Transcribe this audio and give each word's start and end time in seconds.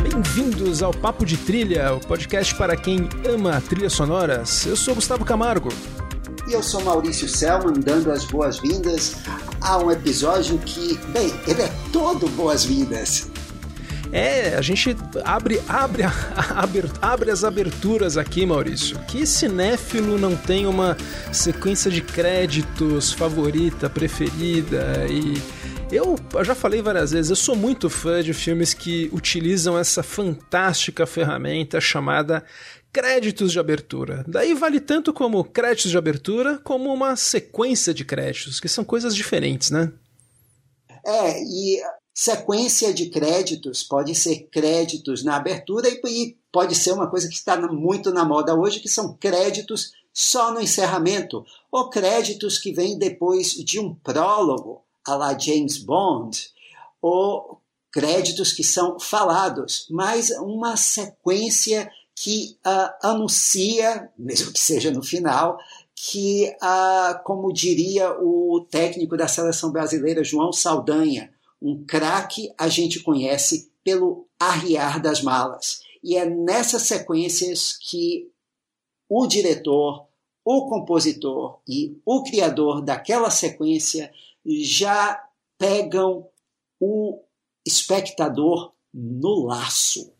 Bem-vindos 0.00 0.80
ao 0.80 0.92
Papo 0.94 1.26
de 1.26 1.36
Trilha, 1.36 1.92
o 1.92 2.00
podcast 2.00 2.54
para 2.54 2.76
quem 2.76 3.08
ama 3.28 3.60
trilhas 3.60 3.94
sonoras. 3.94 4.64
Eu 4.64 4.76
sou 4.76 4.94
Gustavo 4.94 5.24
Camargo. 5.24 5.70
E 6.46 6.52
eu 6.52 6.62
sou 6.62 6.84
Maurício 6.84 7.28
Selman, 7.28 7.80
dando 7.80 8.12
as 8.12 8.24
boas-vindas 8.26 9.16
a 9.64 9.78
um 9.78 9.90
episódio 9.90 10.58
que, 10.58 10.98
bem, 11.08 11.32
ele 11.48 11.62
é 11.62 11.72
todo 11.90 12.28
boas-vindas. 12.30 13.30
É, 14.12 14.54
a 14.54 14.60
gente 14.60 14.94
abre, 15.24 15.60
abre, 15.66 16.04
abre, 16.54 16.84
abre 17.00 17.30
as 17.30 17.42
aberturas 17.42 18.18
aqui, 18.18 18.44
Maurício. 18.44 18.98
Que 19.08 19.26
cinéfilo 19.26 20.18
não 20.18 20.36
tem 20.36 20.66
uma 20.66 20.96
sequência 21.32 21.90
de 21.90 22.02
créditos 22.02 23.12
favorita, 23.12 23.88
preferida 23.88 25.06
e. 25.08 25.42
Eu 25.92 26.16
já 26.42 26.54
falei 26.54 26.82
várias 26.82 27.12
vezes, 27.12 27.30
eu 27.30 27.36
sou 27.36 27.54
muito 27.54 27.88
fã 27.88 28.20
de 28.20 28.32
filmes 28.32 28.74
que 28.74 29.08
utilizam 29.12 29.78
essa 29.78 30.02
fantástica 30.02 31.06
ferramenta 31.06 31.80
chamada 31.80 32.42
créditos 32.94 33.50
de 33.50 33.58
abertura. 33.58 34.24
Daí 34.28 34.54
vale 34.54 34.78
tanto 34.78 35.12
como 35.12 35.42
créditos 35.42 35.90
de 35.90 35.98
abertura, 35.98 36.58
como 36.62 36.94
uma 36.94 37.16
sequência 37.16 37.92
de 37.92 38.04
créditos, 38.04 38.60
que 38.60 38.68
são 38.68 38.84
coisas 38.84 39.16
diferentes, 39.16 39.70
né? 39.70 39.92
É, 41.04 41.42
e 41.42 41.82
sequência 42.14 42.94
de 42.94 43.10
créditos 43.10 43.82
pode 43.82 44.14
ser 44.14 44.48
créditos 44.50 45.24
na 45.24 45.34
abertura 45.34 45.88
e, 45.88 46.36
pode 46.52 46.76
ser 46.76 46.92
uma 46.92 47.10
coisa 47.10 47.28
que 47.28 47.34
está 47.34 47.60
muito 47.60 48.12
na 48.12 48.24
moda 48.24 48.54
hoje, 48.54 48.78
que 48.78 48.88
são 48.88 49.16
créditos 49.16 49.90
só 50.12 50.52
no 50.54 50.60
encerramento, 50.60 51.44
ou 51.72 51.90
créditos 51.90 52.58
que 52.58 52.72
vêm 52.72 52.96
depois 52.96 53.48
de 53.54 53.80
um 53.80 53.92
prólogo, 53.92 54.84
a 55.04 55.16
la 55.16 55.36
James 55.36 55.78
Bond, 55.78 56.48
ou 57.02 57.60
créditos 57.90 58.52
que 58.52 58.62
são 58.62 59.00
falados, 59.00 59.86
mas 59.90 60.30
uma 60.30 60.76
sequência 60.76 61.90
que 62.24 62.56
uh, 62.66 63.06
anuncia, 63.06 64.10
mesmo 64.18 64.50
que 64.50 64.58
seja 64.58 64.90
no 64.90 65.02
final, 65.02 65.58
que, 65.94 66.56
uh, 66.62 67.22
como 67.22 67.52
diria 67.52 68.18
o 68.18 68.66
técnico 68.70 69.14
da 69.14 69.28
seleção 69.28 69.70
brasileira, 69.70 70.24
João 70.24 70.50
Saldanha, 70.50 71.30
um 71.60 71.84
craque 71.84 72.50
a 72.56 72.66
gente 72.66 73.00
conhece 73.00 73.70
pelo 73.84 74.26
arriar 74.40 75.02
das 75.02 75.20
malas. 75.20 75.82
E 76.02 76.16
é 76.16 76.24
nessas 76.24 76.84
sequências 76.84 77.76
que 77.76 78.30
o 79.06 79.26
diretor, 79.26 80.06
o 80.42 80.66
compositor 80.66 81.60
e 81.68 82.00
o 82.06 82.22
criador 82.22 82.80
daquela 82.80 83.30
sequência 83.30 84.10
já 84.46 85.22
pegam 85.58 86.26
o 86.80 87.20
espectador 87.66 88.72
no 88.94 89.44
laço. 89.44 90.13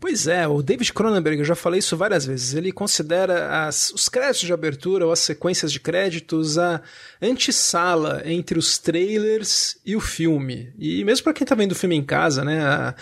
Pois 0.00 0.28
é, 0.28 0.46
o 0.46 0.62
David 0.62 0.92
Cronenberg, 0.92 1.40
eu 1.40 1.44
já 1.44 1.56
falei 1.56 1.80
isso 1.80 1.96
várias 1.96 2.24
vezes, 2.24 2.54
ele 2.54 2.70
considera 2.70 3.66
as, 3.66 3.90
os 3.90 4.08
créditos 4.08 4.46
de 4.46 4.52
abertura 4.52 5.04
ou 5.04 5.10
as 5.10 5.18
sequências 5.18 5.72
de 5.72 5.80
créditos 5.80 6.56
a 6.56 6.80
antessala 7.20 8.22
entre 8.24 8.58
os 8.58 8.78
trailers 8.78 9.76
e 9.84 9.96
o 9.96 10.00
filme. 10.00 10.72
E 10.78 11.02
mesmo 11.04 11.24
para 11.24 11.32
quem 11.32 11.44
tá 11.44 11.56
vendo 11.56 11.72
o 11.72 11.74
filme 11.74 11.96
em 11.96 12.04
casa, 12.04 12.44
né, 12.44 12.60
a, 12.60 12.94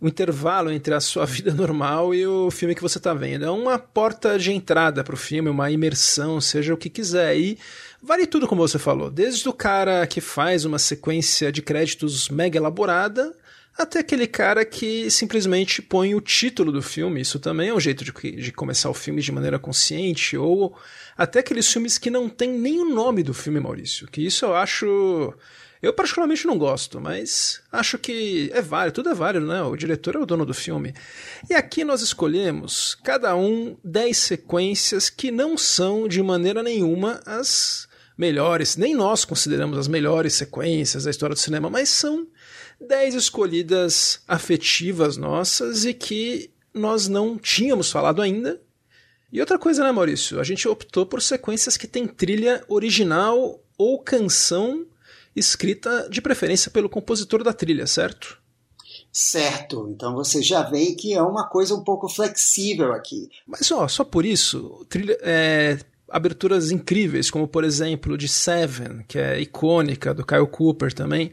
o 0.00 0.06
intervalo 0.06 0.70
entre 0.70 0.94
a 0.94 1.00
sua 1.00 1.24
vida 1.26 1.52
normal 1.52 2.14
e 2.14 2.24
o 2.24 2.48
filme 2.50 2.76
que 2.76 2.82
você 2.82 2.98
está 2.98 3.12
vendo. 3.12 3.44
É 3.44 3.50
uma 3.50 3.76
porta 3.76 4.38
de 4.38 4.52
entrada 4.52 5.02
para 5.02 5.14
o 5.14 5.18
filme, 5.18 5.50
uma 5.50 5.68
imersão, 5.70 6.40
seja 6.40 6.72
o 6.72 6.76
que 6.76 6.88
quiser. 6.88 7.36
E 7.36 7.58
vale 8.00 8.24
tudo 8.24 8.46
como 8.46 8.66
você 8.66 8.78
falou, 8.78 9.10
desde 9.10 9.48
o 9.48 9.52
cara 9.52 10.06
que 10.06 10.20
faz 10.20 10.64
uma 10.64 10.78
sequência 10.78 11.50
de 11.50 11.60
créditos 11.60 12.28
mega 12.28 12.56
elaborada 12.56 13.34
até 13.78 13.98
aquele 13.98 14.26
cara 14.26 14.64
que 14.64 15.10
simplesmente 15.10 15.82
põe 15.82 16.14
o 16.14 16.20
título 16.20 16.72
do 16.72 16.80
filme, 16.80 17.20
isso 17.20 17.38
também 17.38 17.68
é 17.68 17.74
um 17.74 17.80
jeito 17.80 18.04
de, 18.04 18.12
de 18.12 18.52
começar 18.52 18.88
o 18.88 18.94
filme 18.94 19.20
de 19.20 19.30
maneira 19.30 19.58
consciente, 19.58 20.36
ou 20.36 20.76
até 21.16 21.40
aqueles 21.40 21.70
filmes 21.70 21.98
que 21.98 22.10
não 22.10 22.28
tem 22.28 22.50
nem 22.50 22.80
o 22.80 22.88
nome 22.88 23.22
do 23.22 23.34
filme, 23.34 23.60
Maurício, 23.60 24.06
que 24.06 24.24
isso 24.24 24.44
eu 24.46 24.54
acho. 24.54 25.34
Eu 25.82 25.92
particularmente 25.92 26.46
não 26.46 26.56
gosto, 26.56 26.98
mas 26.98 27.60
acho 27.70 27.98
que 27.98 28.50
é 28.54 28.62
válido, 28.62 28.94
tudo 28.94 29.10
é 29.10 29.14
válido, 29.14 29.46
né? 29.46 29.62
O 29.62 29.76
diretor 29.76 30.16
é 30.16 30.18
o 30.18 30.26
dono 30.26 30.46
do 30.46 30.54
filme. 30.54 30.94
E 31.50 31.54
aqui 31.54 31.84
nós 31.84 32.00
escolhemos, 32.00 32.96
cada 33.04 33.36
um, 33.36 33.76
10 33.84 34.16
sequências 34.16 35.10
que 35.10 35.30
não 35.30 35.56
são 35.56 36.08
de 36.08 36.22
maneira 36.22 36.62
nenhuma 36.62 37.20
as 37.26 37.86
melhores, 38.16 38.76
nem 38.78 38.94
nós 38.94 39.26
consideramos 39.26 39.76
as 39.76 39.86
melhores 39.86 40.32
sequências 40.32 41.04
da 41.04 41.10
história 41.10 41.34
do 41.34 41.40
cinema, 41.40 41.68
mas 41.68 41.90
são 41.90 42.26
10 42.80 43.14
escolhidas 43.14 44.20
afetivas 44.28 45.16
nossas 45.16 45.84
e 45.84 45.94
que 45.94 46.50
nós 46.72 47.08
não 47.08 47.38
tínhamos 47.38 47.90
falado 47.90 48.20
ainda. 48.20 48.60
E 49.32 49.40
outra 49.40 49.58
coisa, 49.58 49.82
né, 49.82 49.90
Maurício? 49.90 50.38
A 50.40 50.44
gente 50.44 50.68
optou 50.68 51.04
por 51.04 51.20
sequências 51.20 51.76
que 51.76 51.86
tem 51.86 52.06
trilha 52.06 52.62
original 52.68 53.60
ou 53.76 53.98
canção 53.98 54.86
escrita 55.34 56.08
de 56.10 56.22
preferência 56.22 56.70
pelo 56.70 56.88
compositor 56.88 57.42
da 57.42 57.52
trilha, 57.52 57.86
certo? 57.86 58.40
Certo, 59.12 59.88
então 59.90 60.14
você 60.14 60.42
já 60.42 60.62
vê 60.62 60.94
que 60.94 61.14
é 61.14 61.22
uma 61.22 61.48
coisa 61.48 61.74
um 61.74 61.82
pouco 61.82 62.08
flexível 62.08 62.92
aqui. 62.92 63.28
Mas 63.46 63.70
ó, 63.72 63.88
só 63.88 64.04
por 64.04 64.24
isso, 64.24 64.86
trilha, 64.88 65.18
é, 65.22 65.78
aberturas 66.08 66.70
incríveis, 66.70 67.30
como 67.30 67.48
por 67.48 67.64
exemplo 67.64 68.16
de 68.16 68.28
Seven, 68.28 69.04
que 69.08 69.18
é 69.18 69.40
icônica, 69.40 70.14
do 70.14 70.24
Kyle 70.24 70.46
Cooper 70.46 70.92
também 70.92 71.32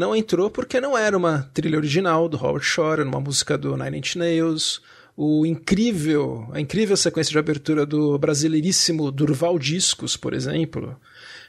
não 0.00 0.16
entrou 0.16 0.50
porque 0.50 0.80
não 0.80 0.96
era 0.96 1.14
uma 1.14 1.50
trilha 1.52 1.76
original 1.76 2.26
do 2.26 2.42
Howard 2.42 2.64
Shore, 2.64 3.02
uma 3.02 3.20
música 3.20 3.58
do 3.58 3.76
Nine 3.76 3.98
Inch 3.98 4.16
Nails. 4.16 4.80
O 5.14 5.44
incrível, 5.44 6.48
a 6.52 6.58
incrível 6.58 6.96
sequência 6.96 7.30
de 7.30 7.38
abertura 7.38 7.84
do 7.84 8.18
brasileiríssimo 8.18 9.10
Durval 9.12 9.58
Discos, 9.58 10.16
por 10.16 10.32
exemplo. 10.32 10.98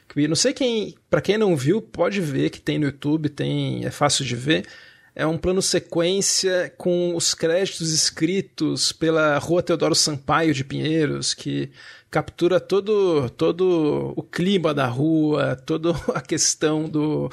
Que 0.06 0.28
não 0.28 0.36
sei 0.36 0.52
quem, 0.52 0.94
para 1.08 1.22
quem 1.22 1.38
não 1.38 1.56
viu, 1.56 1.80
pode 1.80 2.20
ver 2.20 2.50
que 2.50 2.60
tem 2.60 2.78
no 2.78 2.84
YouTube, 2.84 3.30
tem, 3.30 3.86
é 3.86 3.90
fácil 3.90 4.22
de 4.22 4.36
ver. 4.36 4.66
É 5.14 5.26
um 5.26 5.38
plano 5.38 5.62
sequência 5.62 6.70
com 6.76 7.16
os 7.16 7.32
créditos 7.32 7.90
escritos 7.92 8.92
pela 8.92 9.38
Rua 9.38 9.62
Teodoro 9.62 9.94
Sampaio 9.94 10.52
de 10.52 10.62
Pinheiros, 10.62 11.32
que 11.32 11.70
captura 12.10 12.60
todo, 12.60 13.30
todo 13.30 14.12
o 14.14 14.22
clima 14.22 14.74
da 14.74 14.86
rua, 14.86 15.56
toda 15.64 15.92
a 16.14 16.20
questão 16.20 16.86
do, 16.86 17.30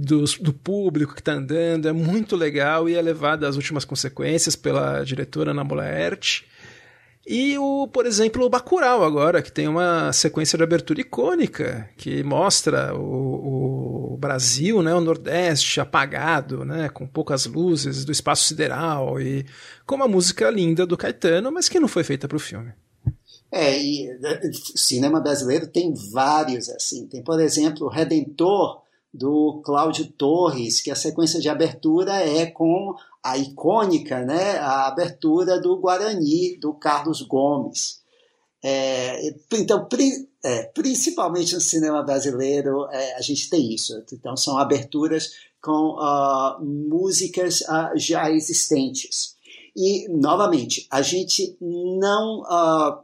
do, 0.00 0.52
público 0.52 1.14
que 1.14 1.20
está 1.20 1.32
andando, 1.32 1.88
é 1.88 1.92
muito 1.92 2.36
legal 2.36 2.88
e 2.88 2.94
é 2.94 3.02
levado 3.02 3.44
às 3.44 3.56
últimas 3.56 3.84
consequências 3.84 4.56
pela 4.56 5.04
diretora 5.04 5.50
Ana 5.50 5.64
Molaert. 5.64 6.44
E 7.26 7.58
o, 7.58 7.86
por 7.86 8.06
exemplo, 8.06 8.44
o 8.44 8.48
Bacurau 8.48 9.04
agora, 9.04 9.42
que 9.42 9.52
tem 9.52 9.68
uma 9.68 10.12
sequência 10.12 10.56
de 10.56 10.64
abertura 10.64 11.02
icônica, 11.02 11.88
que 11.96 12.22
mostra 12.24 12.94
o, 12.94 14.14
o, 14.14 14.16
Brasil, 14.16 14.82
né, 14.82 14.94
o 14.94 15.00
Nordeste 15.00 15.80
apagado, 15.80 16.64
né, 16.64 16.88
com 16.88 17.06
poucas 17.06 17.46
luzes 17.46 18.04
do 18.04 18.12
espaço 18.12 18.44
sideral 18.44 19.20
e 19.20 19.44
com 19.86 19.96
uma 19.96 20.08
música 20.08 20.50
linda 20.50 20.86
do 20.86 20.96
Caetano, 20.96 21.52
mas 21.52 21.68
que 21.68 21.78
não 21.78 21.88
foi 21.88 22.04
feita 22.04 22.26
para 22.26 22.36
o 22.36 22.40
filme. 22.40 22.72
É, 23.52 23.78
e 23.80 24.06
né, 24.20 24.40
cinema 24.76 25.20
brasileiro 25.20 25.66
tem 25.66 25.92
vários 26.12 26.68
assim. 26.68 27.06
Tem, 27.06 27.22
por 27.22 27.40
exemplo, 27.40 27.88
Redentor, 27.88 28.79
do 29.12 29.60
Cláudio 29.64 30.06
Torres, 30.12 30.80
que 30.80 30.90
a 30.90 30.96
sequência 30.96 31.40
de 31.40 31.48
abertura 31.48 32.14
é 32.14 32.46
com 32.46 32.94
a 33.22 33.36
icônica, 33.36 34.20
né, 34.24 34.58
a 34.58 34.86
abertura 34.86 35.60
do 35.60 35.78
Guarani, 35.78 36.56
do 36.58 36.72
Carlos 36.74 37.22
Gomes. 37.22 38.00
É, 38.62 39.34
então, 39.52 39.86
pri, 39.86 40.10
é, 40.44 40.64
principalmente 40.64 41.54
no 41.54 41.60
cinema 41.60 42.02
brasileiro, 42.02 42.86
é, 42.90 43.14
a 43.16 43.20
gente 43.20 43.48
tem 43.48 43.72
isso. 43.74 44.02
Então, 44.12 44.36
são 44.36 44.58
aberturas 44.58 45.30
com 45.62 45.96
uh, 45.98 46.64
músicas 46.64 47.60
uh, 47.62 47.96
já 47.96 48.30
existentes. 48.30 49.36
E, 49.76 50.08
novamente, 50.08 50.86
a 50.90 51.02
gente 51.02 51.56
não 51.60 52.40
uh, 52.40 53.02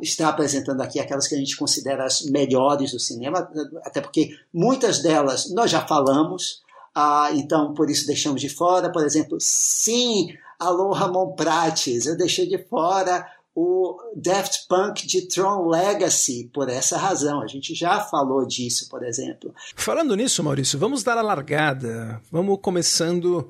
está 0.00 0.28
apresentando 0.28 0.80
aqui 0.80 0.98
aquelas 0.98 1.28
que 1.28 1.34
a 1.34 1.38
gente 1.38 1.56
considera 1.56 2.04
as 2.04 2.22
melhores 2.22 2.92
do 2.92 2.98
cinema, 2.98 3.48
até 3.84 4.00
porque 4.00 4.30
muitas 4.52 5.00
delas 5.02 5.50
nós 5.50 5.70
já 5.70 5.86
falamos, 5.86 6.62
ah, 6.94 7.28
então 7.34 7.74
por 7.74 7.90
isso 7.90 8.06
deixamos 8.06 8.40
de 8.40 8.48
fora, 8.48 8.90
por 8.90 9.04
exemplo, 9.04 9.36
sim, 9.40 10.34
alô 10.58 10.92
Ramon 10.92 11.32
Prates, 11.32 12.06
eu 12.06 12.16
deixei 12.16 12.48
de 12.48 12.58
fora 12.58 13.26
o 13.56 13.96
Daft 14.14 14.66
Punk 14.68 15.06
de 15.06 15.22
Tron 15.22 15.66
Legacy 15.66 16.50
por 16.52 16.68
essa 16.68 16.98
razão. 16.98 17.40
A 17.40 17.46
gente 17.46 17.74
já 17.74 18.00
falou 18.00 18.46
disso, 18.46 18.86
por 18.90 19.02
exemplo. 19.02 19.54
Falando 19.74 20.14
nisso, 20.14 20.44
Maurício, 20.44 20.78
vamos 20.78 21.02
dar 21.02 21.16
a 21.16 21.22
largada. 21.22 22.20
Vamos 22.30 22.58
começando 22.60 23.48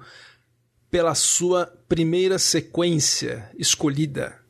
pela 0.89 1.13
sua 1.17 1.67
primeira 1.89 2.39
sequência 2.39 3.51
escolhida. 3.59 4.46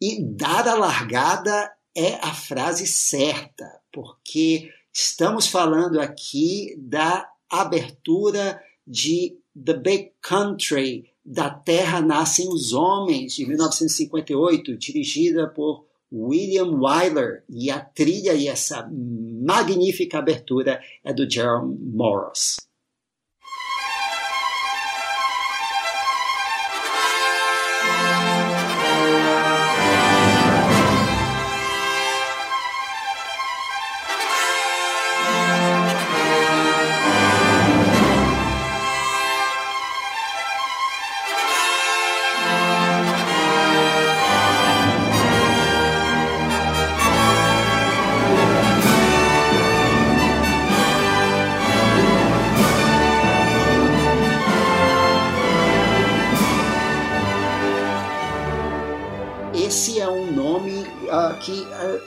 E 0.00 0.22
dar 0.22 0.66
a 0.66 0.74
largada 0.74 1.70
é 1.94 2.14
a 2.14 2.32
frase 2.32 2.86
certa, 2.86 3.66
porque 3.92 4.70
estamos 4.92 5.46
falando 5.46 6.00
aqui 6.00 6.74
da 6.78 7.28
abertura 7.50 8.62
de 8.86 9.36
The 9.54 9.74
Big 9.74 10.12
Country, 10.22 11.10
da 11.24 11.50
Terra 11.50 12.00
Nascem 12.00 12.48
os 12.48 12.72
Homens, 12.72 13.34
de 13.34 13.46
1958, 13.46 14.76
dirigida 14.78 15.48
por 15.48 15.84
William 16.10 16.80
Wyler. 16.80 17.44
E 17.48 17.70
a 17.70 17.80
trilha 17.80 18.32
e 18.34 18.48
essa 18.48 18.88
magnífica 18.90 20.18
abertura 20.18 20.80
é 21.04 21.12
do 21.12 21.30
Jerome 21.30 21.76
Morris. 21.78 22.56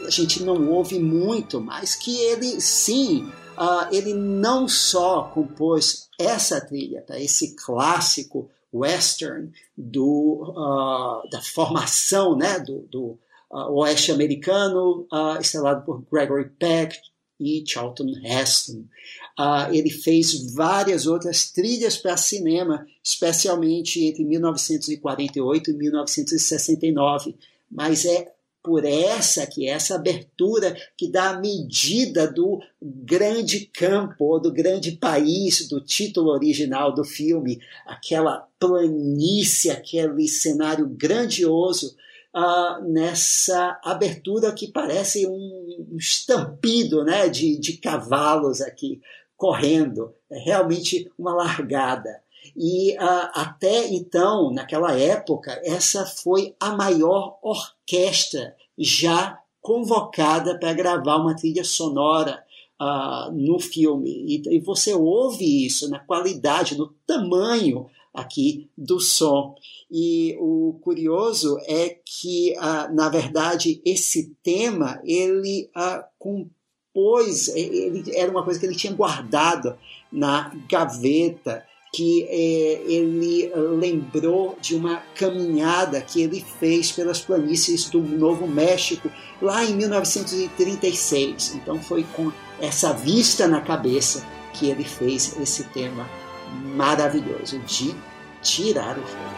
Gente 0.10 0.44
não 0.44 0.70
ouve 0.70 1.00
muito, 1.00 1.60
mas 1.60 1.96
que 1.96 2.18
ele 2.18 2.60
sim, 2.62 3.24
uh, 3.58 3.88
ele 3.92 4.14
não 4.14 4.68
só 4.68 5.24
compôs 5.34 6.10
essa 6.20 6.62
trilha, 6.62 7.02
tá? 7.02 7.20
esse 7.20 7.56
clássico 7.56 8.50
western 8.74 9.52
do, 9.78 10.54
uh, 10.56 11.30
da 11.30 11.42
formação 11.42 12.36
né? 12.36 12.60
do, 12.60 12.80
do 12.92 13.20
uh, 13.52 13.72
oeste 13.74 14.12
americano, 14.12 15.08
estrelado 15.40 15.86
por 15.86 16.04
Gregory 16.12 16.50
Peck 16.58 16.98
e 17.40 17.64
Charlton 17.68 18.12
Heston. 18.24 18.86
Ele 19.72 19.90
fez 19.90 20.54
várias 20.54 21.08
outras 21.08 21.52
trilhas 21.52 21.98
para 21.98 22.16
cinema, 22.16 22.86
especialmente 23.04 24.06
entre 24.06 24.24
1948 24.24 25.72
e 25.72 25.74
1969, 25.74 27.36
mas 27.70 28.06
é 28.06 28.32
por 28.64 28.86
essa 28.86 29.46
que 29.46 29.68
essa 29.68 29.96
abertura 29.96 30.76
que 30.98 31.12
dá 31.12 31.32
a 31.32 31.40
medida 31.40 32.32
do 32.32 32.62
grande 32.82 33.66
campo 33.66 34.40
do 34.40 34.54
grande 34.54 34.94
país 34.94 35.68
do 35.68 35.82
título 35.82 36.32
original 36.32 36.94
do 36.94 37.04
filme, 37.04 37.60
aquela 37.86 38.48
planície, 38.58 39.70
aquele 39.70 40.28
cenário 40.30 40.88
grandioso 40.88 41.94
uh, 42.34 42.82
nessa 42.90 43.80
abertura 43.84 44.54
que 44.54 44.72
parece 44.72 45.28
um 45.28 45.98
estampido 45.98 47.04
né, 47.04 47.28
de, 47.28 47.60
de 47.60 47.74
cavalos 47.74 48.62
aqui 48.62 49.02
correndo, 49.36 50.16
é 50.32 50.40
realmente 50.40 51.12
uma 51.20 51.34
largada. 51.34 52.23
E 52.56 52.94
uh, 52.94 53.30
até 53.34 53.88
então, 53.88 54.52
naquela 54.52 54.98
época, 54.98 55.60
essa 55.64 56.06
foi 56.06 56.56
a 56.60 56.76
maior 56.76 57.38
orquestra 57.42 58.56
já 58.78 59.40
convocada 59.62 60.60
para 60.60 60.74
gravar 60.74 61.18
uma 61.18 61.36
trilha 61.36 61.64
sonora 61.64 62.44
uh, 62.80 63.32
no 63.32 63.60
filme. 63.60 64.10
E, 64.28 64.58
e, 64.58 64.60
você 64.60 64.94
ouve 64.94 65.66
isso 65.66 65.90
na 65.90 66.00
qualidade, 66.00 66.78
no 66.78 66.94
tamanho 67.08 67.88
aqui 68.14 68.70
do 68.78 69.00
som. 69.00 69.56
E 69.90 70.38
o 70.40 70.80
curioso 70.84 71.58
é 71.66 71.98
que, 72.06 72.54
uh, 72.58 72.94
na 72.94 73.10
verdade, 73.10 73.82
esse 73.84 74.36
tema 74.44 75.02
ele 75.04 75.72
compôs, 76.20 77.48
ele 77.48 78.16
era 78.16 78.30
uma 78.30 78.44
coisa 78.44 78.60
que 78.60 78.66
ele 78.66 78.76
tinha 78.76 78.94
guardado 78.94 79.76
na 80.12 80.54
gaveta 80.70 81.66
que 81.94 82.24
é, 82.28 82.82
ele 82.88 83.52
lembrou 83.56 84.58
de 84.60 84.76
uma 84.76 85.04
caminhada 85.14 86.02
que 86.02 86.24
ele 86.24 86.44
fez 86.60 86.92
pelas 86.92 87.22
planícies 87.22 87.88
do 87.88 88.02
Novo 88.02 88.48
México 88.48 89.12
lá 89.40 89.64
em 89.64 89.76
1936. 89.76 91.54
Então 91.54 91.80
foi 91.84 92.04
com 92.16 92.32
essa 92.60 92.92
vista 92.94 93.48
na 93.48 93.62
cabeça 93.62 94.26
que 94.54 94.70
ele 94.70 94.84
fez 94.84 95.40
esse 95.40 95.66
tema 95.66 96.10
maravilhoso 96.76 97.60
de 97.60 97.94
tirar 98.42 98.98
o 98.98 99.04
fogo. 99.04 99.33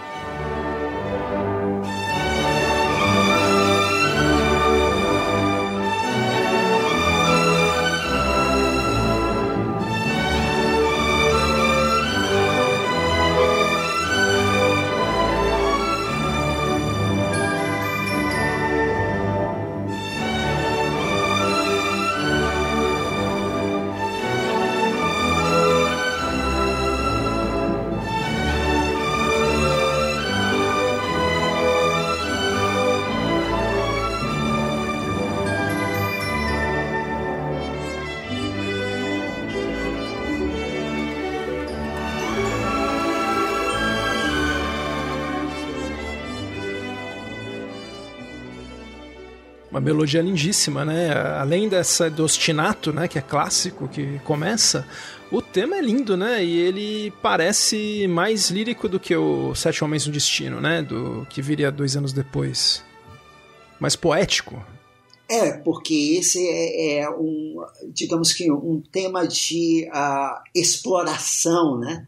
Melodia 49.86 50.20
lindíssima, 50.20 50.84
né? 50.84 51.14
Além 51.40 51.70
dessa 51.70 52.10
do 52.10 52.24
ostinato, 52.24 52.92
né, 52.92 53.08
que 53.08 53.20
é 53.20 53.22
clássico, 53.22 53.88
que 53.88 54.20
começa, 54.24 54.88
o 55.32 55.44
tema 55.44 55.78
é 55.78 55.82
lindo, 55.82 56.18
né? 56.18 56.44
E 56.44 56.58
ele 56.60 57.12
parece 57.22 58.08
mais 58.08 58.50
lírico 58.50 58.90
do 58.90 59.00
que 59.00 59.16
o 59.16 59.54
Sete 59.54 59.84
Homens 59.84 60.08
no 60.08 60.12
Destino, 60.12 60.60
né? 60.60 60.82
Do 60.82 61.28
que 61.30 61.40
viria 61.40 61.72
dois 61.72 61.96
anos 61.96 62.12
depois. 62.12 62.84
Mais 63.80 63.96
poético. 63.96 64.66
É, 65.30 65.54
porque 65.54 66.18
esse 66.20 66.40
é, 66.48 67.00
é 67.00 67.10
um, 67.10 67.64
digamos 67.94 68.34
que 68.34 68.52
um 68.52 68.82
tema 68.92 69.28
de 69.28 69.88
uh, 69.94 70.42
exploração, 70.54 71.78
né? 71.78 72.08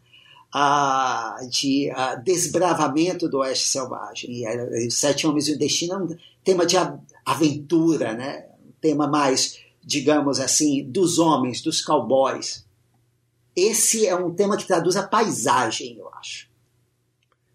Uh, 0.56 1.48
de 1.50 1.92
uh, 1.92 2.24
desbravamento 2.24 3.30
do 3.30 3.40
oeste 3.40 3.68
selvagem. 3.68 4.30
E, 4.32 4.90
Sete 4.90 5.28
Homens 5.28 5.48
e 5.48 5.54
o 5.54 5.60
Destino 5.60 5.94
é 5.94 5.98
um 5.98 6.08
tema 6.44 6.66
de 6.66 6.78
aventura, 7.28 8.14
né? 8.14 8.46
Um 8.66 8.72
tema 8.80 9.08
mais, 9.08 9.60
digamos 9.84 10.40
assim, 10.40 10.90
dos 10.90 11.20
homens, 11.20 11.62
dos 11.62 11.84
cowboys. 11.84 12.66
Esse 13.56 14.08
é 14.08 14.16
um 14.16 14.34
tema 14.34 14.56
que 14.56 14.66
traduz 14.66 14.96
a 14.96 15.04
paisagem, 15.04 15.98
eu 15.98 16.10
acho. 16.20 16.48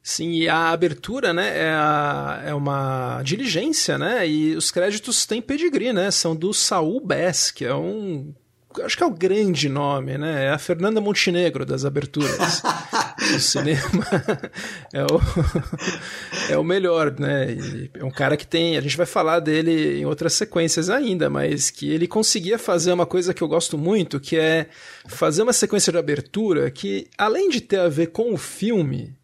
Sim, 0.02 0.32
e 0.32 0.48
a 0.48 0.70
abertura, 0.70 1.32
né, 1.32 1.56
é, 1.56 1.70
a, 1.70 2.42
é 2.46 2.54
uma 2.54 3.22
diligência, 3.22 3.96
né, 3.96 4.28
e 4.28 4.56
os 4.56 4.68
créditos 4.72 5.24
têm 5.24 5.40
pedigree, 5.40 5.92
né, 5.92 6.10
são 6.10 6.34
do 6.34 6.52
Saul 6.52 7.00
Bass, 7.00 7.52
que 7.52 7.64
é 7.64 7.74
um 7.74 8.34
acho 8.80 8.96
que 8.96 9.02
é 9.02 9.06
o 9.06 9.10
grande 9.10 9.68
nome, 9.68 10.16
né? 10.16 10.46
É 10.46 10.50
a 10.50 10.58
Fernanda 10.58 11.00
Montenegro 11.00 11.66
das 11.66 11.84
aberturas 11.84 12.62
do 13.32 13.40
cinema. 13.40 13.80
É 14.92 15.04
o, 15.04 16.52
é 16.52 16.58
o 16.58 16.64
melhor, 16.64 17.18
né? 17.18 17.50
E 17.52 17.90
é 17.94 18.04
um 18.04 18.10
cara 18.10 18.36
que 18.36 18.46
tem. 18.46 18.76
A 18.76 18.80
gente 18.80 18.96
vai 18.96 19.06
falar 19.06 19.40
dele 19.40 20.00
em 20.00 20.04
outras 20.04 20.34
sequências 20.34 20.90
ainda, 20.90 21.30
mas 21.30 21.70
que 21.70 21.90
ele 21.90 22.06
conseguia 22.06 22.58
fazer 22.58 22.92
uma 22.92 23.06
coisa 23.06 23.32
que 23.32 23.42
eu 23.42 23.48
gosto 23.48 23.78
muito, 23.78 24.20
que 24.20 24.36
é 24.36 24.66
fazer 25.08 25.42
uma 25.42 25.52
sequência 25.52 25.90
de 25.90 25.98
abertura 25.98 26.70
que, 26.70 27.08
além 27.16 27.48
de 27.48 27.62
ter 27.62 27.80
a 27.80 27.88
ver 27.88 28.08
com 28.08 28.34
o 28.34 28.36
filme, 28.36 29.16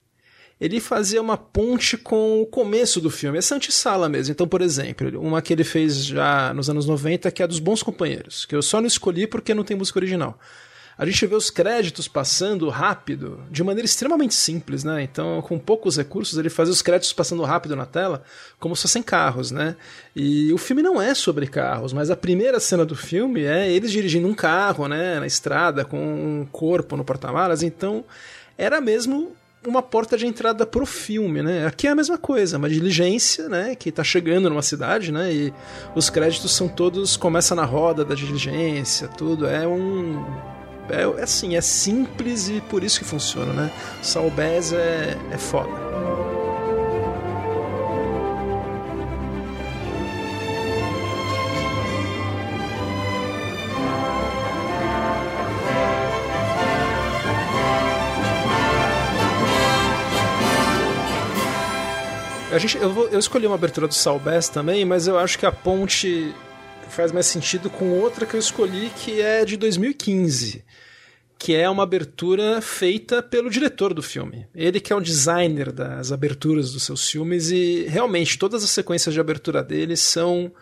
ele 0.61 0.81
fazia 0.81 1.23
uma 1.23 1.37
ponte 1.37 1.97
com 1.97 2.41
o 2.41 2.47
começo 2.47 3.01
do 3.01 3.11
filme, 3.11 3.39
essa 3.39 3.55
antessala 3.55 4.09
mesmo. 4.09 4.33
Então, 4.33 4.49
por 4.49 4.61
exemplo, 4.61 5.21
uma 5.21 5.41
que 5.41 5.53
ele 5.53 5.65
fez 5.65 6.05
já 6.05 6.53
nos 6.53 6.69
anos 6.69 6.87
90, 6.87 7.31
que 7.31 7.43
é 7.43 7.45
a 7.45 7.49
dos 7.49 7.61
Bons 7.61 7.83
Companheiros, 7.83 8.45
que 8.45 8.57
eu 8.57 8.63
só 8.63 8.81
não 8.81 8.87
escolhi 8.87 9.27
porque 9.27 9.55
não 9.55 9.65
tem 9.65 9.77
música 9.77 9.99
original. 9.99 10.39
A 10.99 11.07
gente 11.07 11.25
vê 11.27 11.37
os 11.37 11.49
créditos 11.49 12.09
passando 12.09 12.69
rápido, 12.69 13.41
de 13.53 13.63
maneira 13.63 13.87
extremamente 13.87 14.35
simples, 14.35 14.83
né? 14.83 15.01
Então, 15.01 15.41
com 15.41 15.57
poucos 15.57 15.97
recursos, 15.97 16.37
ele 16.37 16.51
fazia 16.51 16.73
os 16.73 16.83
créditos 16.83 17.13
passando 17.13 17.45
rápido 17.45 17.77
na 17.77 17.87
tela, 17.87 18.25
como 18.59 18.75
se 18.75 18.83
fossem 18.83 19.01
carros, 19.01 19.53
né? 19.53 19.77
E 20.17 20.53
o 20.53 20.59
filme 20.59 20.83
não 20.83 21.01
é 21.01 21.15
sobre 21.15 21.47
carros, 21.47 21.93
mas 21.93 22.11
a 22.11 22.17
primeira 22.17 22.59
cena 22.59 22.85
do 22.85 22.97
filme 22.97 23.45
é 23.45 23.71
eles 23.71 23.93
dirigindo 23.93 24.27
um 24.27 24.35
carro, 24.35 24.89
né, 24.89 25.21
na 25.21 25.27
estrada, 25.27 25.85
com 25.85 25.99
um 25.99 26.45
corpo 26.51 26.97
no 26.97 27.05
porta-malas. 27.05 27.63
Então, 27.63 28.05
era 28.57 28.81
mesmo 28.81 29.37
uma 29.65 29.83
porta 29.83 30.17
de 30.17 30.27
entrada 30.27 30.67
pro 30.67 30.85
filme, 30.85 31.43
né? 31.43 31.65
Aqui 31.65 31.87
é 31.87 31.91
a 31.91 31.95
mesma 31.95 32.19
coisa, 32.19 32.59
uma 32.59 32.69
diligência, 32.69 33.49
né? 33.49 33.77
Que 33.77 33.93
tá 33.93 34.03
chegando 34.03 34.49
numa 34.49 34.63
cidade, 34.63 35.13
né? 35.13 35.33
E 35.33 35.55
os 35.95 36.11
créditos 36.11 36.57
são 36.57 36.67
todos. 36.69 37.17
começa 37.17 37.55
na 37.55 37.65
roda 37.65 38.05
da 38.05 38.17
diligência, 38.17 39.07
tudo. 39.07 39.47
É 39.47 39.65
um. 39.65 40.58
É, 40.91 41.21
é 41.21 41.23
assim, 41.23 41.57
é 41.57 41.61
simples 41.61 42.49
e 42.49 42.61
por 42.61 42.83
isso 42.83 42.99
que 42.99 43.05
funciona, 43.05 43.53
né? 43.53 43.71
Saul 44.03 44.31
Bass 44.31 44.73
é, 44.73 45.17
é 45.31 45.39
foda. 45.39 45.89
A 62.51 62.59
gente, 62.59 62.77
eu, 62.79 62.93
vou, 62.93 63.07
eu 63.09 63.19
escolhi 63.19 63.47
uma 63.47 63.55
abertura 63.55 63.87
do 63.87 63.95
Saul 63.95 64.19
Bass 64.19 64.49
também, 64.49 64.85
mas 64.85 65.07
eu 65.07 65.19
acho 65.19 65.39
que 65.39 65.47
a 65.47 65.53
ponte 65.53 66.35
faz 66.89 67.13
mais 67.13 67.27
sentido 67.27 67.71
com 67.71 67.91
outra 67.91 68.27
que 68.27 68.35
eu 68.35 68.41
escolhi, 68.41 68.91
que 68.97 69.21
é 69.21 69.45
de 69.45 69.57
2015 69.57 70.65
que 71.39 71.55
é 71.55 71.71
uma 71.71 71.85
abertura 71.85 72.61
feita 72.61 73.23
pelo 73.23 73.49
diretor 73.49 73.95
do 73.95 74.03
filme. 74.03 74.47
Ele 74.55 74.81
que 74.81 74.93
é 74.93 74.97
o 74.97 75.01
designer 75.01 75.71
das 75.71 76.11
aberturas 76.11 76.73
dos 76.73 76.83
seus 76.83 77.09
filmes 77.09 77.51
e 77.51 77.87
realmente 77.89 78.37
todas 78.37 78.65
as 78.65 78.71
sequências 78.71 79.15
de 79.15 79.21
abertura 79.21 79.63
dele 79.63 79.97
são 79.97 80.53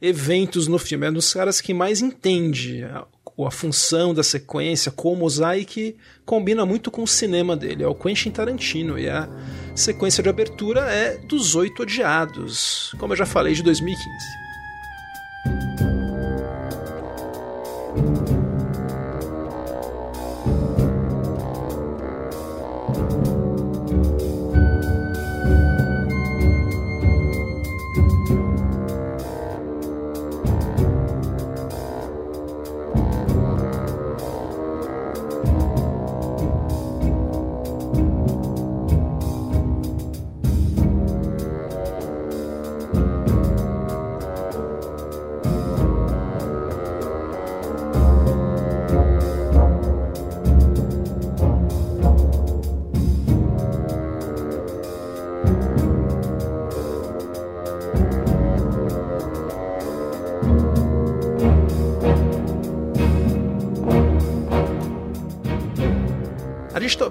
eventos 0.00 0.68
no 0.68 0.78
filme. 0.78 1.06
É 1.06 1.10
um 1.10 1.14
dos 1.14 1.34
caras 1.34 1.60
que 1.60 1.74
mais 1.74 2.00
entende 2.00 2.84
a, 2.84 3.04
a 3.44 3.50
função 3.50 4.14
da 4.14 4.22
sequência, 4.22 4.92
como 4.92 5.24
usar 5.24 5.58
e 5.58 5.64
que 5.64 5.96
combina 6.24 6.64
muito 6.64 6.92
com 6.92 7.02
o 7.02 7.08
cinema 7.08 7.56
dele. 7.56 7.82
É 7.82 7.88
o 7.88 7.94
Quentin 7.94 8.30
Tarantino 8.30 8.96
e 8.96 9.08
a 9.08 9.28
sequência 9.74 10.22
de 10.22 10.28
abertura 10.28 10.82
é 10.92 11.18
dos 11.18 11.56
Oito 11.56 11.82
Odiados, 11.82 12.94
como 12.98 13.14
eu 13.14 13.16
já 13.16 13.26
falei, 13.26 13.52
de 13.52 13.64
2015. 13.64 14.49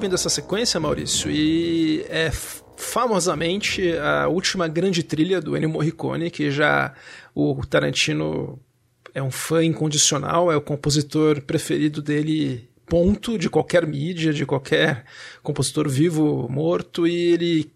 Ouvindo 0.09 0.15
essa 0.15 0.29
sequência, 0.29 0.79
Maurício, 0.79 1.29
e 1.29 2.03
é 2.09 2.31
famosamente 2.75 3.95
a 3.97 4.27
última 4.27 4.67
grande 4.67 5.03
trilha 5.03 5.39
do 5.39 5.55
Ennio 5.55 5.69
Morricone, 5.69 6.31
que 6.31 6.49
já 6.49 6.93
o 7.35 7.55
Tarantino 7.65 8.59
é 9.13 9.21
um 9.21 9.29
fã 9.29 9.63
incondicional, 9.63 10.51
é 10.51 10.55
o 10.55 10.61
compositor 10.61 11.41
preferido 11.41 12.01
dele 12.01 12.68
ponto 12.89 13.37
de 13.37 13.49
qualquer 13.49 13.85
mídia, 13.85 14.33
de 14.33 14.45
qualquer 14.45 15.05
compositor 15.43 15.87
vivo, 15.87 16.47
morto, 16.49 17.07
e 17.07 17.33
ele 17.33 17.71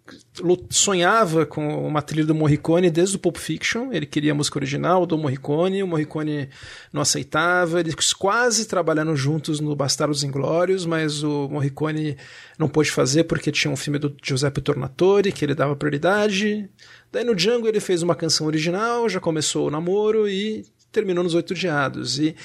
sonhava 0.69 1.45
com 1.45 1.87
uma 1.87 2.01
trilha 2.01 2.25
do 2.25 2.33
Morricone 2.33 2.89
desde 2.89 3.15
o 3.15 3.19
Pulp 3.19 3.37
Fiction, 3.37 3.93
ele 3.93 4.05
queria 4.05 4.31
a 4.31 4.35
música 4.35 4.57
original 4.57 5.05
do 5.05 5.17
Morricone, 5.17 5.83
o 5.83 5.87
Morricone 5.87 6.49
não 6.91 7.01
aceitava, 7.01 7.79
eles 7.79 8.13
quase 8.13 8.67
trabalhando 8.67 9.15
juntos 9.15 9.59
no 9.59 9.75
Bastardos 9.75 10.23
Inglórios, 10.23 10.85
mas 10.85 11.23
o 11.23 11.47
Morricone 11.47 12.17
não 12.57 12.67
pôde 12.67 12.91
fazer 12.91 13.25
porque 13.25 13.51
tinha 13.51 13.71
um 13.71 13.77
filme 13.77 13.99
do 13.99 14.15
Giuseppe 14.21 14.61
Tornatore 14.61 15.31
que 15.31 15.45
ele 15.45 15.55
dava 15.55 15.75
prioridade, 15.75 16.69
Daí 17.13 17.23
no 17.23 17.35
Django 17.35 17.67
ele 17.67 17.79
fez 17.79 18.01
uma 18.01 18.15
canção 18.15 18.47
original, 18.47 19.07
já 19.07 19.19
começou 19.19 19.67
o 19.67 19.69
namoro 19.69 20.27
e 20.27 20.65
terminou 20.91 21.23
nos 21.23 21.35
Oito 21.35 21.53
Diados. 21.53 22.17
E 22.17 22.35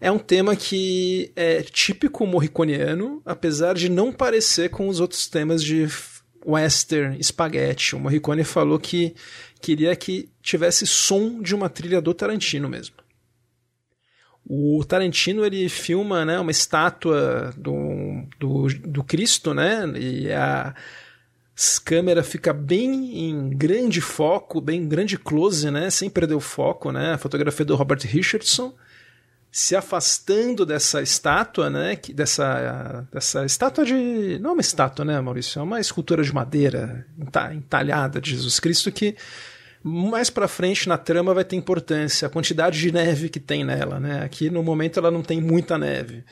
é 0.00 0.10
um 0.10 0.18
tema 0.18 0.54
que 0.54 1.32
é 1.34 1.62
típico 1.62 2.26
morriconiano, 2.26 3.20
apesar 3.24 3.74
de 3.74 3.88
não 3.88 4.12
parecer 4.12 4.70
com 4.70 4.88
os 4.88 5.00
outros 5.00 5.26
temas 5.26 5.62
de 5.62 5.88
western, 6.46 7.22
spaghetti. 7.22 7.96
O 7.96 8.00
Morricone 8.00 8.44
falou 8.44 8.78
que 8.78 9.14
queria 9.60 9.94
que 9.96 10.28
tivesse 10.40 10.86
som 10.86 11.42
de 11.42 11.54
uma 11.54 11.68
trilha 11.68 12.00
do 12.00 12.14
Tarantino 12.14 12.68
mesmo. 12.68 12.96
O 14.48 14.82
Tarantino 14.86 15.44
ele 15.44 15.68
filma 15.68 16.24
né, 16.24 16.38
uma 16.38 16.50
estátua 16.50 17.52
do, 17.56 18.24
do, 18.38 18.66
do 18.86 19.04
Cristo, 19.04 19.52
né? 19.52 19.84
E 19.96 20.32
a 20.32 20.74
câmera 21.84 22.22
fica 22.22 22.52
bem 22.52 23.28
em 23.28 23.50
grande 23.50 24.00
foco, 24.00 24.60
bem 24.60 24.88
grande 24.88 25.18
close, 25.18 25.70
né? 25.70 25.90
Sem 25.90 26.08
perder 26.08 26.34
o 26.34 26.40
foco, 26.40 26.92
né? 26.92 27.12
A 27.12 27.18
fotografia 27.18 27.66
do 27.66 27.74
Robert 27.74 28.00
Richardson 28.04 28.72
se 29.58 29.74
afastando 29.74 30.64
dessa 30.64 31.02
estátua, 31.02 31.68
né? 31.68 31.98
Dessa, 32.14 33.04
dessa 33.12 33.44
estátua 33.44 33.84
de. 33.84 34.38
Não 34.40 34.50
é 34.50 34.52
uma 34.52 34.60
estátua, 34.60 35.04
né, 35.04 35.20
Maurício? 35.20 35.58
É 35.58 35.62
uma 35.64 35.80
escultura 35.80 36.22
de 36.22 36.32
madeira 36.32 37.04
entalhada 37.52 38.20
de 38.20 38.30
Jesus 38.30 38.60
Cristo 38.60 38.92
que 38.92 39.16
mais 39.82 40.30
para 40.30 40.46
frente 40.46 40.88
na 40.88 40.96
trama 40.96 41.34
vai 41.34 41.42
ter 41.42 41.56
importância, 41.56 42.26
a 42.26 42.30
quantidade 42.30 42.78
de 42.78 42.92
neve 42.92 43.28
que 43.28 43.40
tem 43.40 43.64
nela, 43.64 43.98
né? 43.98 44.22
Aqui 44.22 44.48
no 44.48 44.62
momento 44.62 45.00
ela 45.00 45.10
não 45.10 45.22
tem 45.22 45.40
muita 45.40 45.76
neve 45.76 46.24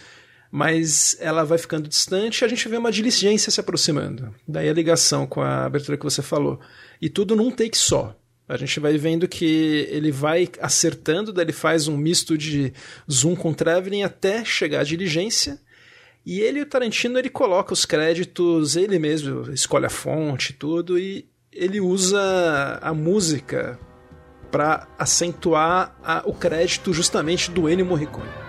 mas 0.49 1.16
ela 1.21 1.45
vai 1.45 1.59
ficando 1.59 1.88
distante 1.88 2.40
e 2.40 2.45
a 2.45 2.49
gente 2.49 2.68
vê 2.68 2.76
uma 2.76 2.92
diligência 2.92 3.50
se 3.50 3.61
aproximando. 3.61 4.33
Daí 4.47 4.68
a 4.68 4.73
ligação 4.73 5.26
com 5.26 5.42
a 5.42 5.64
abertura 5.66 5.99
que 5.99 6.04
você 6.04 6.23
falou. 6.23 6.61
E 7.02 7.11
tudo 7.11 7.35
num 7.35 7.50
take 7.50 7.76
só. 7.76 8.16
A 8.49 8.57
gente 8.57 8.79
vai 8.79 8.97
vendo 8.97 9.26
que 9.26 9.88
ele 9.91 10.12
vai 10.12 10.49
acertando, 10.61 11.33
daí 11.33 11.45
ele 11.45 11.53
faz 11.53 11.88
um 11.88 11.97
misto 11.97 12.38
de 12.38 12.73
zoom 13.11 13.35
com 13.35 13.53
traveling 13.53 14.05
até 14.05 14.45
chegar 14.45 14.81
à 14.81 14.85
diligência. 14.85 15.61
E 16.25 16.41
ele, 16.41 16.61
o 16.61 16.67
Tarantino, 16.67 17.19
ele 17.19 17.29
coloca 17.29 17.73
os 17.73 17.85
créditos, 17.85 18.76
ele 18.76 18.99
mesmo 18.99 19.53
escolhe 19.53 19.87
a 19.87 19.91
fonte 19.91 20.53
tudo, 20.53 20.99
e 20.99 21.29
ele 21.53 21.81
usa 21.81 22.79
a 22.81 22.95
música 22.95 23.79
para 24.50 24.88
acentuar 24.99 25.97
a, 26.03 26.23
o 26.25 26.33
crédito 26.33 26.93
justamente 26.93 27.50
do 27.50 27.69
Ennio 27.69 27.87
Morricone. 27.87 28.46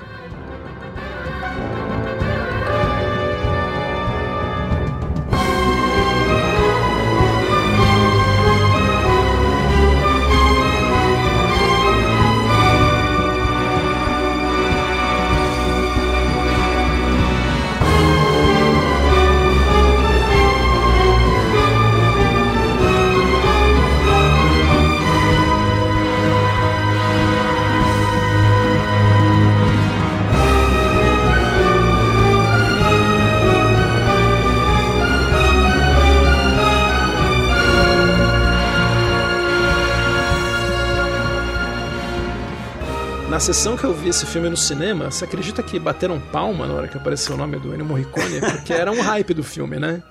Na 43.38 43.42
sessão 43.42 43.78
que 43.78 43.84
eu 43.84 43.94
vi 43.94 44.10
esse 44.10 44.26
filme 44.26 44.50
no 44.50 44.58
cinema, 44.58 45.12
você 45.12 45.24
acredita 45.24 45.62
que 45.62 45.78
bateram 45.78 46.20
palma 46.20 46.66
na 46.66 46.74
hora 46.74 46.88
que 46.88 46.98
apareceu 46.98 47.36
o 47.36 47.38
nome 47.38 47.60
do 47.60 47.72
Ennio 47.72 47.86
Morricone? 47.86 48.40
Porque 48.42 48.74
era 48.74 48.92
um 48.92 49.00
hype 49.00 49.32
do 49.32 49.44
filme, 49.44 49.78
né? 49.78 50.02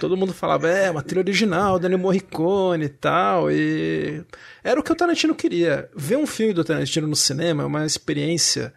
Todo 0.00 0.16
mundo 0.16 0.34
falava, 0.34 0.68
é, 0.68 0.90
uma 0.90 1.00
trilha 1.00 1.20
original 1.20 1.78
do 1.78 1.86
Ennio 1.86 2.00
Morricone 2.00 2.86
e 2.86 2.88
tal, 2.88 3.52
e... 3.52 4.24
Era 4.64 4.80
o 4.80 4.82
que 4.82 4.90
o 4.90 4.96
Tarantino 4.96 5.32
queria. 5.32 5.88
Ver 5.94 6.16
um 6.16 6.26
filme 6.26 6.52
do 6.52 6.64
Tarantino 6.64 7.06
no 7.06 7.14
cinema 7.14 7.62
é 7.62 7.66
uma 7.66 7.86
experiência 7.86 8.74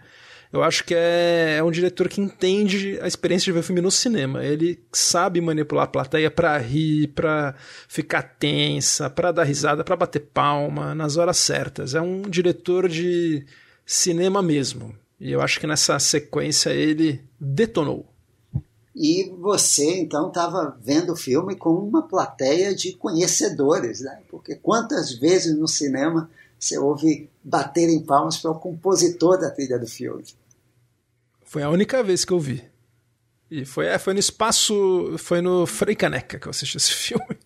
eu 0.54 0.64
acho 0.64 0.86
que 0.86 0.94
é, 0.96 1.56
é, 1.58 1.64
um 1.64 1.72
diretor 1.72 2.08
que 2.08 2.22
entende 2.22 2.98
a 3.02 3.08
experiência 3.08 3.46
de 3.46 3.52
ver 3.52 3.64
filme 3.64 3.82
no 3.82 3.92
cinema. 3.92 4.42
Ele 4.46 4.80
sabe 4.94 5.42
manipular 5.42 5.84
a 5.84 5.88
plateia 5.88 6.32
para 6.32 6.58
rir, 6.60 7.08
para 7.08 7.56
ficar 7.90 8.22
tensa, 8.22 9.10
para 9.10 9.32
dar 9.34 9.44
risada, 9.44 9.84
para 9.84 9.98
bater 9.98 10.22
palma 10.34 10.96
nas 10.96 11.18
horas 11.18 11.38
certas. 11.38 11.94
É 11.94 12.00
um 12.00 12.22
diretor 12.22 12.88
de 12.88 13.46
cinema 13.86 14.42
mesmo. 14.42 14.96
E 15.20 15.32
eu 15.32 15.42
acho 15.42 15.60
que 15.60 15.68
nessa 15.68 15.98
sequência 16.00 16.72
ele 16.72 17.24
detonou. 17.40 18.06
E 18.96 19.30
você 19.42 20.00
então 20.00 20.30
estava 20.30 20.78
vendo 20.82 21.14
o 21.14 21.18
filme 21.18 21.56
com 21.56 21.72
uma 21.72 22.02
plateia 22.08 22.74
de 22.74 22.94
conhecedores, 22.94 24.02
né? 24.02 24.22
Porque 24.30 24.56
quantas 24.56 25.14
vezes 25.14 25.58
no 25.58 25.68
cinema 25.68 26.30
você 26.58 26.78
ouve 26.78 27.30
baterem 27.44 28.00
palmas 28.02 28.38
para 28.38 28.52
o 28.52 28.60
compositor 28.60 29.38
da 29.38 29.52
trilha 29.52 29.78
do 29.78 29.86
filme? 29.86 30.24
Foi 31.44 31.62
a 31.62 31.70
única 31.70 32.02
vez 32.02 32.24
que 32.24 32.32
eu 32.32 32.40
vi. 32.40 32.64
E 33.52 33.66
foi, 33.66 33.86
é, 33.88 34.00
foi 34.00 34.14
no 34.14 34.20
espaço. 34.20 35.16
Foi 35.18 35.42
no 35.42 35.66
Frei 35.66 35.96
Caneca 35.96 36.40
que 36.40 36.48
eu 36.48 36.50
assisti 36.50 36.78
esse 36.78 36.92
filme. 36.96 37.38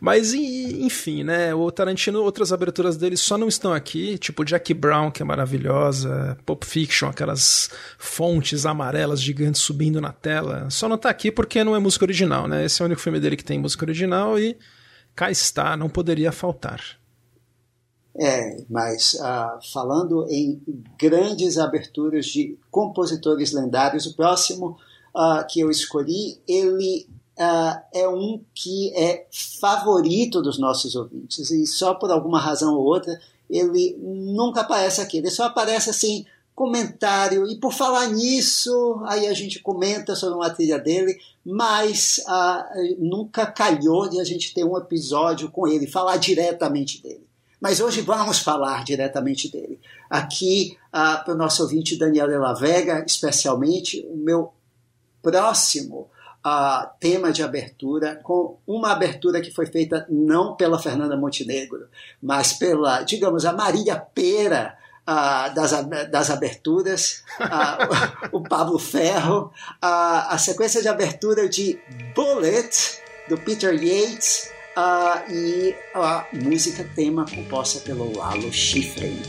Mas, 0.00 0.34
enfim, 0.34 1.24
né? 1.24 1.54
O 1.54 1.70
Tarantino, 1.70 2.22
outras 2.22 2.52
aberturas 2.52 2.96
dele 2.96 3.16
só 3.16 3.38
não 3.38 3.48
estão 3.48 3.72
aqui, 3.72 4.18
tipo 4.18 4.44
Jack 4.44 4.72
Brown, 4.74 5.10
que 5.10 5.22
é 5.22 5.24
maravilhosa, 5.24 6.36
Pulp 6.44 6.64
Fiction, 6.64 7.08
aquelas 7.08 7.70
fontes 7.98 8.66
amarelas 8.66 9.20
gigantes 9.20 9.60
subindo 9.60 10.00
na 10.00 10.12
tela. 10.12 10.68
Só 10.70 10.88
não 10.88 10.98
tá 10.98 11.10
aqui 11.10 11.30
porque 11.30 11.64
não 11.64 11.74
é 11.74 11.78
música 11.78 12.04
original, 12.04 12.46
né? 12.46 12.64
Esse 12.64 12.82
é 12.82 12.84
o 12.84 12.86
único 12.86 13.00
filme 13.00 13.20
dele 13.20 13.36
que 13.36 13.44
tem 13.44 13.58
música 13.58 13.84
original 13.84 14.38
e 14.38 14.56
cá 15.14 15.30
está, 15.30 15.76
não 15.76 15.88
poderia 15.88 16.30
faltar. 16.30 16.80
É, 18.18 18.64
mas 18.70 19.14
uh, 19.14 19.72
falando 19.72 20.26
em 20.30 20.62
grandes 20.98 21.58
aberturas 21.58 22.26
de 22.26 22.58
compositores 22.70 23.52
lendários, 23.52 24.06
o 24.06 24.16
próximo 24.16 24.78
uh, 25.14 25.46
que 25.48 25.60
eu 25.60 25.70
escolhi, 25.70 26.40
ele 26.48 27.06
uh, 27.38 27.80
é 27.92 28.08
um 28.08 28.40
que 28.54 28.92
é 28.94 29.26
favorito 29.60 30.42
dos 30.42 30.58
nossos 30.58 30.94
ouvintes 30.94 31.50
e 31.50 31.66
só 31.66 31.94
por 31.94 32.10
alguma 32.10 32.40
razão 32.40 32.74
ou 32.74 32.84
outra 32.84 33.18
ele 33.48 33.96
nunca 34.00 34.62
aparece 34.62 35.00
aqui. 35.00 35.18
Ele 35.18 35.30
só 35.30 35.44
aparece 35.44 35.90
assim 35.90 36.24
comentário 36.54 37.46
e 37.46 37.56
por 37.56 37.72
falar 37.72 38.08
nisso 38.08 39.00
aí 39.04 39.26
a 39.26 39.34
gente 39.34 39.60
comenta 39.60 40.16
sobre 40.16 40.36
uma 40.36 40.50
trilha 40.50 40.78
dele, 40.78 41.16
mas 41.44 42.20
nunca 42.98 43.46
calhou 43.46 44.08
de 44.08 44.18
a 44.18 44.24
gente 44.24 44.52
ter 44.54 44.64
um 44.64 44.76
episódio 44.76 45.50
com 45.50 45.68
ele, 45.68 45.86
falar 45.86 46.16
diretamente 46.16 47.02
dele. 47.02 47.26
Mas 47.60 47.80
hoje 47.80 48.00
vamos 48.00 48.38
falar 48.38 48.84
diretamente 48.84 49.50
dele. 49.50 49.80
Aqui, 50.10 50.76
ah, 50.92 51.16
para 51.16 51.34
o 51.34 51.36
nosso 51.36 51.62
ouvinte 51.62 51.96
Daniel 51.96 52.28
de 52.28 52.36
la 52.36 52.52
Vega, 52.52 53.02
especialmente, 53.06 54.06
o 54.10 54.16
meu 54.16 54.52
próximo 55.22 56.08
ah, 56.48 56.92
tema 57.00 57.32
de 57.32 57.42
abertura, 57.42 58.20
com 58.22 58.56
uma 58.64 58.92
abertura 58.92 59.40
que 59.40 59.50
foi 59.50 59.66
feita 59.66 60.06
não 60.08 60.54
pela 60.54 60.78
Fernanda 60.78 61.16
Montenegro, 61.16 61.88
mas 62.22 62.52
pela, 62.52 63.02
digamos, 63.02 63.44
a 63.44 63.52
Marília 63.52 63.96
Pera, 63.96 64.78
ah, 65.04 65.48
das, 65.48 65.72
das 66.08 66.30
aberturas, 66.30 67.24
ah, 67.40 67.78
o, 68.30 68.40
Pablo 68.44 68.78
Ferro, 68.78 69.50
ah, 69.82 70.28
a 70.30 70.38
sequência 70.38 70.80
de 70.80 70.86
abertura 70.86 71.48
de 71.48 71.80
Bullet, 72.14 73.00
do 73.28 73.36
Peter 73.38 73.74
Yates, 73.74 74.54
Uh, 74.76 75.32
e 75.32 75.74
a 75.94 76.26
música 76.34 76.84
tema 76.94 77.24
composta 77.24 77.80
pelo 77.80 78.14
Lalo 78.14 78.52
Schifrin. 78.52 79.22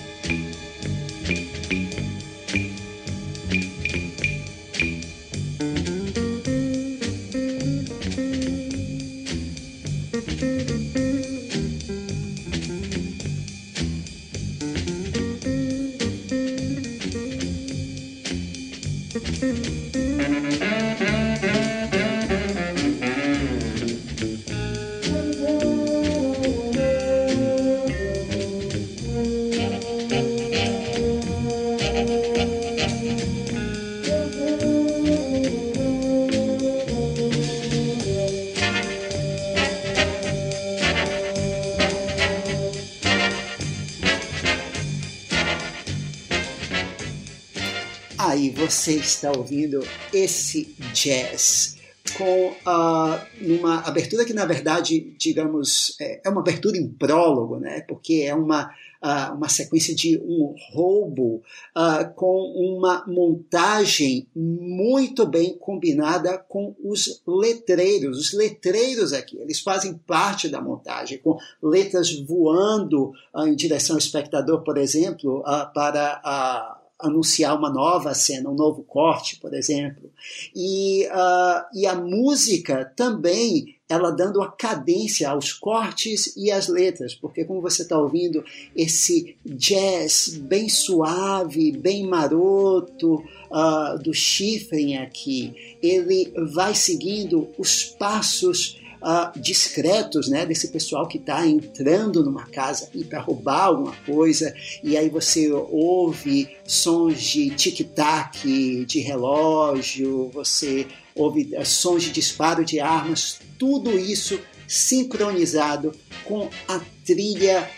Está 49.17 49.31
ouvindo 49.31 49.79
esse 50.13 50.75
jazz 50.93 51.75
com 52.17 52.51
uh, 52.51 53.19
uma 53.41 53.79
abertura 53.81 54.23
que 54.23 54.33
na 54.33 54.45
verdade 54.45 55.13
digamos 55.19 55.95
é, 55.99 56.21
é 56.25 56.29
uma 56.29 56.39
abertura 56.39 56.77
em 56.77 56.87
prólogo 56.87 57.57
né? 57.59 57.81
Porque 57.81 58.23
é 58.25 58.33
uma 58.33 58.69
uh, 59.03 59.35
uma 59.35 59.49
sequência 59.49 59.93
de 59.93 60.17
um 60.19 60.55
roubo 60.71 61.41
uh, 61.75 62.13
com 62.15 62.53
uma 62.55 63.03
montagem 63.07 64.27
muito 64.33 65.25
bem 65.25 65.57
combinada 65.57 66.37
com 66.37 66.75
os 66.81 67.21
letreiros. 67.27 68.19
Os 68.19 68.33
letreiros 68.33 69.11
aqui 69.11 69.37
eles 69.39 69.59
fazem 69.59 69.95
parte 69.95 70.47
da 70.47 70.61
montagem 70.61 71.17
com 71.17 71.37
letras 71.61 72.17
voando 72.21 73.11
em 73.35 73.55
direção 73.55 73.95
ao 73.95 73.99
espectador 73.99 74.63
por 74.63 74.77
exemplo 74.77 75.43
para 75.73 76.21
a 76.23 76.76
anunciar 76.99 77.57
uma 77.57 77.69
nova 77.69 78.13
cena, 78.13 78.49
um 78.49 78.55
novo 78.55 78.83
corte, 78.83 79.37
por 79.37 79.53
exemplo. 79.53 80.09
E, 80.55 81.05
uh, 81.07 81.65
e 81.73 81.85
a 81.85 81.95
música 81.95 82.91
também, 82.95 83.75
ela 83.87 84.11
dando 84.11 84.41
a 84.41 84.51
cadência 84.51 85.29
aos 85.29 85.53
cortes 85.53 86.35
e 86.35 86.51
às 86.51 86.67
letras, 86.67 87.13
porque 87.13 87.45
como 87.45 87.61
você 87.61 87.83
está 87.83 87.97
ouvindo 87.97 88.43
esse 88.75 89.37
jazz 89.45 90.37
bem 90.41 90.67
suave, 90.67 91.71
bem 91.71 92.07
maroto 92.07 93.23
uh, 93.51 93.97
do 93.99 94.13
Schifrin 94.13 94.97
aqui, 94.97 95.77
ele 95.81 96.33
vai 96.51 96.73
seguindo 96.73 97.47
os 97.57 97.83
passos 97.83 98.79
uh, 99.01 99.39
discretos 99.39 100.27
né, 100.27 100.45
desse 100.45 100.69
pessoal 100.69 101.07
que 101.07 101.17
está 101.17 101.45
entrando 101.45 102.23
numa 102.23 102.45
casa 102.45 102.89
para 103.09 103.19
roubar 103.19 103.65
alguma 103.65 103.95
coisa, 104.05 104.53
e 104.83 104.97
aí 104.97 105.09
você 105.09 105.51
ouve 105.51 106.49
sons 106.65 107.21
de 107.21 107.49
tic-tac, 107.51 108.85
de 108.85 108.99
relógio, 108.99 110.29
você 110.33 110.87
ouve 111.15 111.55
uh, 111.55 111.65
sons 111.65 112.03
de 112.03 112.11
disparo 112.11 112.63
de 112.63 112.79
armas, 112.79 113.39
tudo 113.57 113.97
isso 113.97 114.39
sincronizado 114.67 115.93
com 116.25 116.49
a 116.67 116.81
trilha 117.05 117.69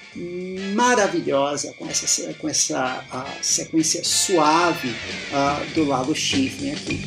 maravilhosa, 0.73 1.71
com 1.73 1.87
essa, 1.87 2.33
com 2.33 2.49
essa 2.49 3.05
sequência 3.41 4.03
suave 4.03 4.89
uh, 4.89 5.73
do 5.75 5.85
Lago 5.85 6.15
Chifre 6.15 6.71
aqui. 6.71 6.99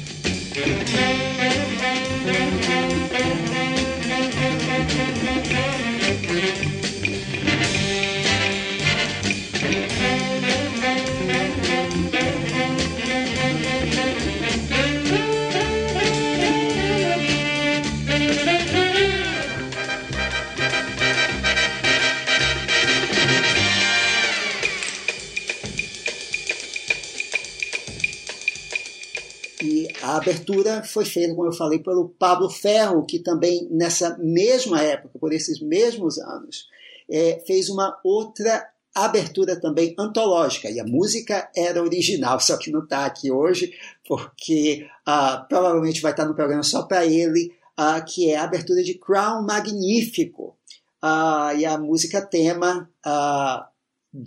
A 30.12 30.16
abertura 30.16 30.82
foi 30.82 31.06
feita, 31.06 31.34
como 31.34 31.48
eu 31.48 31.54
falei, 31.54 31.78
pelo 31.78 32.10
Pablo 32.10 32.50
Ferro, 32.50 33.06
que 33.06 33.18
também 33.18 33.66
nessa 33.70 34.18
mesma 34.18 34.82
época, 34.82 35.18
por 35.18 35.32
esses 35.32 35.58
mesmos 35.62 36.18
anos, 36.18 36.68
é, 37.10 37.42
fez 37.46 37.70
uma 37.70 37.98
outra 38.04 38.62
abertura 38.94 39.58
também 39.58 39.94
antológica, 39.98 40.68
e 40.70 40.78
a 40.78 40.84
música 40.84 41.50
era 41.56 41.82
original, 41.82 42.38
só 42.40 42.58
que 42.58 42.70
não 42.70 42.80
está 42.80 43.06
aqui 43.06 43.32
hoje, 43.32 43.72
porque 44.06 44.86
uh, 45.08 45.48
provavelmente 45.48 46.02
vai 46.02 46.10
estar 46.10 46.26
no 46.26 46.34
programa 46.34 46.62
só 46.62 46.82
para 46.82 47.06
ele, 47.06 47.50
uh, 47.80 48.04
que 48.04 48.30
é 48.30 48.36
a 48.36 48.44
abertura 48.44 48.82
de 48.82 48.92
Crown 48.98 49.46
Magnífico. 49.46 50.58
Uh, 51.02 51.56
e 51.56 51.64
a 51.64 51.78
música 51.78 52.20
tema 52.20 52.86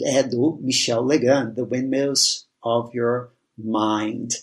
é 0.02 0.24
do 0.24 0.58
Michel 0.64 1.04
Legrand, 1.04 1.54
The 1.54 1.62
Windmills 1.62 2.48
of 2.64 2.98
Your 2.98 3.30
Mind. 3.56 4.34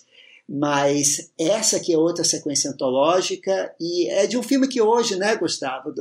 Mas 0.47 1.31
essa 1.39 1.77
aqui 1.77 1.93
é 1.93 1.97
outra 1.97 2.23
sequência 2.23 2.69
antológica 2.69 3.73
e 3.79 4.09
é 4.09 4.27
de 4.27 4.37
um 4.37 4.43
filme 4.43 4.67
que 4.67 4.81
hoje, 4.81 5.15
né, 5.15 5.35
Gustavo? 5.35 5.93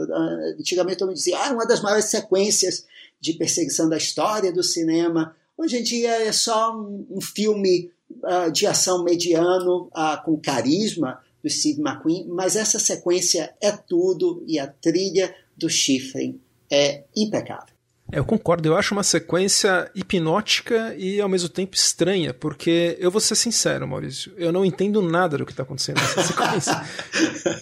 Antigamente 0.59 0.99
todo 0.99 1.09
mundo 1.09 1.17
dizia, 1.17 1.39
ah, 1.39 1.53
uma 1.53 1.67
das 1.67 1.81
maiores 1.81 2.07
sequências 2.07 2.85
de 3.21 3.35
perseguição 3.35 3.89
da 3.89 3.97
história 3.97 4.53
do 4.53 4.63
cinema. 4.63 5.37
Hoje 5.57 5.79
em 5.79 5.83
dia 5.83 6.11
é 6.11 6.33
só 6.33 6.77
um, 6.77 7.07
um 7.09 7.21
filme 7.21 7.93
uh, 8.11 8.51
de 8.51 8.67
ação 8.67 9.05
mediano 9.05 9.89
uh, 9.89 10.25
com 10.25 10.37
carisma 10.37 11.21
do 11.43 11.49
Steve 11.49 11.81
McQueen, 11.81 12.27
mas 12.29 12.57
essa 12.57 12.79
sequência 12.79 13.55
é 13.61 13.71
tudo 13.71 14.45
e 14.47 14.59
a 14.59 14.67
trilha 14.67 15.35
do 15.57 15.69
Schifrin 15.69 16.41
é 16.71 17.05
impecável. 17.17 17.72
É, 18.13 18.19
eu 18.19 18.25
concordo, 18.27 18.69
eu 18.69 18.77
acho 18.77 18.93
uma 18.93 19.03
sequência 19.03 19.91
hipnótica 19.95 20.95
e 20.99 21.19
ao 21.19 21.31
mesmo 21.31 21.49
tempo 21.49 21.75
estranha, 21.75 22.35
porque 22.35 22.95
eu 23.01 23.11
vou 23.11 23.23
ser 23.23 23.35
sincero, 23.35 23.89
Maurício, 23.89 24.35
eu 24.37 24.53
não 24.53 24.67
entendo 24.67 25.01
nada 25.01 25.39
do 25.39 25.47
que 25.47 25.53
está 25.53 25.63
acontecendo 25.63 25.99
nessa 25.99 26.23
sequência. 26.23 26.85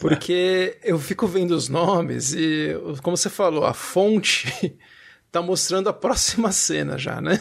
porque 0.00 0.76
eu 0.82 0.98
fico 0.98 1.28
vendo 1.28 1.52
os 1.52 1.68
nomes 1.68 2.34
e, 2.34 2.74
como 3.00 3.16
você 3.16 3.30
falou, 3.30 3.64
a 3.64 3.72
fonte 3.72 4.76
tá 5.30 5.40
mostrando 5.40 5.88
a 5.88 5.92
próxima 5.92 6.50
cena 6.52 6.98
já, 6.98 7.20
né? 7.20 7.40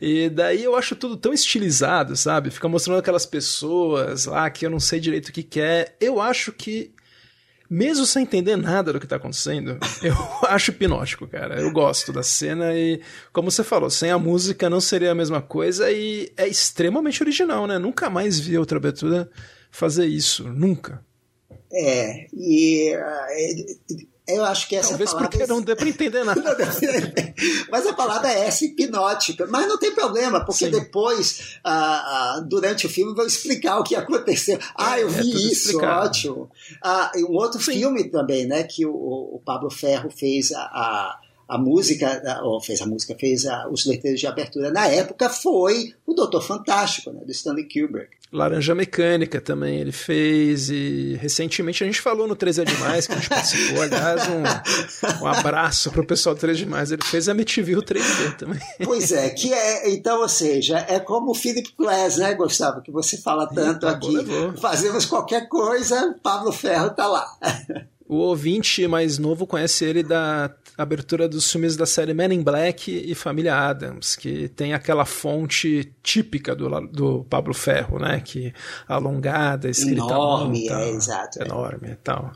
E 0.00 0.30
daí 0.30 0.64
eu 0.64 0.74
acho 0.74 0.96
tudo 0.96 1.16
tão 1.16 1.34
estilizado, 1.34 2.16
sabe? 2.16 2.50
Fica 2.50 2.68
mostrando 2.68 2.98
aquelas 2.98 3.26
pessoas 3.26 4.24
lá 4.24 4.48
que 4.48 4.64
eu 4.64 4.70
não 4.70 4.80
sei 4.80 4.98
direito 4.98 5.28
o 5.28 5.32
que 5.32 5.42
quer. 5.42 5.96
É. 6.00 6.06
Eu 6.06 6.22
acho 6.22 6.52
que 6.52 6.95
mesmo 7.68 8.06
sem 8.06 8.22
entender 8.22 8.56
nada 8.56 8.92
do 8.92 9.00
que 9.00 9.06
tá 9.06 9.16
acontecendo, 9.16 9.78
eu 10.02 10.14
acho 10.48 10.70
hipnótico, 10.70 11.26
cara. 11.26 11.60
Eu 11.60 11.70
gosto 11.72 12.12
da 12.12 12.22
cena 12.22 12.74
e, 12.74 13.00
como 13.32 13.50
você 13.50 13.64
falou, 13.64 13.90
sem 13.90 14.10
a 14.10 14.18
música 14.18 14.70
não 14.70 14.80
seria 14.80 15.12
a 15.12 15.14
mesma 15.14 15.42
coisa 15.42 15.90
e 15.90 16.32
é 16.36 16.46
extremamente 16.46 17.22
original, 17.22 17.66
né? 17.66 17.78
Nunca 17.78 18.08
mais 18.10 18.38
vi 18.38 18.56
outra 18.56 18.78
abertura 18.78 19.30
fazer 19.70 20.06
isso, 20.06 20.48
nunca. 20.48 21.04
É, 21.72 22.26
e 22.32 22.94
uh, 22.96 24.15
eu 24.28 24.44
acho 24.44 24.68
que 24.68 24.74
essa 24.74 24.90
Talvez 24.90 25.10
palavra... 25.10 25.30
porque 25.30 25.46
não 25.46 25.60
dê 25.60 25.76
para 25.76 25.88
entender 25.88 26.24
nada. 26.24 26.42
mas 27.70 27.86
a 27.86 27.92
palavra 27.92 28.32
é 28.32 28.46
essa, 28.46 28.64
hipnótica. 28.64 29.46
Mas 29.46 29.68
não 29.68 29.78
tem 29.78 29.94
problema, 29.94 30.44
porque 30.44 30.64
Sim. 30.66 30.72
depois, 30.72 31.58
ah, 31.62 32.34
ah, 32.36 32.40
durante 32.40 32.86
o 32.86 32.90
filme, 32.90 33.14
vou 33.14 33.26
explicar 33.26 33.78
o 33.78 33.84
que 33.84 33.94
aconteceu. 33.94 34.58
Ah, 34.74 34.98
eu 34.98 35.08
é, 35.08 35.10
vi 35.10 35.32
é 35.32 35.36
isso, 35.36 35.68
explicado. 35.68 36.06
ótimo. 36.06 36.50
Ah, 36.82 37.12
um 37.16 37.34
outro 37.34 37.60
Sim. 37.60 37.72
filme 37.74 38.04
também, 38.10 38.46
né, 38.46 38.64
que 38.64 38.84
o, 38.84 38.92
o 38.92 39.40
Pablo 39.44 39.70
Ferro 39.70 40.10
fez 40.10 40.50
a, 40.52 40.62
a 40.62 41.20
a 41.48 41.56
música, 41.56 42.40
ou 42.42 42.60
fez 42.60 42.82
a 42.82 42.86
música, 42.86 43.16
fez 43.18 43.46
a, 43.46 43.68
os 43.68 43.86
letreiros 43.86 44.20
de 44.20 44.26
abertura 44.26 44.70
na 44.70 44.88
época, 44.88 45.28
foi 45.28 45.94
o 46.04 46.12
Doutor 46.12 46.42
Fantástico, 46.42 47.12
né, 47.12 47.24
do 47.24 47.30
Stanley 47.30 47.68
Kubrick. 47.68 48.15
Laranja 48.36 48.74
Mecânica 48.74 49.40
também 49.40 49.80
ele 49.80 49.92
fez, 49.92 50.68
e 50.68 51.18
recentemente 51.20 51.82
a 51.82 51.86
gente 51.86 52.00
falou 52.00 52.28
no 52.28 52.36
3 52.36 52.58
é 52.58 52.64
Demais, 52.64 53.06
que 53.06 53.14
a 53.14 53.16
gente 53.16 53.28
participou, 53.28 53.82
aliás, 53.82 54.22
um, 54.28 55.24
um 55.24 55.26
abraço 55.26 55.90
pro 55.90 56.04
pessoal 56.04 56.34
do 56.34 56.40
3 56.40 56.56
é 56.56 56.64
Demais, 56.64 56.92
ele 56.92 57.02
fez 57.02 57.28
a 57.28 57.32
MTV 57.32 57.76
3D 57.76 58.36
também. 58.36 58.60
Pois 58.84 59.10
é, 59.10 59.30
que 59.30 59.52
é, 59.52 59.90
então, 59.90 60.20
ou 60.20 60.28
seja, 60.28 60.84
é 60.88 61.00
como 61.00 61.30
o 61.30 61.34
Philip 61.34 61.72
Glass, 61.78 62.18
né, 62.18 62.34
Gustavo, 62.34 62.82
que 62.82 62.90
você 62.90 63.16
fala 63.16 63.46
tanto 63.46 63.86
aqui, 63.86 64.16
fazemos 64.60 65.06
qualquer 65.06 65.48
coisa, 65.48 66.14
Pablo 66.22 66.52
Ferro 66.52 66.90
tá 66.90 67.06
lá. 67.06 67.26
O 68.08 68.16
ouvinte 68.16 68.86
mais 68.86 69.18
novo 69.18 69.46
conhece 69.46 69.84
ele 69.84 70.02
da 70.02 70.54
abertura 70.76 71.28
dos 71.28 71.50
filmes 71.50 71.76
da 71.76 71.86
série 71.86 72.14
Men 72.14 72.34
in 72.34 72.42
Black 72.42 72.90
e 72.90 73.14
Família 73.14 73.56
Adams, 73.56 74.16
que 74.16 74.48
tem 74.48 74.74
aquela 74.74 75.04
fonte 75.04 75.92
típica 76.02 76.54
do, 76.54 76.68
do 76.88 77.24
Pablo 77.24 77.54
Ferro, 77.54 77.98
né? 77.98 78.20
Que 78.20 78.52
alongada, 78.86 79.68
escrita 79.70 80.02
enorme, 80.02 80.68
é, 80.68 80.90
exato, 80.90 81.42
enorme 81.42 81.88
é. 81.88 81.92
e 81.92 81.96
tal. 81.96 82.32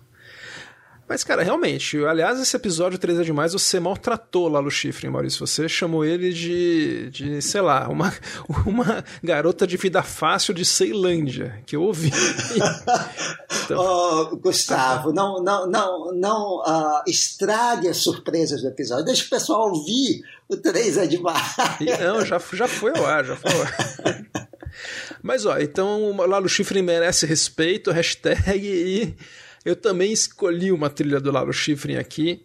Mas, 1.11 1.25
cara, 1.25 1.43
realmente, 1.43 1.99
aliás, 2.05 2.39
esse 2.39 2.55
episódio 2.55 2.97
3 2.97 3.19
é 3.19 3.23
demais, 3.25 3.53
você 3.53 3.81
maltratou 3.81 4.47
lá 4.47 4.63
no 4.63 4.71
chifre, 4.71 5.11
Maurício. 5.11 5.45
Você 5.45 5.69
chamou 5.69 6.05
ele 6.05 6.33
de, 6.33 7.11
de 7.11 7.43
sei 7.43 7.61
lá, 7.61 7.89
uma, 7.89 8.15
uma 8.65 9.05
garota 9.21 9.67
de 9.67 9.77
vida 9.77 10.05
fácil 10.05 10.55
de 10.55 10.65
Ceilândia, 10.65 11.65
que 11.67 11.75
eu 11.75 11.83
ouvi. 11.83 12.13
então... 13.65 13.77
oh, 13.77 14.37
Gustavo, 14.37 15.13
não, 15.13 15.43
não, 15.43 15.69
não, 15.69 16.13
não 16.15 16.59
uh, 16.61 17.03
estrague 17.09 17.89
as 17.89 17.97
surpresas 17.97 18.63
do 18.63 18.69
episódio. 18.69 19.07
Deixa 19.07 19.27
o 19.27 19.31
pessoal 19.31 19.69
ouvir 19.69 20.23
o 20.49 20.57
3 20.57 20.97
é 20.97 21.07
demais. 21.09 21.57
Não, 22.01 22.25
já, 22.25 22.41
já 22.53 22.69
foi 22.69 22.97
ao 22.97 23.05
ar, 23.05 23.25
já 23.25 23.35
foi 23.35 23.51
ao 23.51 23.63
ar. 23.63 24.27
Mas, 25.21 25.45
ó, 25.45 25.59
então, 25.59 26.17
lá 26.19 26.41
no 26.41 26.49
chifre 26.49 26.81
merece 26.81 27.27
respeito, 27.27 27.91
hashtag 27.91 28.65
e 28.65 29.17
eu 29.65 29.77
também 29.77 30.13
escolhi 30.13 30.73
uma 30.73 30.89
trilha 30.89 31.21
do 31.21 31.31
Lalo 31.31 31.53
Schifrin 31.53 31.97
aqui, 31.97 32.43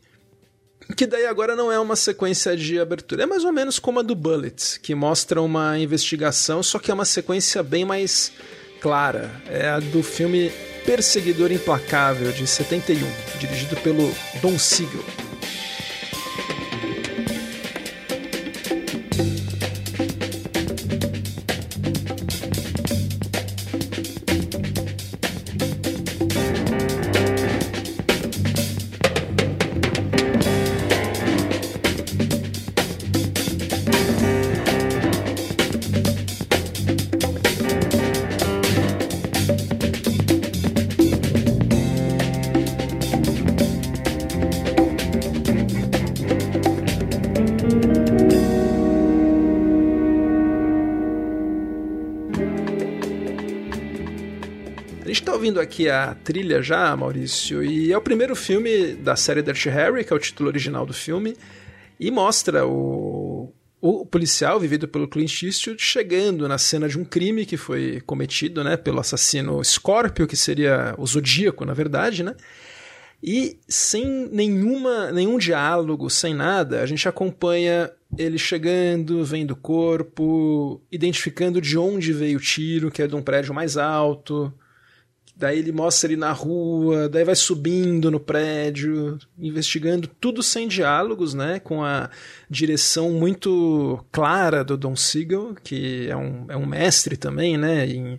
que 0.95 1.07
daí 1.07 1.25
agora 1.25 1.55
não 1.55 1.71
é 1.71 1.79
uma 1.79 1.95
sequência 1.95 2.55
de 2.55 2.79
abertura, 2.79 3.23
é 3.23 3.25
mais 3.25 3.43
ou 3.43 3.51
menos 3.51 3.79
como 3.79 3.99
a 3.99 4.03
do 4.03 4.13
Bullet, 4.13 4.79
que 4.81 4.93
mostra 4.93 5.41
uma 5.41 5.79
investigação, 5.79 6.61
só 6.61 6.77
que 6.77 6.91
é 6.91 6.93
uma 6.93 7.05
sequência 7.05 7.63
bem 7.63 7.85
mais 7.85 8.31
clara. 8.81 9.41
É 9.49 9.67
a 9.67 9.79
do 9.79 10.03
filme 10.03 10.51
Perseguidor 10.85 11.51
Implacável, 11.51 12.31
de 12.31 12.45
71, 12.45 12.99
dirigido 13.39 13.75
pelo 13.77 14.13
Don 14.41 14.59
Siegel. 14.59 15.24
Aqui 55.75 55.89
a 55.89 56.15
trilha 56.15 56.61
já, 56.61 56.95
Maurício, 56.95 57.61
e 57.61 57.91
é 57.91 57.97
o 57.97 58.01
primeiro 58.01 58.33
filme 58.33 58.93
da 58.93 59.17
série 59.17 59.41
Dirty 59.41 59.67
Harry, 59.67 60.05
que 60.05 60.13
é 60.13 60.15
o 60.15 60.19
título 60.19 60.47
original 60.47 60.85
do 60.85 60.93
filme, 60.93 61.35
e 61.99 62.09
mostra 62.09 62.65
o, 62.65 63.51
o 63.81 64.05
policial, 64.05 64.57
vivido 64.57 64.87
pelo 64.87 65.05
Clint 65.05 65.43
Eastwood, 65.43 65.83
chegando 65.83 66.47
na 66.47 66.57
cena 66.57 66.87
de 66.87 66.97
um 66.97 67.03
crime 67.03 67.45
que 67.45 67.57
foi 67.57 68.01
cometido 68.05 68.63
né, 68.63 68.77
pelo 68.77 69.01
assassino 69.01 69.61
Scorpio, 69.65 70.27
que 70.27 70.37
seria 70.37 70.95
o 70.97 71.05
Zodíaco, 71.05 71.65
na 71.65 71.73
verdade, 71.73 72.23
né? 72.23 72.35
E 73.21 73.59
sem 73.67 74.29
nenhuma, 74.31 75.11
nenhum 75.11 75.37
diálogo, 75.37 76.09
sem 76.09 76.33
nada, 76.33 76.81
a 76.81 76.85
gente 76.85 77.09
acompanha 77.09 77.91
ele 78.17 78.37
chegando, 78.37 79.25
vendo 79.25 79.51
o 79.51 79.55
corpo, 79.57 80.81
identificando 80.89 81.59
de 81.59 81.77
onde 81.77 82.13
veio 82.13 82.37
o 82.37 82.41
tiro, 82.41 82.89
que 82.89 83.01
é 83.01 83.07
de 83.07 83.15
um 83.15 83.21
prédio 83.21 83.53
mais 83.53 83.75
alto, 83.75 84.53
Daí 85.37 85.59
ele 85.59 85.73
mostra 85.73 86.07
ele 86.07 86.15
na 86.15 86.31
rua, 86.31 87.09
daí 87.09 87.25
vai 87.25 87.35
subindo 87.35 88.09
no 88.09 88.21
prédio, 88.21 89.17
investigando, 89.37 90.07
tudo 90.07 90.41
sem 90.41 90.65
diálogos, 90.65 91.33
né? 91.33 91.59
Com 91.59 91.83
a 91.83 92.09
direção 92.49 93.11
muito 93.11 94.01
clara 94.13 94.63
do 94.63 94.77
Don 94.77 94.95
Siegel, 94.95 95.53
que 95.61 96.07
é 96.07 96.15
um, 96.15 96.45
é 96.47 96.55
um 96.55 96.65
mestre 96.65 97.17
também, 97.17 97.57
né? 97.57 97.85
Em 97.85 98.17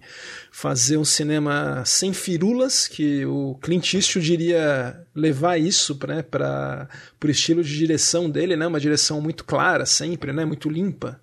fazer 0.50 0.98
um 0.98 1.06
cinema 1.06 1.82
sem 1.86 2.12
firulas, 2.12 2.86
que 2.86 3.24
o 3.24 3.54
Clint 3.62 3.94
Eastwood 3.94 4.26
diria 4.26 5.02
levar 5.14 5.58
isso 5.58 5.98
né, 6.06 6.20
para 6.22 6.86
o 7.24 7.30
estilo 7.30 7.64
de 7.64 7.78
direção 7.78 8.28
dele, 8.28 8.56
né? 8.56 8.66
Uma 8.66 8.80
direção 8.80 9.22
muito 9.22 9.42
clara 9.42 9.86
sempre, 9.86 10.34
né? 10.34 10.44
Muito 10.44 10.68
limpa. 10.68 11.18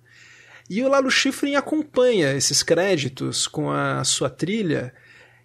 E 0.68 0.82
o 0.82 0.88
Lalo 0.88 1.10
Schifrin 1.10 1.54
acompanha 1.54 2.32
esses 2.32 2.64
créditos 2.64 3.46
com 3.46 3.70
a 3.70 4.02
sua 4.02 4.28
trilha 4.28 4.92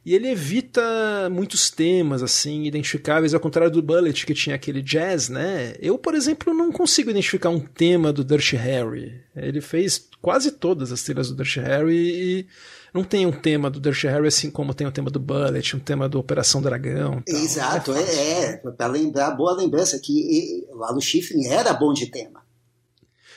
E 0.10 0.15
ele 0.15 0.28
evita 0.28 1.30
muitos 1.32 1.69
temas, 1.69 2.24
assim, 2.24 2.63
identificáveis, 2.63 3.36
ao 3.36 3.39
contrário 3.39 3.72
do 3.72 3.80
Bullet, 3.80 4.26
que 4.26 4.34
tinha 4.34 4.56
aquele 4.56 4.82
jazz, 4.82 5.30
né? 5.30 5.76
Eu, 5.80 6.00
por 6.00 6.15
exemplo, 6.15 6.52
não 6.52 6.72
consigo 6.72 7.12
identificar 7.12 7.52
um 7.52 7.60
tema 7.60 8.12
do 8.12 8.24
Dirty 8.24 8.56
Harry. 8.56 9.22
Ele 9.36 9.62
fez 9.62 10.10
quase 10.19 10.50
todas 10.50 10.91
as 10.91 11.04
trilhas 11.04 11.30
do 11.30 11.36
Dirty 11.36 11.60
Harry 11.60 11.93
e 11.95 12.48
não 12.91 13.04
tem 13.04 13.28
um 13.28 13.32
tema 13.32 13.69
do 13.69 13.80
Dirty 13.80 14.08
Harry 14.08 14.26
assim 14.26 14.50
como 14.50 14.74
tem 14.74 14.88
o 14.88 14.91
tema 14.91 15.12
do 15.12 15.19
Bullet, 15.19 15.76
um 15.76 15.80
tema 15.80 16.10
do 16.10 16.17
Operação 16.17 16.60
Dragão. 16.60 17.22
Exato, 17.28 17.93
é, 17.93 18.02
é, 18.02 18.43
é 18.65 18.72
para 18.72 18.88
lembrar, 18.88 19.30
boa 19.38 19.56
lembrança, 19.56 20.00
que 20.00 20.65
lá 20.72 20.91
no 20.91 21.00
Schifrin 21.00 21.45
era 21.45 21.72
bom 21.72 21.93
de 21.93 22.08
tema. 22.08 22.41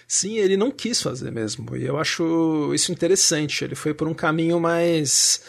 Sim, 0.08 0.38
ele 0.38 0.56
não 0.56 0.70
quis 0.70 1.02
fazer 1.02 1.30
mesmo, 1.30 1.76
e 1.76 1.84
eu 1.84 1.98
acho 1.98 2.72
isso 2.74 2.90
interessante. 2.92 3.62
Ele 3.62 3.74
foi 3.74 3.92
por 3.92 4.08
um 4.08 4.14
caminho 4.14 4.58
mais 4.58 5.42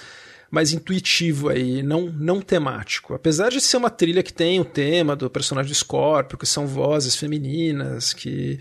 mais 0.54 0.72
intuitivo 0.72 1.50
aí, 1.50 1.82
não, 1.82 2.12
não 2.12 2.39
temático. 2.39 3.16
Apesar 3.16 3.50
de 3.50 3.60
ser 3.60 3.76
uma 3.76 3.89
trilha 3.89 4.22
que 4.22 4.32
tem 4.32 4.60
o 4.60 4.66
tema 4.66 5.16
do 5.16 5.28
personagem 5.28 5.72
do 5.72 5.76
Scorpio, 5.76 6.38
que 6.38 6.46
são 6.46 6.68
vozes 6.68 7.16
femininas, 7.16 8.13
que 8.13 8.60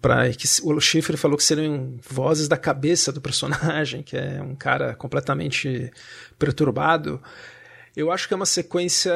para 0.00 0.30
que 0.30 0.48
o 0.62 0.80
Schiffer 0.80 1.18
falou 1.18 1.36
que 1.36 1.44
seriam 1.44 1.98
vozes 2.08 2.48
da 2.48 2.56
cabeça 2.56 3.12
do 3.12 3.20
personagem, 3.20 4.02
que 4.02 4.16
é 4.16 4.40
um 4.40 4.54
cara 4.54 4.94
completamente 4.94 5.92
perturbado. 6.38 7.22
Eu 7.94 8.10
acho 8.10 8.26
que 8.26 8.32
é 8.32 8.36
uma 8.36 8.46
sequência 8.46 9.12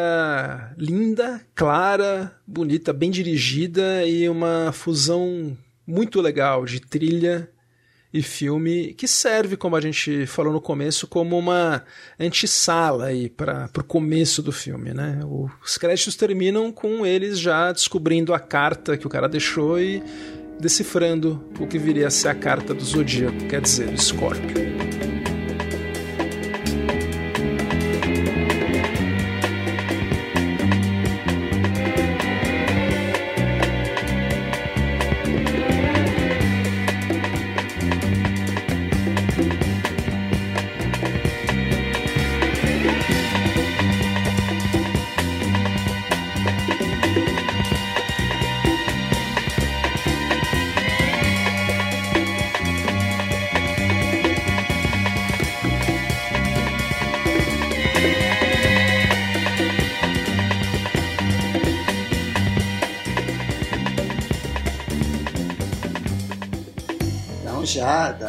linda, 0.76 1.40
clara, 1.54 2.36
bonita, 2.46 2.92
bem 2.92 3.10
dirigida 3.10 4.04
e 4.04 4.28
uma 4.28 4.70
fusão 4.70 5.56
muito 5.86 6.20
legal 6.20 6.66
de 6.66 6.78
trilha 6.78 7.48
e 8.12 8.22
filme 8.22 8.94
que 8.94 9.06
serve, 9.06 9.56
como 9.56 9.76
a 9.76 9.80
gente 9.80 10.26
falou 10.26 10.52
no 10.52 10.60
começo, 10.60 11.06
como 11.06 11.38
uma 11.38 11.84
antessala 12.18 13.06
aí 13.06 13.28
para 13.28 13.70
o 13.78 13.84
começo 13.84 14.42
do 14.42 14.50
filme, 14.50 14.94
né? 14.94 15.20
Os 15.62 15.76
créditos 15.76 16.16
terminam 16.16 16.72
com 16.72 17.04
eles 17.04 17.38
já 17.38 17.70
descobrindo 17.70 18.32
a 18.32 18.40
carta 18.40 18.96
que 18.96 19.06
o 19.06 19.10
cara 19.10 19.28
deixou 19.28 19.78
e 19.78 20.02
decifrando 20.58 21.44
o 21.60 21.66
que 21.66 21.78
viria 21.78 22.08
a 22.08 22.10
ser 22.10 22.28
a 22.28 22.34
carta 22.34 22.74
do 22.74 22.84
zodíaco, 22.84 23.46
quer 23.48 23.60
dizer, 23.60 23.88
do 23.88 23.94
Escorpio. 23.94 24.77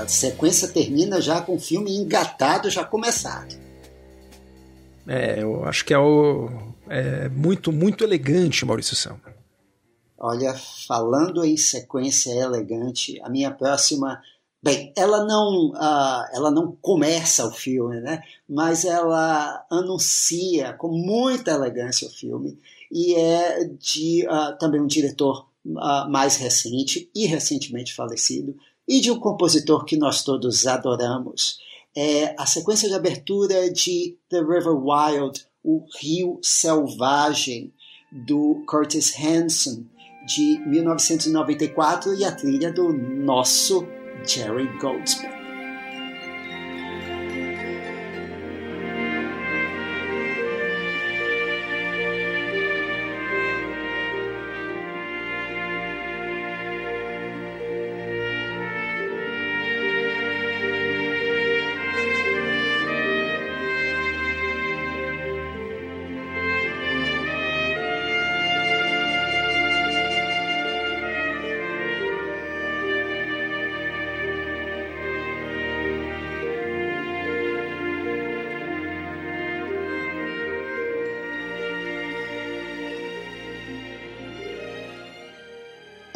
Sequência 0.10 0.68
termina 0.68 1.22
já 1.22 1.42
com 1.42 1.56
o 1.56 1.60
filme 1.60 1.96
engatado, 1.96 2.70
já 2.70 2.84
começado. 2.84 3.56
É, 5.08 5.42
eu 5.42 5.66
acho 5.66 5.86
que 5.86 5.94
é, 5.94 5.98
o, 5.98 6.50
é 6.88 7.30
muito, 7.30 7.72
muito 7.72 8.04
elegante, 8.04 8.66
Maurício 8.66 8.96
Samba. 8.96 9.36
Olha, 10.18 10.54
falando 10.88 11.44
em 11.46 11.56
sequência 11.56 12.32
elegante, 12.32 13.20
a 13.24 13.30
minha 13.30 13.52
próxima. 13.52 14.22
Bem, 14.62 14.92
ela 14.98 15.24
não, 15.24 15.70
uh, 15.70 16.26
ela 16.34 16.52
não 16.52 16.76
começa 16.82 17.48
o 17.48 17.52
filme, 17.52 18.02
né? 18.02 18.22
mas 18.48 18.84
ela 18.84 19.66
anuncia 19.72 20.74
com 20.74 20.90
muita 20.90 21.52
elegância 21.52 22.10
o 22.10 22.12
filme 22.12 22.60
e 22.92 23.16
é 23.16 23.64
de 23.64 24.28
uh, 24.28 24.58
também 24.58 24.82
um 24.82 24.88
diretor 24.88 25.48
uh, 25.66 26.10
mais 26.10 26.36
recente 26.36 27.10
e 27.16 27.26
recentemente 27.26 27.94
falecido, 27.94 28.58
e 28.90 29.00
de 29.00 29.12
um 29.12 29.20
compositor 29.20 29.86
que 29.86 29.96
nós 29.96 30.24
todos 30.24 30.66
adoramos. 30.66 31.60
É 31.96 32.34
a 32.40 32.46
sequência 32.48 32.90
de 32.90 32.96
abertura 32.96 33.72
de 33.72 34.18
The 34.30 34.40
River 34.40 34.76
Wild, 34.76 35.46
O 35.64 35.86
Rio 36.02 36.40
Selvagem, 36.42 37.72
do 38.12 38.64
Curtis 38.68 39.14
Hanson, 39.20 39.86
de 40.26 40.60
1994, 40.66 42.16
e 42.16 42.26
a 42.26 42.32
trilha 42.32 42.74
do 42.74 42.92
nosso 42.92 43.86
Jerry 44.26 44.68
Goldsmith. 44.80 45.39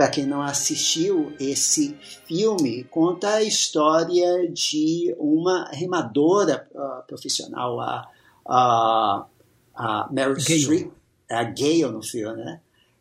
Para 0.03 0.11
quem 0.11 0.25
não 0.25 0.41
assistiu, 0.41 1.33
esse 1.39 1.97
filme 2.27 2.83
conta 2.83 3.35
a 3.35 3.41
história 3.41 4.51
de 4.51 5.15
uma 5.17 5.69
remadora 5.71 6.67
uh, 6.75 7.07
profissional, 7.07 7.79
a, 7.79 8.09
a, 8.45 9.25
a 9.73 10.09
Meryl 10.11 10.37
Streep, 10.37 10.91
a 11.31 11.45
Gale 11.45 11.83
no 11.83 12.03
filme, 12.03 12.43
né? 12.43 12.59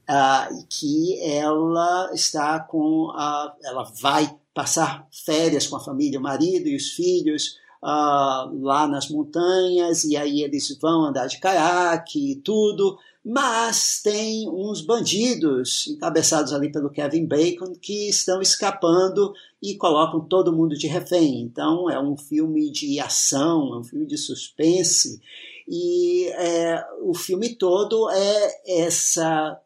Uh, 0.09 0.65
que 0.71 1.21
ela 1.25 2.13
está 2.15 2.61
com 2.61 3.11
a, 3.11 3.53
ela 3.65 3.83
vai 4.01 4.33
passar 4.55 5.05
férias 5.11 5.67
com 5.67 5.75
a 5.75 5.81
família, 5.81 6.21
o 6.21 6.23
marido 6.23 6.69
e 6.69 6.77
os 6.77 6.93
filhos 6.93 7.57
uh, 7.83 8.63
lá 8.63 8.87
nas 8.87 9.09
montanhas 9.09 10.05
e 10.05 10.17
aí 10.17 10.43
eles 10.43 10.77
vão 10.81 11.05
andar 11.05 11.27
de 11.27 11.39
caiaque 11.39 12.33
e 12.33 12.37
tudo 12.37 12.99
mas 13.25 14.01
tem 14.03 14.49
uns 14.49 14.81
bandidos 14.81 15.87
encabeçados 15.87 16.53
ali 16.53 16.73
pelo 16.73 16.91
Kevin 16.91 17.25
Bacon 17.25 17.73
que 17.81 18.09
estão 18.09 18.43
escapando 18.43 19.33
e 19.63 19.77
colocam 19.77 20.21
todo 20.21 20.53
mundo 20.53 20.77
de 20.77 20.89
refém. 20.89 21.41
Então 21.41 21.89
é 21.89 22.01
um 22.01 22.17
filme 22.17 22.69
de 22.73 22.99
ação, 22.99 23.75
é 23.75 23.79
um 23.79 23.85
filme 23.85 24.07
de 24.07 24.19
suspense 24.19 25.21
e 25.69 26.27
é, 26.33 26.85
o 27.01 27.15
filme 27.15 27.55
todo 27.55 28.11
é 28.11 28.61
essa 28.67 29.57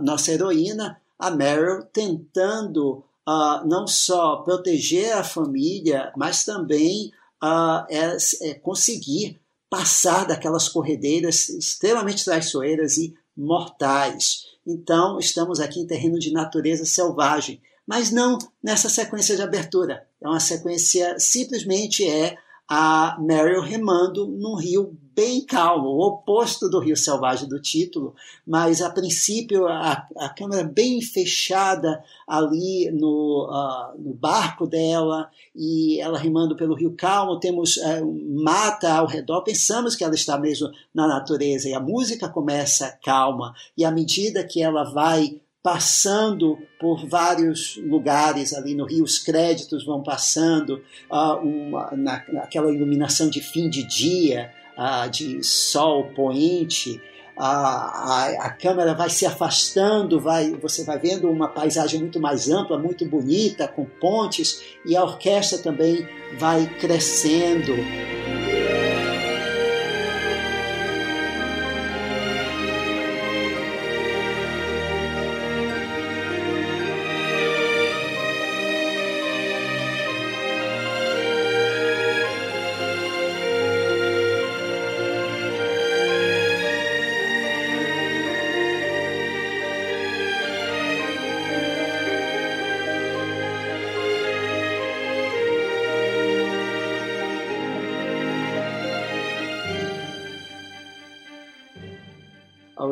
nossa 0.00 0.32
heroína, 0.32 1.00
a 1.18 1.30
Meryl, 1.30 1.82
tentando 1.92 3.04
uh, 3.26 3.66
não 3.66 3.86
só 3.86 4.36
proteger 4.36 5.12
a 5.12 5.24
família, 5.24 6.12
mas 6.16 6.44
também 6.44 7.10
uh, 7.44 7.86
é, 7.90 8.16
é 8.50 8.54
conseguir 8.54 9.38
passar 9.68 10.24
daquelas 10.24 10.68
corredeiras 10.68 11.48
extremamente 11.50 12.24
traiçoeiras 12.24 12.96
e 12.96 13.14
mortais. 13.36 14.44
Então, 14.66 15.18
estamos 15.18 15.60
aqui 15.60 15.80
em 15.80 15.86
terreno 15.86 16.18
de 16.18 16.32
natureza 16.32 16.86
selvagem, 16.86 17.60
mas 17.86 18.10
não 18.10 18.38
nessa 18.62 18.88
sequência 18.88 19.36
de 19.36 19.42
abertura. 19.42 20.06
É 20.22 20.26
uma 20.26 20.40
sequência, 20.40 21.18
simplesmente 21.18 22.08
é 22.08 22.36
a 22.68 23.18
Meryl 23.20 23.60
remando 23.60 24.26
num 24.26 24.56
rio 24.56 24.96
bem 25.14 25.44
calmo, 25.44 25.88
o 25.88 26.06
oposto 26.06 26.68
do 26.68 26.80
rio 26.80 26.96
selvagem 26.96 27.48
do 27.48 27.60
título, 27.60 28.14
mas 28.46 28.82
a 28.82 28.90
princípio 28.90 29.66
a, 29.66 30.06
a 30.16 30.28
câmera 30.28 30.64
bem 30.64 31.00
fechada 31.00 32.02
ali 32.26 32.90
no, 32.90 33.48
uh, 33.48 33.98
no 33.98 34.12
barco 34.14 34.66
dela 34.66 35.30
e 35.54 36.00
ela 36.00 36.18
remando 36.18 36.56
pelo 36.56 36.74
rio 36.74 36.94
calmo, 36.96 37.38
temos 37.38 37.76
uh, 37.76 38.42
mata 38.42 38.92
ao 38.92 39.06
redor, 39.06 39.42
pensamos 39.42 39.94
que 39.94 40.04
ela 40.04 40.14
está 40.14 40.38
mesmo 40.38 40.70
na 40.92 41.06
natureza 41.06 41.68
e 41.68 41.74
a 41.74 41.80
música 41.80 42.28
começa 42.28 42.98
calma. 43.02 43.54
E 43.76 43.84
à 43.84 43.90
medida 43.90 44.44
que 44.44 44.62
ela 44.62 44.84
vai 44.84 45.40
passando 45.64 46.58
por 46.78 47.08
vários 47.08 47.78
lugares 47.78 48.52
ali 48.52 48.74
no 48.74 48.84
Rio, 48.84 49.02
os 49.02 49.18
créditos 49.18 49.82
vão 49.82 50.02
passando, 50.02 50.82
uh, 51.10 51.38
uma, 51.42 51.90
na, 51.96 52.22
iluminação 52.70 53.30
de 53.30 53.40
fim 53.40 53.70
de 53.70 53.82
dia, 53.82 54.52
uh, 54.76 55.08
de 55.10 55.42
sol 55.42 56.10
poente, 56.14 57.00
a, 57.36 57.46
a, 57.46 58.28
a, 58.46 58.50
câmera 58.50 58.94
vai 58.94 59.10
se 59.10 59.26
afastando, 59.26 60.20
vai, 60.20 60.52
você 60.52 60.84
vai 60.84 60.98
vendo 60.98 61.28
uma 61.28 61.48
paisagem 61.48 62.00
muito 62.00 62.20
mais 62.20 62.48
ampla, 62.48 62.78
muito 62.78 63.04
bonita, 63.04 63.66
com 63.66 63.84
pontes, 63.84 64.62
e 64.86 64.96
a 64.96 65.02
orquestra 65.02 65.58
também 65.58 66.06
vai 66.38 66.66
crescendo. 66.78 67.72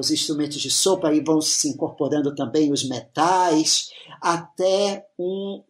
Os 0.03 0.11
instrumentos 0.11 0.61
de 0.61 0.71
sopro, 0.71 1.09
aí 1.09 1.21
vão 1.21 1.41
se 1.41 1.69
incorporando 1.69 2.35
também 2.35 2.73
os 2.73 2.87
metais, 2.89 3.91
até 4.21 5.05
um 5.19 5.63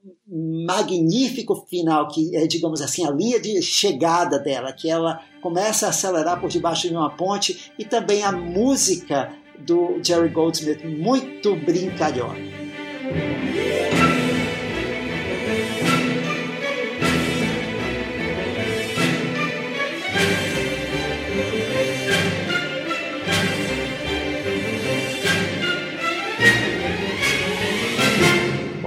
magnífico 0.66 1.66
final, 1.68 2.08
que 2.08 2.34
é, 2.36 2.46
digamos 2.46 2.80
assim, 2.80 3.06
a 3.06 3.10
linha 3.10 3.38
de 3.40 3.60
chegada 3.62 4.38
dela, 4.38 4.72
que 4.72 4.90
ela 4.90 5.20
começa 5.40 5.86
a 5.86 5.90
acelerar 5.90 6.40
por 6.40 6.48
debaixo 6.48 6.88
de 6.88 6.94
uma 6.94 7.10
ponte, 7.10 7.72
e 7.78 7.84
também 7.84 8.22
a 8.22 8.32
música 8.32 9.32
do 9.58 10.00
Jerry 10.02 10.30
Goldsmith, 10.30 10.84
muito 10.84 11.54
brincalhona. 11.56 12.40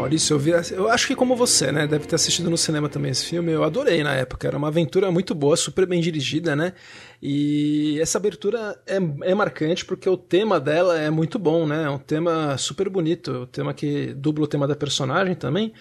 Maurício, 0.06 0.36
eu 0.36 0.40
vi. 0.40 0.52
Eu 0.72 0.88
acho 0.88 1.08
que 1.08 1.16
como 1.16 1.36
você, 1.36 1.72
né? 1.72 1.88
Deve 1.88 2.06
ter 2.06 2.14
assistido 2.14 2.48
no 2.48 2.58
cinema 2.58 2.88
também 2.88 3.10
esse 3.10 3.26
filme. 3.26 3.52
Eu 3.52 3.64
adorei 3.64 4.04
na 4.04 4.14
época. 4.14 4.48
Era 4.48 4.56
uma 4.56 4.68
aventura 4.68 5.10
muito 5.10 5.34
boa, 5.34 5.58
super 5.58 5.88
bem 5.88 6.00
dirigida, 6.00 6.56
né? 6.56 6.74
E 7.20 8.00
essa 8.00 8.20
abertura 8.20 8.80
é, 8.86 8.98
é 9.24 9.34
marcante 9.34 9.84
porque 9.84 10.08
o 10.08 10.16
tema 10.16 10.60
dela 10.60 10.96
é 10.96 11.10
muito 11.10 11.40
bom, 11.40 11.66
né? 11.66 11.86
É 11.86 11.90
um 11.90 11.98
tema 11.98 12.56
super 12.56 12.88
bonito. 12.88 13.32
O 13.32 13.48
tema 13.48 13.74
que 13.74 14.14
dubla 14.14 14.46
o 14.46 14.48
tema 14.48 14.68
da 14.68 14.76
personagem 14.76 15.34
também. 15.34 15.74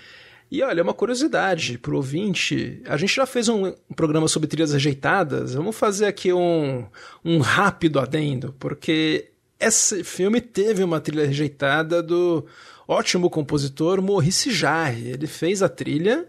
E 0.51 0.63
olha, 0.63 0.83
uma 0.83 0.95
curiosidade 0.95 1.77
pro 1.77 1.97
ouvinte: 1.97 2.81
a 2.87 2.97
gente 2.97 3.15
já 3.15 3.27
fez 3.27 3.51
um, 3.51 3.67
um 3.67 3.95
programa 3.95 4.27
sobre 4.27 4.49
trilhas 4.49 4.73
rejeitadas. 4.73 5.53
Vamos 5.53 5.77
fazer 5.77 6.07
aqui 6.07 6.33
um, 6.33 6.87
um 7.23 7.41
rápido 7.41 8.01
adendo, 8.01 8.55
porque 8.59 9.33
esse 9.61 10.03
filme 10.03 10.41
teve 10.41 10.83
uma 10.83 10.99
trilha 10.99 11.27
rejeitada 11.27 12.03
do 12.03 12.47
ótimo 12.87 13.31
compositor 13.31 14.01
Maurice 14.03 14.51
Jarre. 14.51 15.11
Ele 15.11 15.27
fez 15.27 15.63
a 15.63 15.69
trilha 15.69 16.27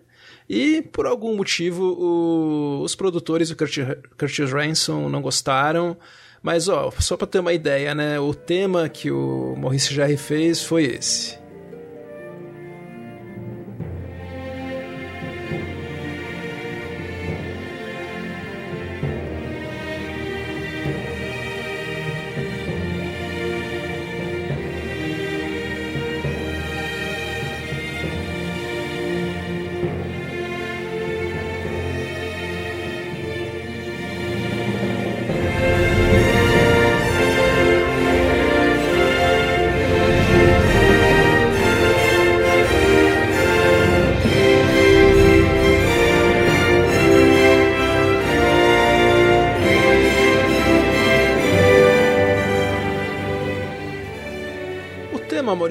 e, 0.50 0.82
por 0.82 1.06
algum 1.06 1.36
motivo, 1.36 1.84
o, 1.84 2.82
os 2.82 2.96
produtores 2.96 3.52
Curtis, 3.54 3.86
Curtis 4.18 4.52
Ransom 4.52 5.10
não 5.10 5.22
gostaram. 5.22 5.98
Mas, 6.42 6.68
ó, 6.68 6.92
só 7.00 7.18
para 7.18 7.26
ter 7.26 7.40
uma 7.40 7.54
ideia, 7.54 7.96
né? 7.96 8.20
O 8.20 8.34
tema 8.34 8.88
que 8.88 9.10
o 9.10 9.56
Maurice 9.58 9.94
Jarre 9.94 10.18
fez 10.18 10.64
foi 10.64 10.84
esse. 10.84 11.45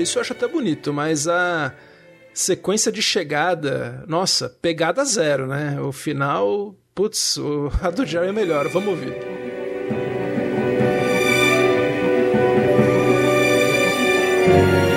Isso 0.01 0.19
eu 0.19 0.21
acho 0.21 0.33
até 0.33 0.47
bonito, 0.47 0.93
mas 0.93 1.29
a 1.29 1.73
sequência 2.33 2.91
de 2.91 3.01
chegada, 3.01 4.05
nossa, 4.07 4.49
pegada 4.49 5.05
zero, 5.05 5.47
né? 5.47 5.81
O 5.81 5.93
final, 5.93 6.75
putz, 6.95 7.39
a 7.83 7.91
do 7.91 8.05
Jerry 8.05 8.29
é 8.29 8.33
melhor, 8.33 8.69
vamos 8.69 8.89
ouvir. 8.91 9.15
se 14.55 14.94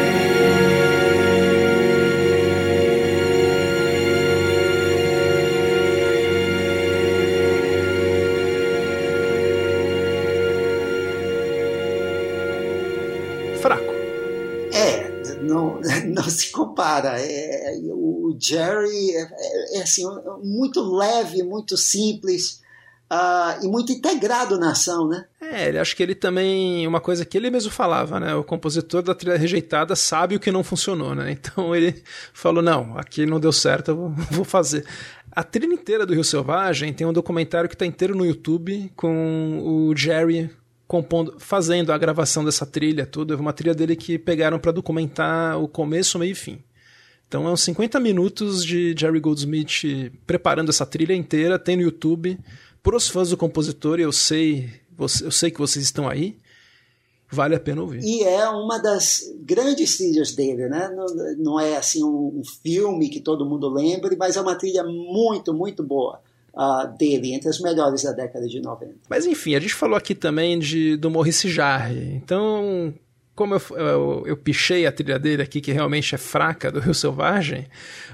compara. 16.97 17.19
É, 17.19 17.75
é, 17.75 17.79
o 17.91 18.35
Jerry 18.39 19.11
é, 19.11 19.21
é, 19.21 19.77
é 19.77 19.81
assim, 19.81 20.03
muito 20.43 20.81
leve, 20.81 21.43
muito 21.43 21.77
simples. 21.77 22.65
Uh, 23.09 23.63
e 23.63 23.69
muito 23.69 23.89
integrado 23.93 24.59
na 24.59 24.71
ação, 24.71 25.07
né? 25.07 25.23
É, 25.39 25.69
ele 25.69 25.79
acho 25.79 25.95
que 25.95 26.03
ele 26.03 26.13
também. 26.13 26.85
Uma 26.85 26.99
coisa 26.99 27.23
que 27.23 27.37
ele 27.37 27.49
mesmo 27.49 27.71
falava, 27.71 28.19
né? 28.19 28.35
O 28.35 28.43
compositor 28.43 29.01
da 29.01 29.15
trilha 29.15 29.37
rejeitada 29.37 29.95
sabe 29.95 30.35
o 30.35 30.39
que 30.41 30.51
não 30.51 30.61
funcionou, 30.61 31.15
né? 31.15 31.31
Então 31.31 31.71
ele 31.73 32.03
falou: 32.33 32.61
não, 32.61 32.97
aqui 32.97 33.25
não 33.25 33.39
deu 33.39 33.53
certo, 33.53 33.91
eu 33.91 33.95
vou, 33.95 34.09
vou 34.29 34.43
fazer. 34.43 34.85
A 35.31 35.41
trilha 35.41 35.73
inteira 35.73 36.05
do 36.05 36.13
Rio 36.13 36.23
Selvagem 36.23 36.91
tem 36.91 37.07
um 37.07 37.13
documentário 37.13 37.69
que 37.69 37.75
está 37.75 37.85
inteiro 37.85 38.13
no 38.13 38.25
YouTube 38.25 38.91
com 38.93 39.61
o 39.63 39.95
Jerry 39.95 40.49
compondo, 40.85 41.35
fazendo 41.37 41.93
a 41.93 41.97
gravação 41.97 42.43
dessa 42.43 42.65
trilha, 42.65 43.05
tudo. 43.05 43.33
É 43.33 43.37
uma 43.37 43.53
trilha 43.53 43.73
dele 43.73 43.95
que 43.95 44.17
pegaram 44.17 44.59
para 44.59 44.73
documentar 44.73 45.57
o 45.61 45.67
começo, 45.67 46.19
meio 46.19 46.31
e 46.31 46.35
fim. 46.35 46.61
Então 47.27 47.47
é 47.47 47.51
uns 47.51 47.61
50 47.61 47.99
minutos 47.99 48.63
de 48.63 48.95
Jerry 48.97 49.19
Goldsmith 49.19 50.11
preparando 50.25 50.69
essa 50.69 50.85
trilha 50.85 51.13
inteira, 51.13 51.59
tem 51.59 51.75
no 51.75 51.81
YouTube. 51.81 52.39
Para 52.81 52.95
os 52.95 53.09
fãs 53.09 53.29
do 53.29 53.37
compositor, 53.37 53.99
eu 53.99 54.11
sei, 54.11 54.69
eu 54.97 55.31
sei 55.31 55.51
que 55.51 55.59
vocês 55.59 55.83
estão 55.83 56.07
aí. 56.07 56.37
Vale 57.29 57.55
a 57.55 57.59
pena 57.59 57.81
ouvir. 57.81 58.01
E 58.01 58.23
é 58.23 58.47
uma 58.47 58.77
das 58.77 59.21
grandes 59.41 59.97
trilhas 59.97 60.31
dele, 60.33 60.69
né? 60.69 60.89
Não, 60.95 61.05
não 61.37 61.59
é 61.59 61.75
assim 61.75 62.01
um, 62.01 62.39
um 62.39 62.43
filme 62.63 63.09
que 63.09 63.19
todo 63.19 63.45
mundo 63.45 63.67
lembre, 63.67 64.15
mas 64.15 64.37
é 64.37 64.41
uma 64.41 64.55
trilha 64.55 64.85
muito, 64.85 65.53
muito 65.53 65.83
boa 65.83 66.21
uh, 66.53 66.97
dele, 66.97 67.33
entre 67.33 67.49
as 67.49 67.59
melhores 67.59 68.03
da 68.03 68.13
década 68.13 68.47
de 68.47 68.61
90. 68.61 68.95
Mas 69.09 69.25
enfim, 69.25 69.55
a 69.55 69.59
gente 69.59 69.73
falou 69.73 69.97
aqui 69.97 70.15
também 70.15 70.57
de, 70.57 70.95
do 70.95 71.11
Maurice 71.11 71.49
Jarre. 71.49 72.15
Então, 72.15 72.93
como 73.37 73.53
eu, 73.53 73.61
eu, 73.77 74.23
eu, 74.25 74.35
pichei 74.35 74.87
a 74.87 74.91
trilha 74.91 75.19
dele 75.19 75.43
aqui, 75.43 75.61
que 75.61 75.71
realmente 75.71 76.15
é 76.15 76.17
fraca, 76.17 76.71
do 76.71 76.79
Rio 76.79 76.93
Selvagem, 76.95 77.67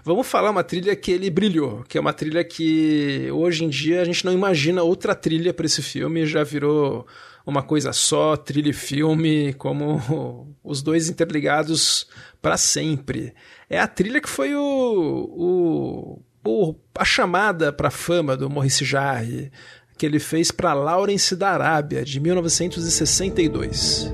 vamos 0.04 0.28
falar 0.28 0.52
uma 0.52 0.66
trilha 0.66 0.94
que 0.98 1.14
ele 1.14 1.30
brilhou, 1.30 1.82
que 1.88 1.98
é 1.98 2.02
uma 2.02 2.12
trilha 2.12 2.44
que 2.44 3.30
hoje 3.32 3.64
em 3.64 3.70
dia 3.70 4.02
a 4.02 4.06
gente 4.06 4.26
não 4.26 4.34
imagina 4.34 4.84
outra 4.84 5.16
trilha 5.16 5.54
para 5.54 5.66
esse 5.66 5.82
filme, 5.82 6.26
já 6.26 6.44
virou 6.44 7.08
uma 7.46 7.64
coisa 7.64 7.94
só, 7.94 8.36
trilha 8.36 8.72
e 8.72 8.74
filme, 8.74 9.54
como 9.54 10.54
os 10.62 10.82
dois 10.82 11.08
interligados 11.08 12.06
para 12.42 12.58
sempre. 12.58 13.34
É 13.70 13.80
a 13.80 13.88
trilha 13.88 14.20
que 14.20 14.30
foi 14.30 14.54
o, 14.54 14.62
o 14.62 16.22
o, 16.46 16.76
a 16.96 17.06
chamada 17.06 17.72
para 17.72 17.90
fama 17.90 18.36
do 18.36 18.50
Maurice 18.50 18.84
Jarre, 18.84 19.50
que 19.98 20.06
ele 20.06 20.20
fez 20.20 20.52
para 20.52 20.74
Lawrence 20.74 21.34
da 21.34 21.52
Arábia, 21.52 22.04
de 22.04 22.20
1962. 22.20 24.12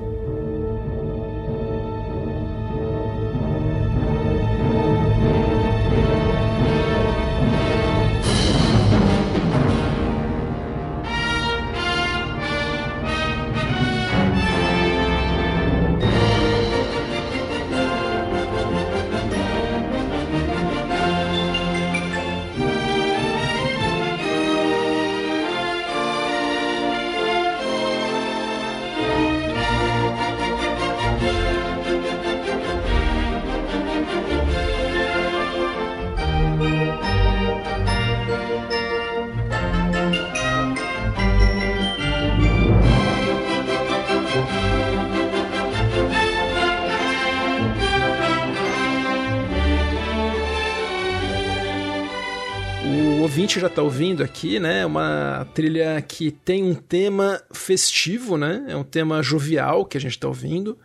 Ouvinte 53.50 53.60
já 53.60 53.68
está 53.68 53.82
ouvindo 53.82 54.24
aqui, 54.24 54.60
né? 54.60 54.86
Uma 54.86 55.48
trilha 55.56 56.00
que 56.02 56.30
tem 56.30 56.64
um 56.64 56.76
tema 56.76 57.42
festivo, 57.52 58.38
né? 58.38 58.64
É 58.68 58.76
um 58.76 58.84
tema 58.84 59.24
jovial 59.24 59.86
que 59.86 59.98
a 59.98 60.02
gente 60.02 60.12
está 60.12 60.28
ouvindo, 60.28 60.78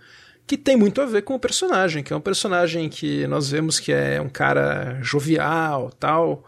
que 0.47 0.57
tem 0.57 0.75
muito 0.75 1.03
a 1.03 1.07
ver 1.07 1.23
com 1.23 1.35
o 1.35 1.39
personagem, 1.39 2.03
que 2.03 2.13
é 2.13 2.17
um 2.17 2.23
personagem 2.23 2.89
que 2.89 3.27
nós 3.27 3.51
vemos 3.51 3.79
que 3.79 3.93
é 3.93 4.19
um 4.19 4.31
cara 4.31 4.99
jovial, 5.03 5.91
tal, 6.01 6.43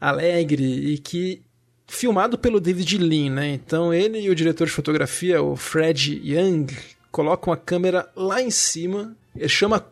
alegre 0.00 0.64
e 0.64 0.96
que 0.96 1.42
filmado 1.86 2.38
pelo 2.38 2.60
David 2.60 2.96
Lean, 2.96 3.30
né? 3.30 3.48
Então 3.48 3.92
ele 3.92 4.20
e 4.20 4.30
o 4.30 4.34
diretor 4.34 4.66
de 4.66 4.72
fotografia, 4.72 5.42
o 5.42 5.54
Fred 5.54 6.18
Young, 6.24 6.66
colocam 7.12 7.52
a 7.52 7.56
câmera 7.58 8.08
lá 8.16 8.40
em 8.40 8.50
cima, 8.50 9.14
chama 9.46 9.84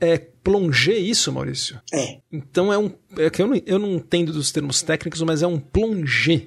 é 0.00 0.18
plongé 0.18 0.94
isso, 0.94 1.32
Maurício? 1.32 1.80
É. 1.92 2.18
Então 2.32 2.72
é 2.72 2.78
um. 2.78 2.90
É 3.16 3.30
que 3.30 3.42
eu 3.42 3.46
não, 3.46 3.62
eu 3.66 3.78
não 3.78 3.92
entendo 3.92 4.32
dos 4.32 4.50
termos 4.50 4.82
técnicos, 4.82 5.22
mas 5.22 5.42
é 5.42 5.46
um 5.46 5.58
plongé. 5.58 6.42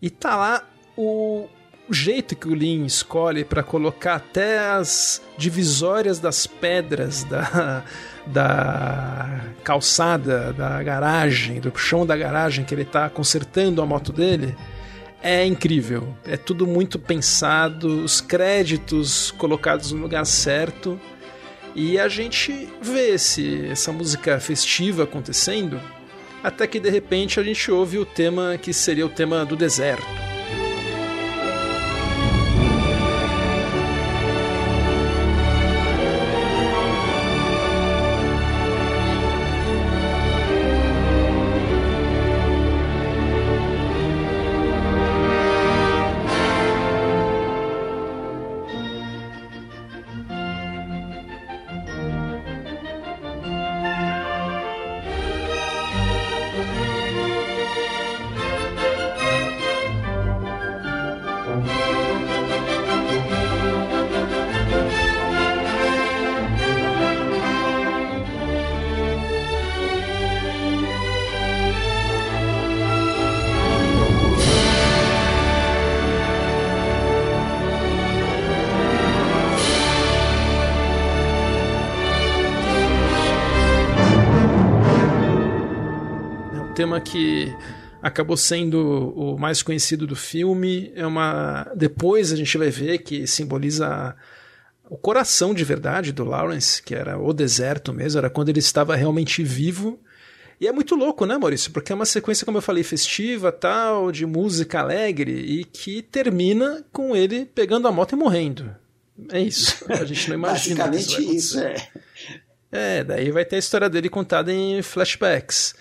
E 0.00 0.10
tá 0.10 0.36
lá 0.36 0.68
o, 0.96 1.48
o 1.88 1.94
jeito 1.94 2.36
que 2.36 2.48
o 2.48 2.54
Lin 2.54 2.84
escolhe 2.84 3.44
para 3.44 3.62
colocar 3.62 4.16
até 4.16 4.58
as 4.58 5.22
divisórias 5.38 6.18
das 6.18 6.46
pedras 6.46 7.24
da, 7.24 7.84
da 8.26 9.40
calçada, 9.64 10.52
da 10.52 10.82
garagem, 10.82 11.60
do 11.60 11.72
chão 11.76 12.04
da 12.04 12.16
garagem 12.16 12.64
que 12.64 12.74
ele 12.74 12.84
tá 12.84 13.08
consertando 13.08 13.80
a 13.80 13.86
moto 13.86 14.12
dele. 14.12 14.56
É 15.22 15.44
incrível. 15.44 16.16
É 16.24 16.36
tudo 16.36 16.66
muito 16.66 16.98
pensado, 16.98 18.04
os 18.04 18.20
créditos 18.20 19.30
colocados 19.32 19.92
no 19.92 20.02
lugar 20.02 20.24
certo. 20.26 21.00
E 21.78 21.98
a 21.98 22.08
gente 22.08 22.66
vê 22.80 23.10
esse, 23.10 23.66
essa 23.66 23.92
música 23.92 24.40
festiva 24.40 25.04
acontecendo, 25.04 25.78
até 26.42 26.66
que 26.66 26.80
de 26.80 26.88
repente 26.88 27.38
a 27.38 27.42
gente 27.42 27.70
ouve 27.70 27.98
o 27.98 28.06
tema 28.06 28.56
que 28.56 28.72
seria 28.72 29.04
o 29.04 29.10
tema 29.10 29.44
do 29.44 29.54
deserto. 29.54 30.06
Tema 86.76 87.00
que 87.00 87.50
acabou 88.02 88.36
sendo 88.36 89.14
o 89.16 89.38
mais 89.38 89.62
conhecido 89.62 90.06
do 90.06 90.14
filme. 90.14 90.92
É 90.94 91.06
uma 91.06 91.72
depois 91.74 92.32
a 92.32 92.36
gente 92.36 92.56
vai 92.58 92.68
ver 92.68 92.98
que 92.98 93.26
simboliza 93.26 94.14
o 94.90 94.96
coração 94.96 95.54
de 95.54 95.64
verdade 95.64 96.12
do 96.12 96.22
Lawrence, 96.22 96.82
que 96.82 96.94
era 96.94 97.18
o 97.18 97.32
deserto 97.32 97.94
mesmo, 97.94 98.18
era 98.18 98.28
quando 98.28 98.50
ele 98.50 98.58
estava 98.58 98.94
realmente 98.94 99.42
vivo. 99.42 99.98
E 100.60 100.68
é 100.68 100.72
muito 100.72 100.94
louco, 100.94 101.24
né, 101.24 101.38
Maurício? 101.38 101.70
Porque 101.70 101.92
é 101.92 101.94
uma 101.94 102.06
sequência, 102.06 102.44
como 102.44 102.58
eu 102.58 102.62
falei, 102.62 102.82
festiva, 102.82 103.50
tal, 103.50 104.12
de 104.12 104.26
música 104.26 104.80
alegre 104.80 105.32
e 105.32 105.64
que 105.64 106.02
termina 106.02 106.84
com 106.92 107.16
ele 107.16 107.46
pegando 107.46 107.88
a 107.88 107.92
moto 107.92 108.12
e 108.12 108.16
morrendo. 108.16 108.70
É 109.30 109.40
isso. 109.40 109.82
A 109.88 110.04
gente 110.04 110.28
não 110.28 110.36
imagina. 110.36 110.86
Basicamente 110.86 111.36
isso, 111.36 111.58
isso, 111.58 111.60
é. 111.60 111.88
É, 112.70 113.04
daí 113.04 113.30
vai 113.30 113.44
ter 113.44 113.56
a 113.56 113.58
história 113.60 113.88
dele 113.88 114.10
contada 114.10 114.52
em 114.52 114.82
flashbacks. 114.82 115.74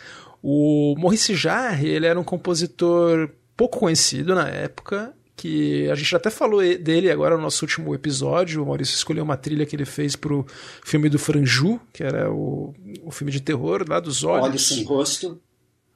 O 0.47 0.93
Maurice 0.99 1.33
Jarre, 1.33 1.87
ele 1.87 2.05
era 2.05 2.19
um 2.19 2.23
compositor 2.23 3.31
pouco 3.57 3.79
conhecido 3.79 4.35
na 4.35 4.47
época, 4.47 5.11
que 5.35 5.89
a 5.89 5.95
gente 5.95 6.15
até 6.15 6.29
falou 6.29 6.61
dele 6.77 7.09
agora 7.09 7.35
no 7.35 7.41
nosso 7.41 7.65
último 7.65 7.95
episódio. 7.95 8.61
O 8.61 8.65
Maurício 8.67 8.93
escolheu 8.93 9.23
uma 9.23 9.35
trilha 9.35 9.65
que 9.65 9.75
ele 9.75 9.85
fez 9.85 10.15
pro 10.15 10.45
filme 10.83 11.09
do 11.09 11.17
Franju, 11.17 11.81
que 11.91 12.03
era 12.03 12.31
o, 12.31 12.75
o 13.03 13.09
filme 13.09 13.31
de 13.31 13.41
terror 13.41 13.83
lá 13.89 13.99
dos 13.99 14.23
olhos. 14.23 14.45
Olhos 14.45 14.67
sem 14.67 14.83
rosto. 14.83 15.41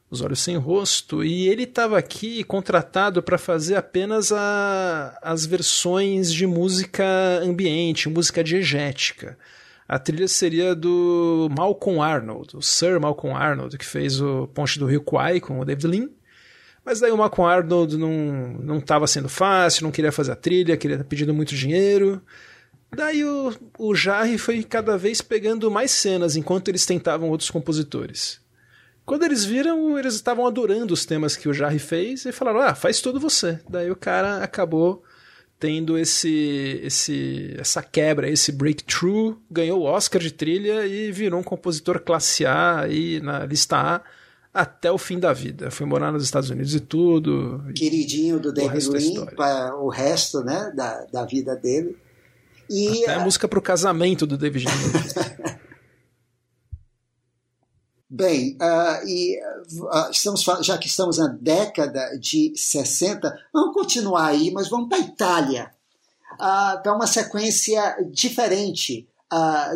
Os 0.09 0.21
Olhos 0.21 0.39
Sem 0.39 0.57
Rosto, 0.57 1.23
e 1.23 1.47
ele 1.47 1.65
estava 1.65 1.95
aqui 1.95 2.43
contratado 2.43 3.21
para 3.21 3.37
fazer 3.37 3.75
apenas 3.75 4.31
a, 4.31 5.15
as 5.21 5.45
versões 5.45 6.33
de 6.33 6.47
música 6.47 7.05
ambiente, 7.43 8.09
música 8.09 8.43
diegética 8.43 9.37
a 9.89 9.97
trilha 9.97 10.27
seria 10.27 10.75
do 10.75 11.49
Malcolm 11.57 11.99
Arnold, 11.99 12.55
o 12.55 12.61
Sir 12.61 12.99
Malcolm 12.99 13.35
Arnold, 13.35 13.75
que 13.75 13.85
fez 13.85 14.21
o 14.21 14.45
Ponte 14.53 14.77
do 14.77 14.85
Rio 14.85 15.01
Kwai 15.01 15.39
com 15.39 15.59
o 15.59 15.65
David 15.65 15.87
Lean. 15.87 16.09
Mas 16.85 16.99
daí 16.99 17.11
o 17.11 17.17
Malcolm 17.17 17.51
Arnold 17.51 17.97
não 17.97 18.77
estava 18.77 19.07
sendo 19.07 19.27
fácil, 19.27 19.85
não 19.85 19.91
queria 19.91 20.11
fazer 20.11 20.31
a 20.31 20.35
trilha, 20.35 20.77
queria 20.77 21.03
pedindo 21.03 21.33
muito 21.33 21.55
dinheiro. 21.55 22.21
Daí 22.95 23.25
o, 23.25 23.51
o 23.79 23.95
Jarre 23.95 24.37
foi 24.37 24.61
cada 24.61 24.95
vez 24.95 25.21
pegando 25.21 25.71
mais 25.71 25.89
cenas 25.89 26.35
enquanto 26.35 26.67
eles 26.69 26.85
tentavam 26.85 27.29
outros 27.29 27.49
compositores. 27.49 28.39
Quando 29.07 29.23
eles 29.23 29.43
viram, 29.43 29.97
eles 29.97 30.13
estavam 30.13 30.45
adorando 30.45 30.93
os 30.93 31.03
temas 31.03 31.35
que 31.35 31.49
o 31.49 31.53
Jarre 31.53 31.79
fez 31.79 32.25
e 32.25 32.31
falaram: 32.31 32.59
Ah, 32.59 32.75
faz 32.75 33.01
tudo 33.01 33.19
você. 33.19 33.59
Daí 33.67 33.89
o 33.89 33.95
cara 33.95 34.43
acabou 34.43 35.03
tendo 35.59 35.97
esse, 35.97 36.79
esse 36.83 37.55
essa 37.59 37.83
quebra, 37.83 38.29
esse 38.29 38.51
breakthrough, 38.51 39.37
ganhou 39.51 39.81
o 39.81 39.83
Oscar 39.83 40.21
de 40.21 40.31
trilha 40.31 40.87
e 40.87 41.11
virou 41.11 41.39
um 41.39 41.43
compositor 41.43 41.99
classe 41.99 42.45
A 42.45 42.81
aí 42.81 43.19
na 43.19 43.45
lista 43.45 43.77
A 43.77 44.01
até 44.53 44.91
o 44.91 44.97
fim 44.97 45.19
da 45.19 45.33
vida. 45.33 45.69
Foi 45.69 45.85
morar 45.85 46.11
nos 46.11 46.23
Estados 46.23 46.49
Unidos 46.49 46.73
e 46.73 46.79
tudo. 46.79 47.63
Queridinho 47.75 48.39
do 48.39 48.53
David 48.53 48.89
Lean 48.89 49.25
para 49.35 49.75
o 49.75 49.89
resto 49.89 50.41
né, 50.43 50.71
da, 50.75 51.05
da 51.11 51.25
vida 51.25 51.55
dele. 51.55 51.97
E 52.69 53.03
até 53.03 53.15
a, 53.15 53.21
a 53.21 53.23
música 53.23 53.47
para 53.47 53.59
o 53.59 53.61
casamento 53.61 54.25
do 54.25 54.37
David 54.37 54.65
Lean. 54.65 55.59
Bem, 58.11 58.57
uh, 58.59 59.07
e 59.07 59.39
uh, 59.39 60.09
estamos, 60.09 60.43
já 60.61 60.79
que 60.79 60.87
estamos 60.87 61.19
na 61.19 61.27
década 61.27 62.17
de 62.17 62.51
60, 62.55 63.39
vamos 63.53 63.71
continuar 63.71 64.25
aí, 64.25 64.49
mas 64.49 64.67
vamos 64.67 64.89
para 64.89 64.97
a 64.97 65.01
Itália, 65.01 65.71
uh, 66.33 66.81
para 66.81 66.95
uma 66.95 67.05
sequência 67.05 67.97
diferente 68.11 69.07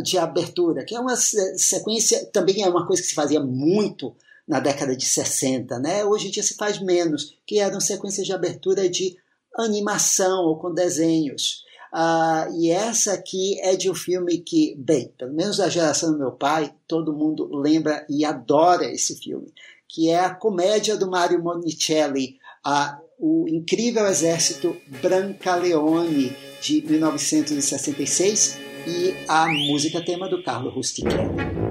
de 0.02 0.18
abertura, 0.18 0.84
que 0.84 0.96
é 0.96 1.00
uma 1.00 1.16
sequência, 1.16 2.26
também 2.34 2.64
é 2.64 2.68
uma 2.68 2.88
coisa 2.88 3.04
que 3.04 3.10
se 3.10 3.14
fazia 3.14 3.40
muito 3.40 4.16
na 4.48 4.60
década 4.60 4.96
de 4.96 5.06
60, 5.06 5.78
né? 5.78 6.04
hoje 6.04 6.28
em 6.28 6.32
dia 6.32 6.42
se 6.42 6.56
faz 6.56 6.82
menos, 6.82 7.38
que 7.46 7.60
eram 7.60 7.80
sequências 7.80 8.26
de 8.26 8.34
abertura 8.34 8.90
de 8.90 9.16
animação 9.56 10.46
ou 10.46 10.58
com 10.58 10.74
desenhos. 10.74 11.64
Uh, 11.94 12.52
e 12.60 12.72
essa 12.72 13.14
aqui 13.14 13.60
é 13.62 13.76
de 13.76 13.88
um 13.88 13.94
filme 13.94 14.40
que, 14.40 14.76
bem, 14.76 15.14
pelo 15.16 15.32
menos 15.32 15.58
da 15.58 15.70
geração 15.70 16.12
do 16.12 16.18
meu 16.18 16.32
pai, 16.32 16.74
todo 16.88 17.14
mundo 17.14 17.48
lembra 17.54 18.04
e 18.10 18.26
adora 18.26 18.92
esse 18.92 19.16
filme, 19.20 19.54
que 19.88 20.10
é 20.10 20.20
a 20.20 20.34
comédia 20.34 20.98
do 20.98 21.08
Mario 21.08 21.44
Monicelli, 21.44 22.38
uh, 22.66 23.00
O 23.20 23.48
Incrível 23.48 24.08
Exército 24.08 24.76
Brancaleone, 25.04 26.36
de 26.60 26.82
1966, 26.82 28.58
e 28.88 29.14
a 29.28 29.48
música 29.48 30.04
tema 30.04 30.28
do 30.28 30.44
Carlo 30.44 30.72
Rustichelli. 30.72 31.63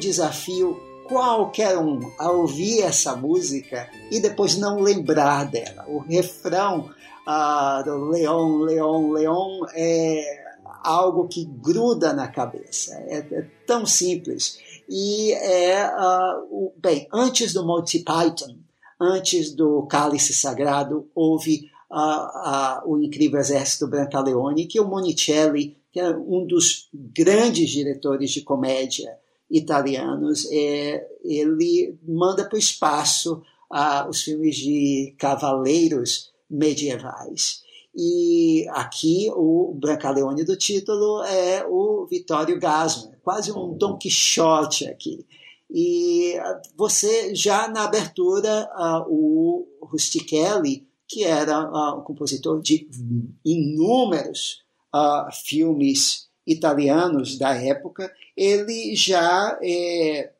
Desafio 0.00 0.80
qualquer 1.04 1.76
um 1.76 2.10
a 2.18 2.30
ouvir 2.30 2.82
essa 2.82 3.14
música 3.16 3.88
e 4.10 4.20
depois 4.20 4.56
não 4.56 4.80
lembrar 4.80 5.44
dela. 5.44 5.84
O 5.88 5.98
refrão 5.98 6.90
uh, 7.26 7.84
do 7.84 8.10
Leon, 8.10 8.58
Leon, 8.58 9.10
Leon 9.12 9.66
é 9.74 10.40
algo 10.82 11.28
que 11.28 11.44
gruda 11.44 12.12
na 12.12 12.28
cabeça. 12.28 12.94
É, 13.08 13.18
é 13.18 13.46
tão 13.66 13.84
simples. 13.84 14.58
E 14.88 15.32
é, 15.32 15.86
uh, 15.86 16.46
o, 16.50 16.72
bem, 16.76 17.08
antes 17.12 17.52
do 17.52 17.66
Monty 17.66 18.00
Python, 18.00 18.56
antes 19.00 19.52
do 19.52 19.82
Cálice 19.86 20.32
Sagrado, 20.32 21.08
houve 21.14 21.70
uh, 21.90 22.88
o 22.88 23.02
Incrível 23.02 23.40
Exército 23.40 23.88
Brancaleone, 23.88 24.66
que 24.66 24.80
o 24.80 24.86
Monicelli, 24.86 25.76
que 25.92 25.98
é 25.98 26.10
um 26.10 26.46
dos 26.46 26.88
grandes 26.94 27.70
diretores 27.70 28.30
de 28.30 28.42
comédia 28.42 29.18
italianos, 29.50 30.46
é, 30.50 31.06
ele 31.24 31.98
manda 32.06 32.48
para 32.48 32.56
o 32.56 32.58
espaço 32.58 33.42
os 34.08 34.22
filmes 34.22 34.56
de 34.56 35.14
cavaleiros 35.16 36.32
medievais. 36.50 37.62
E 37.94 38.66
aqui 38.70 39.30
o 39.34 39.74
Brancaleone 39.74 40.44
do 40.44 40.56
título 40.56 41.22
é 41.24 41.64
o 41.66 42.06
Vittorio 42.06 42.58
Gassman, 42.58 43.14
quase 43.22 43.52
um 43.52 43.76
Don 43.76 43.96
Quixote 43.96 44.86
aqui. 44.86 45.26
E 45.72 46.34
você 46.76 47.34
já 47.34 47.68
na 47.68 47.84
abertura, 47.84 48.68
uh, 48.76 49.06
o 49.08 49.66
Rustichelli, 49.82 50.86
que 51.08 51.24
era 51.24 51.70
uh, 51.70 52.00
um 52.00 52.02
compositor 52.02 52.60
de 52.60 52.88
inúmeros 53.44 54.62
uh, 54.94 55.30
filmes 55.44 56.28
italianos 56.46 57.38
da 57.38 57.54
época, 57.54 58.12
ele 58.40 58.96
já 58.96 59.58
é, 59.62 60.30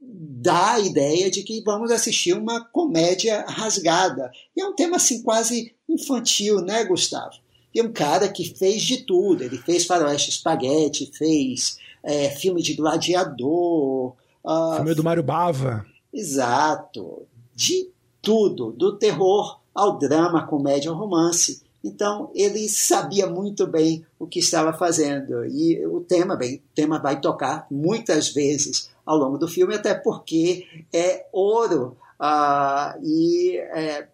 dá 0.00 0.74
a 0.74 0.78
ideia 0.78 1.28
de 1.28 1.42
que 1.42 1.60
vamos 1.64 1.90
assistir 1.90 2.32
uma 2.32 2.64
comédia 2.64 3.44
rasgada. 3.48 4.30
E 4.56 4.62
é 4.62 4.64
um 4.64 4.76
tema 4.76 4.94
assim 4.94 5.24
quase 5.24 5.74
infantil, 5.88 6.60
né, 6.60 6.84
Gustavo? 6.84 7.34
E 7.74 7.80
é 7.80 7.82
um 7.82 7.90
cara 7.92 8.28
que 8.28 8.54
fez 8.54 8.82
de 8.82 8.98
tudo. 8.98 9.42
Ele 9.42 9.58
fez 9.58 9.86
Faroeste 9.86 10.30
Espaguete, 10.30 11.10
fez 11.12 11.78
é, 12.04 12.30
filme 12.30 12.62
de 12.62 12.74
gladiador. 12.74 14.14
Uh, 14.44 14.76
filme 14.76 14.94
do 14.94 15.02
Mário 15.02 15.24
Bava. 15.24 15.84
Exato. 16.14 17.26
De 17.56 17.90
tudo, 18.22 18.70
do 18.70 18.96
terror 18.96 19.58
ao 19.74 19.98
drama, 19.98 20.46
comédia 20.46 20.92
ao 20.92 20.96
romance. 20.96 21.60
Então 21.88 22.30
ele 22.34 22.68
sabia 22.68 23.26
muito 23.26 23.66
bem 23.66 24.04
o 24.18 24.26
que 24.26 24.38
estava 24.38 24.72
fazendo 24.72 25.44
e 25.46 25.84
o 25.86 26.00
tema, 26.00 26.36
bem, 26.36 26.56
o 26.56 26.74
tema 26.74 26.98
vai 26.98 27.20
tocar 27.20 27.66
muitas 27.70 28.28
vezes 28.28 28.90
ao 29.04 29.16
longo 29.16 29.38
do 29.38 29.48
filme, 29.48 29.74
até 29.74 29.94
porque 29.94 30.66
é 30.92 31.26
ouro 31.32 31.96
uh, 32.20 33.02
e 33.02 33.56
é, 33.56 34.06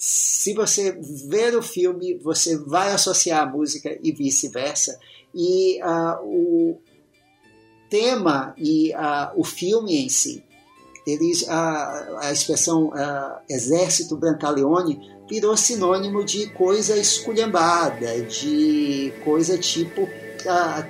se 0.00 0.54
você 0.54 0.92
ver 1.28 1.54
o 1.54 1.62
filme, 1.62 2.14
você 2.14 2.56
vai 2.56 2.90
associar 2.90 3.42
a 3.42 3.46
música 3.46 3.98
e 4.02 4.10
vice-versa. 4.10 4.98
E 5.34 5.78
uh, 5.84 6.24
o 6.24 6.80
tema 7.90 8.54
e 8.56 8.92
uh, 8.94 9.38
o 9.38 9.44
filme 9.44 9.98
em 9.98 10.08
si, 10.08 10.42
eles, 11.06 11.42
uh, 11.42 12.16
a 12.18 12.30
expressão 12.32 12.90
Exército 13.48 14.16
Brancaleone 14.16 15.19
virou 15.30 15.56
sinônimo 15.56 16.24
de 16.24 16.48
coisa 16.48 16.98
esculhambada, 16.98 18.20
de 18.22 19.12
coisa 19.24 19.56
tipo 19.56 20.08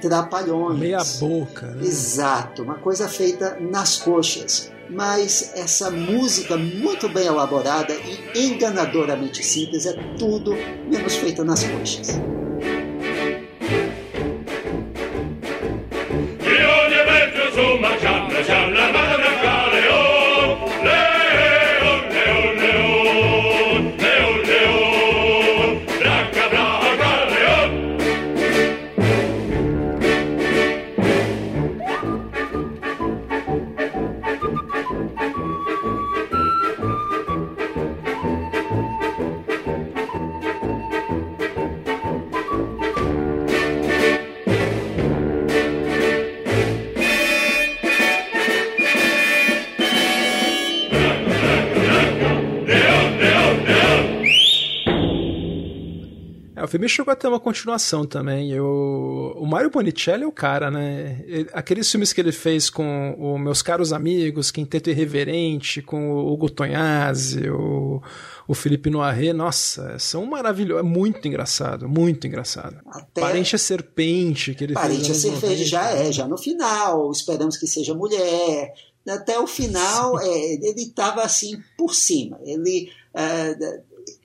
trapalhões. 0.01 0.79
Meia 0.79 1.03
boca. 1.19 1.67
Né? 1.67 1.85
Exato, 1.87 2.63
uma 2.63 2.77
coisa 2.77 3.09
feita 3.09 3.59
nas 3.61 3.99
coxas 3.99 4.73
mas 4.93 5.53
essa 5.55 5.89
música 5.89 6.57
muito 6.57 7.09
bem 7.09 7.27
elaborada 7.27 7.95
e 7.95 8.47
enganadoramente 8.47 9.41
simples 9.41 9.87
é 9.87 9.93
tudo 10.19 10.53
menos 10.89 11.15
feita 11.15 11.45
nas 11.45 11.63
coxas. 11.63 12.19
Filme 56.81 56.89
chegou 56.89 57.13
a 57.13 57.17
ter 57.17 57.29
uma 57.29 57.39
continuação 57.39 58.07
também. 58.07 58.51
Eu, 58.51 59.35
o 59.37 59.47
Mario 59.47 59.71
Bonicelli 59.71 60.25
é 60.25 60.27
o 60.27 60.33
cara, 60.33 60.71
né? 60.71 61.23
Ele, 61.27 61.49
aqueles 61.53 61.91
filmes 61.91 62.13
que 62.13 62.21
ele 62.21 62.33
fez 62.33 62.71
com 62.71 63.15
o 63.19 63.39
Meus 63.39 63.61
Caros 63.61 63.93
Amigos, 63.93 64.51
Quinteto 64.51 64.89
Irreverente, 64.89 65.83
com 65.83 66.11
o 66.11 66.33
Hugo 66.33 66.49
Tonhazzi, 66.49 67.51
o, 67.51 68.03
o 68.49 68.55
Felipe 68.55 68.89
Noiré, 68.89 69.33
nossa, 69.33 69.99
são 69.99 70.25
maravilhosos. 70.25 70.85
É 70.85 70.89
muito 70.89 71.29
engraçado, 71.29 71.87
muito 71.87 72.27
engraçado. 72.27 72.79
Até 72.87 73.21
Parente 73.21 73.55
a 73.55 73.59
Serpente, 73.59 74.55
que 74.55 74.65
ele 74.65 74.75
Parente 74.75 75.05
fez. 75.05 75.23
Parente 75.23 75.37
a 75.37 75.41
Serpente 75.41 75.65
já 75.65 75.91
é, 75.91 76.11
já 76.11 76.27
no 76.27 76.39
final. 76.39 77.11
Esperamos 77.11 77.59
que 77.59 77.67
seja 77.67 77.95
mulher. 77.95 78.73
Até 79.07 79.39
o 79.39 79.47
final, 79.47 80.19
é, 80.21 80.55
ele 80.55 80.83
estava 80.83 81.23
assim 81.23 81.59
por 81.77 81.95
cima. 81.95 82.39
Ele. 82.45 82.91
É, 83.13 83.55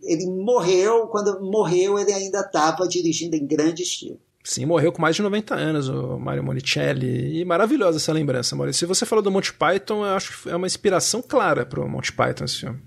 ele 0.05 0.25
morreu, 0.27 1.07
quando 1.07 1.41
morreu, 1.41 1.97
ele 1.99 2.13
ainda 2.13 2.41
estava 2.41 2.87
dirigindo 2.87 3.35
em 3.35 3.45
grande 3.45 3.83
estilo. 3.83 4.19
Sim, 4.43 4.65
morreu 4.65 4.91
com 4.91 5.01
mais 5.01 5.15
de 5.15 5.23
90 5.23 5.55
anos 5.55 5.89
o 5.89 6.19
Mario 6.19 6.43
Monicelli. 6.43 7.39
E 7.39 7.43
maravilhosa 7.43 7.97
essa 7.97 8.13
lembrança, 8.13 8.55
Maurício. 8.55 8.81
Se 8.81 8.85
você 8.85 9.03
falou 9.03 9.23
do 9.23 9.31
Monty 9.31 9.51
Python, 9.51 10.05
eu 10.05 10.15
acho 10.15 10.43
que 10.43 10.49
é 10.49 10.55
uma 10.55 10.67
inspiração 10.67 11.19
clara 11.19 11.65
para 11.65 11.81
o 11.81 11.89
Monty 11.89 12.13
Python 12.13 12.45
esse 12.45 12.57
filme. 12.57 12.79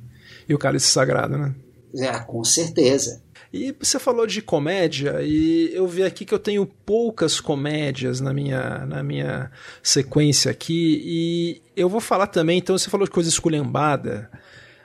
E 0.49 0.55
o 0.55 0.59
Cálice 0.59 0.87
Sagrado, 0.87 1.37
né? 1.37 1.53
É, 1.97 2.17
com 2.21 2.45
certeza. 2.45 3.21
E 3.53 3.75
você 3.81 3.99
falou 3.99 4.27
de 4.27 4.41
comédia, 4.41 5.21
e 5.23 5.71
eu 5.75 5.89
vi 5.89 6.05
aqui 6.05 6.25
que 6.25 6.35
eu 6.35 6.39
tenho 6.39 6.67
poucas 6.67 7.41
comédias 7.41 8.21
na 8.21 8.33
minha, 8.33 8.87
na 8.87 9.03
minha 9.03 9.51
sequência 9.83 10.51
aqui, 10.51 11.03
e 11.05 11.63
eu 11.75 11.89
vou 11.89 12.01
falar 12.01 12.27
também, 12.27 12.59
então 12.59 12.77
você 12.77 12.91
falou 12.91 13.07
de 13.07 13.11
coisa 13.11 13.31
esculhambada 13.31 14.31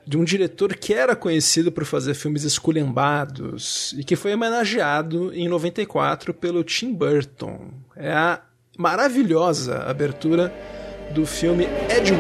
de 0.06 0.18
um 0.18 0.24
diretor 0.24 0.76
que 0.76 0.94
era 0.94 1.16
conhecido 1.16 1.72
por 1.72 1.86
fazer 1.86 2.14
filmes 2.14 2.44
esculhambados 2.44 3.94
e 3.98 4.04
que 4.04 4.16
foi 4.16 4.34
homenageado 4.34 5.34
em 5.34 5.48
94 5.48 6.34
pelo 6.34 6.64
Tim 6.64 6.94
Burton. 6.94 7.70
É 7.96 8.12
a 8.12 8.42
maravilhosa 8.78 9.84
abertura 9.84 10.54
do 11.14 11.26
filme 11.26 11.66
Ed 11.90 12.12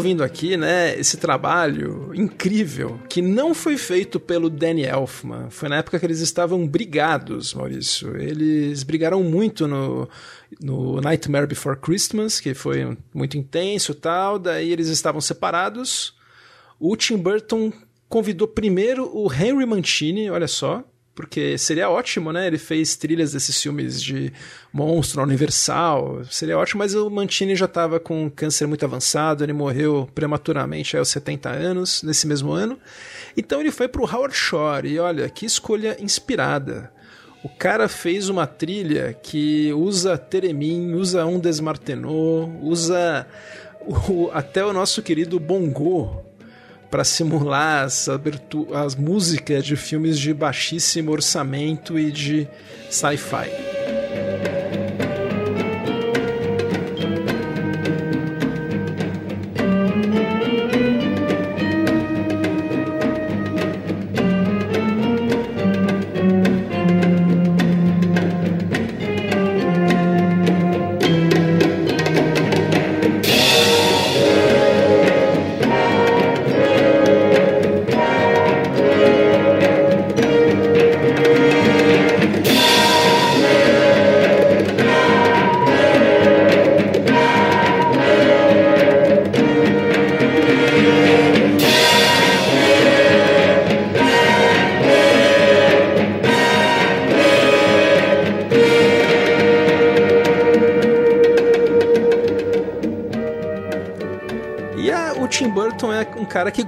ouvindo 0.00 0.24
aqui, 0.24 0.56
né, 0.56 0.98
esse 0.98 1.18
trabalho 1.18 2.10
incrível 2.14 2.98
que 3.06 3.20
não 3.20 3.52
foi 3.52 3.76
feito 3.76 4.18
pelo 4.18 4.48
Danny 4.48 4.84
Elfman. 4.84 5.50
Foi 5.50 5.68
na 5.68 5.76
época 5.76 5.98
que 5.98 6.06
eles 6.06 6.20
estavam 6.20 6.66
brigados, 6.66 7.52
Maurício. 7.52 8.16
Eles 8.16 8.82
brigaram 8.82 9.22
muito 9.22 9.68
no, 9.68 10.08
no 10.58 11.02
Nightmare 11.02 11.46
Before 11.46 11.78
Christmas, 11.78 12.40
que 12.40 12.54
foi 12.54 12.96
muito 13.12 13.36
intenso 13.36 13.94
tal. 13.94 14.38
Daí 14.38 14.72
eles 14.72 14.88
estavam 14.88 15.20
separados. 15.20 16.14
O 16.78 16.96
Tim 16.96 17.18
Burton 17.18 17.70
convidou 18.08 18.48
primeiro 18.48 19.04
o 19.14 19.30
Henry 19.30 19.66
Mancini, 19.66 20.30
olha 20.30 20.48
só, 20.48 20.82
porque 21.20 21.58
seria 21.58 21.90
ótimo, 21.90 22.32
né? 22.32 22.46
Ele 22.46 22.56
fez 22.56 22.96
trilhas 22.96 23.32
desses 23.32 23.60
filmes 23.62 24.02
de 24.02 24.32
monstro 24.72 25.22
Universal, 25.22 26.24
seria 26.30 26.56
ótimo, 26.56 26.78
mas 26.78 26.94
o 26.94 27.10
Mantini 27.10 27.54
já 27.54 27.66
estava 27.66 28.00
com 28.00 28.30
câncer 28.30 28.66
muito 28.66 28.86
avançado, 28.86 29.44
ele 29.44 29.52
morreu 29.52 30.08
prematuramente 30.14 30.96
aos 30.96 31.10
70 31.10 31.50
anos, 31.50 32.02
nesse 32.02 32.26
mesmo 32.26 32.52
ano. 32.52 32.78
Então 33.36 33.60
ele 33.60 33.70
foi 33.70 33.86
para 33.86 34.00
o 34.00 34.10
Howard 34.10 34.34
Shore, 34.34 34.88
e 34.88 34.98
olha, 34.98 35.28
que 35.28 35.44
escolha 35.44 35.94
inspirada. 36.00 36.90
O 37.44 37.50
cara 37.50 37.86
fez 37.86 38.30
uma 38.30 38.46
trilha 38.46 39.12
que 39.12 39.70
usa 39.74 40.16
Teremin, 40.16 40.94
usa 40.94 41.26
um 41.26 41.38
Desmartenot, 41.38 42.50
usa 42.62 43.26
o, 43.82 44.30
até 44.32 44.64
o 44.64 44.72
nosso 44.72 45.02
querido 45.02 45.38
Bongo 45.38 46.29
para 46.90 47.04
simular 47.04 47.84
as, 47.84 48.08
as 48.74 48.94
músicas 48.96 49.64
de 49.64 49.76
filmes 49.76 50.18
de 50.18 50.34
baixíssimo 50.34 51.12
orçamento 51.12 51.98
e 51.98 52.10
de 52.10 52.48
sci-fi. 52.90 53.79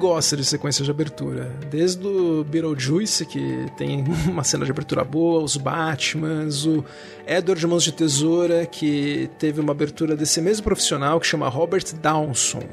Gosta 0.02 0.36
de 0.36 0.44
sequências 0.44 0.84
de 0.84 0.90
abertura. 0.90 1.44
Desde 1.70 2.04
o 2.04 2.42
Beetlejuice, 2.42 3.24
que 3.24 3.66
tem 3.76 4.02
uma 4.26 4.42
cena 4.42 4.64
de 4.64 4.70
abertura 4.72 5.04
boa, 5.04 5.40
os 5.40 5.56
Batmans, 5.56 6.66
o 6.66 6.84
Edward 7.24 7.60
de 7.60 7.66
Mãos 7.68 7.84
de 7.84 7.92
Tesoura, 7.92 8.66
que 8.66 9.30
teve 9.38 9.60
uma 9.60 9.70
abertura 9.70 10.16
desse 10.16 10.40
mesmo 10.40 10.64
profissional 10.64 11.20
que 11.20 11.26
chama 11.28 11.48
Robert 11.48 11.84
Downson. 12.02 12.64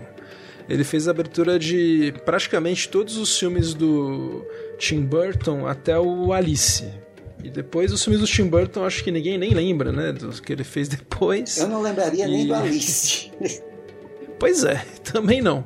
Ele 0.68 0.84
fez 0.84 1.08
a 1.08 1.12
abertura 1.12 1.60
de 1.60 2.16
praticamente 2.26 2.90
todos 2.90 3.16
os 3.16 3.38
filmes 3.38 3.76
do 3.76 4.44
Tim 4.80 5.02
Burton 5.02 5.68
até 5.68 6.00
o 6.00 6.34
Alice. 6.34 6.84
E 7.44 7.50
depois 7.52 7.94
os 7.94 8.04
filmes 8.04 8.22
do 8.22 8.28
Tim 8.28 8.48
Burton, 8.48 8.84
acho 8.84 9.04
que 9.04 9.12
ninguém 9.12 9.38
nem 9.38 9.54
lembra, 9.54 9.92
né? 9.92 10.12
Do 10.12 10.30
que 10.42 10.52
ele 10.52 10.64
fez 10.64 10.88
depois. 10.90 11.58
Eu 11.58 11.68
não 11.68 11.84
lembraria 11.84 12.26
e... 12.26 12.32
nem 12.32 12.48
do 12.48 12.56
Alice. 12.56 13.32
pois 14.40 14.64
é, 14.64 14.84
também 15.04 15.44
não. 15.44 15.64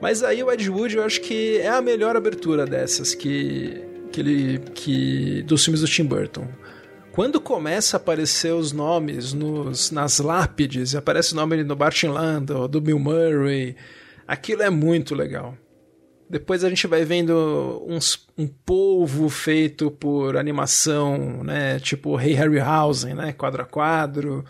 Mas 0.00 0.22
aí 0.22 0.42
o 0.42 0.50
Ed 0.50 0.70
Wood 0.70 0.96
eu 0.96 1.04
acho 1.04 1.20
que 1.20 1.58
é 1.58 1.68
a 1.68 1.82
melhor 1.82 2.16
abertura 2.16 2.64
dessas 2.64 3.14
que, 3.14 3.82
que 4.12 4.20
ele 4.20 4.58
que 4.74 5.42
dos 5.42 5.64
filmes 5.64 5.80
do 5.80 5.88
Tim 5.88 6.04
Burton. 6.04 6.46
Quando 7.12 7.40
começa 7.40 7.96
a 7.96 7.98
aparecer 7.98 8.52
os 8.52 8.70
nomes 8.70 9.32
nos, 9.32 9.90
nas 9.90 10.20
lápides, 10.20 10.92
e 10.92 10.96
aparece 10.96 11.32
o 11.32 11.36
nome 11.36 11.64
do 11.64 11.76
Martin 11.76 12.06
Landau, 12.06 12.68
do 12.68 12.80
Bill 12.80 12.98
Murray, 12.98 13.74
aquilo 14.26 14.62
é 14.62 14.70
muito 14.70 15.16
legal. 15.16 15.56
Depois 16.28 16.62
a 16.62 16.68
gente 16.68 16.86
vai 16.86 17.04
vendo 17.04 17.84
uns, 17.86 18.26
um 18.36 18.46
polvo 18.46 19.28
feito 19.28 19.90
por 19.90 20.36
animação, 20.36 21.42
né? 21.42 21.78
Tipo 21.80 22.16
Rei 22.16 22.34
Harryhausen, 22.34 23.14
né? 23.14 23.32
Quadro 23.32 23.62
a 23.62 23.66
quadro 23.66 24.44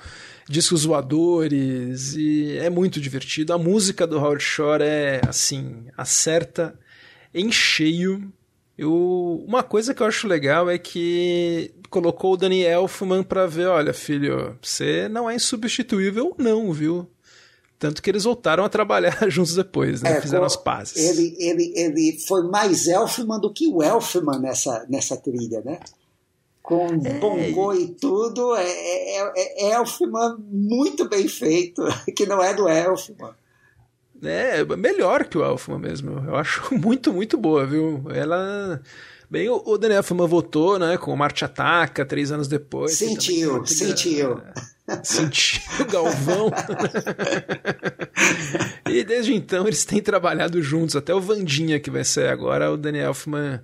discos 0.48 0.84
voadores 0.84 2.14
e 2.14 2.56
é 2.56 2.70
muito 2.70 3.00
divertido. 3.00 3.52
A 3.52 3.58
música 3.58 4.06
do 4.06 4.18
Howard 4.18 4.42
Shore 4.42 4.82
é 4.82 5.20
assim, 5.28 5.86
acerta 5.96 6.78
em 7.34 7.52
cheio. 7.52 8.32
Eu, 8.76 9.44
uma 9.46 9.62
coisa 9.62 9.92
que 9.92 10.02
eu 10.02 10.06
acho 10.06 10.26
legal 10.26 10.70
é 10.70 10.78
que 10.78 11.72
colocou 11.90 12.32
o 12.32 12.36
Danny 12.36 12.62
Elfman 12.62 13.22
para 13.22 13.46
ver, 13.46 13.66
olha, 13.66 13.92
filho, 13.92 14.56
você 14.62 15.08
não 15.08 15.28
é 15.28 15.34
insubstituível 15.34 16.34
não, 16.38 16.72
viu? 16.72 17.10
Tanto 17.78 18.02
que 18.02 18.10
eles 18.10 18.24
voltaram 18.24 18.64
a 18.64 18.68
trabalhar 18.68 19.16
juntos 19.30 19.54
depois, 19.54 20.02
né? 20.02 20.18
É, 20.18 20.20
Fizeram 20.20 20.44
as 20.44 20.56
pazes. 20.56 20.96
Ele, 20.96 21.36
ele, 21.38 21.72
ele 21.76 22.18
foi 22.26 22.42
mais 22.48 22.86
Elfman 22.86 23.38
do 23.38 23.52
que 23.52 23.68
o 23.68 23.82
Elfman 23.82 24.40
nessa, 24.40 24.84
nessa 24.88 25.16
trilha, 25.16 25.62
né? 25.64 25.78
com 26.68 26.86
é. 26.86 27.18
bongô 27.18 27.72
e 27.72 27.88
tudo, 27.88 28.54
é, 28.54 28.62
é, 28.62 29.32
é, 29.36 29.72
Elfman 29.72 30.36
muito 30.38 31.08
bem 31.08 31.26
feito, 31.26 31.82
que 32.14 32.26
não 32.26 32.44
é 32.44 32.52
do 32.52 32.68
Elfman. 32.68 33.30
É, 34.22 34.62
melhor 34.76 35.24
que 35.24 35.38
o 35.38 35.42
Elfman 35.42 35.78
mesmo. 35.78 36.22
Eu 36.26 36.36
acho 36.36 36.68
muito, 36.76 37.10
muito 37.10 37.38
boa, 37.38 37.64
viu? 37.64 38.02
Ela. 38.14 38.82
Bem, 39.30 39.48
o 39.48 39.78
Daniel 39.78 39.98
Elfman 40.00 40.26
votou, 40.26 40.78
né, 40.78 40.98
com 40.98 41.12
o 41.12 41.16
Marte 41.16 41.44
Ataca, 41.44 42.04
três 42.04 42.30
anos 42.30 42.48
depois. 42.48 42.96
Sentiu, 42.96 43.64
sentiu. 43.66 44.40
Sentiu 45.02 45.60
Galvão. 45.90 46.50
e 48.88 49.04
desde 49.04 49.34
então 49.34 49.66
eles 49.66 49.84
têm 49.84 50.02
trabalhado 50.02 50.62
juntos, 50.62 50.96
até 50.96 51.14
o 51.14 51.20
Vandinha 51.20 51.80
que 51.80 51.90
vai 51.90 52.04
ser 52.04 52.28
agora, 52.28 52.72
o 52.72 52.76
Daniel 52.76 53.08
Elfman 53.08 53.60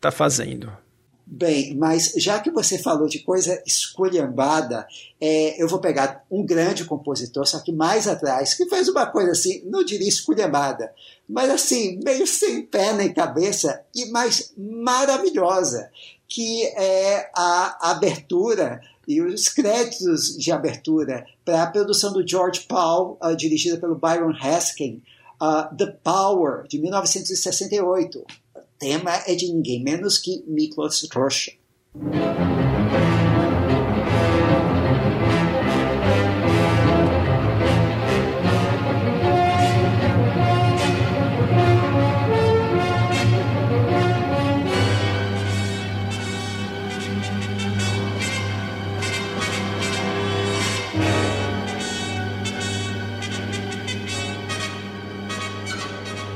tá 0.00 0.10
fazendo. 0.10 0.72
Bem, 1.34 1.74
mas 1.76 2.12
já 2.16 2.40
que 2.40 2.50
você 2.50 2.76
falou 2.76 3.08
de 3.08 3.20
coisa 3.20 3.62
esculhambada, 3.64 4.86
é, 5.18 5.62
eu 5.62 5.66
vou 5.66 5.78
pegar 5.78 6.24
um 6.30 6.44
grande 6.44 6.84
compositor, 6.84 7.46
só 7.46 7.60
que 7.60 7.72
mais 7.72 8.06
atrás, 8.06 8.52
que 8.52 8.68
fez 8.68 8.88
uma 8.88 9.06
coisa 9.06 9.30
assim, 9.30 9.62
não 9.64 9.82
diria 9.82 10.08
esculhambada, 10.08 10.92
mas 11.26 11.48
assim, 11.48 11.98
meio 12.04 12.26
sem 12.26 12.66
pé 12.66 12.92
nem 12.92 13.14
cabeça, 13.14 13.82
e 13.94 14.10
mais 14.10 14.52
maravilhosa, 14.58 15.88
que 16.28 16.66
é 16.76 17.30
a 17.34 17.90
abertura 17.90 18.80
e 19.06 19.20
os 19.20 19.48
créditos 19.48 20.36
de 20.36 20.52
abertura 20.52 21.26
para 21.44 21.62
a 21.62 21.66
produção 21.66 22.12
do 22.12 22.26
George 22.26 22.60
Paul, 22.68 23.18
uh, 23.22 23.34
dirigida 23.36 23.78
pelo 23.78 23.94
Byron 23.94 24.34
Haskin, 24.40 25.02
uh, 25.40 25.74
The 25.76 25.86
Power, 26.02 26.66
de 26.68 26.78
1968 26.78 28.24
tema 28.82 29.22
é 29.28 29.36
de 29.36 29.46
ninguém 29.46 29.80
menos 29.80 30.18
que 30.18 30.42
Miklos 30.44 31.08
Rocha. 31.14 31.52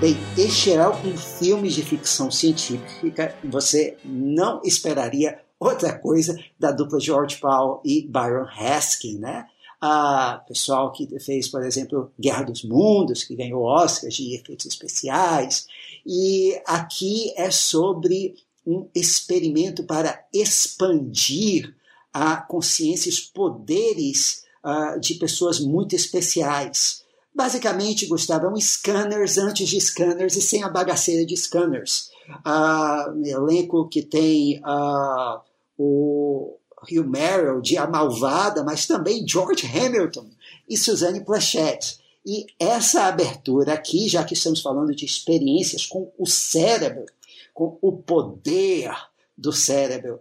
Bem, 0.07 0.16
em 0.38 0.48
geral, 0.48 1.00
em 1.04 1.16
filmes 1.16 1.74
de 1.74 1.82
ficção 1.82 2.30
científica, 2.30 3.36
você 3.42 3.98
não 4.04 4.61
esperaria 4.62 5.40
outra 5.59 5.98
coisa 5.98 6.38
da 6.57 6.70
dupla 6.70 7.00
George 7.00 7.38
Powell 7.38 7.80
e 7.84 8.07
Byron 8.07 8.46
Haskin, 8.46 9.18
né? 9.18 9.48
A 9.80 10.44
pessoal 10.46 10.92
que 10.92 11.09
fez, 11.18 11.48
por 11.48 11.61
exemplo, 11.64 12.12
Guerra 12.20 12.44
dos 12.44 12.62
Mundos, 12.62 13.24
que 13.24 13.34
ganhou 13.34 13.64
Oscars 13.64 14.14
de 14.14 14.36
efeitos 14.36 14.66
especiais. 14.66 15.66
E 16.07 16.57
aqui 16.64 17.32
é 17.36 17.50
sobre 17.50 18.36
um 18.64 18.88
experimento 18.94 19.82
para 19.82 20.24
expandir 20.32 21.74
a 22.12 22.36
consciência 22.36 23.09
e 23.09 23.12
os 23.12 23.18
poderes 23.18 24.44
uh, 24.64 25.00
de 25.00 25.14
pessoas 25.14 25.59
muito 25.59 25.96
especiais 25.96 27.04
Basicamente, 27.37 28.07
Gustavo, 28.07 28.47
é 28.47 28.49
um 28.49 28.59
scanners 28.59 29.37
antes 29.37 29.68
de 29.68 29.78
scanners 29.78 30.37
e 30.37 30.41
sem 30.41 30.62
a 30.62 30.70
bagaceira 30.70 31.22
de 31.26 31.37
scanners. 31.37 32.11
Uh, 32.47 33.26
elenco 33.26 33.87
que 33.91 34.01
tem 34.01 34.59
uh, 34.61 35.39
o 35.76 36.57
Hugh 36.91 37.07
Merrill 37.07 37.61
de 37.61 37.76
A 37.76 37.87
Malvada, 37.87 38.64
mas 38.64 38.87
também 38.87 39.28
George 39.28 39.66
Hamilton 39.66 40.30
e 40.66 40.78
Suzanne 40.78 41.22
Plachette. 41.26 41.99
E 42.24 42.47
essa 42.59 43.05
abertura 43.05 43.74
aqui, 43.74 44.09
já 44.09 44.24
que 44.24 44.32
estamos 44.32 44.62
falando 44.62 44.97
de 44.97 45.05
experiências 45.05 45.84
com 45.84 46.11
o 46.18 46.26
cérebro, 46.26 47.05
com 47.53 47.76
o 47.82 47.93
poder 47.93 48.91
do 49.37 49.53
cérebro, 49.53 50.20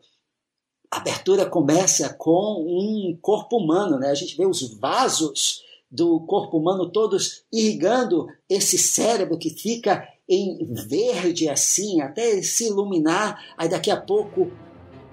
a 0.91 0.97
abertura 0.97 1.45
começa 1.45 2.09
com 2.09 2.61
um 2.67 3.17
corpo 3.21 3.55
humano, 3.55 3.97
né? 3.97 4.09
A 4.09 4.15
gente 4.15 4.35
vê 4.35 4.45
os 4.45 4.61
vasos 4.77 5.63
do 5.95 6.19
corpo 6.21 6.57
humano 6.57 6.91
todos 6.91 7.43
irrigando 7.51 8.27
esse 8.49 8.77
cérebro 8.77 9.37
que 9.37 9.49
fica 9.49 10.07
em 10.27 10.65
verde 10.73 11.47
assim, 11.47 12.01
até 12.01 12.41
se 12.41 12.67
iluminar, 12.67 13.39
aí 13.57 13.69
daqui 13.69 13.91
a 13.91 13.97
pouco 13.97 14.51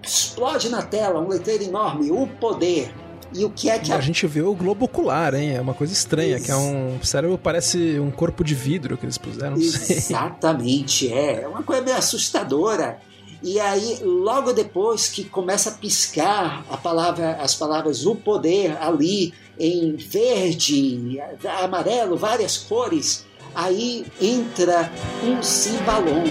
explode 0.02 0.68
na 0.68 0.82
tela 0.82 1.20
um 1.20 1.28
letreiro 1.28 1.64
enorme, 1.64 2.10
o 2.10 2.26
poder. 2.26 2.92
E 3.34 3.44
o 3.44 3.50
que 3.50 3.70
é 3.70 3.78
que 3.78 3.92
a... 3.92 3.96
a 3.96 4.00
gente 4.00 4.26
vê 4.26 4.42
o 4.42 4.54
globo 4.54 4.84
ocular, 4.84 5.34
hein? 5.34 5.54
É 5.56 5.60
uma 5.60 5.72
coisa 5.72 5.92
estranha, 5.92 6.36
Ex... 6.36 6.44
que 6.44 6.50
é 6.50 6.56
um 6.56 6.96
o 6.96 7.04
cérebro 7.04 7.38
parece 7.38 7.98
um 7.98 8.10
corpo 8.10 8.44
de 8.44 8.54
vidro 8.54 8.98
que 8.98 9.06
eles 9.06 9.16
puseram, 9.16 9.56
Exatamente, 9.56 11.10
é, 11.10 11.42
é 11.42 11.48
uma 11.48 11.62
coisa 11.62 11.82
meio 11.82 11.96
assustadora. 11.96 13.00
E 13.42 13.58
aí, 13.58 13.98
logo 14.02 14.52
depois 14.52 15.08
que 15.08 15.24
começa 15.24 15.70
a 15.70 15.72
piscar 15.72 16.64
a 16.70 16.76
palavra, 16.76 17.32
as 17.40 17.54
palavras 17.54 18.06
o 18.06 18.14
poder 18.14 18.76
ali 18.80 19.34
em 19.62 19.94
verde, 19.94 21.20
amarelo, 21.62 22.16
várias 22.16 22.58
cores, 22.58 23.24
aí 23.54 24.04
entra 24.20 24.90
um 25.22 25.40
cimbalom. 25.40 26.24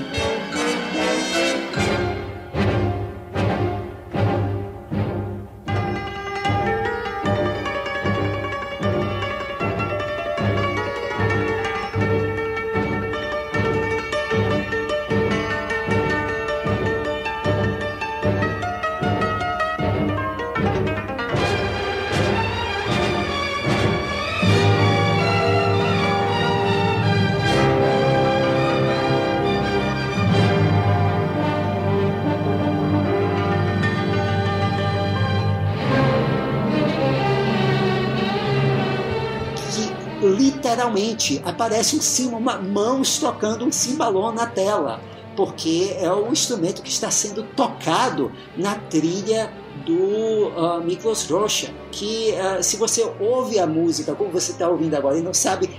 Literalmente 40.92 41.42
aparece 41.46 41.96
um 41.96 42.02
cima, 42.02 42.38
uma 42.38 42.58
mãos 42.58 43.18
tocando 43.18 43.66
um 43.66 43.72
cimbalom 43.72 44.32
na 44.34 44.46
tela, 44.46 45.02
porque 45.36 45.96
é 46.00 46.12
o 46.12 46.32
instrumento 46.32 46.82
que 46.82 46.90
está 46.90 47.10
sendo 47.10 47.44
tocado 47.56 48.32
na 48.58 48.76
trilha 48.76 49.52
do 49.86 50.50
uh, 50.50 50.84
Miklos 50.84 51.30
Rocha, 51.30 51.74
que 51.92 52.34
uh, 52.34 52.62
se 52.62 52.78
você 52.78 53.10
ouve 53.20 53.58
a 53.58 53.66
música 53.66 54.14
como 54.14 54.30
você 54.30 54.52
está 54.52 54.68
ouvindo 54.68 54.96
agora 54.96 55.18
e 55.18 55.22
não 55.22 55.34
sabe 55.34 55.70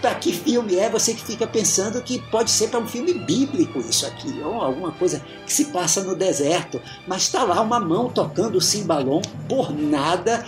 para 0.00 0.14
que 0.14 0.32
filme 0.32 0.76
é, 0.76 0.88
você 0.88 1.12
que 1.12 1.22
fica 1.22 1.46
pensando 1.46 2.00
que 2.00 2.18
pode 2.30 2.50
ser 2.50 2.68
para 2.68 2.80
um 2.80 2.86
filme 2.86 3.12
bíblico 3.12 3.80
isso 3.80 4.06
aqui, 4.06 4.40
ou 4.42 4.54
alguma 4.54 4.92
coisa 4.92 5.22
que 5.44 5.52
se 5.52 5.66
passa 5.66 6.02
no 6.02 6.16
deserto, 6.16 6.80
mas 7.06 7.22
está 7.22 7.42
lá 7.42 7.60
uma 7.60 7.78
mão 7.78 8.08
tocando 8.08 8.56
o 8.56 8.62
cimbalom 8.62 9.20
por 9.46 9.70
nada, 9.76 10.46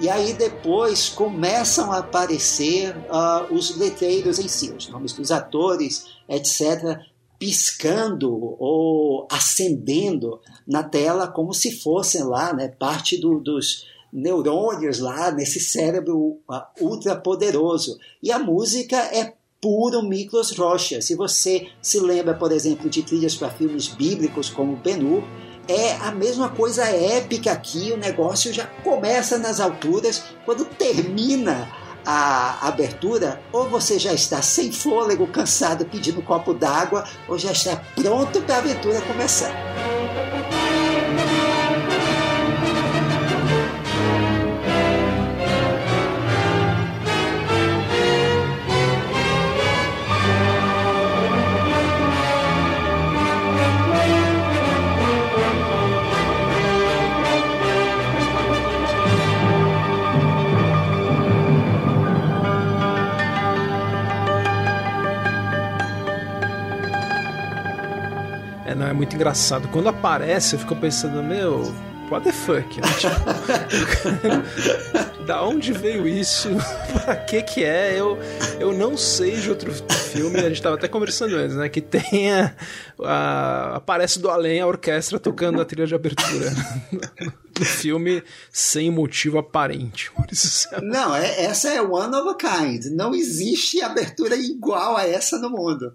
e 0.00 0.10
aí 0.10 0.34
depois 0.34 1.08
começam 1.08 1.90
a 1.90 1.98
aparecer 1.98 2.94
uh, 2.96 3.52
os 3.52 3.76
letreiros 3.76 4.38
em 4.38 4.46
si, 4.46 4.70
os 4.70 4.88
nomes 4.88 5.14
dos 5.14 5.30
atores, 5.30 6.06
etc., 6.28 6.98
piscando 7.38 8.56
ou 8.58 9.26
acendendo 9.30 10.40
na 10.66 10.82
tela 10.82 11.28
como 11.28 11.52
se 11.52 11.80
fossem 11.80 12.22
lá 12.22 12.52
né, 12.52 12.68
parte 12.68 13.18
do, 13.18 13.38
dos 13.40 13.86
neurônios 14.12 14.98
lá 14.98 15.30
nesse 15.30 15.60
cérebro 15.60 16.40
uh, 16.48 16.62
ultra 16.80 17.16
poderoso. 17.16 17.98
E 18.22 18.30
a 18.30 18.38
música 18.38 18.96
é 18.96 19.34
puro 19.60 20.02
Miklos 20.02 20.50
Rocha. 20.52 21.00
Se 21.00 21.14
você 21.14 21.68
se 21.80 22.00
lembra, 22.00 22.34
por 22.34 22.52
exemplo, 22.52 22.88
de 22.88 23.02
trilhas 23.02 23.34
para 23.34 23.50
filmes 23.50 23.88
bíblicos 23.88 24.50
como 24.50 24.76
Ben-Hur, 24.76 25.22
é 25.68 25.94
a 25.96 26.12
mesma 26.12 26.48
coisa 26.48 26.84
épica 26.84 27.52
aqui, 27.52 27.92
o 27.92 27.96
negócio 27.96 28.52
já 28.52 28.66
começa 28.84 29.38
nas 29.38 29.60
alturas, 29.60 30.24
quando 30.44 30.64
termina 30.64 31.68
a 32.04 32.68
abertura, 32.68 33.40
ou 33.52 33.68
você 33.68 33.98
já 33.98 34.12
está 34.12 34.40
sem 34.40 34.70
fôlego, 34.70 35.26
cansado, 35.26 35.84
pedindo 35.84 36.20
um 36.20 36.24
copo 36.24 36.54
d'água, 36.54 37.04
ou 37.28 37.36
já 37.36 37.50
está 37.50 37.76
pronto 37.96 38.40
para 38.42 38.56
a 38.56 38.58
aventura 38.58 39.00
começar. 39.02 39.52
Não, 68.76 68.86
é 68.86 68.92
muito 68.92 69.16
engraçado. 69.16 69.68
Quando 69.68 69.88
aparece, 69.88 70.54
eu 70.54 70.58
fico 70.58 70.76
pensando, 70.76 71.22
meu, 71.22 71.62
what 72.10 72.24
the 72.24 72.32
fuck? 72.32 72.78
Né? 72.78 72.86
Tipo, 72.98 73.14
da 75.24 75.42
onde 75.42 75.72
veio 75.72 76.06
isso? 76.06 76.50
pra 76.92 77.16
que 77.16 77.42
que 77.42 77.64
é? 77.64 77.98
Eu, 77.98 78.18
eu 78.60 78.72
não 78.72 78.96
sei 78.96 79.36
de 79.36 79.48
outro 79.48 79.72
filme, 79.72 80.38
a 80.40 80.48
gente 80.48 80.60
tava 80.60 80.76
até 80.76 80.88
conversando 80.88 81.36
antes, 81.36 81.56
né? 81.56 81.68
Que 81.68 81.80
tenha. 81.80 82.54
A, 83.02 83.76
aparece 83.76 84.18
do 84.18 84.28
além 84.28 84.60
a 84.60 84.66
orquestra 84.66 85.18
tocando 85.18 85.60
a 85.60 85.64
trilha 85.64 85.86
de 85.86 85.94
abertura. 85.94 86.52
no 87.58 87.64
filme 87.64 88.22
sem 88.52 88.90
motivo 88.90 89.38
aparente. 89.38 90.12
Não, 90.82 91.16
é, 91.16 91.44
essa 91.44 91.70
é 91.70 91.80
one 91.80 92.14
of 92.14 92.28
a 92.28 92.34
kind. 92.34 92.84
Não 92.92 93.14
existe 93.14 93.80
abertura 93.80 94.36
igual 94.36 94.96
a 94.96 95.06
essa 95.06 95.38
no 95.38 95.48
mundo. 95.48 95.94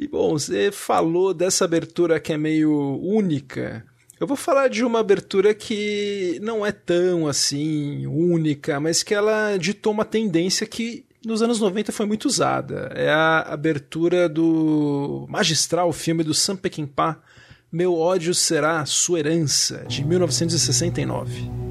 E 0.00 0.08
bom, 0.08 0.30
você 0.30 0.72
falou 0.72 1.34
dessa 1.34 1.66
abertura 1.66 2.18
que 2.18 2.32
é 2.32 2.38
meio 2.38 2.72
única. 3.02 3.84
Eu 4.18 4.26
vou 4.26 4.36
falar 4.36 4.68
de 4.68 4.82
uma 4.82 4.98
abertura 4.98 5.52
que 5.52 6.38
não 6.42 6.64
é 6.64 6.72
tão 6.72 7.28
assim 7.28 8.06
única, 8.06 8.80
mas 8.80 9.02
que 9.02 9.12
ela 9.12 9.58
ditou 9.58 9.92
uma 9.92 10.06
tendência 10.06 10.66
que 10.66 11.04
nos 11.22 11.42
anos 11.42 11.60
90 11.60 11.92
foi 11.92 12.06
muito 12.06 12.24
usada. 12.24 12.90
É 12.94 13.10
a 13.10 13.40
abertura 13.40 14.26
do 14.26 15.26
magistral 15.28 15.92
filme 15.92 16.24
do 16.24 16.32
Sam 16.32 16.56
Peckinpah, 16.56 17.20
Meu 17.70 17.94
ódio 17.94 18.34
será 18.34 18.86
sua 18.86 19.18
herança, 19.18 19.84
de 19.86 20.02
1969. 20.02 21.69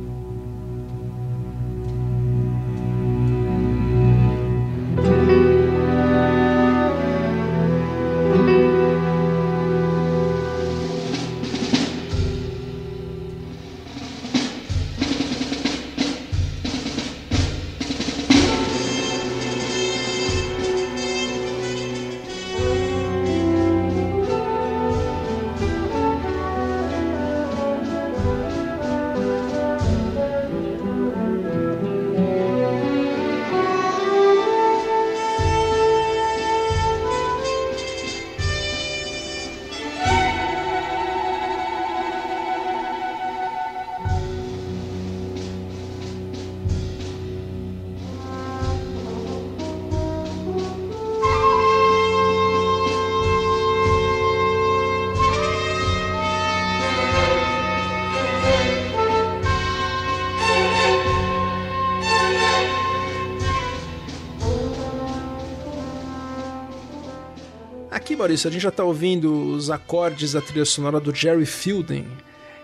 Maurício, 68.30 68.48
a 68.48 68.52
gente 68.52 68.62
já 68.62 68.70
está 68.70 68.84
ouvindo 68.84 69.56
os 69.56 69.72
acordes 69.72 70.34
da 70.34 70.42
trilha 70.42 70.64
sonora 70.64 71.00
do 71.00 71.14
Jerry 71.14 71.48
Fielding. 71.48 72.06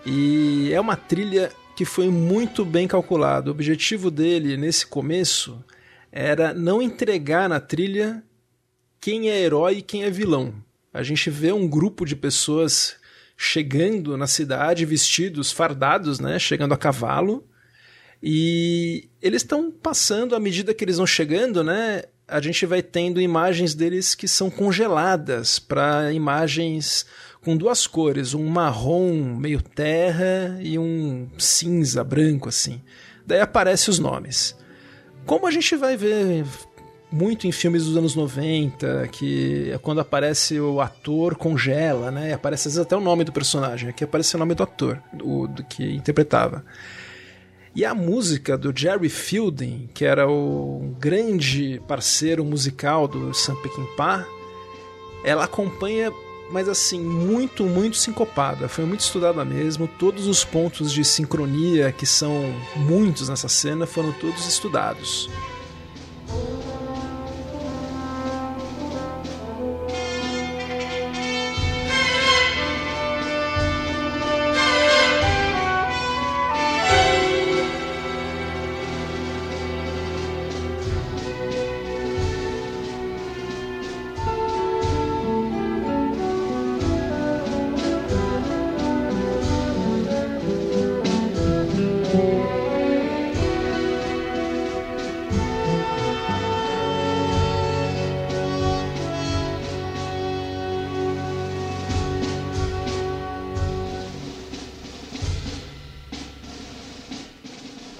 E 0.06 0.72
é 0.72 0.80
uma 0.80 0.96
trilha 0.96 1.52
que 1.76 1.84
foi 1.84 2.08
muito 2.08 2.64
bem 2.64 2.88
calculada. 2.88 3.50
O 3.50 3.52
objetivo 3.52 4.12
dele 4.12 4.58
nesse 4.58 4.86
começo 4.86 5.58
era 6.12 6.54
não 6.54 6.84
entregar 6.84 7.50
na 7.50 7.60
trilha 7.60 8.24
quem 9.02 9.28
é 9.32 9.42
herói 9.42 9.78
e 9.78 9.82
quem 9.82 10.04
é 10.04 10.12
vilão. 10.12 10.54
A 10.94 11.02
gente 11.02 11.32
vê 11.32 11.52
um 11.52 11.68
grupo 11.68 12.06
de 12.06 12.16
pessoas 12.16 12.98
chegando 13.36 14.16
na 14.16 14.28
cidade 14.28 14.86
vestidos, 14.86 15.52
fardados, 15.52 16.20
né, 16.20 16.38
chegando 16.38 16.76
a 16.76 16.78
cavalo. 16.78 17.44
E 18.22 19.10
eles 19.20 19.42
estão 19.42 19.72
passando 19.72 20.36
à 20.36 20.40
medida 20.40 20.76
que 20.76 20.84
eles 20.84 20.98
vão 20.98 21.08
chegando, 21.08 21.64
né? 21.64 22.04
A 22.28 22.42
gente 22.42 22.66
vai 22.66 22.82
tendo 22.82 23.22
imagens 23.22 23.76
deles 23.76 24.16
que 24.16 24.28
são 24.28 24.50
congeladas 24.50 25.60
para 25.60 26.12
imagens 26.12 27.06
com 27.44 27.56
duas 27.56 27.86
cores, 27.86 28.34
um 28.34 28.48
marrom 28.48 29.38
meio 29.38 29.62
terra 29.62 30.58
e 30.60 30.80
um 30.80 31.30
cinza 31.38 32.04
branco 32.04 32.50
assim. 32.50 32.82
Daí 33.26 33.40
aparecem 33.40 33.92
os 33.92 34.00
nomes. 34.00 34.56
Como 35.26 35.46
a 35.46 35.52
gente 35.52 35.76
vai 35.76 35.96
ver 35.96 36.44
muito 37.12 37.48
em 37.48 37.52
filmes 37.52 37.86
dos 37.86 37.96
anos 37.96 38.16
90, 38.16 39.08
que 39.10 39.72
é 39.72 39.78
quando 39.78 40.02
aparece 40.02 40.60
o 40.60 40.82
ator 40.82 41.36
congela, 41.36 42.12
né? 42.12 42.34
Aparece 42.34 42.68
às 42.68 42.74
vezes 42.74 42.86
até 42.86 42.96
o 42.96 43.00
nome 43.00 43.24
do 43.24 43.32
personagem. 43.32 43.90
Aqui 43.90 44.04
aparece 44.04 44.36
o 44.36 44.40
nome 44.40 44.56
do 44.56 44.64
ator, 44.64 45.02
do, 45.14 45.48
do 45.48 45.64
que 45.64 45.84
interpretava. 45.96 46.66
E 47.76 47.84
a 47.84 47.94
música 47.94 48.58
do 48.58 48.72
Jerry 48.74 49.10
Fielding, 49.10 49.90
que 49.94 50.06
era 50.06 50.30
o 50.30 50.96
grande 50.98 51.82
parceiro 51.86 52.46
musical 52.46 53.06
do 53.06 53.34
Sam 53.34 53.56
Peckinpah, 53.56 54.26
ela 55.26 55.44
acompanha 55.44 56.12
mas 56.52 56.70
assim, 56.70 57.00
muito, 57.00 57.64
muito 57.64 57.98
sincopada. 57.98 58.68
Foi 58.68 58.86
muito 58.86 59.02
estudada 59.02 59.44
mesmo. 59.44 59.88
Todos 59.88 60.28
os 60.28 60.44
pontos 60.44 60.92
de 60.92 61.04
sincronia, 61.04 61.92
que 61.92 62.06
são 62.06 62.54
muitos 62.76 63.30
nessa 63.30 63.48
cena, 63.48 63.86
foram 63.86 64.12
todos 64.14 64.48
estudados. 64.48 65.30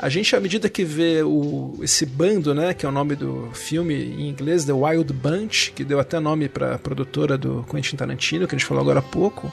A 0.06 0.10
gente, 0.10 0.36
à 0.36 0.40
medida 0.40 0.70
que 0.70 0.86
vê 0.86 1.24
o, 1.24 1.80
esse 1.82 2.06
bando, 2.06 2.54
né, 2.54 2.76
que 2.76 2.86
é 2.86 2.90
o 2.90 2.92
nome 2.92 3.16
do 3.16 3.50
filme 3.54 3.96
em 3.96 4.30
inglês, 4.30 4.64
The 4.64 4.72
Wild 4.72 5.12
Bunch, 5.12 5.72
que 5.72 5.84
deu 5.84 6.00
até 6.00 6.20
nome 6.20 6.48
para 6.48 6.76
a 6.76 6.78
produtora 6.78 7.40
do 7.40 7.66
Quentin 7.68 7.96
Tarantino, 7.96 8.48
que 8.48 8.54
a 8.54 8.58
gente 8.60 8.68
falou 8.68 8.84
agora 8.84 9.00
há 9.00 9.02
pouco, 9.02 9.52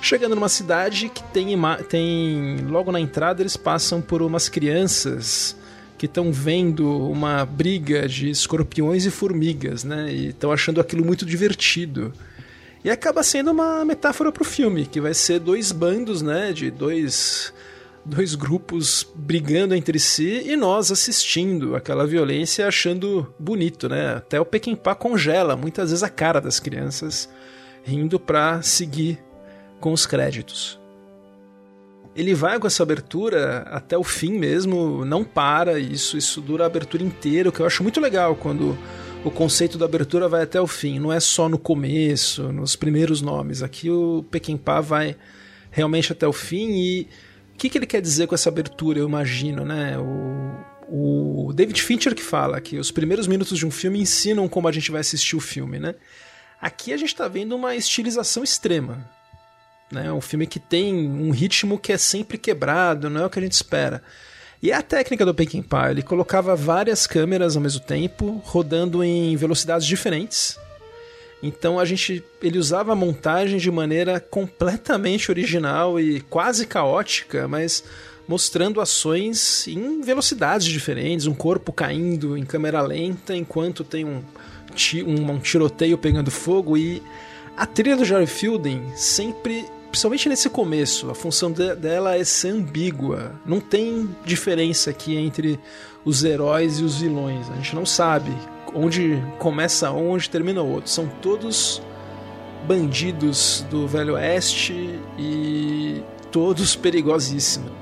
chegando 0.00 0.34
numa 0.34 0.48
cidade 0.48 1.10
que 1.10 1.22
tem, 1.24 1.54
tem 1.90 2.56
logo 2.70 2.90
na 2.90 2.98
entrada 2.98 3.42
eles 3.42 3.54
passam 3.54 4.00
por 4.00 4.22
umas 4.22 4.48
crianças 4.48 5.54
que 5.98 6.06
estão 6.06 6.32
vendo 6.32 6.88
uma 7.10 7.44
briga 7.44 8.08
de 8.08 8.30
escorpiões 8.30 9.04
e 9.04 9.10
formigas, 9.10 9.84
né, 9.84 10.10
e 10.10 10.28
estão 10.28 10.50
achando 10.50 10.80
aquilo 10.80 11.04
muito 11.04 11.26
divertido. 11.26 12.14
E 12.82 12.90
acaba 12.90 13.22
sendo 13.22 13.50
uma 13.50 13.84
metáfora 13.84 14.32
para 14.32 14.42
o 14.42 14.46
filme, 14.46 14.86
que 14.86 15.02
vai 15.02 15.12
ser 15.12 15.38
dois 15.38 15.70
bandos, 15.70 16.22
né, 16.22 16.50
de 16.50 16.70
dois 16.70 17.52
dois 18.04 18.34
grupos 18.34 19.06
brigando 19.14 19.74
entre 19.74 19.98
si 19.98 20.42
e 20.44 20.56
nós 20.56 20.90
assistindo 20.90 21.76
aquela 21.76 22.06
violência 22.06 22.66
achando 22.66 23.32
bonito, 23.38 23.88
né? 23.88 24.16
Até 24.16 24.40
o 24.40 24.44
Pequenpá 24.44 24.94
congela 24.94 25.56
muitas 25.56 25.90
vezes 25.90 26.02
a 26.02 26.08
cara 26.08 26.40
das 26.40 26.58
crianças 26.58 27.28
rindo 27.84 28.18
para 28.18 28.60
seguir 28.62 29.18
com 29.80 29.92
os 29.92 30.06
créditos. 30.06 30.78
Ele 32.14 32.34
vai 32.34 32.58
com 32.58 32.66
essa 32.66 32.82
abertura 32.82 33.60
até 33.70 33.96
o 33.96 34.04
fim 34.04 34.32
mesmo, 34.38 35.04
não 35.04 35.24
para, 35.24 35.78
isso 35.78 36.18
isso 36.18 36.40
dura 36.40 36.64
a 36.64 36.66
abertura 36.66 37.02
inteira, 37.02 37.48
o 37.48 37.52
que 37.52 37.60
eu 37.60 37.66
acho 37.66 37.82
muito 37.82 38.00
legal 38.00 38.36
quando 38.36 38.76
o 39.24 39.30
conceito 39.30 39.78
da 39.78 39.86
abertura 39.86 40.28
vai 40.28 40.42
até 40.42 40.60
o 40.60 40.66
fim, 40.66 40.98
não 40.98 41.12
é 41.12 41.20
só 41.20 41.48
no 41.48 41.58
começo, 41.58 42.52
nos 42.52 42.76
primeiros 42.76 43.22
nomes. 43.22 43.62
Aqui 43.62 43.88
o 43.88 44.24
Pequenpá 44.30 44.80
vai 44.80 45.16
realmente 45.70 46.12
até 46.12 46.26
o 46.26 46.32
fim 46.32 46.72
e 46.72 47.08
que, 47.62 47.70
que 47.70 47.78
ele 47.78 47.86
quer 47.86 48.00
dizer 48.00 48.26
com 48.26 48.34
essa 48.34 48.48
abertura, 48.48 48.98
eu 48.98 49.06
imagino, 49.06 49.64
né? 49.64 49.96
O, 49.96 51.46
o 51.48 51.52
David 51.52 51.80
Fincher 51.80 52.12
que 52.12 52.22
fala 52.22 52.60
que 52.60 52.76
os 52.76 52.90
primeiros 52.90 53.28
minutos 53.28 53.56
de 53.56 53.64
um 53.64 53.70
filme 53.70 54.00
ensinam 54.00 54.48
como 54.48 54.66
a 54.66 54.72
gente 54.72 54.90
vai 54.90 55.00
assistir 55.00 55.36
o 55.36 55.40
filme, 55.40 55.78
né? 55.78 55.94
Aqui 56.60 56.92
a 56.92 56.96
gente 56.96 57.08
está 57.12 57.28
vendo 57.28 57.54
uma 57.54 57.76
estilização 57.76 58.42
extrema. 58.42 59.08
Né? 59.92 60.12
Um 60.12 60.20
filme 60.20 60.46
que 60.46 60.58
tem 60.58 61.08
um 61.08 61.30
ritmo 61.30 61.78
que 61.78 61.92
é 61.92 61.98
sempre 61.98 62.36
quebrado, 62.36 63.08
não 63.08 63.22
é 63.22 63.26
o 63.26 63.30
que 63.30 63.38
a 63.38 63.42
gente 63.42 63.52
espera. 63.52 64.02
E 64.60 64.70
é 64.70 64.74
a 64.74 64.82
técnica 64.82 65.24
do 65.24 65.34
Peckinpah, 65.34 65.90
ele 65.90 66.02
colocava 66.02 66.56
várias 66.56 67.06
câmeras 67.06 67.56
ao 67.56 67.62
mesmo 67.62 67.80
tempo, 67.80 68.42
rodando 68.44 69.04
em 69.04 69.36
velocidades 69.36 69.86
diferentes, 69.86 70.56
então 71.42 71.78
a 71.78 71.84
gente 71.84 72.22
ele 72.40 72.58
usava 72.58 72.92
a 72.92 72.96
montagem 72.96 73.58
de 73.58 73.70
maneira 73.70 74.20
completamente 74.20 75.30
original 75.30 75.98
e 75.98 76.20
quase 76.20 76.66
caótica, 76.66 77.48
mas 77.48 77.82
mostrando 78.28 78.80
ações 78.80 79.66
em 79.66 80.00
velocidades 80.00 80.66
diferentes, 80.66 81.26
um 81.26 81.34
corpo 81.34 81.72
caindo 81.72 82.36
em 82.36 82.44
câmera 82.44 82.80
lenta 82.80 83.34
enquanto 83.36 83.82
tem 83.82 84.04
um, 84.04 84.22
um, 85.04 85.30
um 85.32 85.38
tiroteio 85.40 85.98
pegando 85.98 86.30
fogo 86.30 86.76
e 86.76 87.02
a 87.56 87.66
trilha 87.66 87.96
do 87.96 88.04
Jerry 88.04 88.26
Fielding 88.26 88.92
sempre 88.94 89.66
principalmente 89.92 90.26
nesse 90.26 90.48
começo, 90.48 91.10
a 91.10 91.14
função 91.14 91.52
de, 91.52 91.74
dela 91.74 92.16
é 92.16 92.24
ser 92.24 92.48
ambígua. 92.48 93.38
Não 93.44 93.60
tem 93.60 94.08
diferença 94.24 94.88
aqui 94.88 95.14
entre 95.14 95.60
os 96.02 96.24
heróis 96.24 96.78
e 96.78 96.82
os 96.82 96.98
vilões. 96.98 97.46
A 97.50 97.56
gente 97.56 97.74
não 97.74 97.84
sabe 97.84 98.32
onde 98.74 99.22
começa 99.38 99.90
um, 99.92 100.10
onde 100.10 100.28
termina 100.28 100.62
o 100.62 100.70
outro. 100.70 100.90
São 100.90 101.06
todos 101.06 101.82
bandidos 102.66 103.66
do 103.70 103.86
Velho 103.86 104.14
Oeste 104.14 104.98
e 105.18 106.02
todos 106.30 106.76
perigosíssimos. 106.76 107.81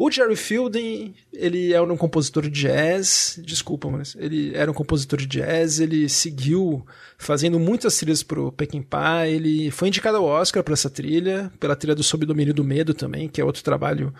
O 0.00 0.12
Jerry 0.12 0.36
Fielding, 0.36 1.12
ele 1.32 1.72
era 1.72 1.82
um 1.82 1.96
compositor 1.96 2.44
de 2.44 2.50
jazz, 2.50 3.36
desculpa, 3.42 3.90
mas 3.90 4.16
ele 4.16 4.54
era 4.54 4.70
um 4.70 4.74
compositor 4.74 5.18
de 5.18 5.26
jazz, 5.26 5.80
ele 5.80 6.08
seguiu 6.08 6.86
fazendo 7.18 7.58
muitas 7.58 7.96
trilhas 7.96 8.22
pro 8.22 8.52
Peckinpah, 8.52 9.26
ele 9.26 9.72
foi 9.72 9.88
indicado 9.88 10.18
ao 10.18 10.24
Oscar 10.24 10.62
por 10.62 10.72
essa 10.72 10.88
trilha, 10.88 11.50
pela 11.58 11.74
trilha 11.74 11.96
do 11.96 12.04
Sob 12.04 12.24
Domínio 12.24 12.54
do 12.54 12.62
Medo 12.62 12.94
também, 12.94 13.28
que 13.28 13.40
é 13.40 13.44
outro 13.44 13.64
trabalho 13.64 14.14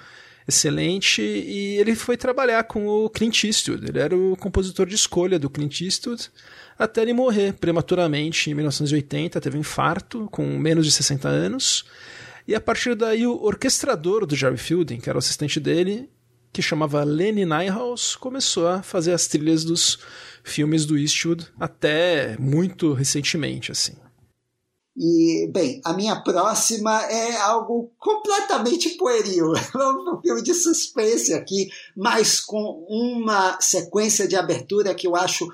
excelente, 0.49 1.23
e 1.23 1.77
ele 1.77 1.95
foi 1.95 2.17
trabalhar 2.17 2.65
com 2.65 2.89
o 2.89 3.09
Clint 3.09 3.45
Eastwood, 3.45 3.87
ele 3.89 4.01
era 4.01 4.17
o 4.17 4.37
compositor 4.37 4.85
de 4.85 4.97
escolha 4.97 5.39
do 5.39 5.49
Clint 5.49 5.83
Eastwood, 5.83 6.29
até 6.77 7.03
ele 7.03 7.13
morrer 7.13 7.53
prematuramente 7.53 8.51
em 8.51 8.55
1980, 8.55 9.41
teve 9.41 9.57
um 9.57 9.61
infarto 9.61 10.27
com 10.33 10.45
menos 10.59 10.85
de 10.85 10.91
60 10.91 11.29
anos, 11.29 11.85
e 12.49 12.55
a 12.55 12.61
partir 12.61 12.95
daí, 12.95 13.27
o 13.27 13.45
orquestrador 13.45 14.25
do 14.25 14.35
Jerry 14.35 14.57
Fielding, 14.57 15.01
que 15.01 15.11
era 15.11 15.19
o 15.19 15.21
assistente 15.21 15.61
dele, 15.61 16.09
que 16.51 16.63
chamava 16.63 17.05
Lenny 17.05 17.45
Nyhaus, 17.45 18.17
começou 18.17 18.67
a 18.67 18.83
fazer 18.83 19.13
as 19.13 19.27
trilhas 19.27 19.65
dos 19.65 19.99
filmes 20.43 20.87
do 20.87 20.97
Eastwood 20.97 21.47
até 21.61 22.39
muito 22.39 22.95
recentemente, 22.95 23.71
assim. 23.71 23.93
E, 24.97 25.47
bem, 25.53 25.83
a 25.85 25.93
minha 25.93 26.17
próxima 26.23 27.03
é 27.03 27.37
algo 27.37 27.93
completamente 27.99 28.97
pueril. 28.97 29.53
um 29.77 30.21
filme 30.23 30.43
de 30.43 30.55
suspense 30.55 31.35
aqui, 31.35 31.69
mas 31.95 32.41
com 32.41 32.87
uma 32.89 33.61
sequência 33.61 34.27
de 34.27 34.37
abertura 34.37 34.95
que 34.95 35.07
eu 35.07 35.15
acho 35.15 35.47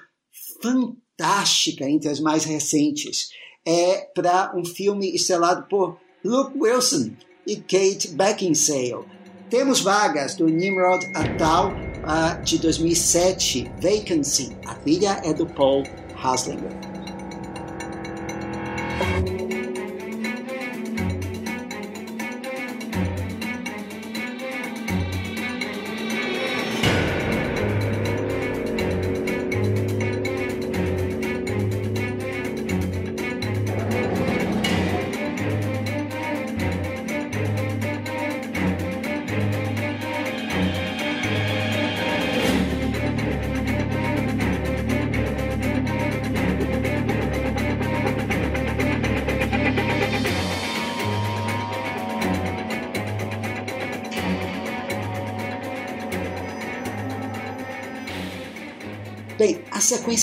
fantástica 0.63 1.91
entre 1.91 2.09
as 2.09 2.21
mais 2.21 2.45
recentes. 2.45 3.31
É 3.67 4.03
para 4.15 4.55
um 4.57 4.65
filme 4.65 5.13
estrelado 5.13 5.67
por 5.69 5.99
Luke 6.25 6.53
Wilson, 6.59 7.13
e 7.47 7.57
Kate 7.57 8.09
Beckinsale. 8.09 9.05
Temos 9.51 9.81
vagas 9.81 10.35
do 10.35 10.49
Nimrod 10.49 11.05
Atal 11.15 11.69
uh, 11.69 12.43
de 12.43 12.59
2007, 12.59 13.71
Vacancy. 13.81 14.57
A 14.67 14.75
trilha 14.75 15.21
é 15.23 15.33
do 15.33 15.47
Paul 15.47 15.85
Haslinger. 16.17 16.73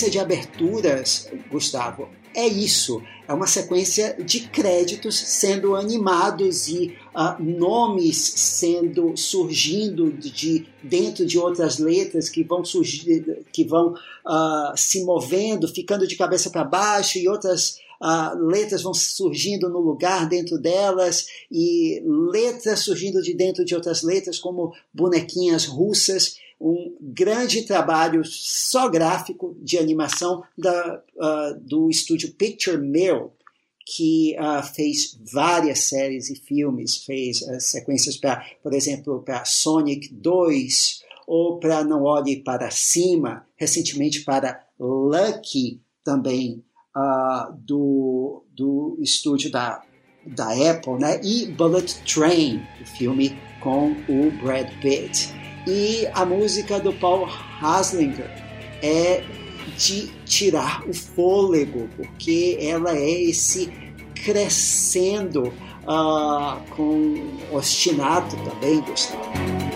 Sequência 0.02 0.10
de 0.10 0.18
aberturas, 0.18 1.28
Gustavo, 1.50 2.08
é 2.34 2.46
isso. 2.46 3.02
É 3.28 3.32
uma 3.32 3.46
sequência 3.46 4.16
de 4.18 4.40
créditos 4.48 5.16
sendo 5.16 5.76
animados 5.76 6.66
e 6.66 6.96
uh, 7.14 7.40
nomes 7.42 8.16
sendo 8.16 9.16
surgindo 9.16 10.10
de 10.10 10.66
dentro 10.82 11.24
de 11.24 11.38
outras 11.38 11.78
letras 11.78 12.28
que 12.28 12.42
vão 12.42 12.64
surgir, 12.64 13.44
que 13.52 13.64
vão 13.64 13.92
uh, 13.92 14.76
se 14.76 15.04
movendo, 15.04 15.68
ficando 15.68 16.06
de 16.06 16.16
cabeça 16.16 16.50
para 16.50 16.64
baixo 16.64 17.18
e 17.18 17.28
outras 17.28 17.78
uh, 18.00 18.36
letras 18.38 18.82
vão 18.82 18.94
surgindo 18.94 19.68
no 19.68 19.78
lugar 19.78 20.28
dentro 20.28 20.58
delas 20.58 21.26
e 21.50 22.02
letras 22.32 22.80
surgindo 22.80 23.22
de 23.22 23.34
dentro 23.34 23.64
de 23.64 23.74
outras 23.74 24.02
letras 24.02 24.38
como 24.38 24.74
bonequinhas 24.92 25.66
russas 25.66 26.36
um 26.62 26.96
grande 27.00 27.62
trabalho 27.62 28.24
só 28.24 28.88
gráfico 28.88 29.56
de 29.60 29.76
animação 29.76 30.44
da, 30.56 31.02
uh, 31.16 31.60
do 31.60 31.90
estúdio 31.90 32.32
Picture 32.34 32.78
Mill, 32.78 33.32
que 33.84 34.36
uh, 34.38 34.62
fez 34.62 35.18
várias 35.32 35.80
séries 35.80 36.30
e 36.30 36.36
filmes, 36.36 36.98
fez 36.98 37.42
uh, 37.42 37.60
sequências 37.60 38.16
para, 38.16 38.46
por 38.62 38.72
exemplo, 38.72 39.20
para 39.22 39.44
Sonic 39.44 40.14
2 40.14 41.02
ou 41.26 41.58
para 41.58 41.82
Não 41.82 42.04
Olhe 42.04 42.36
para 42.36 42.70
Cima, 42.70 43.44
recentemente 43.56 44.20
para 44.20 44.64
Lucky 44.78 45.80
também 46.04 46.64
do, 47.60 48.44
do 48.54 48.98
estúdio 49.00 49.50
da, 49.50 49.82
da 50.26 50.50
Apple, 50.50 50.98
né? 50.98 51.20
e 51.22 51.46
Bullet 51.46 52.02
Train, 52.04 52.60
o 52.82 52.84
filme 52.84 53.34
com 53.60 53.92
o 54.08 54.30
Brad 54.42 54.68
Pitt. 54.82 55.41
E 55.66 56.08
a 56.12 56.24
música 56.24 56.80
do 56.80 56.92
Paul 56.92 57.26
Haslinger 57.60 58.30
é 58.82 59.22
de 59.76 60.08
tirar 60.24 60.82
o 60.88 60.92
fôlego, 60.92 61.88
porque 61.96 62.58
ela 62.60 62.96
é 62.96 63.10
esse 63.10 63.72
crescendo 64.24 65.52
uh, 65.84 66.60
com 66.74 67.14
ostinato 67.52 68.36
também, 68.36 68.80
Gustavo. 68.80 69.71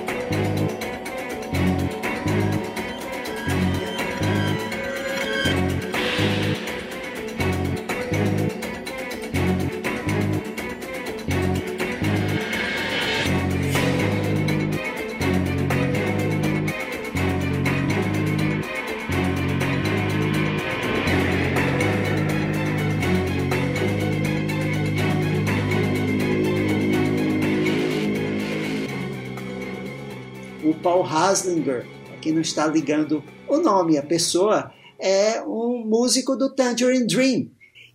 Haslinger, 31.07 31.87
quem 32.21 32.33
não 32.33 32.41
está 32.41 32.67
ligando 32.67 33.23
o 33.49 33.59
nome, 33.59 33.97
a 33.97 34.03
pessoa, 34.03 34.73
é 34.99 35.43
um 35.43 35.85
músico 35.87 36.37
do 36.37 36.55
Tangerine 36.55 37.07
Dream. 37.07 37.51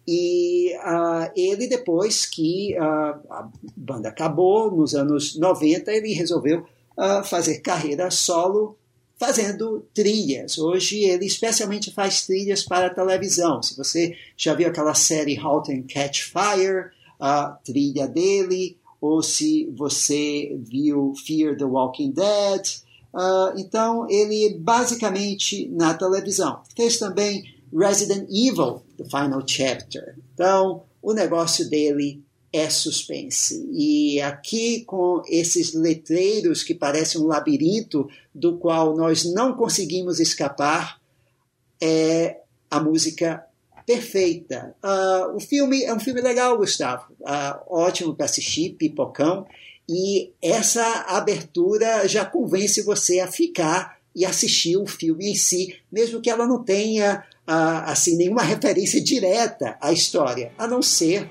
E 0.07 0.74
uh, 0.78 1.32
ele, 1.36 1.68
depois 1.68 2.26
que 2.26 2.76
uh, 2.78 2.82
a 3.30 3.49
banda 3.76 4.09
acabou, 4.09 4.72
nos 4.72 4.95
anos 4.95 5.38
90, 5.38 5.91
ele 5.91 6.14
resolveu 6.14 6.66
uh, 6.97 7.24
fazer 7.24 7.59
carreira 7.59 8.09
solo 8.09 8.78
fazendo 9.20 9.86
trilhas. 9.93 10.57
Hoje 10.57 11.03
ele 11.03 11.28
especialmente 11.28 11.93
faz 11.93 12.26
trilhas 12.26 12.64
para 12.64 12.89
televisão. 12.89 13.62
Se 13.62 13.78
você 13.78 14.16
já 14.36 14.55
viu 14.55 14.68
aquela 14.68 14.95
série 14.95 15.38
Halt 15.38 15.70
and 15.70 15.84
Catch 15.88 16.24
Fire, 16.24 16.89
a 17.20 17.51
trilha 17.64 18.07
dele, 18.07 18.78
ou 18.99 19.22
se 19.22 19.70
você 19.76 20.57
viu 20.59 21.14
Fear 21.26 21.55
the 21.55 21.66
Walking 21.66 22.12
Dead. 22.12 22.82
Uh, 23.14 23.57
então, 23.57 24.09
ele 24.09 24.57
basicamente 24.57 25.68
na 25.70 25.93
televisão. 25.93 26.62
Fez 26.76 26.97
também 26.97 27.43
Resident 27.74 28.28
Evil, 28.30 28.82
The 28.97 29.05
Final 29.05 29.43
Chapter. 29.45 30.16
Então, 30.34 30.84
o 31.01 31.14
negócio 31.14 31.70
dele 31.70 32.24
é 32.53 32.70
suspense. 32.70 33.66
E 33.72 34.22
aqui, 34.22 34.84
com 34.84 35.22
esses 35.28 35.74
letreiros 35.74 36.64
que 36.64 36.76
parecem 36.76 37.22
um 37.22 37.28
labirinto 37.28 38.09
do 38.36 38.57
qual 38.57 38.95
nós 38.95 39.24
não 39.26 39.53
conseguimos 39.53 40.20
escapar, 40.20 40.99
é 41.82 42.41
a 42.70 42.80
música 42.80 43.45
perfeita. 43.86 44.76
Uh, 44.84 45.36
o 45.36 45.39
filme 45.39 45.84
é 45.84 45.93
um 45.93 45.99
filme 45.99 46.22
legal, 46.22 46.57
Gustavo. 46.57 47.12
Uh, 47.22 47.59
ótimo 47.68 48.16
para 48.16 48.26
assistir, 48.26 48.76
pipocão. 48.76 49.45
E 49.94 50.32
essa 50.42 51.06
abertura 51.10 52.08
já 52.08 52.24
convence 52.24 52.82
você 52.82 53.20
a 53.20 53.28
ficar 53.28 53.98
e 54.16 54.26
assistir 54.26 54.78
o 54.78 54.88
filme 54.88 55.32
em 55.32 55.36
si, 55.36 55.76
mesmo 55.92 56.22
que 56.22 56.30
ela 56.30 56.48
não 56.48 56.64
tenha 56.64 57.26
uh, 57.46 57.84
assim 57.86 58.16
nenhuma 58.16 58.42
referência 58.42 59.04
direta 59.04 59.78
à 59.82 59.92
história, 59.92 60.54
a 60.58 60.66
não 60.66 60.82
ser 60.82 61.30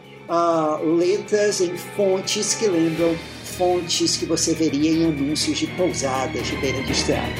letras 0.96 1.61
em 1.61 1.76
fontes 1.96 2.54
que 2.54 2.68
lembram 2.68 3.16
fontes 3.58 4.16
que 4.16 4.24
você 4.24 4.54
veria 4.54 4.90
em 4.90 5.06
anúncios 5.06 5.58
de 5.58 5.66
pousadas 5.76 6.46
de 6.46 6.56
beira 6.58 6.82
de 6.84 6.92
estrada. 6.92 7.34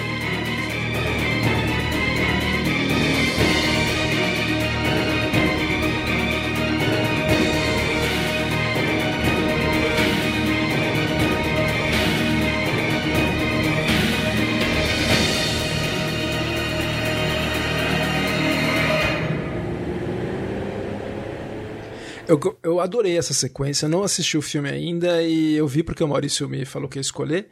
Eu, 22.31 22.39
eu 22.63 22.79
adorei 22.79 23.19
essa 23.19 23.35
sequência, 23.35 23.89
não 23.89 24.05
assisti 24.05 24.39
o 24.39 24.43
filme 24.43 24.71
ainda 24.71 25.21
e 25.21 25.57
eu 25.57 25.67
vi 25.67 25.83
porque 25.83 26.05
o 26.05 26.07
Maurício 26.07 26.49
me 26.49 26.65
falou 26.65 26.89
que 26.89 26.97
ia 26.97 27.01
escolher. 27.01 27.49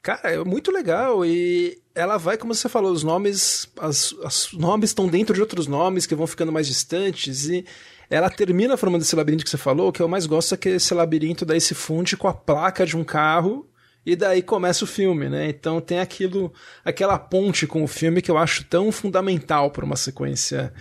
Cara, 0.00 0.30
é 0.30 0.42
muito 0.42 0.72
legal 0.72 1.22
e 1.22 1.78
ela 1.94 2.16
vai, 2.16 2.38
como 2.38 2.54
você 2.54 2.66
falou, 2.66 2.92
os 2.92 3.02
nomes, 3.02 3.70
os 3.76 4.48
nomes 4.54 4.88
estão 4.88 5.06
dentro 5.06 5.34
de 5.34 5.40
outros 5.42 5.66
nomes 5.66 6.06
que 6.06 6.14
vão 6.14 6.26
ficando 6.26 6.50
mais 6.50 6.66
distantes 6.66 7.44
e 7.50 7.66
ela 8.08 8.30
termina 8.30 8.74
formando 8.78 9.02
esse 9.02 9.14
labirinto 9.14 9.44
que 9.44 9.50
você 9.50 9.58
falou, 9.58 9.88
o 9.88 9.92
que 9.92 10.00
eu 10.00 10.08
mais 10.08 10.24
gosto 10.24 10.54
é 10.54 10.56
que 10.56 10.70
esse 10.70 10.94
labirinto 10.94 11.44
daí 11.44 11.60
se 11.60 11.74
funde 11.74 12.16
com 12.16 12.26
a 12.26 12.32
placa 12.32 12.86
de 12.86 12.96
um 12.96 13.04
carro 13.04 13.68
e 14.04 14.16
daí 14.16 14.40
começa 14.40 14.82
o 14.84 14.88
filme, 14.88 15.28
né? 15.28 15.50
Então 15.50 15.78
tem 15.78 16.00
aquilo, 16.00 16.50
aquela 16.82 17.18
ponte 17.18 17.66
com 17.66 17.84
o 17.84 17.86
filme 17.86 18.22
que 18.22 18.30
eu 18.30 18.38
acho 18.38 18.64
tão 18.64 18.90
fundamental 18.90 19.70
para 19.70 19.84
uma 19.84 19.94
sequência 19.94 20.72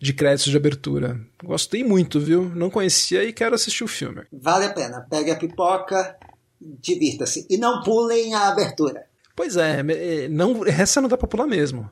de 0.00 0.14
créditos 0.14 0.50
de 0.50 0.56
abertura. 0.56 1.20
Gostei 1.44 1.84
muito, 1.84 2.18
viu? 2.18 2.50
Não 2.54 2.70
conhecia 2.70 3.22
e 3.22 3.32
quero 3.32 3.54
assistir 3.54 3.84
o 3.84 3.88
filme. 3.88 4.22
Vale 4.32 4.64
a 4.64 4.72
pena. 4.72 5.06
Pegue 5.10 5.30
a 5.30 5.36
pipoca, 5.36 6.16
divirta-se. 6.60 7.46
E 7.50 7.58
não 7.58 7.82
pulem 7.82 8.34
a 8.34 8.48
abertura. 8.48 9.04
Pois 9.36 9.56
é, 9.56 9.82
não, 10.28 10.66
essa 10.66 11.00
não 11.00 11.08
dá 11.08 11.16
pra 11.16 11.28
pular 11.28 11.46
mesmo. 11.46 11.88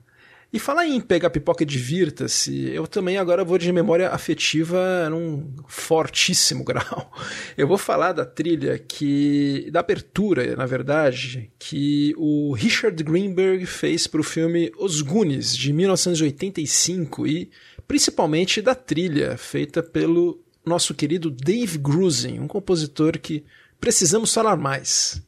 E 0.50 0.58
falar 0.58 0.86
em 0.86 0.98
pegar 0.98 1.28
pipoca 1.28 1.62
e 1.62 1.66
divirta-se, 1.66 2.70
eu 2.70 2.86
também 2.86 3.18
agora 3.18 3.44
vou 3.44 3.58
de 3.58 3.70
memória 3.70 4.08
afetiva 4.08 5.06
num 5.10 5.54
fortíssimo 5.66 6.64
grau. 6.64 7.12
Eu 7.54 7.68
vou 7.68 7.76
falar 7.76 8.12
da 8.12 8.24
trilha 8.24 8.78
que. 8.78 9.68
da 9.70 9.80
abertura, 9.80 10.56
na 10.56 10.64
verdade, 10.64 11.50
que 11.58 12.14
o 12.16 12.54
Richard 12.54 13.02
Greenberg 13.04 13.66
fez 13.66 14.06
para 14.06 14.22
o 14.22 14.24
filme 14.24 14.72
Os 14.78 15.02
Goonies, 15.02 15.54
de 15.54 15.70
1985, 15.70 17.26
e 17.26 17.50
principalmente 17.88 18.60
da 18.60 18.74
trilha 18.74 19.38
feita 19.38 19.82
pelo 19.82 20.38
nosso 20.64 20.94
querido 20.94 21.30
Dave 21.30 21.78
Grusin, 21.78 22.38
um 22.38 22.46
compositor 22.46 23.18
que 23.18 23.42
precisamos 23.80 24.32
falar 24.32 24.56
mais. 24.56 25.22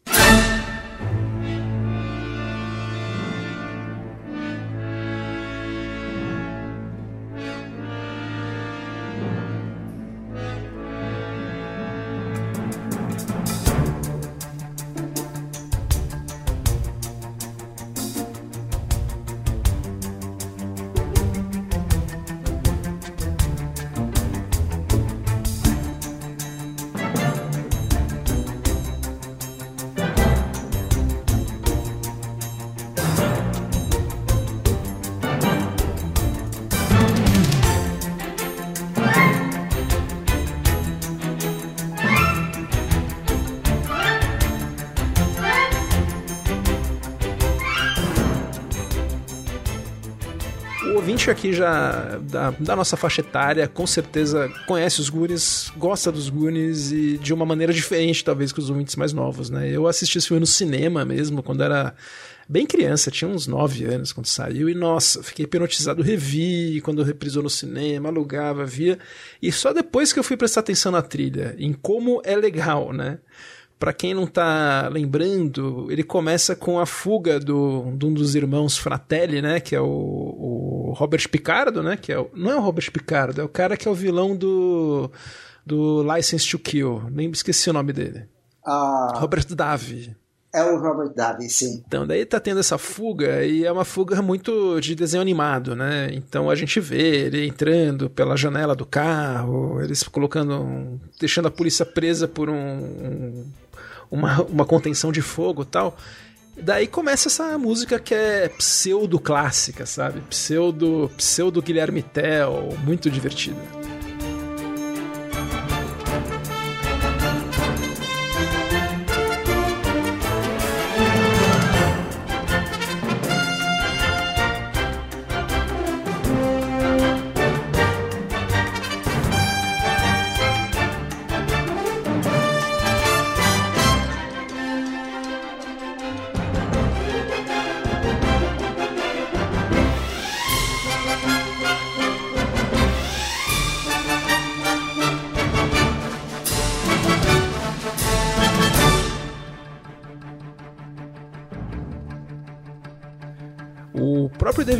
Ouvinte 51.20 51.30
aqui 51.30 51.52
já 51.52 52.18
da, 52.22 52.50
da, 52.52 52.76
nossa 52.76 52.96
faixa 52.96 53.20
etária 53.20 53.68
com 53.68 53.86
certeza 53.86 54.48
conhece 54.66 55.00
os 55.00 55.10
Goonies, 55.10 55.70
gosta 55.76 56.10
dos 56.10 56.30
Goonies 56.30 56.92
e 56.92 57.18
de 57.18 57.34
uma 57.34 57.44
maneira 57.44 57.72
diferente, 57.72 58.24
talvez, 58.24 58.52
que 58.52 58.60
os 58.60 58.70
ouvintes 58.70 58.96
mais 58.96 59.12
novos, 59.12 59.50
né? 59.50 59.68
Eu 59.68 59.86
assisti 59.86 60.16
esse 60.16 60.28
filme 60.28 60.40
no 60.40 60.46
cinema 60.46 61.04
mesmo, 61.04 61.42
quando 61.42 61.62
era 61.62 61.94
bem 62.48 62.66
criança, 62.66 63.10
tinha 63.10 63.30
uns 63.30 63.46
9 63.46 63.84
anos 63.84 64.12
quando 64.12 64.26
saiu, 64.26 64.68
e 64.68 64.74
nossa, 64.74 65.22
fiquei 65.22 65.44
hipnotizado, 65.44 66.02
revi 66.02 66.80
quando 66.80 67.02
reprisou 67.02 67.42
no 67.42 67.50
cinema, 67.50 68.08
alugava, 68.08 68.64
via, 68.64 68.98
e 69.42 69.52
só 69.52 69.72
depois 69.72 70.12
que 70.12 70.18
eu 70.18 70.24
fui 70.24 70.36
prestar 70.36 70.60
atenção 70.60 70.90
na 70.90 71.02
trilha, 71.02 71.54
em 71.58 71.72
como 71.72 72.22
é 72.24 72.34
legal, 72.34 72.92
né? 72.92 73.18
para 73.80 73.94
quem 73.94 74.12
não 74.12 74.26
tá 74.26 74.90
lembrando, 74.92 75.90
ele 75.90 76.02
começa 76.02 76.54
com 76.54 76.78
a 76.78 76.84
fuga 76.84 77.40
do, 77.40 77.90
de 77.96 78.04
um 78.04 78.12
dos 78.12 78.34
irmãos 78.34 78.76
Fratelli, 78.76 79.40
né? 79.40 79.58
Que 79.58 79.74
é 79.74 79.80
o, 79.80 79.86
o 79.86 80.69
Robert 80.92 81.28
Picardo, 81.28 81.82
né? 81.82 81.96
Que 81.96 82.12
é 82.12 82.18
o, 82.18 82.30
não 82.34 82.50
é 82.50 82.56
o 82.56 82.60
Robert 82.60 82.90
Picardo, 82.90 83.40
é 83.40 83.44
o 83.44 83.48
cara 83.48 83.76
que 83.76 83.86
é 83.86 83.90
o 83.90 83.94
vilão 83.94 84.36
do, 84.36 85.10
do 85.64 86.02
License 86.02 86.48
to 86.48 86.58
Kill. 86.58 87.04
Nem 87.10 87.30
esqueci 87.30 87.70
o 87.70 87.72
nome 87.72 87.92
dele. 87.92 88.28
Uh, 88.66 89.18
Robert 89.18 89.46
Davi. 89.54 90.16
É 90.52 90.64
o 90.64 90.80
Robert 90.80 91.14
Davi, 91.14 91.48
sim. 91.48 91.82
Então, 91.86 92.04
daí 92.04 92.26
tá 92.26 92.40
tendo 92.40 92.58
essa 92.58 92.76
fuga 92.76 93.44
e 93.44 93.64
é 93.64 93.70
uma 93.70 93.84
fuga 93.84 94.20
muito 94.20 94.80
de 94.80 94.96
desenho 94.96 95.22
animado, 95.22 95.76
né? 95.76 96.10
Então 96.12 96.50
a 96.50 96.56
gente 96.56 96.80
vê 96.80 97.26
ele 97.26 97.46
entrando 97.46 98.10
pela 98.10 98.36
janela 98.36 98.74
do 98.74 98.84
carro, 98.84 99.80
eles 99.80 100.02
colocando. 100.02 101.00
deixando 101.20 101.46
a 101.46 101.52
polícia 101.52 101.86
presa 101.86 102.26
por 102.26 102.50
um, 102.50 102.54
um 102.56 103.44
uma, 104.10 104.42
uma 104.42 104.66
contenção 104.66 105.12
de 105.12 105.22
fogo 105.22 105.64
tal. 105.64 105.96
Daí 106.62 106.86
começa 106.86 107.28
essa 107.28 107.56
música 107.58 107.98
que 107.98 108.14
é 108.14 108.48
pseudo 108.48 109.18
clássica, 109.18 109.86
sabe? 109.86 110.20
Pseudo, 110.28 111.10
pseudo 111.16 111.62
Guilherme 111.62 112.02
Tell, 112.02 112.76
muito 112.84 113.10
divertida. 113.10 113.60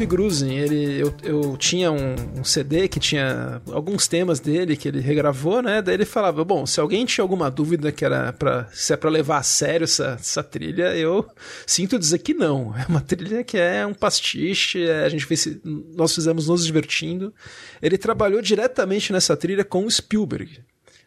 Dave 0.01 0.07
Grusin, 0.07 0.55
ele, 0.55 1.03
eu, 1.03 1.15
eu 1.23 1.57
tinha 1.59 1.93
um, 1.93 2.15
um, 2.39 2.45
CD 2.45 2.89
que 2.89 2.99
tinha 2.99 3.61
alguns 3.71 4.09
temas 4.09 4.41
dele 4.41 4.75
que 4.75 4.89
ele 4.89 4.99
regravou, 4.99 5.61
né? 5.61 5.83
Daí 5.83 5.95
ele 5.95 6.07
falava: 6.07 6.43
Bom, 6.43 6.65
se 6.65 6.81
alguém 6.81 7.05
tinha 7.05 7.23
alguma 7.23 7.51
dúvida 7.51 7.93
que 7.93 8.03
era 8.03 8.33
para 8.33 8.67
se 8.73 8.95
é 8.95 8.97
para 8.97 9.11
levar 9.11 9.39
a 9.39 9.43
sério 9.43 9.85
essa, 9.85 10.17
essa 10.19 10.43
trilha, 10.43 10.97
eu 10.97 11.29
sinto 11.67 11.99
dizer 11.99 12.19
que 12.21 12.33
não. 12.33 12.75
É 12.81 12.87
uma 12.89 13.03
trilha 13.03 13.45
que 13.45 13.59
é 13.59 13.87
um 13.87 13.93
pastiche, 13.93 14.87
é, 14.87 15.05
a 15.05 15.09
gente 15.11 15.27
fez, 15.27 15.59
nós 15.65 16.15
fizemos 16.15 16.49
nos 16.49 16.65
divertindo. 16.65 17.35
Ele 17.83 17.99
trabalhou 17.99 18.41
diretamente 18.41 19.13
nessa 19.13 19.37
trilha 19.37 19.65
com 19.65 19.85
o 19.85 19.91
Spielberg. 19.91 20.61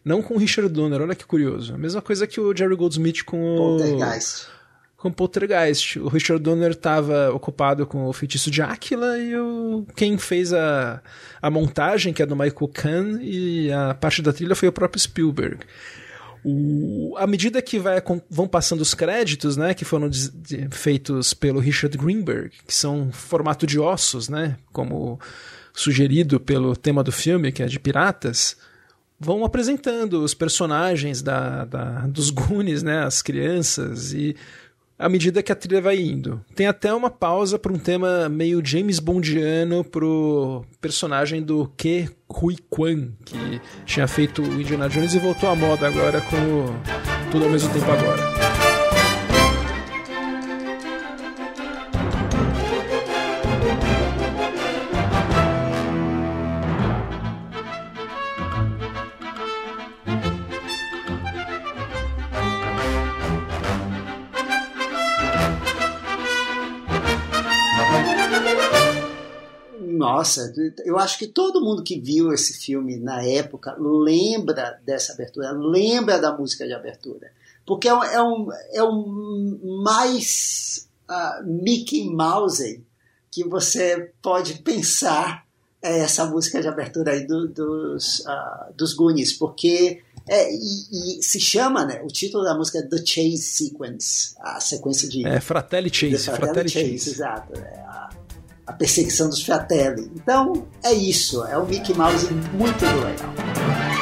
Não 0.06 0.22
com 0.22 0.36
o 0.36 0.38
Richard 0.38 0.72
Donner, 0.72 1.02
olha 1.02 1.16
que 1.16 1.26
curioso. 1.26 1.74
A 1.74 1.78
mesma 1.78 2.02
coisa 2.02 2.28
que 2.28 2.40
o 2.40 2.56
Jerry 2.56 2.76
Goldsmith 2.76 3.24
com 3.24 3.56
o. 3.56 3.78
Com 5.04 5.12
Poltergeist. 5.12 6.00
O 6.00 6.08
Richard 6.08 6.42
Donner 6.42 6.72
estava 6.72 7.30
ocupado 7.34 7.86
com 7.86 8.06
o 8.06 8.14
feitiço 8.14 8.50
de 8.50 8.62
Áquila 8.62 9.20
e 9.20 9.36
o, 9.36 9.86
quem 9.98 10.18
fez 10.18 10.54
a, 10.54 11.02
a 11.42 11.50
montagem, 11.50 12.14
que 12.14 12.24
é 12.24 12.26
do 12.26 12.38
Michael 12.38 12.72
Kahn, 12.74 13.20
e 13.22 13.70
a 13.70 13.94
parte 13.94 14.22
da 14.22 14.32
trilha 14.32 14.56
foi 14.56 14.70
o 14.70 14.72
próprio 14.72 15.02
Spielberg. 15.02 15.58
O, 16.42 17.16
à 17.18 17.28
medida 17.28 17.62
que 17.62 17.78
vai, 17.80 18.02
vão 18.30 18.48
passando 18.48 18.80
os 18.80 18.94
créditos, 18.94 19.58
né, 19.58 19.74
que 19.74 19.84
foram 19.84 20.08
de, 20.08 20.32
feitos 20.72 21.34
pelo 21.34 21.60
Richard 21.60 21.98
Greenberg, 21.98 22.52
que 22.66 22.74
são 22.74 23.12
formato 23.12 23.68
de 23.68 23.78
ossos, 23.78 24.30
né, 24.30 24.56
como 24.72 25.20
sugerido 25.74 26.40
pelo 26.40 26.78
tema 26.78 27.04
do 27.04 27.12
filme, 27.12 27.52
que 27.52 27.62
é 27.62 27.66
de 27.66 27.78
piratas, 27.78 28.56
vão 29.20 29.44
apresentando 29.44 30.24
os 30.24 30.34
personagens 30.34 31.22
da, 31.22 31.66
da, 31.66 32.08
dos 32.08 32.30
Goonies, 32.30 32.84
né, 32.84 33.04
as 33.04 33.22
crianças, 33.22 34.14
e 34.14 34.34
à 35.04 35.10
medida 35.10 35.44
que 35.44 35.52
a 35.52 35.56
trilha 35.56 35.82
vai 35.82 35.98
indo. 35.98 36.40
Tem 36.56 36.66
até 36.66 36.94
uma 36.94 37.10
pausa 37.10 37.60
para 37.60 37.74
um 37.74 37.78
tema 37.78 38.30
meio 38.30 38.66
James 38.66 39.00
Bondiano 39.00 39.84
pro 39.84 40.64
personagem 40.80 41.42
do 41.42 41.68
Ke 41.76 42.10
Hui 42.30 42.56
Kwan, 42.70 43.10
que 43.26 43.60
tinha 43.86 44.08
feito 44.08 44.42
o 44.42 44.62
Indiana 44.62 44.88
Jones 44.88 45.14
e 45.14 45.20
voltou 45.20 45.50
à 45.50 45.56
moda 45.56 45.88
agora 45.88 46.22
com 46.22 46.74
Tudo 47.30 47.44
ao 47.44 47.52
mesmo 47.52 47.72
tempo 47.74 47.92
agora. 47.92 48.53
Nossa, 70.24 70.54
eu 70.86 70.98
acho 70.98 71.20
que 71.20 71.28
todo 71.28 71.60
mundo 71.60 71.84
que 71.84 72.00
viu 72.00 72.32
esse 72.32 72.54
filme 72.54 72.96
na 72.96 73.22
época 73.26 73.76
lembra 73.78 74.80
dessa 74.86 75.12
abertura, 75.12 75.52
lembra 75.52 76.18
da 76.18 76.32
música 76.32 76.66
de 76.66 76.72
abertura. 76.72 77.30
Porque 77.66 77.90
é 77.90 77.94
um, 77.94 78.04
é 78.04 78.24
um, 78.24 78.48
é 78.72 78.84
um 78.84 79.82
mais 79.84 80.88
uh, 81.10 81.46
Mickey 81.46 82.10
Mouse 82.10 82.82
que 83.30 83.44
você 83.44 84.12
pode 84.22 84.60
pensar 84.60 85.46
é, 85.82 86.00
essa 86.00 86.24
música 86.24 86.62
de 86.62 86.70
abertura 86.70 87.12
aí 87.12 87.28
do, 87.28 87.50
dos, 87.50 88.20
uh, 88.20 88.74
dos 88.78 88.94
Goonies, 88.94 89.34
porque 89.34 90.02
é, 90.26 90.50
e, 90.54 91.20
e, 91.20 91.24
se 91.24 91.38
chama, 91.38 91.84
né? 91.84 92.02
O 92.02 92.08
título 92.08 92.46
da 92.46 92.56
música 92.56 92.80
é 92.80 92.84
The 92.84 92.98
Chase 93.06 93.40
Sequence, 93.40 94.36
a 94.40 94.62
sequência 94.62 95.10
de. 95.10 95.28
É, 95.28 95.42
Fratelli 95.42 95.90
Chase. 95.94 96.24
Fratelli, 96.24 96.38
Fratelli 96.38 96.70
Chase, 96.70 96.98
Chase, 96.98 97.10
exato. 97.10 97.60
É, 97.60 97.80
a, 97.80 98.10
a 98.66 98.74
perseguição 98.74 99.30
dos 99.30 99.44
Fratelli. 99.44 100.12
Então 100.16 100.68
é 100.84 100.94
isso, 100.94 101.44
é 101.46 101.58
o 101.58 101.66
Mickey 101.66 101.94
Mouse 101.94 102.34
muito 102.54 102.86
legal. 102.86 103.93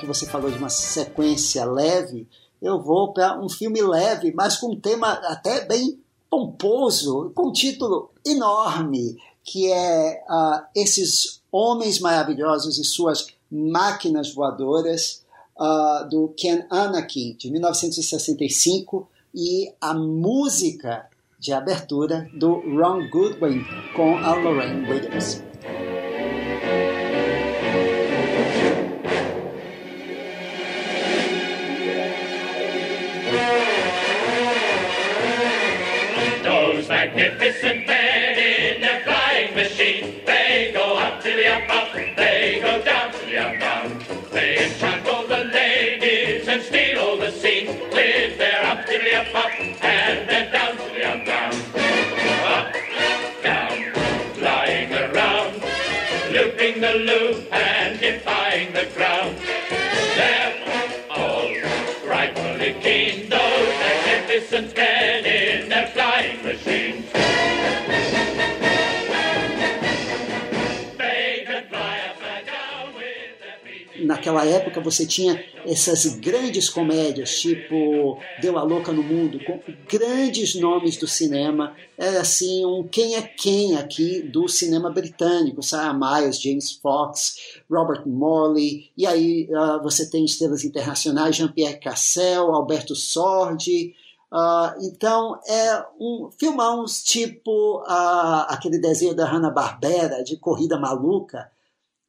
Que 0.00 0.06
você 0.06 0.26
falou 0.26 0.50
de 0.50 0.58
uma 0.58 0.70
sequência 0.70 1.64
leve, 1.64 2.26
eu 2.60 2.80
vou 2.80 3.12
para 3.12 3.38
um 3.40 3.48
filme 3.48 3.80
leve, 3.82 4.32
mas 4.34 4.56
com 4.56 4.72
um 4.72 4.80
tema 4.80 5.12
até 5.12 5.64
bem 5.66 6.00
pomposo, 6.28 7.30
com 7.34 7.48
um 7.48 7.52
título 7.52 8.10
enorme, 8.26 9.16
que 9.44 9.70
é 9.70 10.22
uh, 10.28 10.62
Esses 10.74 11.42
Homens 11.52 12.00
Maravilhosos 12.00 12.78
e 12.78 12.84
Suas 12.84 13.26
Máquinas 13.50 14.32
Voadoras, 14.34 15.24
uh, 15.58 16.08
do 16.08 16.32
Ken 16.36 16.66
Anakin, 16.70 17.36
de 17.38 17.50
1965, 17.50 19.08
e 19.34 19.72
a 19.80 19.94
música 19.94 21.08
de 21.38 21.52
abertura 21.52 22.28
do 22.34 22.60
Ron 22.76 23.08
Goodwin 23.10 23.64
com 23.94 24.18
a 24.18 24.34
Lorraine 24.34 24.88
Williams. 24.90 25.42
Magnificent 37.14 37.86
men 37.86 38.38
in 38.38 38.80
their 38.80 39.00
flying 39.00 39.54
machine. 39.54 40.20
They 40.26 40.70
go 40.72 40.96
up 40.96 41.22
to 41.22 41.30
the 41.30 41.46
up 41.46 41.68
up, 41.68 41.92
they 41.92 42.60
go 42.62 42.82
down 42.82 43.12
to 43.12 43.26
the 43.26 43.36
up. 43.38 44.30
They 44.30 44.64
enchant 44.64 45.06
all 45.06 45.26
the 45.26 45.44
ladies 45.44 46.46
and 46.48 46.62
steal 46.62 46.98
all 47.00 47.16
the 47.16 47.30
scenes. 47.30 47.70
Live 47.92 48.38
there 48.38 48.64
up 48.64 48.86
to 48.86 48.98
the 48.98 49.14
up 49.16 49.34
up, 49.34 49.50
and 49.60 50.28
then 50.28 50.52
down 50.52 50.76
to 50.76 50.94
the 50.94 51.04
up 51.04 51.26
down. 51.26 51.52
Up, 52.44 52.74
down, 53.42 53.92
flying 54.34 54.92
around, 54.92 55.62
looping 56.32 56.80
the 56.80 56.94
loop 56.94 57.52
and 57.52 57.98
defying 58.00 58.72
the 58.72 58.86
ground. 58.94 59.36
Naquela 74.10 74.44
época 74.44 74.80
você 74.80 75.06
tinha 75.06 75.42
essas 75.64 76.04
grandes 76.16 76.68
comédias, 76.68 77.38
tipo 77.38 78.18
Deu 78.40 78.58
a 78.58 78.62
Louca 78.62 78.92
no 78.92 79.02
Mundo, 79.02 79.38
com 79.44 79.60
grandes 79.88 80.54
nomes 80.56 80.96
do 80.96 81.06
cinema. 81.06 81.74
Era 81.96 82.20
assim 82.20 82.64
um 82.64 82.86
quem 82.86 83.14
é 83.14 83.22
quem 83.22 83.76
aqui 83.76 84.22
do 84.22 84.48
cinema 84.48 84.90
britânico. 84.90 85.62
Sarah 85.62 85.94
Miles, 85.94 86.40
James 86.40 86.72
Fox, 86.72 87.36
Robert 87.70 88.02
Morley. 88.06 88.90
E 88.96 89.06
aí 89.06 89.48
uh, 89.50 89.82
você 89.82 90.10
tem 90.10 90.24
estrelas 90.24 90.64
internacionais, 90.64 91.36
Jean-Pierre 91.36 91.78
Cassel, 91.78 92.52
Alberto 92.52 92.96
Sordi. 92.96 93.94
Uh, 94.32 94.86
então 94.86 95.40
é 95.46 95.84
um 96.00 96.30
filmão 96.38 96.84
tipo 97.04 97.78
uh, 97.80 98.46
aquele 98.48 98.78
desenho 98.78 99.14
da 99.14 99.26
Hanna-Barbera 99.26 100.22
de 100.22 100.36
corrida 100.36 100.78
maluca, 100.78 101.50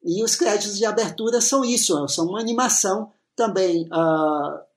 e 0.04 0.24
os 0.24 0.36
créditos 0.36 0.78
de 0.78 0.86
abertura 0.86 1.42
são 1.42 1.64
isso, 1.64 2.08
são 2.08 2.28
uma 2.28 2.40
animação 2.40 3.12
também. 3.36 3.88
Uh, 3.88 4.72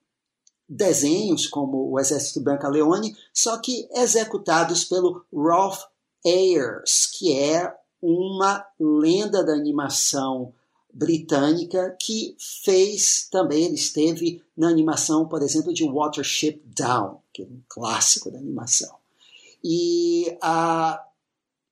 desenhos 0.69 1.47
como 1.47 1.91
o 1.91 2.01
Exército 2.01 2.41
Branca 2.41 2.69
Leone, 2.69 3.17
só 3.33 3.59
que 3.59 3.89
executados 3.93 4.85
pelo 4.85 5.25
Rolf 5.33 5.85
Ayers, 6.25 7.07
que 7.07 7.33
é 7.33 7.73
uma 8.01 8.65
lenda 8.79 9.45
da 9.45 9.53
animação 9.53 10.53
britânica 10.93 11.97
que 12.01 12.37
fez 12.39 13.29
também, 13.31 13.65
ele 13.65 13.75
esteve 13.75 14.43
na 14.57 14.69
animação, 14.69 15.27
por 15.27 15.43
exemplo, 15.43 15.73
de 15.73 15.85
Watership 15.85 16.63
Down, 16.65 17.19
que 17.33 17.43
é 17.43 17.47
um 17.47 17.61
clássico 17.69 18.31
da 18.31 18.39
animação. 18.39 18.95
E 19.63 20.37
a 20.41 21.03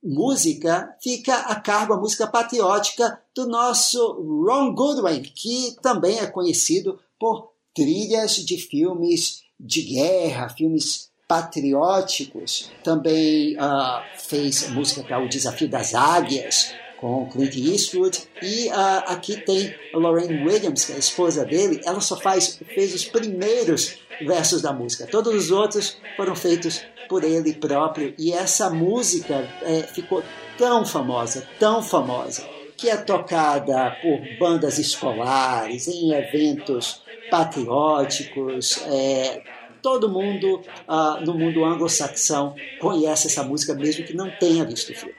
música 0.03 0.97
fica 1.01 1.35
a 1.35 1.61
cargo, 1.61 1.95
a 1.95 2.01
música 2.01 2.27
patriótica 2.27 3.21
do 3.35 3.47
nosso 3.47 4.01
Ron 4.45 4.75
Goodwin, 4.75 5.23
que 5.23 5.77
também 5.81 6.19
é 6.19 6.27
conhecido 6.27 6.99
por 7.19 7.53
trilhas 7.75 8.37
de 8.37 8.59
filmes 8.59 9.43
de 9.59 9.83
guerra, 9.83 10.49
filmes 10.49 11.11
patrióticos. 11.29 12.71
Também 12.83 13.57
uh, 13.57 14.03
fez 14.19 14.69
música 14.71 15.03
para 15.03 15.23
o 15.25 15.29
Desafio 15.29 15.69
das 15.69 15.95
Águias, 15.95 16.75
com 17.01 17.29
Clint 17.29 17.57
Eastwood. 17.57 18.23
E 18.43 18.69
uh, 18.69 19.05
aqui 19.07 19.41
tem 19.41 19.75
Lorraine 19.95 20.45
Williams, 20.45 20.85
que 20.85 20.93
é 20.93 20.97
a 20.97 20.99
esposa 20.99 21.45
dele. 21.45 21.81
Ela 21.85 22.01
só 22.01 22.21
faz, 22.21 22.61
fez 22.75 22.95
os 22.95 23.05
primeiros 23.05 23.99
versos 24.27 24.63
da 24.63 24.73
música. 24.73 25.07
Todos 25.07 25.35
os 25.35 25.51
outros 25.51 25.97
foram 26.17 26.35
feitos 26.35 26.85
por 27.09 27.25
ele 27.25 27.53
próprio. 27.53 28.15
E 28.19 28.33
essa 28.33 28.71
música 28.71 29.49
é, 29.63 29.83
ficou 29.83 30.23
tão 30.57 30.85
famosa, 30.85 31.47
tão 31.59 31.83
famosa, 31.83 32.47
que 32.77 32.89
é 32.89 32.97
tocada 32.97 33.97
por 34.03 34.21
bandas 34.39 34.79
escolares, 34.79 35.89
em 35.89 36.13
eventos 36.13 37.03
patrióticos. 37.31 38.83
É, 38.87 39.43
todo 39.83 40.09
mundo 40.09 40.63
ah, 40.87 41.21
no 41.25 41.35
mundo 41.35 41.65
anglo-saxão 41.65 42.55
conhece 42.81 43.27
essa 43.27 43.43
música, 43.43 43.75
mesmo 43.75 44.05
que 44.05 44.15
não 44.15 44.31
tenha 44.39 44.65
visto 44.65 44.93
o 44.93 44.95
filme. 44.95 45.15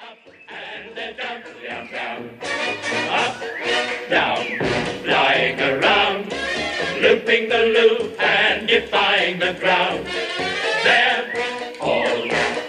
Looping 7.03 7.49
the 7.49 7.65
loop 7.77 8.17
and 8.21 8.65
defying 8.65 9.37
the 9.37 9.53
ground. 9.59 10.07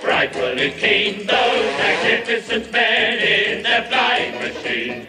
frightfully 0.03 0.73
keen, 0.73 1.19
those 1.19 1.71
magnificent 1.79 2.73
men 2.73 3.19
in 3.21 3.63
their 3.63 3.85
flying 3.85 4.35
machine. 4.43 5.07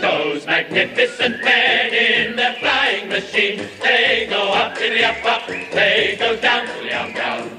Those 0.00 0.46
magnificent 0.46 1.44
men 1.44 1.94
in 1.94 2.34
their 2.34 2.54
flying 2.54 3.08
machine, 3.08 3.68
they 3.80 4.26
go 4.28 4.52
up 4.52 4.74
to 4.74 4.80
the 4.80 5.04
up 5.04 5.24
up, 5.24 5.46
they 5.46 6.16
go 6.18 6.36
down 6.40 6.66
to 6.66 6.82
the 6.82 6.88
down 6.88 7.14
down. 7.14 7.53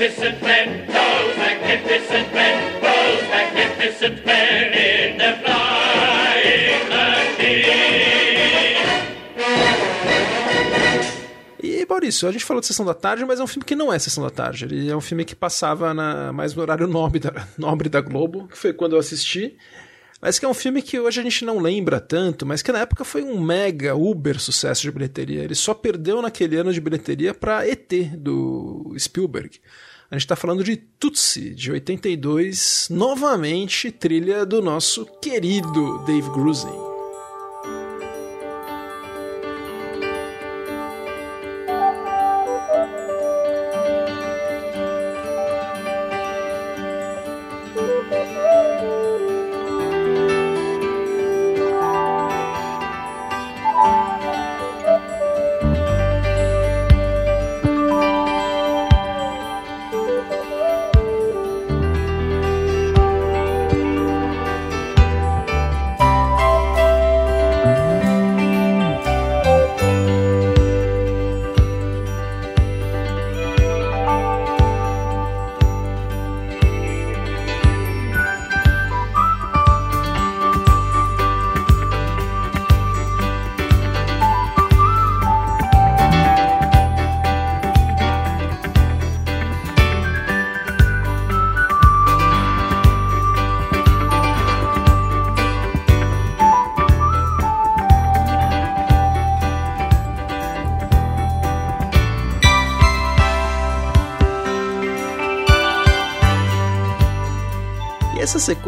Magnificent 0.00 0.42
men 0.42 0.86
magnificent 1.36 2.32
men, 2.32 2.80
those 2.80 3.22
magnificent 3.28 4.24
men 4.24 4.72
in 4.72 5.18
the 5.18 5.36
flying 5.44 6.88
machine. 6.88 8.00
E 11.62 11.86
Maurício, 11.86 12.26
a 12.26 12.32
gente 12.32 12.46
falou 12.46 12.62
de 12.62 12.66
Sessão 12.66 12.86
da 12.86 12.94
Tarde, 12.94 13.26
mas 13.26 13.40
é 13.40 13.42
um 13.42 13.46
filme 13.46 13.64
que 13.66 13.76
não 13.76 13.92
é 13.92 13.98
Sessão 13.98 14.24
da 14.24 14.30
Tarde. 14.30 14.64
Ele 14.64 14.90
é 14.90 14.96
um 14.96 15.02
filme 15.02 15.22
que 15.22 15.36
passava 15.36 15.92
na, 15.92 16.32
mais 16.32 16.54
no 16.54 16.62
horário 16.62 16.86
nobre 16.86 17.20
da, 17.20 17.46
nobre 17.58 17.90
da 17.90 18.00
Globo, 18.00 18.48
que 18.48 18.56
foi 18.56 18.72
quando 18.72 18.94
eu 18.94 18.98
assisti. 18.98 19.58
Mas 20.22 20.38
que 20.38 20.46
é 20.46 20.48
um 20.48 20.54
filme 20.54 20.80
que 20.80 20.98
hoje 20.98 21.20
a 21.20 21.22
gente 21.22 21.44
não 21.44 21.58
lembra 21.58 22.00
tanto, 22.00 22.46
mas 22.46 22.62
que 22.62 22.72
na 22.72 22.80
época 22.80 23.04
foi 23.04 23.22
um 23.22 23.38
mega, 23.38 23.94
uber 23.94 24.40
sucesso 24.40 24.82
de 24.82 24.90
bilheteria. 24.90 25.42
Ele 25.42 25.54
só 25.54 25.74
perdeu 25.74 26.22
naquele 26.22 26.56
ano 26.56 26.72
de 26.72 26.80
bilheteria 26.80 27.34
para 27.34 27.66
ET, 27.66 27.90
do 28.16 28.94
Spielberg. 28.98 29.60
A 30.10 30.16
gente 30.16 30.24
está 30.24 30.34
falando 30.34 30.64
de 30.64 30.76
Tutsi, 30.76 31.54
de 31.54 31.70
82, 31.70 32.88
novamente 32.90 33.92
trilha 33.92 34.44
do 34.44 34.60
nosso 34.60 35.06
querido 35.22 36.04
Dave 36.04 36.28
Grusin. 36.30 36.89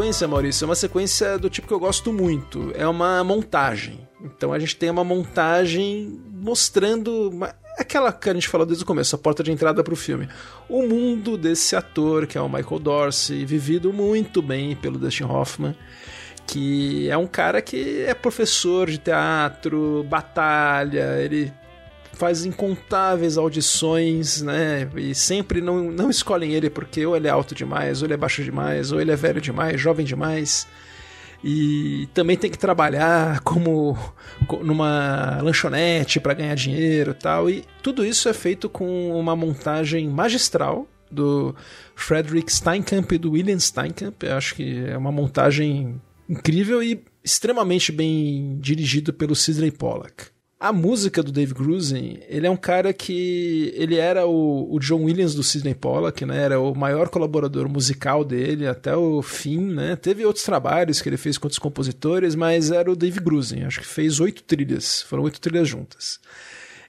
Sequência, 0.02 0.26
Maurício, 0.26 0.64
é 0.64 0.66
uma 0.66 0.74
sequência 0.74 1.38
do 1.38 1.48
tipo 1.48 1.68
que 1.68 1.72
eu 1.72 1.78
gosto 1.78 2.12
muito. 2.12 2.72
É 2.74 2.88
uma 2.88 3.22
montagem. 3.22 4.00
Então 4.20 4.52
a 4.52 4.58
gente 4.58 4.74
tem 4.74 4.90
uma 4.90 5.04
montagem 5.04 6.20
mostrando 6.28 7.30
uma, 7.30 7.54
aquela 7.78 8.12
que 8.12 8.28
a 8.28 8.34
gente 8.34 8.48
falou 8.48 8.66
desde 8.66 8.82
o 8.82 8.86
começo, 8.86 9.14
a 9.14 9.18
porta 9.18 9.44
de 9.44 9.52
entrada 9.52 9.82
para 9.84 9.94
o 9.94 9.96
filme. 9.96 10.28
O 10.68 10.82
mundo 10.82 11.38
desse 11.38 11.76
ator, 11.76 12.26
que 12.26 12.36
é 12.36 12.40
o 12.40 12.48
Michael 12.48 12.80
Dorsey, 12.80 13.44
vivido 13.44 13.92
muito 13.92 14.42
bem 14.42 14.74
pelo 14.74 14.98
Dustin 14.98 15.22
Hoffman, 15.22 15.76
que 16.48 17.08
é 17.08 17.16
um 17.16 17.28
cara 17.28 17.62
que 17.62 18.02
é 18.02 18.12
professor 18.12 18.90
de 18.90 18.98
teatro, 18.98 20.04
batalha, 20.08 21.16
ele 21.20 21.52
faz 22.22 22.44
incontáveis 22.44 23.36
audições, 23.36 24.42
né? 24.42 24.88
E 24.94 25.12
sempre 25.12 25.60
não, 25.60 25.90
não 25.90 26.08
escolhem 26.08 26.52
ele 26.52 26.70
porque 26.70 27.04
ou 27.04 27.16
ele 27.16 27.26
é 27.26 27.30
alto 27.32 27.52
demais, 27.52 28.00
ou 28.00 28.06
ele 28.06 28.14
é 28.14 28.16
baixo 28.16 28.44
demais, 28.44 28.92
ou 28.92 29.00
ele 29.00 29.10
é 29.10 29.16
velho 29.16 29.40
demais, 29.40 29.80
jovem 29.80 30.06
demais. 30.06 30.68
E 31.42 32.08
também 32.14 32.36
tem 32.36 32.48
que 32.48 32.56
trabalhar 32.56 33.40
como 33.40 33.98
numa 34.62 35.40
lanchonete 35.42 36.20
para 36.20 36.34
ganhar 36.34 36.54
dinheiro 36.54 37.12
tal. 37.12 37.50
E 37.50 37.64
tudo 37.82 38.06
isso 38.06 38.28
é 38.28 38.32
feito 38.32 38.68
com 38.68 39.18
uma 39.18 39.34
montagem 39.34 40.08
magistral 40.08 40.86
do 41.10 41.52
Frederick 41.96 42.52
Steinkamp 42.52 43.10
e 43.10 43.18
do 43.18 43.32
William 43.32 43.58
Steinkamp. 43.58 44.22
Eu 44.22 44.36
acho 44.36 44.54
que 44.54 44.84
é 44.86 44.96
uma 44.96 45.10
montagem 45.10 46.00
incrível 46.28 46.80
e 46.80 47.02
extremamente 47.24 47.90
bem 47.90 48.58
dirigido 48.60 49.12
pelo 49.12 49.34
Sidney 49.34 49.72
Pollack 49.72 50.31
a 50.62 50.72
música 50.72 51.24
do 51.24 51.32
Dave 51.32 51.52
Grusin, 51.52 52.20
ele 52.28 52.46
é 52.46 52.50
um 52.50 52.56
cara 52.56 52.92
que 52.92 53.74
ele 53.74 53.96
era 53.96 54.24
o, 54.28 54.72
o, 54.72 54.78
John 54.78 55.02
Williams 55.02 55.34
do 55.34 55.42
Sidney 55.42 55.74
Pollack, 55.74 56.24
né? 56.24 56.40
Era 56.40 56.60
o 56.60 56.72
maior 56.72 57.08
colaborador 57.08 57.68
musical 57.68 58.24
dele 58.24 58.68
até 58.68 58.94
o 58.94 59.20
fim, 59.22 59.58
né? 59.58 59.96
Teve 59.96 60.24
outros 60.24 60.44
trabalhos 60.44 61.02
que 61.02 61.08
ele 61.08 61.16
fez 61.16 61.36
com 61.36 61.46
outros 61.46 61.58
compositores, 61.58 62.36
mas 62.36 62.70
era 62.70 62.88
o 62.88 62.94
Dave 62.94 63.18
Grusin. 63.18 63.64
Acho 63.64 63.80
que 63.80 63.86
fez 63.86 64.20
oito 64.20 64.44
trilhas, 64.44 65.02
foram 65.02 65.24
oito 65.24 65.40
trilhas 65.40 65.66
juntas. 65.66 66.20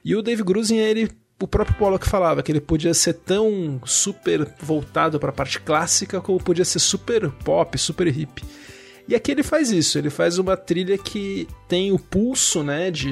E 0.04 0.14
o 0.14 0.22
Dave 0.22 0.44
Grusin, 0.44 0.76
ele 0.76 1.10
o 1.42 1.48
próprio 1.48 1.76
Pollock 1.76 2.08
falava 2.08 2.44
que 2.44 2.52
ele 2.52 2.60
podia 2.60 2.94
ser 2.94 3.14
tão 3.14 3.80
super 3.84 4.48
voltado 4.62 5.18
para 5.18 5.30
a 5.30 5.32
parte 5.32 5.58
clássica 5.60 6.20
como 6.20 6.38
podia 6.38 6.64
ser 6.64 6.78
super 6.78 7.28
pop, 7.28 7.76
super 7.76 8.06
hip. 8.06 8.40
E 9.06 9.14
aqui 9.14 9.32
ele 9.32 9.42
faz 9.42 9.70
isso, 9.70 9.98
ele 9.98 10.08
faz 10.08 10.38
uma 10.38 10.56
trilha 10.56 10.96
que 10.96 11.46
tem 11.68 11.92
o 11.92 11.98
pulso, 11.98 12.62
né, 12.62 12.90
de 12.90 13.10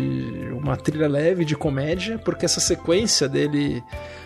uma 0.52 0.74
trilha 0.76 1.06
leve 1.06 1.44
de 1.44 1.54
comédia, 1.54 2.18
porque 2.18 2.46
essa 2.46 2.60
sequência 2.60 3.28
dele 3.28 3.82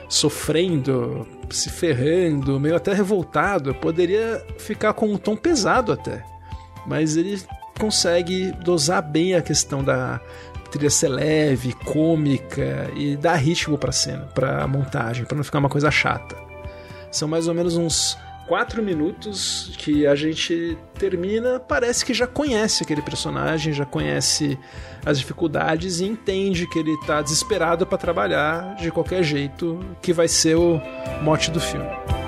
sofrendo, 0.08 1.26
se 1.50 1.68
ferrando, 1.68 2.60
meio 2.60 2.76
até 2.76 2.92
revoltado, 2.92 3.74
poderia 3.74 4.44
ficar 4.58 4.92
com 4.92 5.12
um 5.12 5.16
tom 5.16 5.34
pesado 5.34 5.92
até. 5.92 6.24
Mas 6.86 7.16
ele 7.16 7.42
consegue 7.80 8.52
dosar 8.62 9.02
bem 9.02 9.34
a 9.34 9.42
questão 9.42 9.82
da 9.82 10.20
trilha 10.70 10.90
ser 10.90 11.08
leve, 11.08 11.72
cômica 11.72 12.90
e 12.94 13.16
dar 13.16 13.34
ritmo 13.34 13.76
para 13.76 13.90
cena, 13.90 14.26
para 14.34 14.66
montagem, 14.68 15.24
para 15.24 15.36
não 15.36 15.44
ficar 15.44 15.58
uma 15.58 15.68
coisa 15.68 15.90
chata. 15.90 16.36
São 17.10 17.26
mais 17.26 17.48
ou 17.48 17.54
menos 17.54 17.76
uns 17.76 18.16
quatro 18.46 18.82
minutos 18.82 19.72
que 19.78 20.06
a 20.06 20.14
gente 20.14 20.78
termina, 20.98 21.60
parece 21.60 22.04
que 22.04 22.14
já 22.14 22.26
conhece 22.26 22.82
aquele 22.82 23.02
personagem, 23.02 23.72
já 23.72 23.84
conhece 23.84 24.58
as 25.04 25.18
dificuldades 25.18 26.00
e 26.00 26.06
entende 26.06 26.68
que 26.68 26.78
ele 26.78 26.92
está 26.92 27.20
desesperado 27.22 27.86
para 27.86 27.98
trabalhar 27.98 28.76
de 28.76 28.90
qualquer 28.90 29.22
jeito, 29.22 29.78
que 30.00 30.12
vai 30.12 30.28
ser 30.28 30.56
o 30.56 30.80
mote 31.22 31.50
do 31.50 31.60
filme. 31.60 32.25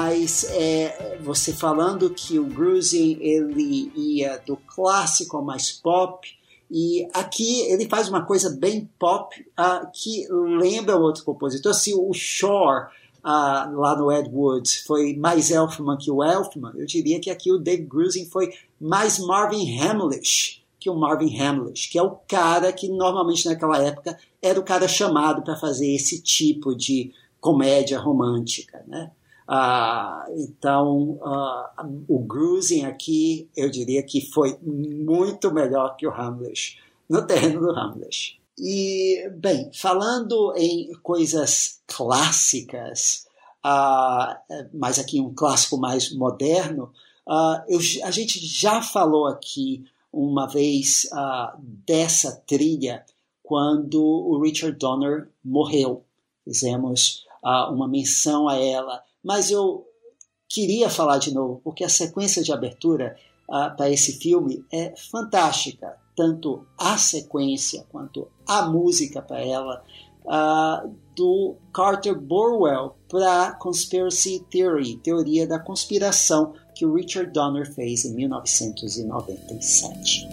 Mas 0.00 0.44
é, 0.44 1.18
você 1.20 1.52
falando 1.52 2.08
que 2.08 2.38
o 2.38 2.46
Grusin 2.46 3.18
ele 3.20 3.92
ia 3.94 4.38
do 4.38 4.56
clássico 4.56 5.36
ao 5.36 5.44
mais 5.44 5.72
pop, 5.72 6.26
e 6.70 7.06
aqui 7.12 7.60
ele 7.62 7.86
faz 7.86 8.08
uma 8.08 8.24
coisa 8.24 8.48
bem 8.48 8.88
pop 8.98 9.38
uh, 9.58 9.86
que 9.92 10.26
lembra 10.30 10.96
outro 10.96 11.22
compositor. 11.22 11.74
Se 11.74 11.92
o 11.92 12.10
Shore, 12.14 12.86
uh, 13.18 13.76
lá 13.76 13.94
no 13.94 14.10
Ed 14.10 14.30
Wood, 14.32 14.82
foi 14.86 15.14
mais 15.16 15.50
Elfman 15.50 15.98
que 15.98 16.10
o 16.10 16.24
Elfman, 16.24 16.72
eu 16.76 16.86
diria 16.86 17.20
que 17.20 17.28
aqui 17.28 17.52
o 17.52 17.58
Dave 17.58 17.82
Grusin 17.82 18.24
foi 18.24 18.54
mais 18.80 19.18
Marvin 19.18 19.78
Hamlish 19.78 20.60
que 20.78 20.88
o 20.88 20.96
Marvin 20.96 21.38
Hamlish, 21.38 21.90
que 21.90 21.98
é 21.98 22.02
o 22.02 22.16
cara 22.26 22.72
que 22.72 22.88
normalmente 22.88 23.44
naquela 23.44 23.76
época 23.82 24.18
era 24.40 24.58
o 24.58 24.62
cara 24.62 24.88
chamado 24.88 25.42
para 25.42 25.54
fazer 25.54 25.94
esse 25.94 26.22
tipo 26.22 26.74
de 26.74 27.12
comédia 27.38 27.98
romântica, 27.98 28.82
né? 28.88 29.10
Ah, 29.52 30.26
então, 30.36 31.18
ah, 31.24 31.84
o 32.06 32.20
Grusin 32.20 32.84
aqui, 32.84 33.50
eu 33.56 33.68
diria 33.68 34.00
que 34.00 34.20
foi 34.20 34.56
muito 34.62 35.52
melhor 35.52 35.96
que 35.96 36.06
o 36.06 36.14
Hamlet, 36.14 36.78
no 37.08 37.26
terreno 37.26 37.60
do 37.60 37.70
Hamlet. 37.70 38.40
E, 38.56 39.28
bem, 39.34 39.68
falando 39.74 40.54
em 40.56 40.92
coisas 41.02 41.80
clássicas, 41.84 43.26
ah, 43.60 44.40
mas 44.72 45.00
aqui 45.00 45.20
um 45.20 45.34
clássico 45.34 45.76
mais 45.76 46.14
moderno, 46.14 46.92
ah, 47.28 47.64
eu, 47.66 47.80
a 48.04 48.10
gente 48.12 48.38
já 48.38 48.80
falou 48.80 49.26
aqui 49.26 49.84
uma 50.12 50.46
vez 50.46 51.08
dessa 51.84 52.40
trilha 52.46 53.04
quando 53.42 54.00
o 54.00 54.40
Richard 54.40 54.78
Donner 54.78 55.28
morreu. 55.44 56.04
Fizemos 56.44 57.26
uma 57.42 57.88
menção 57.88 58.48
a 58.48 58.54
ela 58.54 59.02
mas 59.22 59.50
eu 59.50 59.86
queria 60.48 60.90
falar 60.90 61.18
de 61.18 61.32
novo, 61.32 61.60
porque 61.62 61.84
a 61.84 61.88
sequência 61.88 62.42
de 62.42 62.52
abertura 62.52 63.16
uh, 63.48 63.76
para 63.76 63.88
esse 63.90 64.18
filme 64.18 64.64
é 64.72 64.92
fantástica, 64.96 65.96
tanto 66.16 66.66
a 66.76 66.98
sequência 66.98 67.86
quanto 67.90 68.28
a 68.46 68.62
música 68.62 69.22
para 69.22 69.40
ela, 69.40 69.84
uh, 70.24 70.92
do 71.14 71.54
Carter 71.72 72.18
Burwell 72.18 72.96
para 73.08 73.52
Conspiracy 73.52 74.44
Theory, 74.50 74.96
Teoria 74.96 75.46
da 75.46 75.58
Conspiração, 75.58 76.52
que 76.74 76.84
o 76.84 76.94
Richard 76.94 77.32
Donner 77.32 77.72
fez 77.72 78.04
em 78.04 78.14
1997. 78.14 80.28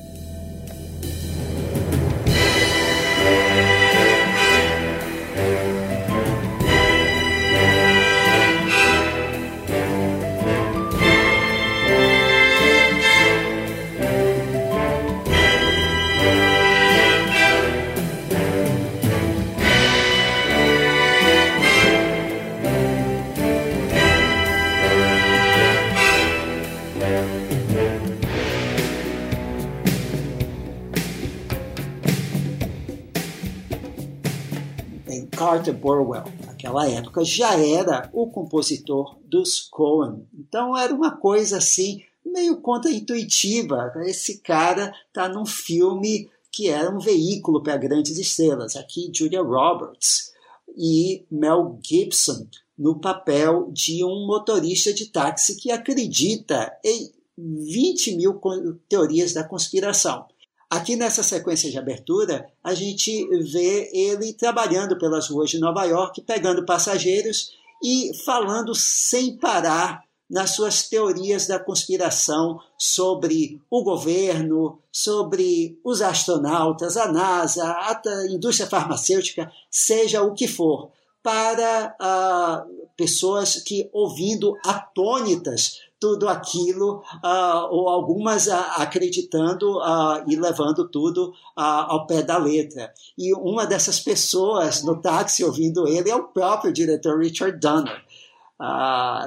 Carter 35.38 35.74
Burwell, 35.74 36.24
naquela 36.46 36.90
época, 36.90 37.24
já 37.24 37.56
era 37.60 38.10
o 38.12 38.28
compositor 38.28 39.16
dos 39.24 39.62
Coen. 39.70 40.28
Então 40.34 40.76
era 40.76 40.94
uma 40.94 41.16
coisa 41.16 41.58
assim, 41.58 42.02
meio 42.26 42.60
contra-intuitiva. 42.60 43.94
Esse 44.06 44.40
cara 44.40 44.92
está 45.08 45.30
num 45.30 45.46
filme 45.46 46.28
que 46.52 46.70
era 46.70 46.90
um 46.90 47.00
veículo 47.00 47.62
para 47.62 47.78
grandes 47.78 48.18
estrelas. 48.18 48.76
Aqui, 48.76 49.12
Julia 49.14 49.44
Roberts 49.44 50.34
e 50.76 51.24
Mel 51.30 51.78
Gibson 51.84 52.48
no 52.76 53.00
papel 53.00 53.70
de 53.72 54.04
um 54.04 54.26
motorista 54.26 54.92
de 54.92 55.06
táxi 55.06 55.56
que 55.56 55.70
acredita 55.70 56.72
em 56.84 57.12
20 57.38 58.16
mil 58.16 58.42
teorias 58.90 59.34
da 59.34 59.44
conspiração. 59.44 60.26
Aqui 60.70 60.98
nessa 60.98 61.24
sequência 61.24 61.72
de 61.72 61.78
abertura, 61.78 62.46
a 62.62 62.74
gente 62.74 63.26
vê 63.52 63.90
ele 63.94 64.34
trabalhando 64.34 64.98
pelas 64.98 65.30
ruas 65.30 65.50
de 65.50 65.60
Nova 65.60 65.86
York, 65.86 66.22
pegando 66.22 66.66
passageiros 66.66 67.52
e 67.82 68.12
falando 68.26 68.76
sem 68.76 69.38
parar 69.38 70.04
nas 70.30 70.52
suas 70.52 70.90
teorias 70.90 71.48
da 71.48 71.58
conspiração 71.58 72.60
sobre 72.78 73.62
o 73.70 73.82
governo, 73.82 74.78
sobre 74.92 75.80
os 75.86 76.02
astronautas, 76.02 76.98
a 76.98 77.10
NASA, 77.10 77.64
a 77.64 78.02
indústria 78.30 78.68
farmacêutica, 78.68 79.50
seja 79.72 80.22
o 80.22 80.34
que 80.34 80.50
for, 80.50 80.92
para 81.24 81.96
uh, 82.02 82.88
pessoas 82.98 83.56
que, 83.62 83.90
ouvindo 83.94 84.58
atônitas 84.66 85.80
tudo 86.00 86.30
aquilo, 86.30 87.02
uh, 87.24 87.68
ou 87.72 87.90
algumas 87.90 88.48
uh, 88.48 88.54
acreditando 88.76 89.78
uh, 89.78 90.24
e 90.28 90.36
levando 90.36 90.88
tudo 90.88 91.34
ao 91.56 92.06
pé 92.06 92.22
da 92.22 92.38
letra. 92.38 92.94
E 93.18 93.34
uma 93.34 93.66
dessas 93.66 94.00
pessoas 94.00 94.84
no 94.84 95.02
táxi 95.02 95.44
ouvindo 95.44 95.88
ele 95.88 96.10
é 96.10 96.16
o 96.16 96.28
próprio 96.28 96.72
diretor 96.72 97.20
Richard 97.20 97.60
Donner, 97.60 98.06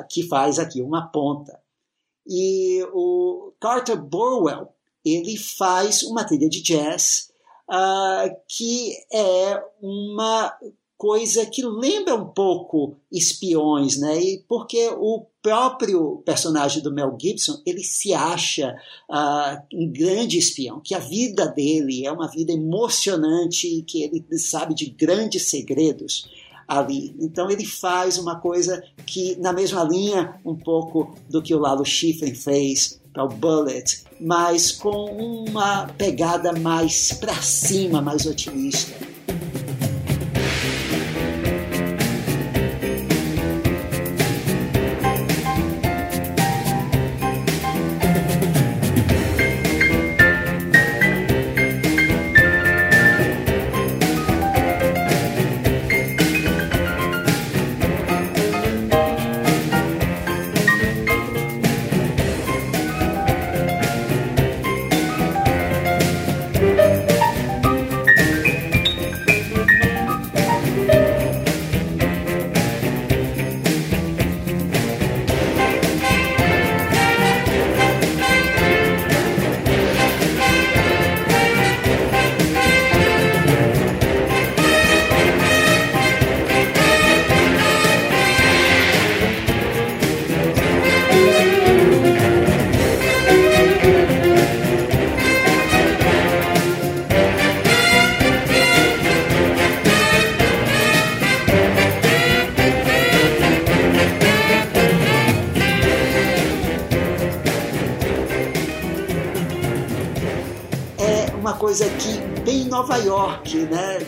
que 0.09 0.23
faz 0.29 0.59
aqui 0.59 0.81
uma 0.81 1.09
ponta. 1.09 1.59
E 2.27 2.87
o 2.93 3.53
Carter 3.61 4.01
Burwell, 4.01 4.69
ele 5.05 5.37
faz 5.37 6.05
uma 6.05 6.25
trilha 6.25 6.49
de 6.49 6.63
jazz 6.63 7.31
que 8.49 8.93
é 9.13 9.63
uma 9.83 10.57
coisa 11.01 11.47
que 11.47 11.65
lembra 11.65 12.15
um 12.15 12.29
pouco 12.29 12.95
espiões, 13.11 13.99
né? 13.99 14.21
E 14.21 14.45
porque 14.47 14.89
o 14.99 15.27
próprio 15.43 16.23
personagem 16.25 16.83
do 16.83 16.93
Mel 16.93 17.17
Gibson 17.21 17.61
ele 17.65 17.83
se 17.83 18.13
acha 18.13 18.75
uh, 19.09 19.59
um 19.75 19.91
grande 19.91 20.39
espião, 20.39 20.81
que 20.81 20.95
a 20.95 20.99
vida 20.99 21.47
dele 21.47 22.07
é 22.07 22.13
uma 22.13 22.29
vida 22.29 22.53
emocionante, 22.53 23.83
que 23.87 24.03
ele 24.03 24.25
sabe 24.39 24.75
de 24.75 24.87
grandes 24.91 25.49
segredos 25.49 26.29
ali. 26.69 27.15
Então 27.19 27.51
ele 27.51 27.65
faz 27.65 28.17
uma 28.17 28.39
coisa 28.39 28.83
que 29.05 29.35
na 29.37 29.53
mesma 29.53 29.83
linha 29.83 30.41
um 30.45 30.55
pouco 30.55 31.15
do 31.29 31.43
que 31.43 31.55
o 31.55 31.59
Lalo 31.59 31.85
Schifrin 31.85 32.35
fez 32.35 33.01
para 33.13 33.25
o 33.25 33.29
Bullet, 33.29 34.05
mas 34.21 34.71
com 34.71 35.07
uma 35.49 35.89
pegada 35.89 36.53
mais 36.53 37.13
para 37.13 37.35
cima, 37.43 38.01
mais 38.01 38.25
otimista. 38.25 39.11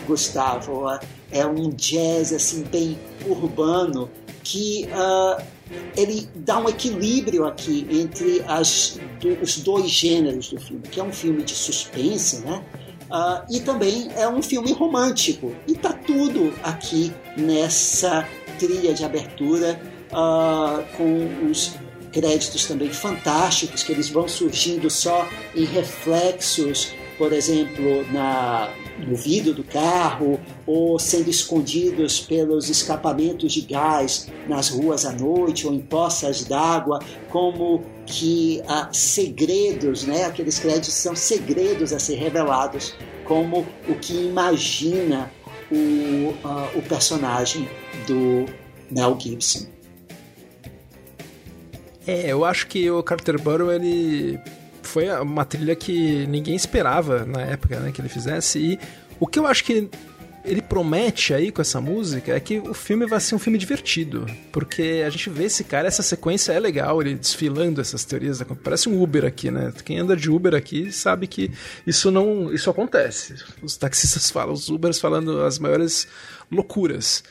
Gustavo. 0.07 0.85
É 1.31 1.47
um 1.47 1.71
jazz 1.71 2.33
assim 2.33 2.63
bem 2.65 2.99
urbano 3.27 4.11
que 4.43 4.89
uh, 4.93 5.43
ele 5.97 6.29
dá 6.35 6.59
um 6.59 6.69
equilíbrio 6.69 7.47
aqui 7.47 7.87
entre 7.91 8.43
as, 8.47 8.99
os 9.41 9.59
dois 9.59 9.89
gêneros 9.89 10.51
do 10.51 10.61
filme, 10.61 10.83
que 10.83 11.01
é 11.01 11.03
um 11.03 11.13
filme 11.13 11.43
de 11.43 11.55
suspense, 11.55 12.41
né? 12.41 12.63
Uh, 13.11 13.45
e 13.51 13.61
também 13.61 14.11
é 14.17 14.27
um 14.27 14.43
filme 14.43 14.73
romântico. 14.73 15.55
E 15.67 15.75
tá 15.75 15.93
tudo 15.93 16.53
aqui 16.63 17.13
nessa 17.37 18.27
trilha 18.59 18.95
de 18.95 19.05
abertura 19.05 19.81
uh, 20.11 20.83
com 20.97 21.51
os 21.51 21.75
créditos 22.11 22.67
também 22.67 22.91
fantásticos 22.91 23.83
que 23.83 23.93
eles 23.93 24.09
vão 24.09 24.29
surgindo 24.29 24.89
só 24.91 25.27
em 25.55 25.65
reflexos, 25.65 26.93
por 27.23 27.33
exemplo, 27.33 28.05
na 28.13 28.69
no 28.99 29.15
vidro 29.15 29.55
do 29.55 29.63
carro 29.63 30.41
ou 30.67 30.99
sendo 30.99 31.31
escondidos 31.31 32.19
pelos 32.19 32.69
escapamentos 32.69 33.53
de 33.53 33.61
gás 33.61 34.29
nas 34.49 34.71
ruas 34.71 35.07
à 35.07 35.13
noite 35.13 35.65
ou 35.65 35.73
em 35.73 35.79
poças 35.79 36.43
d'água, 36.43 36.99
como 37.31 37.85
que 38.07 38.61
há 38.67 38.93
segredos, 38.93 40.05
né? 40.05 40.25
Aqueles 40.25 40.59
créditos 40.59 40.95
são 40.95 41.15
segredos 41.15 41.93
a 41.93 42.01
ser 42.01 42.17
revelados, 42.17 42.93
como 43.25 43.65
o 43.89 43.95
que 43.95 44.15
imagina 44.15 45.31
o, 45.71 45.77
uh, 46.45 46.77
o 46.77 46.83
personagem 46.83 47.69
do 48.05 48.47
Mel 48.91 49.17
Gibson. 49.17 49.69
É, 52.05 52.33
eu 52.33 52.45
acho 52.45 52.67
que 52.67 52.91
o 52.91 53.01
Carter 53.01 53.41
Burrow 53.41 53.71
ele 53.71 54.41
foi 54.83 55.09
uma 55.11 55.45
trilha 55.45 55.75
que 55.75 56.27
ninguém 56.27 56.55
esperava 56.55 57.25
na 57.25 57.43
época 57.43 57.79
né, 57.81 57.93
que 57.93 58.01
ele 58.01 58.09
fizesse. 58.09 58.59
E 58.59 58.79
o 59.19 59.27
que 59.27 59.39
eu 59.39 59.47
acho 59.47 59.65
que 59.65 59.89
ele 60.45 60.61
promete 60.61 61.33
aí 61.33 61.53
com 61.53 61.63
essa 61.63 61.81
música 61.81 62.35
é 62.35 62.41
que 62.41 62.59
o 62.59 62.75
filme 62.75 63.07
vai 63.07 63.21
ser 63.21 63.35
um 63.35 63.39
filme 63.39 63.59
divertido. 63.59 64.27
Porque 64.51 65.03
a 65.07 65.11
gente 65.11 65.31
vê 65.31 65.45
esse 65.45 65.63
cara, 65.65 65.87
essa 65.87 66.03
sequência 66.03 66.53
é 66.53 66.59
legal, 66.59 67.01
ele 67.01 67.15
desfilando 67.15 67.81
essas 67.81 68.05
teorias. 68.05 68.39
Da... 68.39 68.45
Parece 68.45 68.89
um 68.89 69.01
Uber 69.01 69.25
aqui, 69.25 69.51
né? 69.51 69.73
Quem 69.85 69.99
anda 69.99 70.17
de 70.17 70.31
Uber 70.31 70.55
aqui 70.55 70.91
sabe 70.91 71.27
que 71.27 71.51
isso 71.87 72.11
não. 72.11 72.53
Isso 72.53 72.69
acontece. 72.69 73.37
Os 73.63 73.77
taxistas 73.77 74.31
falam, 74.31 74.53
os 74.53 74.69
Ubers 74.69 74.99
falando 74.99 75.43
as 75.43 75.59
maiores 75.59 76.09
loucuras. 76.51 77.23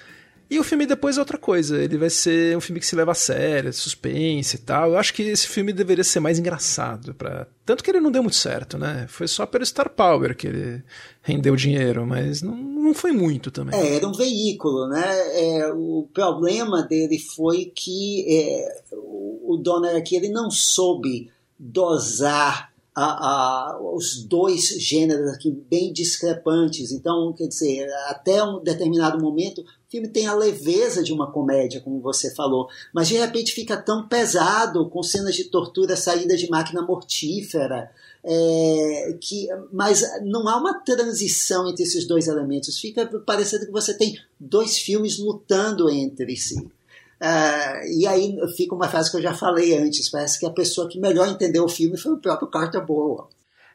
E 0.52 0.60
o 0.60 0.66
filme 0.66 0.86
depois 0.86 1.16
é 1.16 1.22
outra 1.22 1.38
coisa. 1.38 1.82
Ele 1.82 1.98
vai 1.98 2.10
ser 2.10 2.58
um 2.58 2.60
filme 2.60 2.82
que 2.82 2.86
se 2.86 2.94
leva 2.94 3.14
a 3.14 3.16
sério, 3.16 3.72
suspense 3.72 4.58
e 4.58 4.60
tal. 4.60 4.90
Eu 4.92 4.98
acho 4.98 5.14
que 5.14 5.22
esse 5.22 5.48
filme 5.48 5.72
deveria 5.72 6.04
ser 6.04 6.20
mais 6.20 6.38
engraçado. 6.38 7.14
Pra... 7.14 7.48
Tanto 7.66 7.82
que 7.82 7.90
ele 7.90 8.02
não 8.02 8.12
deu 8.12 8.22
muito 8.22 8.36
certo, 8.36 8.78
né? 8.78 9.06
Foi 9.08 9.30
só 9.30 9.46
pelo 9.46 9.66
Star 9.66 9.90
Power 9.90 10.36
que 10.36 10.48
ele 10.48 10.84
rendeu 11.22 11.56
dinheiro, 11.56 12.06
mas 12.06 12.42
não, 12.42 12.54
não 12.58 12.94
foi 12.94 13.14
muito 13.14 13.50
também. 13.50 13.80
É, 13.80 13.96
era 13.96 14.06
um 14.06 14.12
veículo, 14.12 14.90
né? 14.90 15.06
É, 15.40 15.72
o 15.74 16.10
problema 16.14 16.84
dele 16.84 17.18
foi 17.18 17.72
que 17.74 18.26
é, 18.28 18.82
o 18.92 19.56
Donner 19.56 19.96
aqui 19.96 20.18
ele 20.18 20.28
não 20.28 20.52
soube 20.52 21.32
dosar 21.58 22.74
a, 22.94 23.04
a, 23.04 23.80
os 23.82 24.22
dois 24.26 24.68
gêneros 24.68 25.30
aqui 25.30 25.50
bem 25.50 25.94
discrepantes. 25.94 26.92
Então, 26.92 27.34
quer 27.38 27.48
dizer, 27.48 27.88
até 28.08 28.44
um 28.44 28.62
determinado 28.62 29.18
momento, 29.18 29.64
o 29.92 29.98
filme 30.02 30.08
tem 30.08 30.26
a 30.26 30.34
leveza 30.34 31.04
de 31.04 31.12
uma 31.12 31.30
comédia, 31.30 31.82
como 31.82 32.00
você 32.00 32.34
falou, 32.34 32.70
mas 32.94 33.10
de 33.10 33.18
repente 33.18 33.52
fica 33.52 33.76
tão 33.76 34.08
pesado, 34.08 34.90
com 34.90 35.04
cenas 35.04 35.36
de 35.36 35.44
tortura, 35.44 35.98
saída 35.98 36.38
de 36.38 36.50
máquina 36.50 36.82
mortífera, 36.82 37.92
é, 38.24 39.18
que, 39.20 39.50
mas 39.74 40.02
não 40.24 40.48
há 40.48 40.56
uma 40.56 40.76
transição 40.76 41.68
entre 41.68 41.84
esses 41.84 42.08
dois 42.08 42.30
elementos. 42.30 42.80
Fica 42.80 43.06
parecendo 43.26 43.66
que 43.66 43.72
você 43.72 43.94
tem 43.94 44.18
dois 44.40 44.78
filmes 44.78 45.20
lutando 45.20 45.90
entre 45.90 46.38
si. 46.38 46.56
Uh, 46.56 47.86
e 48.00 48.08
aí 48.08 48.38
fica 48.56 48.74
uma 48.74 48.88
frase 48.88 49.12
que 49.12 49.18
eu 49.18 49.22
já 49.22 49.34
falei 49.34 49.78
antes, 49.78 50.08
parece 50.08 50.40
que 50.40 50.46
a 50.46 50.52
pessoa 50.52 50.88
que 50.88 51.02
melhor 51.02 51.28
entendeu 51.28 51.66
o 51.66 51.70
filme 51.70 51.98
foi 51.98 52.14
o 52.14 52.18
próprio 52.18 52.48
Carter 52.48 52.84
Burwell. 52.86 53.28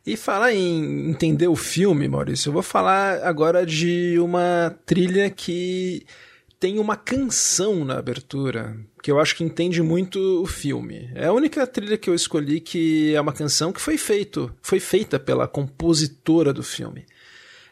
E 0.07 0.17
falar 0.17 0.55
em 0.55 1.11
entender 1.11 1.49
o 1.49 1.57
filme, 1.57 2.07
Maurício, 2.07 2.51
eu 2.51 2.53
vou 2.53 2.63
falar 2.63 3.25
agora 3.25 3.67
de 3.67 4.17
uma 4.21 4.73
trilha 4.87 5.29
que 5.29 6.07
tem 6.61 6.79
uma 6.79 6.97
canção 6.97 7.85
na 7.85 7.99
abertura 7.99 8.77
que 9.03 9.11
eu 9.11 9.19
acho 9.19 9.35
que 9.35 9.43
entende 9.43 9.83
muito 9.83 10.19
o 10.43 10.47
filme. 10.47 11.11
É 11.13 11.27
a 11.27 11.33
única 11.33 11.67
trilha 11.67 11.99
que 11.99 12.09
eu 12.09 12.15
escolhi 12.15 12.61
que 12.61 13.15
é 13.17 13.21
uma 13.21 13.33
canção 13.33 13.73
que 13.73 13.81
foi 13.81 13.99
feito, 13.99 14.55
foi 14.63 14.79
feita 14.79 15.19
pela 15.19 15.49
compositora 15.49 16.53
do 16.53 16.63
filme. 16.63 17.05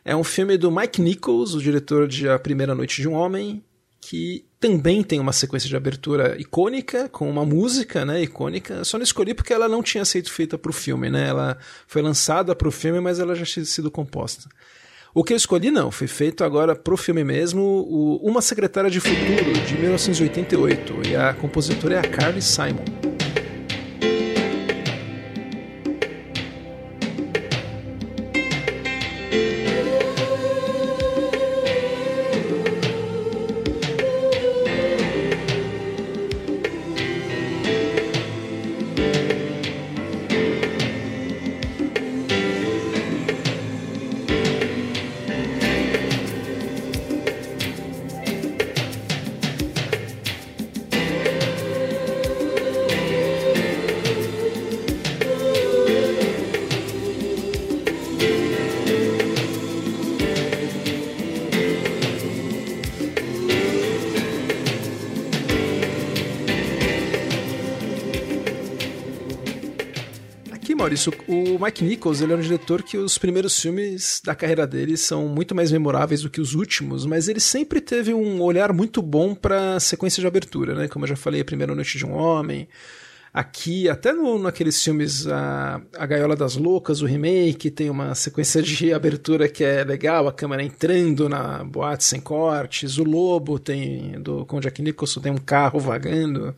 É 0.05 0.15
um 0.17 0.25
filme 0.25 0.59
do 0.59 0.73
Mike 0.73 1.01
Nichols, 1.01 1.55
o 1.55 1.63
diretor 1.63 2.09
de 2.09 2.29
A 2.29 2.37
Primeira 2.37 2.75
Noite 2.75 3.01
de 3.01 3.09
um 3.09 3.15
Homem, 3.15 3.63
que 4.01 4.45
também 4.65 5.03
tem 5.03 5.21
uma 5.21 5.35
sequência 5.35 5.69
de 5.69 5.77
abertura 5.77 6.41
icônica, 6.41 7.07
com 7.11 7.29
uma 7.29 7.45
música 7.45 8.03
né, 8.03 8.23
icônica. 8.23 8.83
Só 8.83 8.97
não 8.97 9.05
escolhi 9.05 9.35
porque 9.35 9.53
ela 9.53 9.69
não 9.69 9.83
tinha 9.83 10.07
sido 10.07 10.31
feita 10.31 10.57
para 10.57 10.71
o 10.71 10.73
filme. 10.73 11.11
Né? 11.11 11.29
Ela 11.29 11.59
foi 11.87 12.01
lançada 12.01 12.57
para 12.57 12.67
o 12.67 12.71
filme, 12.71 12.99
mas 12.99 13.19
ela 13.19 13.35
já 13.35 13.45
tinha 13.45 13.63
sido 13.67 13.91
composta. 13.91 14.49
O 15.13 15.23
que 15.23 15.35
eu 15.35 15.37
escolhi 15.37 15.71
não, 15.71 15.91
foi 15.91 16.07
feito 16.07 16.43
agora 16.43 16.75
pro 16.75 16.97
filme 16.97 17.23
mesmo, 17.23 17.61
o 17.61 18.17
Uma 18.23 18.41
Secretária 18.41 18.91
de 18.91 19.01
Futuro, 19.01 19.53
de 19.67 19.75
1988, 19.75 21.09
e 21.09 21.15
a 21.15 21.35
compositora 21.35 21.97
é 21.97 21.99
a 21.99 22.09
Carly 22.09 22.41
Simon. 22.41 23.14
Mike 71.65 71.83
Nichols 71.83 72.21
ele 72.21 72.35
é 72.35 72.37
um 72.37 72.41
diretor 72.41 72.83
que 72.83 72.99
os 72.99 73.17
primeiros 73.17 73.59
filmes 73.59 74.21
da 74.23 74.35
carreira 74.35 74.67
dele 74.67 74.99
são 74.99 75.29
muito 75.29 75.55
mais 75.55 75.73
memoráveis 75.73 76.21
do 76.21 76.29
que 76.29 76.39
os 76.39 76.55
últimos, 76.55 77.07
mas 77.07 77.27
ele 77.27 77.41
sempre 77.41 77.81
teve 77.81 78.13
um 78.13 78.43
olhar 78.43 78.71
muito 78.71 79.01
bom 79.01 79.35
para 79.35 79.81
sequência 79.81 80.21
de 80.21 80.27
abertura, 80.27 80.75
né? 80.75 80.89
Como 80.89 81.07
eu 81.07 81.09
já 81.09 81.17
falei, 81.17 81.41
A 81.41 81.45
Primeira 81.45 81.75
Noite 81.75 81.97
de 81.97 82.05
um 82.05 82.13
Homem, 82.13 82.69
aqui, 83.33 83.89
até 83.89 84.13
no, 84.13 84.39
naqueles 84.39 84.83
filmes 84.83 85.27
a, 85.27 85.81
a 85.97 86.05
Gaiola 86.05 86.37
das 86.37 86.55
Loucas, 86.55 87.01
o 87.01 87.07
remake, 87.07 87.71
tem 87.71 87.89
uma 87.89 88.15
sequência 88.15 88.63
de 88.63 88.93
abertura 88.93 89.49
que 89.49 89.65
é 89.65 89.83
legal, 89.85 90.29
a 90.29 90.33
câmera 90.35 90.63
entrando 90.63 91.31
na 91.31 91.65
boate 91.65 92.05
sem 92.05 92.21
cortes, 92.21 92.99
o 92.99 93.05
Lobo 93.05 93.59
tem, 93.59 94.21
do, 94.21 94.45
com 94.45 94.61
Jack 94.61 94.83
Nicholson, 94.83 95.23
tem 95.23 95.33
um 95.33 95.39
carro 95.39 95.81
vagando 95.81 96.55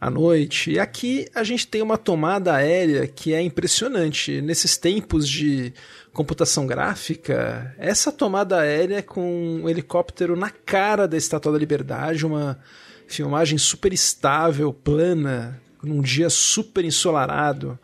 à 0.00 0.10
noite. 0.10 0.72
E 0.72 0.78
aqui 0.78 1.26
a 1.34 1.42
gente 1.42 1.66
tem 1.66 1.82
uma 1.82 1.98
tomada 1.98 2.54
aérea 2.54 3.06
que 3.06 3.34
é 3.34 3.40
impressionante. 3.42 4.40
Nesses 4.40 4.76
tempos 4.76 5.28
de 5.28 5.72
computação 6.12 6.66
gráfica, 6.66 7.74
essa 7.78 8.10
tomada 8.12 8.58
aérea 8.58 9.02
com 9.02 9.60
um 9.62 9.68
helicóptero 9.68 10.36
na 10.36 10.50
cara 10.50 11.06
da 11.06 11.16
Estátua 11.16 11.52
da 11.52 11.58
Liberdade, 11.58 12.26
uma 12.26 12.58
filmagem 13.06 13.58
super 13.58 13.92
estável, 13.92 14.72
plana, 14.72 15.60
num 15.82 16.00
dia 16.00 16.30
super 16.30 16.84
ensolarado. 16.84 17.78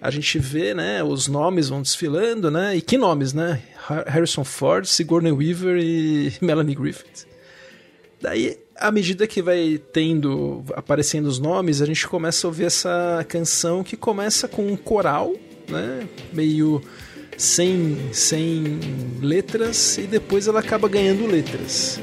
A 0.00 0.10
gente 0.10 0.38
vê, 0.38 0.74
né, 0.74 1.02
os 1.02 1.26
nomes 1.26 1.68
vão 1.68 1.80
desfilando, 1.80 2.50
né? 2.50 2.76
E 2.76 2.82
que 2.82 2.98
nomes, 2.98 3.32
né? 3.32 3.62
Harrison 4.06 4.44
Ford, 4.44 4.84
Sigourney 4.84 5.32
Weaver 5.32 5.78
e 5.78 6.32
Melanie 6.40 6.74
Griffith. 6.74 7.26
Daí 8.20 8.58
à 8.78 8.90
medida 8.90 9.26
que 9.26 9.42
vai 9.42 9.80
tendo, 9.92 10.64
aparecendo 10.74 11.26
os 11.26 11.38
nomes, 11.38 11.80
a 11.82 11.86
gente 11.86 12.06
começa 12.06 12.46
a 12.46 12.48
ouvir 12.48 12.64
essa 12.64 13.24
canção 13.28 13.82
que 13.82 13.96
começa 13.96 14.46
com 14.46 14.66
um 14.66 14.76
coral, 14.76 15.34
né? 15.68 16.08
Meio 16.32 16.82
sem, 17.36 17.96
sem 18.12 18.78
letras, 19.20 19.98
e 19.98 20.02
depois 20.02 20.46
ela 20.46 20.60
acaba 20.60 20.88
ganhando 20.88 21.26
letras. 21.26 22.00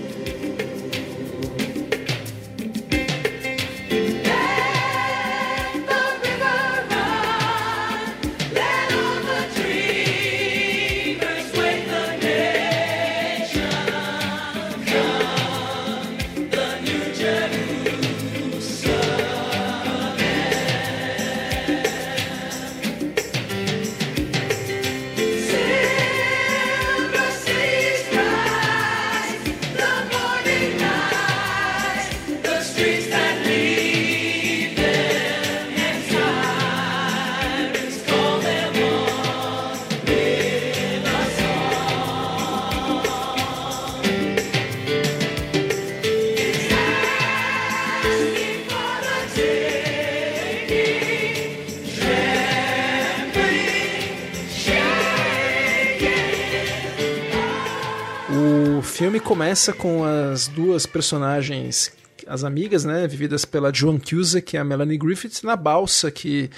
Começa 59.23 59.71
com 59.71 60.03
as 60.03 60.49
duas 60.49 60.85
personagens, 60.85 61.93
as 62.27 62.43
amigas, 62.43 62.83
né, 62.83 63.07
vividas 63.07 63.45
pela 63.45 63.73
Joan 63.73 63.97
Cusack 63.97 64.53
e 64.53 64.59
a 64.59 64.65
Melanie 64.65 64.97
Griffith, 64.97 65.43
na 65.43 65.55
balsa 65.55 66.11
que 66.11 66.49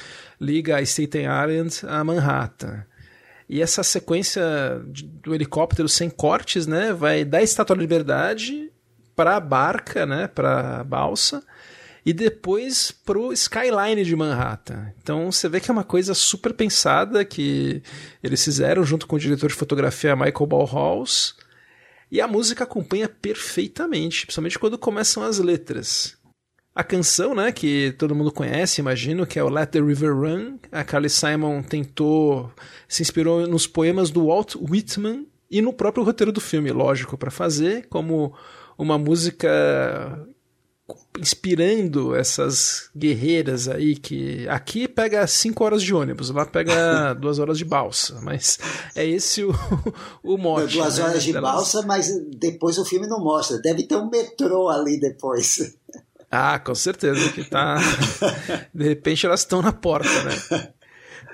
liga 0.41 0.75
a 0.75 0.81
Staten 0.81 1.25
Island 1.25 1.81
a 1.87 2.03
Manhattan. 2.03 2.83
E 3.47 3.61
essa 3.61 3.83
sequência 3.83 4.43
do 5.23 5.35
helicóptero 5.35 5.87
sem 5.87 6.09
cortes, 6.09 6.65
né, 6.65 6.91
vai 6.91 7.23
da 7.23 7.41
Estátua 7.41 7.75
da 7.75 7.81
Liberdade 7.81 8.71
para 9.15 9.35
a 9.35 9.39
barca, 9.39 10.05
né, 10.07 10.27
para 10.27 10.79
a 10.79 10.83
balsa, 10.83 11.43
e 12.03 12.11
depois 12.11 12.91
pro 12.91 13.31
skyline 13.31 14.03
de 14.03 14.15
Manhattan. 14.15 14.91
Então 15.01 15.31
você 15.31 15.47
vê 15.47 15.59
que 15.59 15.69
é 15.69 15.73
uma 15.73 15.83
coisa 15.83 16.15
super 16.15 16.51
pensada 16.51 17.23
que 17.23 17.83
eles 18.23 18.43
fizeram 18.43 18.83
junto 18.83 19.05
com 19.05 19.15
o 19.15 19.19
diretor 19.19 19.49
de 19.49 19.55
fotografia 19.55 20.15
Michael 20.15 20.47
Ballhaus 20.47 21.35
e 22.15 22.21
a 22.21 22.27
música 22.29 22.63
acompanha 22.63 23.09
perfeitamente, 23.09 24.25
principalmente 24.25 24.57
quando 24.57 24.77
começam 24.77 25.21
as 25.21 25.37
letras. 25.37 26.17
A 26.73 26.81
canção, 26.81 27.35
né, 27.35 27.51
que 27.51 27.93
todo 27.97 28.15
mundo 28.15 28.31
conhece, 28.31 28.79
imagino, 28.79 29.27
que 29.27 29.37
é 29.37 29.43
o 29.43 29.49
Let 29.49 29.71
the 29.71 29.81
River 29.81 30.15
Run, 30.15 30.57
a 30.71 30.81
Carly 30.85 31.09
Simon 31.09 31.61
tentou, 31.61 32.49
se 32.87 33.01
inspirou 33.01 33.45
nos 33.45 33.67
poemas 33.67 34.11
do 34.11 34.27
Walt 34.27 34.55
Whitman 34.55 35.27
e 35.51 35.61
no 35.61 35.73
próprio 35.73 36.05
roteiro 36.05 36.31
do 36.31 36.39
filme, 36.39 36.71
lógico, 36.71 37.17
para 37.17 37.29
fazer 37.29 37.85
como 37.89 38.33
uma 38.77 38.97
música 38.97 40.25
inspirando 41.19 42.15
essas 42.15 42.89
guerreiras 42.95 43.67
aí 43.67 43.95
que 43.95 44.47
aqui 44.47 44.87
pega 44.87 45.25
cinco 45.25 45.63
horas 45.63 45.81
de 45.81 45.93
ônibus, 45.93 46.29
lá 46.29 46.45
pega 46.45 47.13
duas 47.19 47.39
horas 47.39 47.57
de 47.57 47.65
balsa, 47.65 48.19
mas 48.21 48.59
é 48.95 49.05
esse 49.05 49.43
o, 49.43 49.51
o 50.23 50.37
mote. 50.37 50.73
Duas 50.73 50.97
né, 50.97 51.05
horas 51.05 51.23
de 51.23 51.33
delas. 51.33 51.51
balsa, 51.51 51.81
mas 51.83 52.09
depois 52.37 52.77
o 52.77 52.85
filme 52.85 53.07
não 53.07 53.19
mostra. 53.19 53.57
Deve 53.59 53.83
ter 53.83 53.95
um 53.95 54.09
metrô 54.09 54.69
ali 54.69 54.99
depois. 54.99 55.75
Ah, 56.29 56.59
com 56.59 56.75
certeza 56.75 57.31
que 57.31 57.43
tá. 57.43 57.77
De 58.73 58.83
repente 58.83 59.25
elas 59.25 59.39
estão 59.39 59.61
na 59.61 59.71
porta, 59.71 60.09
né? 60.23 60.73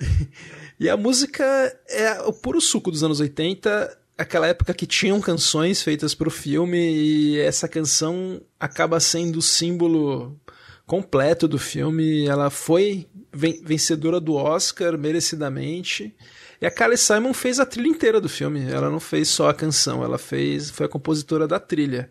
E 0.80 0.90
a 0.90 0.98
música 0.98 1.46
é 1.88 2.22
o 2.22 2.34
puro 2.34 2.60
suco 2.60 2.90
dos 2.90 3.04
anos 3.04 3.20
80 3.20 4.01
aquela 4.18 4.48
época 4.48 4.74
que 4.74 4.86
tinham 4.86 5.20
canções 5.20 5.82
feitas 5.82 6.14
para 6.14 6.28
o 6.28 6.32
filme 6.32 6.78
e 6.78 7.40
essa 7.40 7.68
canção 7.68 8.42
acaba 8.60 9.00
sendo 9.00 9.40
o 9.40 9.42
símbolo 9.42 10.40
completo 10.86 11.48
do 11.48 11.58
filme. 11.58 12.26
Ela 12.26 12.50
foi 12.50 13.08
vencedora 13.34 14.20
do 14.20 14.36
Oscar 14.36 14.98
merecidamente. 14.98 16.16
E 16.62 16.66
a 16.66 16.72
Carly 16.72 16.98
Simon 16.98 17.34
fez 17.34 17.60
a 17.60 17.66
trilha 17.66 17.88
inteira 17.88 18.22
do 18.22 18.30
filme. 18.30 18.70
Ela 18.70 18.90
não 18.90 19.00
fez 19.00 19.30
só 19.30 19.50
a 19.50 19.54
canção, 19.54 20.04
ela 20.04 20.18
fez, 20.18 20.70
foi 20.70 20.86
a 20.86 20.90
compositora 20.90 21.48
da 21.48 21.60
trilha. 21.60 22.10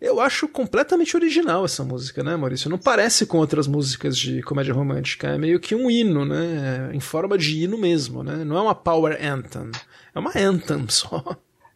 Eu 0.00 0.20
acho 0.20 0.46
completamente 0.46 1.16
original 1.16 1.64
essa 1.64 1.82
música, 1.82 2.22
né, 2.22 2.36
Maurício? 2.36 2.70
Não 2.70 2.78
parece 2.78 3.24
com 3.24 3.38
outras 3.38 3.66
músicas 3.66 4.16
de 4.16 4.42
comédia 4.42 4.74
romântica. 4.74 5.28
É 5.28 5.38
meio 5.38 5.58
que 5.58 5.74
um 5.74 5.90
hino, 5.90 6.24
né? 6.24 6.90
Em 6.92 7.00
forma 7.00 7.36
de 7.36 7.62
hino 7.62 7.78
mesmo, 7.78 8.22
né? 8.22 8.44
Não 8.44 8.58
é 8.58 8.60
uma 8.60 8.74
power 8.74 9.18
anthem. 9.20 9.70
É 10.16 10.18
uma 10.18 10.32
anthem 10.34 10.86
só. 10.88 11.22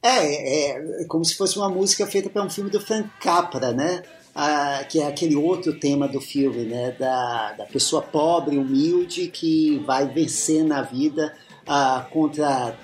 É, 0.03 0.71
é 0.71 1.05
como 1.05 1.23
se 1.23 1.37
fosse 1.37 1.59
uma 1.59 1.69
música 1.69 2.07
feita 2.07 2.31
para 2.31 2.43
um 2.43 2.49
filme 2.49 2.71
do 2.71 2.81
Frank 2.81 3.11
Capra, 3.21 3.71
né? 3.73 4.03
Ah, 4.35 4.83
que 4.89 4.99
é 5.01 5.07
aquele 5.07 5.37
outro 5.37 5.79
tema 5.79 6.09
do 6.09 6.21
filme, 6.21 6.65
né? 6.65 6.97
Da, 6.99 7.53
da 7.53 7.67
pessoa 7.67 8.01
pobre, 8.01 8.57
humilde, 8.57 9.29
que 9.29 9.79
vai 9.81 10.09
vencer 10.09 10.65
na 10.65 10.81
vida 10.81 11.35
ah, 11.67 12.07
contra 12.11 12.75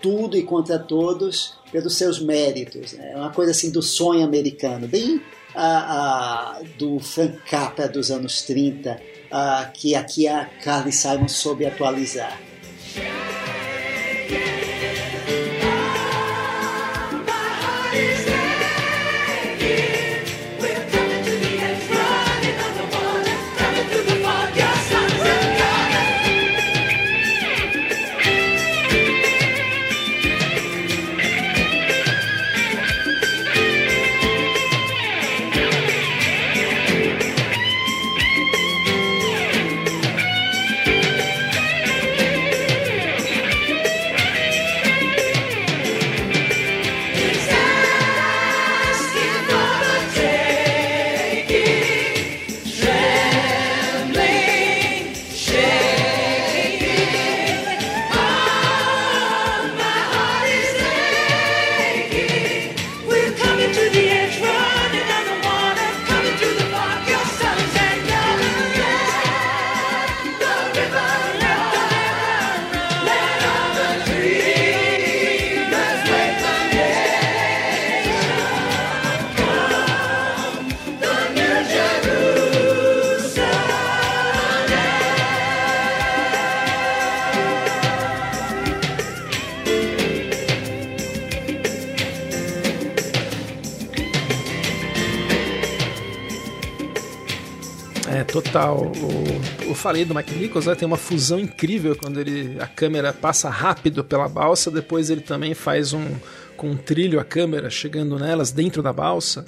tudo 0.00 0.36
e 0.36 0.44
contra 0.44 0.78
todos 0.78 1.58
pelos 1.72 1.96
seus 1.96 2.20
méritos. 2.20 2.92
Né? 2.92 3.12
É 3.12 3.16
uma 3.16 3.30
coisa 3.30 3.50
assim 3.50 3.72
do 3.72 3.82
sonho 3.82 4.24
americano, 4.24 4.86
bem 4.86 5.20
ah, 5.56 6.58
ah, 6.58 6.62
do 6.78 7.00
Frank 7.00 7.36
Capra 7.50 7.88
dos 7.88 8.12
anos 8.12 8.42
30, 8.42 9.00
ah, 9.32 9.68
que 9.74 9.96
aqui 9.96 10.28
a 10.28 10.44
Carly 10.62 10.92
Simon 10.92 11.26
soube 11.26 11.66
atualizar. 11.66 12.38
Total. 98.50 98.92
O, 98.96 99.64
eu 99.68 99.74
falei 99.74 100.04
do 100.04 100.14
Mike 100.14 100.34
Nichols, 100.34 100.66
né, 100.66 100.74
tem 100.74 100.86
uma 100.86 100.96
fusão 100.96 101.38
incrível 101.38 101.96
quando 101.96 102.18
ele 102.20 102.56
a 102.60 102.66
câmera 102.66 103.12
passa 103.12 103.48
rápido 103.48 104.02
pela 104.02 104.28
balsa, 104.28 104.70
depois 104.70 105.08
ele 105.08 105.20
também 105.20 105.54
faz 105.54 105.92
um 105.92 106.04
com 106.56 106.70
um 106.70 106.76
trilho 106.76 107.18
a 107.18 107.24
câmera 107.24 107.70
chegando 107.70 108.18
nelas 108.18 108.50
dentro 108.50 108.82
da 108.82 108.92
balsa. 108.92 109.46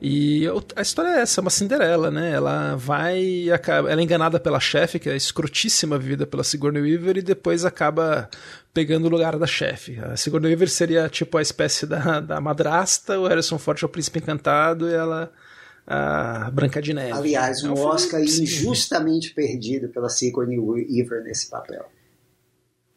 E 0.00 0.46
a 0.76 0.80
história 0.80 1.10
é 1.10 1.20
essa, 1.22 1.40
é 1.40 1.42
uma 1.42 1.50
Cinderela, 1.50 2.08
né? 2.08 2.30
Ela 2.30 2.76
vai, 2.76 3.46
ela 3.48 4.00
é 4.00 4.02
enganada 4.02 4.38
pela 4.38 4.60
chefe, 4.60 5.00
que 5.00 5.10
é 5.10 5.16
escrotíssima 5.16 5.98
vivida 5.98 6.24
pela 6.24 6.44
Sigourney 6.44 6.80
Weaver, 6.80 7.18
e 7.18 7.22
depois 7.22 7.64
acaba 7.64 8.30
pegando 8.72 9.06
o 9.06 9.10
lugar 9.10 9.36
da 9.36 9.46
chefe. 9.46 9.98
A 9.98 10.16
Sigourney 10.16 10.50
Weaver 10.50 10.70
seria 10.70 11.08
tipo 11.08 11.36
a 11.36 11.42
espécie 11.42 11.84
da, 11.84 12.20
da 12.20 12.40
madrasta, 12.40 13.18
o 13.18 13.26
Harrison 13.26 13.58
Ford 13.58 13.82
é 13.82 13.84
o 13.84 13.88
príncipe 13.88 14.20
encantado, 14.20 14.88
e 14.88 14.94
ela 14.94 15.32
a 15.90 16.50
Branca 16.50 16.82
de 16.82 16.92
Neve. 16.92 17.12
Aliás, 17.12 17.64
um 17.64 17.74
é 17.74 17.80
Oscar 17.80 18.20
injustamente 18.20 19.32
perdido 19.32 19.88
pela 19.88 20.10
Sigourney 20.10 20.58
Weaver 20.58 21.24
nesse 21.24 21.48
papel. 21.48 21.82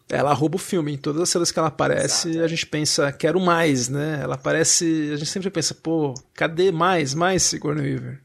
Ela 0.09 0.33
rouba 0.33 0.57
o 0.57 0.59
filme. 0.59 0.93
Em 0.93 0.97
todas 0.97 1.21
as 1.21 1.29
cenas 1.29 1.53
que 1.53 1.57
ela 1.57 1.69
aparece, 1.69 2.31
Exato. 2.31 2.43
a 2.43 2.47
gente 2.49 2.67
pensa, 2.67 3.09
quero 3.13 3.39
mais, 3.39 3.87
né? 3.87 4.19
Ela 4.21 4.35
aparece, 4.35 5.11
a 5.13 5.15
gente 5.15 5.29
sempre 5.29 5.49
pensa, 5.49 5.73
pô, 5.73 6.13
cadê 6.33 6.69
mais, 6.69 7.13
mais 7.13 7.43
Sigourney 7.43 7.93
Weaver? 7.93 8.21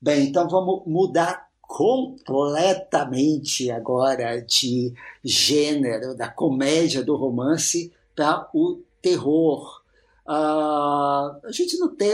Bem, 0.00 0.28
então 0.28 0.46
vamos 0.46 0.82
mudar 0.86 1.48
completamente 1.62 3.70
agora 3.70 4.38
de 4.40 4.92
gênero, 5.24 6.14
da 6.14 6.28
comédia, 6.28 7.02
do 7.02 7.16
romance, 7.16 7.90
para 8.14 8.50
o 8.52 8.82
terror. 9.00 9.77
Uh, 10.28 11.40
a 11.42 11.50
gente 11.50 11.78
não 11.78 11.88
tem, 11.88 12.10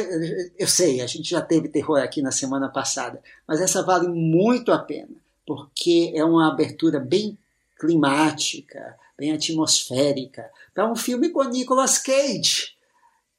eu 0.56 0.68
sei, 0.68 1.00
a 1.00 1.06
gente 1.06 1.28
já 1.28 1.40
teve 1.40 1.68
terror 1.68 2.00
aqui 2.00 2.22
na 2.22 2.30
semana 2.30 2.68
passada, 2.68 3.20
mas 3.44 3.60
essa 3.60 3.82
vale 3.82 4.06
muito 4.06 4.70
a 4.70 4.78
pena, 4.78 5.16
porque 5.44 6.12
é 6.14 6.24
uma 6.24 6.48
abertura 6.48 7.00
bem 7.00 7.36
climática, 7.76 8.96
bem 9.18 9.32
atmosférica, 9.32 10.48
para 10.72 10.88
um 10.88 10.94
filme 10.94 11.30
com 11.30 11.42
Nicolas 11.42 11.98
Cage. 11.98 12.76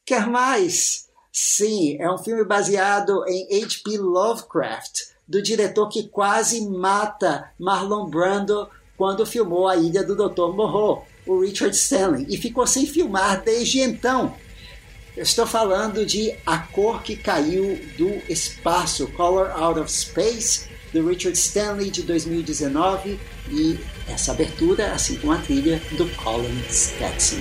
Quer 0.06 0.28
mais? 0.28 1.08
Sim, 1.32 1.96
é 1.98 2.12
um 2.12 2.18
filme 2.18 2.44
baseado 2.44 3.24
em 3.30 3.64
H.P. 3.64 3.98
Lovecraft, 3.98 5.04
do 5.26 5.42
diretor 5.42 5.88
que 5.88 6.10
quase 6.10 6.68
mata 6.68 7.50
Marlon 7.58 8.10
Brando 8.10 8.70
quando 8.98 9.26
filmou 9.26 9.70
A 9.70 9.78
Ilha 9.78 10.04
do 10.04 10.18
Dr. 10.18 10.54
Moreau, 10.54 11.08
o 11.26 11.40
Richard 11.40 11.74
Stanley, 11.74 12.26
e 12.28 12.38
ficou 12.38 12.68
sem 12.68 12.86
filmar 12.86 13.42
desde 13.42 13.80
então. 13.80 14.36
Eu 15.16 15.24
estou 15.24 15.48
falando 15.48 16.06
de 16.06 16.36
A 16.46 16.58
Cor 16.58 17.02
que 17.02 17.16
Caiu 17.16 17.80
do 17.98 18.22
Espaço, 18.28 19.08
Color 19.08 19.50
Out 19.52 19.80
of 19.80 19.90
Space, 19.90 20.68
do 20.92 21.08
Richard 21.08 21.38
Stanley 21.38 21.90
de 21.90 22.04
2019 22.04 23.18
e 23.50 23.80
essa 24.10 24.34
abertura, 24.34 24.92
assim 24.92 25.16
como 25.16 25.32
a 25.32 25.38
trilha 25.38 25.82
do 25.98 26.06
Colin 26.18 26.62
Stetson. 26.70 27.38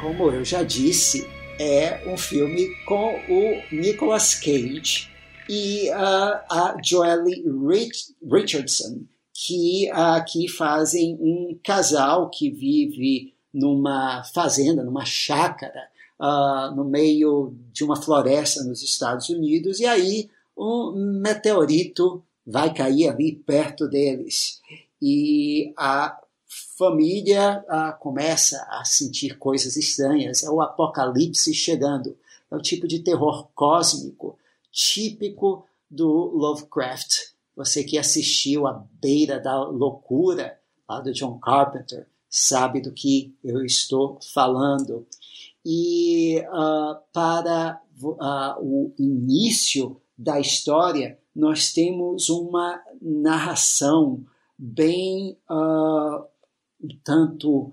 Como 0.00 0.30
eu 0.30 0.44
já 0.44 0.62
disse, 0.62 1.28
é 1.58 2.02
um 2.08 2.16
filme 2.16 2.68
com 2.86 3.14
o 3.28 3.62
Nicolas 3.70 4.34
Cage 4.34 5.10
e 5.48 5.90
uh, 5.90 6.40
a 6.50 6.76
Joelle 6.82 7.44
Rich 7.68 8.14
Richardson, 8.22 9.02
que 9.34 9.90
aqui 9.90 10.46
uh, 10.46 10.52
fazem 10.56 11.18
um 11.20 11.58
casal 11.62 12.30
que 12.30 12.50
vive 12.50 13.34
numa 13.52 14.24
fazenda, 14.32 14.82
numa 14.82 15.04
chácara, 15.04 15.88
uh, 16.18 16.74
no 16.74 16.84
meio 16.84 17.54
de 17.72 17.84
uma 17.84 18.00
floresta 18.00 18.64
nos 18.64 18.82
Estados 18.82 19.28
Unidos, 19.28 19.80
e 19.80 19.86
aí 19.86 20.30
um 20.56 20.92
meteorito 21.20 22.22
vai 22.46 22.72
cair 22.72 23.08
ali 23.08 23.32
perto 23.32 23.86
deles. 23.86 24.60
E 25.02 25.72
a 25.76 26.18
família 26.80 27.62
ah, 27.68 27.92
começa 27.92 28.66
a 28.70 28.82
sentir 28.86 29.36
coisas 29.36 29.76
estranhas. 29.76 30.42
É 30.42 30.48
o 30.48 30.62
apocalipse 30.62 31.52
chegando. 31.52 32.16
É 32.50 32.56
o 32.56 32.62
tipo 32.62 32.88
de 32.88 33.00
terror 33.00 33.50
cósmico 33.54 34.38
típico 34.72 35.66
do 35.90 36.08
Lovecraft. 36.08 37.32
Você 37.54 37.84
que 37.84 37.98
assistiu 37.98 38.66
A 38.66 38.82
Beira 38.98 39.38
da 39.38 39.62
Loucura, 39.62 40.58
lá 40.88 41.00
do 41.00 41.12
John 41.12 41.38
Carpenter, 41.38 42.06
sabe 42.30 42.80
do 42.80 42.92
que 42.92 43.36
eu 43.44 43.62
estou 43.62 44.18
falando. 44.32 45.06
E 45.62 46.42
uh, 46.48 46.96
para 47.12 47.78
uh, 48.02 48.58
o 48.58 48.94
início 48.98 50.00
da 50.16 50.40
história, 50.40 51.18
nós 51.36 51.74
temos 51.74 52.30
uma 52.30 52.80
narração 53.02 54.24
bem 54.56 55.36
uh, 55.50 56.24
tanto 57.04 57.72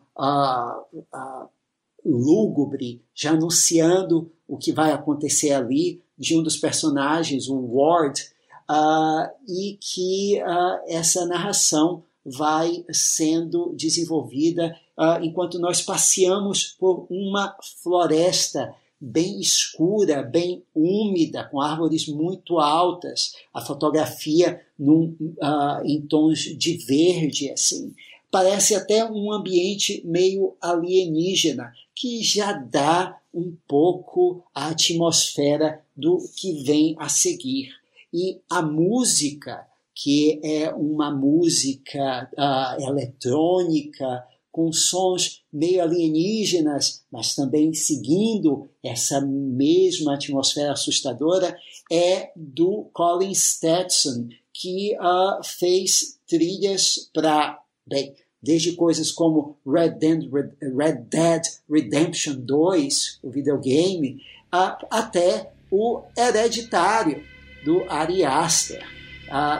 lúgubre, 2.05 3.01
já 3.13 3.31
anunciando 3.31 4.31
o 4.47 4.57
que 4.57 4.71
vai 4.71 4.91
acontecer 4.91 5.51
ali, 5.51 6.01
de 6.17 6.37
um 6.37 6.41
dos 6.41 6.57
personagens, 6.57 7.47
o 7.47 7.59
Ward, 7.75 8.21
uh, 8.69 9.29
e 9.47 9.77
que 9.79 10.41
uh, 10.41 10.83
essa 10.87 11.25
narração 11.25 12.03
vai 12.25 12.83
sendo 12.91 13.73
desenvolvida 13.75 14.75
uh, 14.97 15.23
enquanto 15.23 15.59
nós 15.59 15.81
passeamos 15.81 16.75
por 16.77 17.07
uma 17.09 17.55
floresta 17.81 18.73
bem 18.99 19.39
escura, 19.39 20.23
bem 20.23 20.63
úmida, 20.73 21.43
com 21.45 21.61
árvores 21.61 22.07
muito 22.07 22.57
altas, 22.57 23.33
a 23.53 23.61
fotografia 23.61 24.59
num, 24.77 25.15
uh, 25.21 25.85
em 25.85 26.01
tons 26.01 26.39
de 26.39 26.77
verde, 26.77 27.51
assim. 27.51 27.93
Parece 28.29 28.75
até 28.75 29.03
um 29.05 29.31
ambiente 29.31 30.01
meio 30.05 30.55
alienígena, 30.61 31.71
que 31.95 32.21
já 32.21 32.53
dá 32.53 33.17
um 33.33 33.55
pouco 33.67 34.43
a 34.53 34.69
atmosfera 34.69 35.81
do 35.95 36.17
que 36.35 36.63
vem 36.63 36.95
a 36.99 37.09
seguir. 37.09 37.69
E 38.13 38.39
a 38.49 38.61
música, 38.61 39.65
que 39.93 40.39
é 40.43 40.73
uma 40.73 41.11
música 41.11 42.29
uh, 42.33 42.89
eletrônica, 42.89 44.25
com 44.57 44.73
sons 44.73 45.43
meio 45.53 45.83
alienígenas, 45.83 47.03
mas 47.11 47.35
também 47.35 47.75
seguindo 47.75 48.67
essa 48.83 49.21
mesma 49.21 50.15
atmosfera 50.15 50.71
assustadora, 50.71 51.55
é 51.91 52.31
do 52.35 52.89
Colin 52.91 53.35
Stetson, 53.35 54.29
que 54.51 54.97
uh, 54.97 55.43
fez 55.43 56.19
trilhas 56.27 57.07
para, 57.13 57.59
bem, 57.87 58.13
desde 58.41 58.73
coisas 58.73 59.11
como 59.11 59.57
Red 59.65 59.91
Dead, 59.91 60.29
Red 60.31 61.05
Dead 61.09 61.41
Redemption 61.69 62.35
2, 62.35 63.19
o 63.23 63.29
videogame, 63.31 64.21
até 64.51 65.51
o 65.71 66.01
Hereditário, 66.15 67.23
do 67.65 67.83
Ari 67.89 68.23
Aster, 68.23 68.85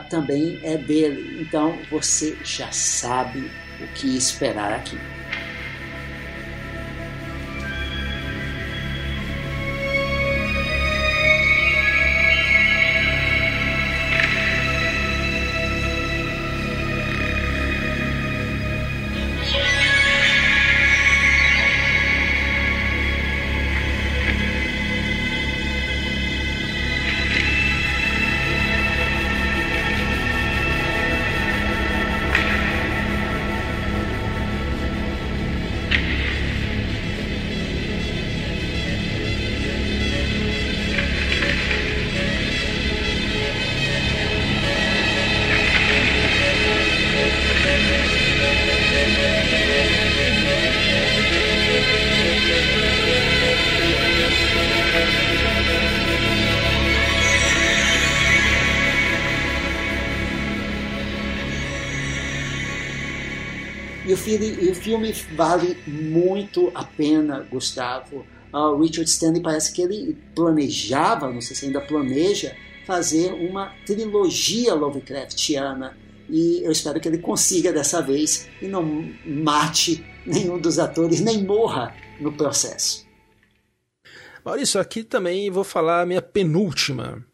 também 0.10 0.60
é 0.64 0.78
dele. 0.78 1.42
Então 1.42 1.78
você 1.92 2.38
já 2.44 2.72
sabe 2.72 3.52
o 3.82 3.94
que 3.96 4.16
esperar 4.16 4.72
aqui. 4.72 4.98
Filme, 64.38 64.70
o 64.70 64.76
filme 64.76 65.12
vale 65.36 65.78
muito 65.88 66.72
a 66.74 66.84
pena, 66.84 67.42
Gustavo. 67.50 68.26
Uh, 68.54 68.80
Richard 68.80 69.10
Stanley 69.10 69.42
parece 69.42 69.74
que 69.74 69.82
ele 69.82 70.18
planejava, 70.36 71.32
não 71.32 71.42
sei 71.42 71.56
se 71.56 71.66
ainda 71.66 71.82
planeja, 71.82 72.56
fazer 72.86 73.34
uma 73.34 73.74
trilogia 73.86 74.74
Lovecraftiana. 74.74 75.98
E 76.30 76.62
eu 76.64 76.72
espero 76.72 77.00
que 77.00 77.08
ele 77.08 77.20
consiga 77.20 77.72
dessa 77.72 78.02
vez 78.02 78.48
e 78.62 78.68
não 78.68 78.84
mate 79.26 80.06
nenhum 80.26 80.60
dos 80.60 80.78
atores, 80.80 81.22
nem 81.22 81.44
morra 81.44 81.96
no 82.20 82.34
processo. 82.34 83.06
Maurício, 84.44 84.80
aqui 84.80 85.04
também 85.04 85.50
vou 85.50 85.64
falar 85.64 86.02
a 86.02 86.06
minha 86.06 86.22
penúltima 86.22 87.26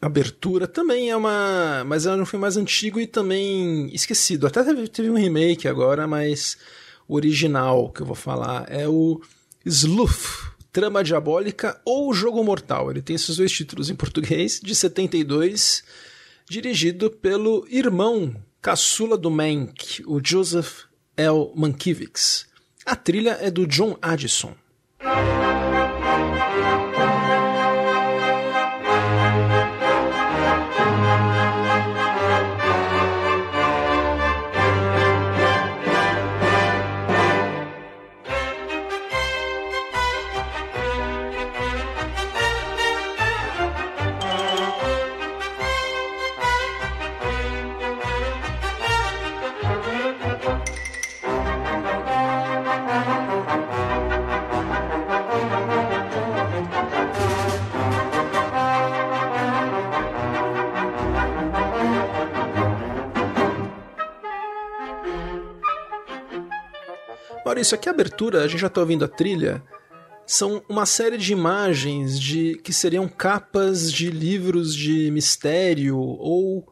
abertura 0.00 0.66
também 0.66 1.10
é 1.10 1.16
uma. 1.16 1.84
Mas 1.86 2.06
é 2.06 2.12
um 2.14 2.26
filme 2.26 2.42
mais 2.42 2.56
antigo 2.56 3.00
e 3.00 3.06
também 3.06 3.92
esquecido. 3.94 4.46
Até 4.46 4.62
teve, 4.62 4.88
teve, 4.88 5.10
um 5.10 5.16
remake 5.16 5.66
agora, 5.66 6.06
mas 6.06 6.56
o 7.06 7.14
original 7.14 7.90
que 7.90 8.02
eu 8.02 8.06
vou 8.06 8.14
falar 8.14 8.66
é 8.68 8.86
o 8.88 9.20
Sleuth, 9.64 10.52
Trama 10.72 11.02
Diabólica 11.02 11.80
ou 11.84 12.12
Jogo 12.12 12.42
Mortal. 12.44 12.90
Ele 12.90 13.02
tem 13.02 13.16
esses 13.16 13.36
dois 13.36 13.52
títulos 13.52 13.90
em 13.90 13.94
português, 13.94 14.60
de 14.62 14.74
72, 14.74 15.82
dirigido 16.48 17.10
pelo 17.10 17.66
irmão 17.68 18.34
caçula 18.60 19.16
do 19.16 19.30
Mank, 19.30 20.02
o 20.06 20.20
Joseph 20.24 20.84
L. 21.16 21.52
Mankiewicz. 21.54 22.46
A 22.84 22.96
trilha 22.96 23.36
é 23.40 23.50
do 23.50 23.66
John 23.66 23.96
Addison. 24.00 24.54
Abertura, 67.98 68.44
a 68.44 68.48
gente 68.48 68.60
já 68.60 68.68
está 68.68 68.80
ouvindo 68.80 69.04
a 69.04 69.08
trilha, 69.08 69.62
são 70.24 70.62
uma 70.68 70.86
série 70.86 71.18
de 71.18 71.32
imagens 71.32 72.20
de 72.20 72.54
que 72.62 72.72
seriam 72.72 73.08
capas 73.08 73.92
de 73.92 74.10
livros 74.10 74.74
de 74.74 75.10
mistério 75.10 75.98
ou 75.98 76.70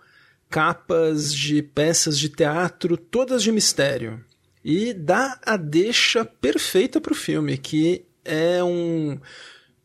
capas 0.48 1.35
de 1.35 1.62
peças 1.62 2.19
de 2.19 2.28
teatro, 2.28 2.97
todas 2.97 3.43
de 3.43 3.51
mistério. 3.51 4.24
E 4.65 4.93
dá 4.93 5.39
a 5.44 5.57
deixa 5.57 6.24
perfeita 6.24 7.01
para 7.01 7.12
o 7.12 7.16
filme, 7.16 7.57
que 7.57 8.05
é 8.24 8.62
um 8.62 9.19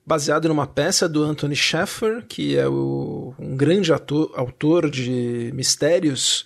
baseado 0.05 0.47
numa 0.47 0.67
peça 0.67 1.07
do 1.07 1.23
Anthony 1.23 1.55
Sheffer, 1.55 2.25
que 2.27 2.57
é 2.57 2.67
o, 2.67 3.33
um 3.39 3.55
grande 3.55 3.93
ator, 3.93 4.31
autor 4.35 4.89
de 4.89 5.51
mistérios 5.53 6.45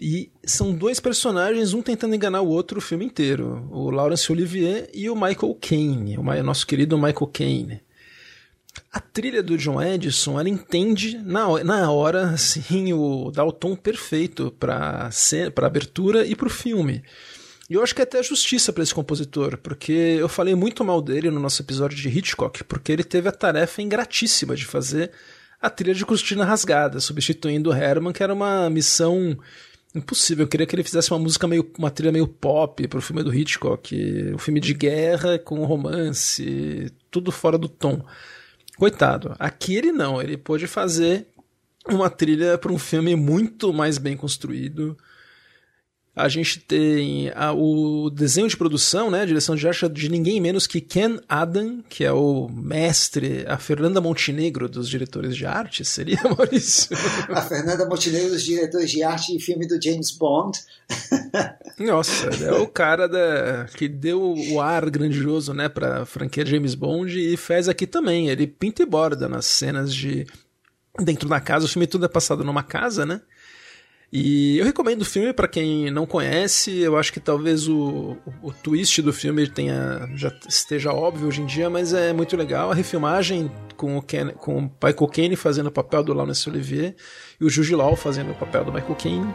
e 0.00 0.30
são 0.42 0.72
dois 0.72 0.98
personagens, 0.98 1.74
um 1.74 1.82
tentando 1.82 2.14
enganar 2.14 2.40
o 2.40 2.48
outro 2.48 2.78
o 2.78 2.82
filme 2.82 3.04
inteiro. 3.04 3.68
O 3.70 3.90
Laurence 3.90 4.32
Olivier 4.32 4.88
e 4.94 5.10
o 5.10 5.14
Michael 5.14 5.58
Caine, 5.60 6.16
o 6.16 6.42
nosso 6.42 6.66
querido 6.66 6.96
Michael 6.96 7.26
Caine. 7.26 7.82
A 8.90 8.98
trilha 8.98 9.42
do 9.42 9.58
John 9.58 9.82
Edison, 9.82 10.40
ela 10.40 10.48
entende 10.48 11.18
na, 11.18 11.62
na 11.62 11.90
hora, 11.90 12.30
assim, 12.30 12.92
o, 12.94 13.30
dá 13.30 13.44
o 13.44 13.52
tom 13.52 13.76
perfeito 13.76 14.54
para 14.58 15.10
a 15.10 15.66
abertura 15.66 16.24
e 16.24 16.34
para 16.34 16.46
o 16.46 16.50
filme. 16.50 17.02
E 17.68 17.74
eu 17.74 17.82
acho 17.82 17.94
que 17.94 18.00
é 18.00 18.04
até 18.04 18.22
justiça 18.22 18.72
para 18.72 18.82
esse 18.82 18.94
compositor, 18.94 19.58
porque 19.58 19.92
eu 19.92 20.28
falei 20.28 20.54
muito 20.54 20.82
mal 20.82 21.02
dele 21.02 21.30
no 21.30 21.38
nosso 21.38 21.60
episódio 21.60 21.96
de 21.96 22.08
Hitchcock, 22.08 22.64
porque 22.64 22.90
ele 22.90 23.04
teve 23.04 23.28
a 23.28 23.32
tarefa 23.32 23.82
ingratíssima 23.82 24.56
de 24.56 24.64
fazer 24.64 25.10
a 25.60 25.68
trilha 25.68 25.94
de 25.94 26.06
Cortina 26.06 26.44
Rasgada, 26.44 27.00
substituindo 27.00 27.72
Herman, 27.72 28.12
que 28.12 28.22
era 28.22 28.32
uma 28.32 28.70
missão 28.70 29.38
impossível. 29.94 30.44
Eu 30.44 30.48
queria 30.48 30.66
que 30.66 30.74
ele 30.74 30.84
fizesse 30.84 31.10
uma 31.10 31.18
música 31.18 31.46
meio. 31.46 31.70
uma 31.78 31.90
trilha 31.90 32.12
meio 32.12 32.26
pop 32.26 32.86
pro 32.88 33.02
filme 33.02 33.22
do 33.22 33.34
Hitchcock. 33.34 33.94
Um 34.34 34.38
filme 34.38 34.60
de 34.60 34.74
guerra 34.74 35.38
com 35.38 35.64
romance, 35.64 36.92
tudo 37.10 37.32
fora 37.32 37.58
do 37.58 37.68
tom. 37.68 38.04
Coitado. 38.76 39.34
Aqui 39.38 39.76
ele 39.76 39.92
não, 39.92 40.22
ele 40.22 40.36
pôde 40.36 40.66
fazer 40.66 41.26
uma 41.86 42.08
trilha 42.08 42.56
para 42.58 42.72
um 42.72 42.78
filme 42.78 43.14
muito 43.16 43.72
mais 43.72 43.98
bem 43.98 44.16
construído 44.16 44.96
a 46.14 46.28
gente 46.28 46.58
tem 46.58 47.30
a, 47.34 47.52
o 47.52 48.10
desenho 48.10 48.48
de 48.48 48.56
produção, 48.56 49.10
né, 49.10 49.22
a 49.22 49.24
direção 49.24 49.54
de 49.54 49.66
arte 49.66 49.88
de 49.88 50.08
ninguém 50.08 50.40
menos 50.40 50.66
que 50.66 50.80
Ken 50.80 51.18
Adam, 51.28 51.82
que 51.88 52.04
é 52.04 52.12
o 52.12 52.48
mestre, 52.48 53.44
a 53.46 53.56
Fernanda 53.58 54.00
Montenegro 54.00 54.68
dos 54.68 54.88
diretores 54.88 55.36
de 55.36 55.46
arte, 55.46 55.84
seria, 55.84 56.20
Maurício? 56.36 56.96
a 57.28 57.40
Fernanda 57.42 57.86
Montenegro 57.86 58.30
dos 58.30 58.42
diretores 58.42 58.90
de 58.90 59.02
arte 59.02 59.32
em 59.32 59.38
filme 59.38 59.66
do 59.66 59.80
James 59.80 60.10
Bond. 60.10 60.58
Nossa, 61.78 62.26
é 62.44 62.52
o 62.52 62.66
cara 62.66 63.08
da, 63.08 63.66
que 63.76 63.88
deu 63.88 64.34
o 64.50 64.60
ar 64.60 64.90
grandioso, 64.90 65.54
né, 65.54 65.68
pra 65.68 66.04
franquia 66.04 66.44
James 66.44 66.74
Bond 66.74 67.18
e 67.18 67.36
fez 67.36 67.68
aqui 67.68 67.86
também. 67.86 68.28
Ele 68.28 68.48
pinta 68.48 68.82
e 68.82 68.86
borda 68.86 69.28
nas 69.28 69.46
cenas 69.46 69.94
de 69.94 70.26
dentro 70.98 71.28
da 71.28 71.40
casa, 71.40 71.66
o 71.66 71.68
filme 71.68 71.86
tudo 71.86 72.04
é 72.04 72.08
passado 72.08 72.42
numa 72.42 72.64
casa, 72.64 73.06
né? 73.06 73.20
E 74.12 74.58
eu 74.58 74.64
recomendo 74.64 75.02
o 75.02 75.04
filme 75.04 75.32
para 75.32 75.46
quem 75.46 75.88
não 75.90 76.04
conhece. 76.04 76.78
Eu 76.78 76.96
acho 76.96 77.12
que 77.12 77.20
talvez 77.20 77.68
o, 77.68 78.16
o, 78.42 78.52
twist 78.52 79.00
do 79.02 79.12
filme 79.12 79.48
tenha 79.48 80.08
já 80.16 80.32
esteja 80.48 80.92
óbvio 80.92 81.28
hoje 81.28 81.42
em 81.42 81.46
dia, 81.46 81.70
mas 81.70 81.92
é 81.92 82.12
muito 82.12 82.36
legal. 82.36 82.72
A 82.72 82.74
refilmagem 82.74 83.50
com 83.76 83.96
o, 83.96 84.02
Ken, 84.02 84.30
com 84.30 84.58
o 84.58 84.62
Michael 84.62 85.08
Caine 85.08 85.36
fazendo 85.36 85.68
o 85.68 85.72
papel 85.72 86.02
do 86.02 86.12
Laurence 86.12 86.48
Olivier 86.48 86.96
e 87.40 87.44
o 87.44 87.50
Jude 87.50 87.74
Law 87.76 87.94
fazendo 87.94 88.32
o 88.32 88.34
papel 88.34 88.64
do 88.64 88.72
Michael 88.72 88.96
Caine. 88.96 89.34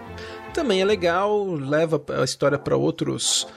Também 0.54 0.82
é 0.82 0.86
legal, 0.86 1.54
leva 1.54 2.02
a 2.20 2.24
história 2.24 2.60
para 2.60 2.76
outros 2.76 3.48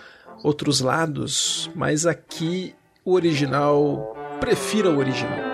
outros 0.44 0.80
lados, 0.80 1.68
mas 1.74 2.06
aqui 2.06 2.72
o 3.04 3.14
original 3.14 4.16
prefira 4.40 4.88
o 4.88 4.98
original. 4.98 5.47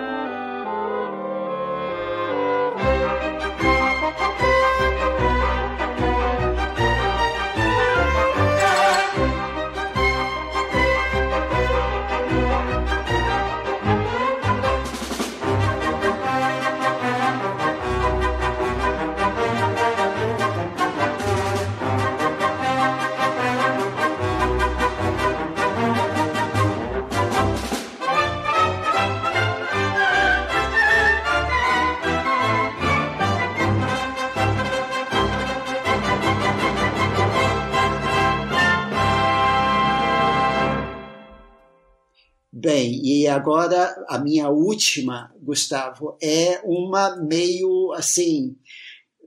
Agora 43.35 44.05
a 44.07 44.17
minha 44.17 44.49
última, 44.49 45.33
Gustavo, 45.41 46.17
é 46.21 46.61
uma 46.63 47.15
meio 47.17 47.91
assim. 47.93 48.57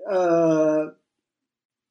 Uh, 0.06 0.92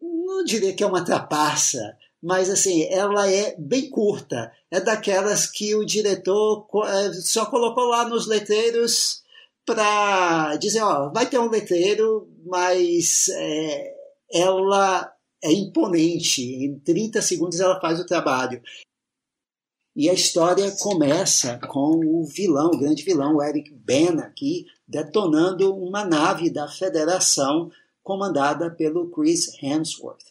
não 0.02 0.44
diria 0.44 0.74
que 0.74 0.84
é 0.84 0.88
uma 0.88 1.06
trapaça, 1.06 1.98
mas 2.22 2.50
assim, 2.50 2.84
ela 2.92 3.30
é 3.30 3.56
bem 3.58 3.90
curta. 3.90 4.52
É 4.72 4.80
daquelas 4.80 5.46
que 5.46 5.76
o 5.76 5.86
diretor 5.86 6.68
é, 6.86 7.14
só 7.14 7.46
colocou 7.46 7.86
lá 7.86 8.08
nos 8.08 8.28
letreiros 8.28 9.24
para 9.66 10.56
dizer, 10.58 10.82
ó, 10.82 11.10
vai 11.10 11.26
ter 11.26 11.40
um 11.40 11.50
letreiro, 11.50 12.30
mas 12.46 13.30
é, 13.30 13.94
ela 14.34 15.14
é 15.44 15.52
imponente. 15.52 16.42
Em 16.42 16.80
30 16.80 17.22
segundos 17.22 17.60
ela 17.60 17.80
faz 17.80 18.00
o 18.00 18.06
trabalho. 18.06 18.62
E 19.98 20.12
a 20.12 20.14
história 20.14 20.70
começa 20.80 21.60
com 21.68 22.00
o 22.06 22.24
vilão, 22.24 22.68
o 22.68 22.78
grande 22.78 23.02
vilão, 23.02 23.38
o 23.38 23.42
Eric 23.42 23.74
Bana, 23.74 24.26
aqui 24.26 24.68
detonando 24.88 25.76
uma 25.76 26.06
nave 26.06 26.52
da 26.52 26.68
Federação 26.68 27.72
comandada 28.04 28.70
pelo 28.70 29.10
Chris 29.10 29.52
Hemsworth. 29.60 30.24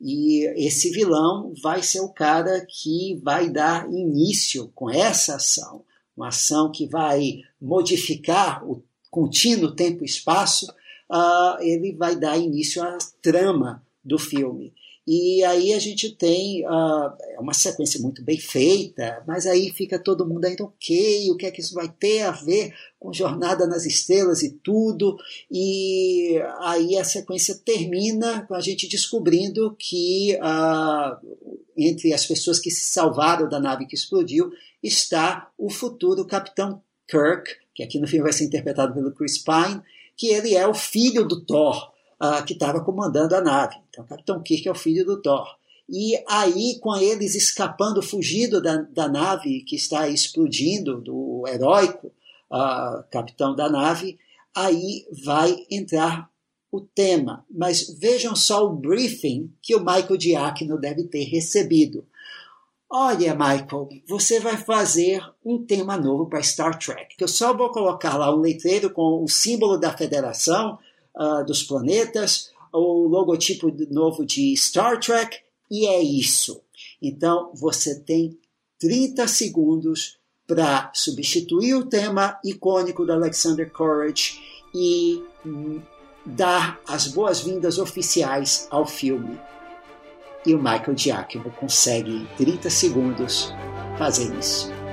E 0.00 0.44
esse 0.66 0.90
vilão 0.90 1.54
vai 1.62 1.80
ser 1.80 2.00
o 2.00 2.08
cara 2.08 2.66
que 2.68 3.20
vai 3.22 3.48
dar 3.48 3.88
início 3.88 4.72
com 4.74 4.90
essa 4.90 5.36
ação, 5.36 5.84
uma 6.16 6.28
ação 6.28 6.72
que 6.72 6.84
vai 6.84 7.42
modificar 7.62 8.68
o 8.68 8.82
contínuo 9.12 9.76
tempo 9.76 10.02
e 10.02 10.06
espaço, 10.06 10.66
uh, 11.08 11.60
ele 11.60 11.92
vai 11.92 12.16
dar 12.16 12.36
início 12.36 12.82
à 12.82 12.98
trama 13.22 13.80
do 14.04 14.18
filme. 14.18 14.74
E 15.06 15.44
aí 15.44 15.74
a 15.74 15.78
gente 15.78 16.10
tem 16.16 16.66
uh, 16.66 17.12
uma 17.38 17.52
sequência 17.52 18.00
muito 18.00 18.22
bem 18.22 18.38
feita, 18.38 19.22
mas 19.26 19.46
aí 19.46 19.70
fica 19.70 19.98
todo 19.98 20.26
mundo 20.26 20.46
ainda 20.46 20.64
ok, 20.64 21.30
o 21.30 21.36
que 21.36 21.44
é 21.44 21.50
que 21.50 21.60
isso 21.60 21.74
vai 21.74 21.88
ter 21.88 22.22
a 22.22 22.30
ver 22.30 22.74
com 22.98 23.12
Jornada 23.12 23.66
nas 23.66 23.84
Estrelas 23.84 24.42
e 24.42 24.52
tudo. 24.62 25.18
E 25.50 26.40
aí 26.60 26.96
a 26.96 27.04
sequência 27.04 27.54
termina 27.54 28.46
com 28.46 28.54
a 28.54 28.60
gente 28.60 28.88
descobrindo 28.88 29.76
que 29.78 30.36
uh, 30.36 31.16
entre 31.76 32.14
as 32.14 32.24
pessoas 32.24 32.58
que 32.58 32.70
se 32.70 32.84
salvaram 32.90 33.46
da 33.46 33.60
nave 33.60 33.86
que 33.86 33.94
explodiu 33.94 34.50
está 34.82 35.50
o 35.58 35.68
futuro 35.70 36.26
Capitão 36.26 36.82
Kirk, 37.06 37.50
que 37.74 37.82
aqui 37.82 37.98
no 37.98 38.06
filme 38.06 38.22
vai 38.22 38.32
ser 38.32 38.44
interpretado 38.44 38.94
pelo 38.94 39.12
Chris 39.12 39.36
Pine, 39.36 39.82
que 40.16 40.28
ele 40.28 40.54
é 40.54 40.66
o 40.66 40.72
filho 40.72 41.26
do 41.26 41.44
Thor 41.44 41.92
uh, 42.22 42.44
que 42.46 42.54
estava 42.54 42.82
comandando 42.82 43.34
a 43.34 43.42
nave. 43.42 43.83
Então, 43.94 44.04
Capitão 44.04 44.42
Kirk 44.42 44.68
é 44.68 44.72
o 44.72 44.74
filho 44.74 45.04
do 45.04 45.22
Thor. 45.22 45.46
E 45.88 46.16
aí, 46.28 46.78
com 46.80 46.96
eles 46.96 47.34
escapando, 47.34 48.02
fugindo 48.02 48.60
da, 48.60 48.78
da 48.78 49.08
nave 49.08 49.60
que 49.60 49.76
está 49.76 50.08
explodindo, 50.08 51.00
do 51.00 51.44
heróico 51.46 52.08
uh, 52.50 53.04
capitão 53.10 53.54
da 53.54 53.68
nave, 53.68 54.18
aí 54.54 55.06
vai 55.24 55.54
entrar 55.70 56.28
o 56.72 56.80
tema. 56.80 57.44
Mas 57.50 57.96
vejam 57.98 58.34
só 58.34 58.66
o 58.66 58.74
briefing 58.74 59.52
que 59.62 59.76
o 59.76 59.80
Michael 59.80 60.20
Giacchino 60.20 60.78
deve 60.78 61.04
ter 61.04 61.24
recebido. 61.24 62.06
Olha, 62.90 63.34
Michael, 63.34 63.88
você 64.08 64.40
vai 64.40 64.56
fazer 64.56 65.22
um 65.44 65.64
tema 65.64 65.96
novo 65.96 66.26
para 66.26 66.42
Star 66.42 66.78
Trek. 66.78 67.14
Eu 67.18 67.28
só 67.28 67.54
vou 67.54 67.70
colocar 67.70 68.16
lá 68.16 68.34
um 68.34 68.40
letreiro 68.40 68.90
com 68.90 69.22
o 69.22 69.28
símbolo 69.28 69.76
da 69.76 69.96
Federação, 69.96 70.78
uh, 71.16 71.44
dos 71.44 71.62
planetas, 71.62 72.52
o 72.78 73.06
logotipo 73.06 73.72
novo 73.90 74.26
de 74.26 74.56
Star 74.56 74.98
Trek, 74.98 75.38
e 75.70 75.86
é 75.86 76.02
isso. 76.02 76.60
Então 77.00 77.52
você 77.54 78.00
tem 78.00 78.38
30 78.80 79.28
segundos 79.28 80.18
para 80.46 80.90
substituir 80.92 81.74
o 81.74 81.86
tema 81.86 82.38
icônico 82.44 83.06
do 83.06 83.12
Alexander 83.12 83.70
Courage 83.70 84.40
e 84.74 85.22
dar 86.26 86.80
as 86.86 87.06
boas-vindas 87.06 87.78
oficiais 87.78 88.66
ao 88.70 88.86
filme. 88.86 89.38
E 90.44 90.54
o 90.54 90.58
Michael 90.58 90.96
Giacchino 90.96 91.50
consegue 91.52 92.10
em 92.10 92.26
30 92.36 92.68
segundos 92.68 93.52
fazer 93.96 94.34
isso. 94.38 94.83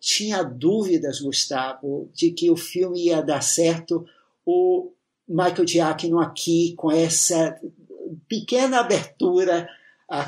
Tinha 0.00 0.42
dúvidas, 0.42 1.20
Gustavo, 1.20 2.10
de 2.14 2.30
que 2.30 2.50
o 2.50 2.56
filme 2.56 3.06
ia 3.06 3.22
dar 3.22 3.42
certo, 3.42 4.04
o 4.44 4.92
Michael 5.28 5.66
Giacchino 5.66 6.20
aqui, 6.20 6.74
com 6.76 6.90
essa 6.90 7.60
pequena 8.28 8.80
abertura, 8.80 9.68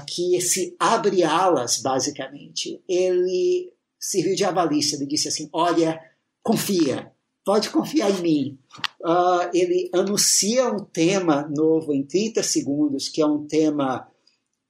que 0.06 0.36
esse 0.36 0.76
abre 0.78 1.24
alas, 1.24 1.78
basicamente, 1.78 2.80
ele 2.88 3.72
serviu 3.98 4.34
de 4.34 4.44
avalista. 4.44 4.96
Ele 4.96 5.06
disse 5.06 5.28
assim: 5.28 5.48
olha, 5.52 6.00
confia, 6.42 7.12
pode 7.44 7.70
confiar 7.70 8.10
em 8.10 8.22
mim. 8.22 8.58
Uh, 9.00 9.50
ele 9.52 9.90
anuncia 9.92 10.70
um 10.70 10.84
tema 10.84 11.48
novo 11.48 11.92
em 11.92 12.04
30 12.04 12.42
segundos, 12.42 13.08
que 13.08 13.20
é 13.20 13.26
um 13.26 13.44
tema 13.44 14.08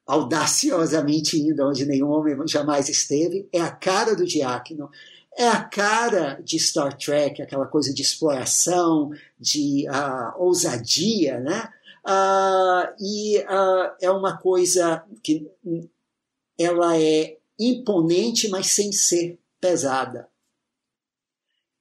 audaciosamente 0.07 1.39
indo 1.39 1.67
onde 1.67 1.87
nenhum 1.87 2.11
homem 2.11 2.37
jamais 2.47 2.89
esteve. 2.89 3.49
É 3.53 3.61
a 3.61 3.71
cara 3.71 4.15
do 4.15 4.27
Diácono. 4.27 4.91
É 5.37 5.49
a 5.49 5.65
cara 5.65 6.41
de 6.45 6.59
Star 6.59 6.97
Trek, 6.97 7.41
aquela 7.41 7.67
coisa 7.67 7.93
de 7.95 8.03
exploração, 8.03 9.11
de 9.39 9.87
uh, 9.89 10.43
ousadia, 10.43 11.41
né? 11.41 11.73
Uh, 12.05 12.95
e 13.01 13.39
uh, 13.39 13.95
é 14.01 14.11
uma 14.11 14.37
coisa 14.37 15.05
que 15.23 15.51
ela 16.59 17.01
é 17.01 17.39
imponente, 17.59 18.49
mas 18.49 18.67
sem 18.67 18.93
ser 18.93 19.39
pesada. 19.61 20.29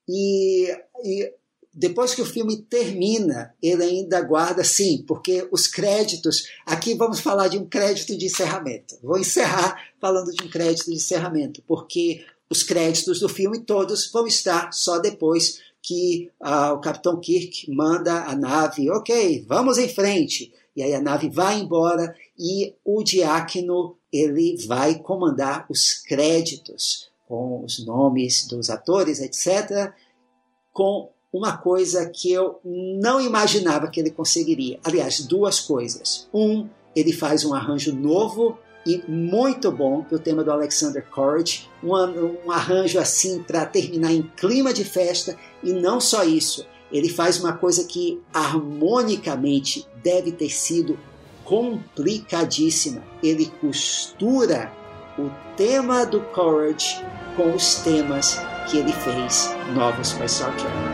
E, 0.08 0.72
e 1.04 1.34
depois 1.74 2.14
que 2.14 2.22
o 2.22 2.26
filme 2.26 2.58
termina, 2.64 3.54
ele 3.62 3.84
ainda 3.84 4.22
guarda, 4.22 4.64
sim, 4.64 5.04
porque 5.08 5.48
os 5.52 5.68
créditos. 5.68 6.48
Aqui 6.66 6.96
vamos 6.96 7.22
falar 7.22 7.48
de 7.48 7.58
um 7.58 7.66
crédito 7.66 8.18
de 8.18 8.26
encerramento. 8.26 8.98
Vou 9.02 9.18
encerrar 9.18 9.82
falando 10.00 10.32
de 10.32 10.44
um 10.44 10.50
crédito 10.50 10.88
de 10.88 10.96
encerramento, 10.96 11.62
porque 11.66 12.26
os 12.50 12.62
créditos 12.64 13.22
do 13.22 13.30
filme 13.30 13.60
todos 13.60 14.12
vão 14.12 14.28
estar 14.28 14.74
só 14.74 15.00
depois 15.00 15.62
que 15.82 16.30
uh, 16.42 16.74
o 16.74 16.82
Capitão 16.82 17.20
Kirk 17.20 17.72
manda 17.72 18.26
a 18.26 18.36
nave, 18.36 18.92
ok, 18.92 19.46
vamos 19.48 19.78
em 19.78 19.88
frente. 19.88 20.54
E 20.76 20.84
aí 20.84 20.94
a 20.94 21.02
nave 21.02 21.30
vai 21.30 21.60
embora 21.60 22.14
e 22.38 22.76
o 22.84 23.04
diácono 23.04 23.98
ele 24.12 24.58
vai 24.68 25.00
comandar 25.00 25.66
os 25.70 25.94
créditos 25.94 27.10
com 27.28 27.64
os 27.64 27.84
nomes 27.86 28.46
dos 28.46 28.70
atores, 28.70 29.22
etc., 29.22 29.94
com 30.74 31.10
uma 31.32 31.58
coisa 31.58 32.10
que 32.10 32.32
eu 32.32 32.60
não 32.64 33.22
imaginava 33.22 33.88
que 33.88 34.00
ele 34.00 34.12
conseguiria. 34.12 34.80
Aliás, 34.84 35.22
duas 35.22 35.60
coisas. 35.60 36.28
Um, 36.34 36.68
ele 36.96 37.14
faz 37.14 37.46
um 37.46 37.54
arranjo 37.54 37.96
novo 37.96 38.58
e 38.86 39.04
muito 39.08 39.72
bom 39.72 40.04
para 40.04 40.16
o 40.16 40.20
tema 40.20 40.44
do 40.44 40.52
Alexander 40.52 41.06
Courage, 41.10 41.70
um, 41.84 41.94
um 42.46 42.52
arranjo 42.52 43.00
assim 43.00 43.42
para 43.44 43.66
terminar 43.66 44.12
em 44.12 44.24
clima 44.24 44.74
de 44.74 44.84
festa 44.84 45.38
e 45.64 45.72
não 45.72 46.02
só 46.02 46.24
isso, 46.24 46.66
ele 46.92 47.08
faz 47.08 47.40
uma 47.40 47.54
coisa 47.54 47.86
que 47.86 48.22
harmonicamente 48.34 49.88
deve 50.04 50.32
ter 50.32 50.50
sido 50.50 51.00
complicadíssima. 51.46 53.04
Ele 53.24 53.46
costura 53.62 54.72
o 55.18 55.30
tema 55.56 56.06
do 56.06 56.22
Courage 56.22 57.04
com 57.36 57.54
os 57.54 57.76
temas 57.76 58.40
que 58.70 58.78
ele 58.78 58.94
fez 58.94 59.50
novos 59.74 60.14
para 60.14 60.28
Star 60.28 60.56
Trek. 60.58 60.91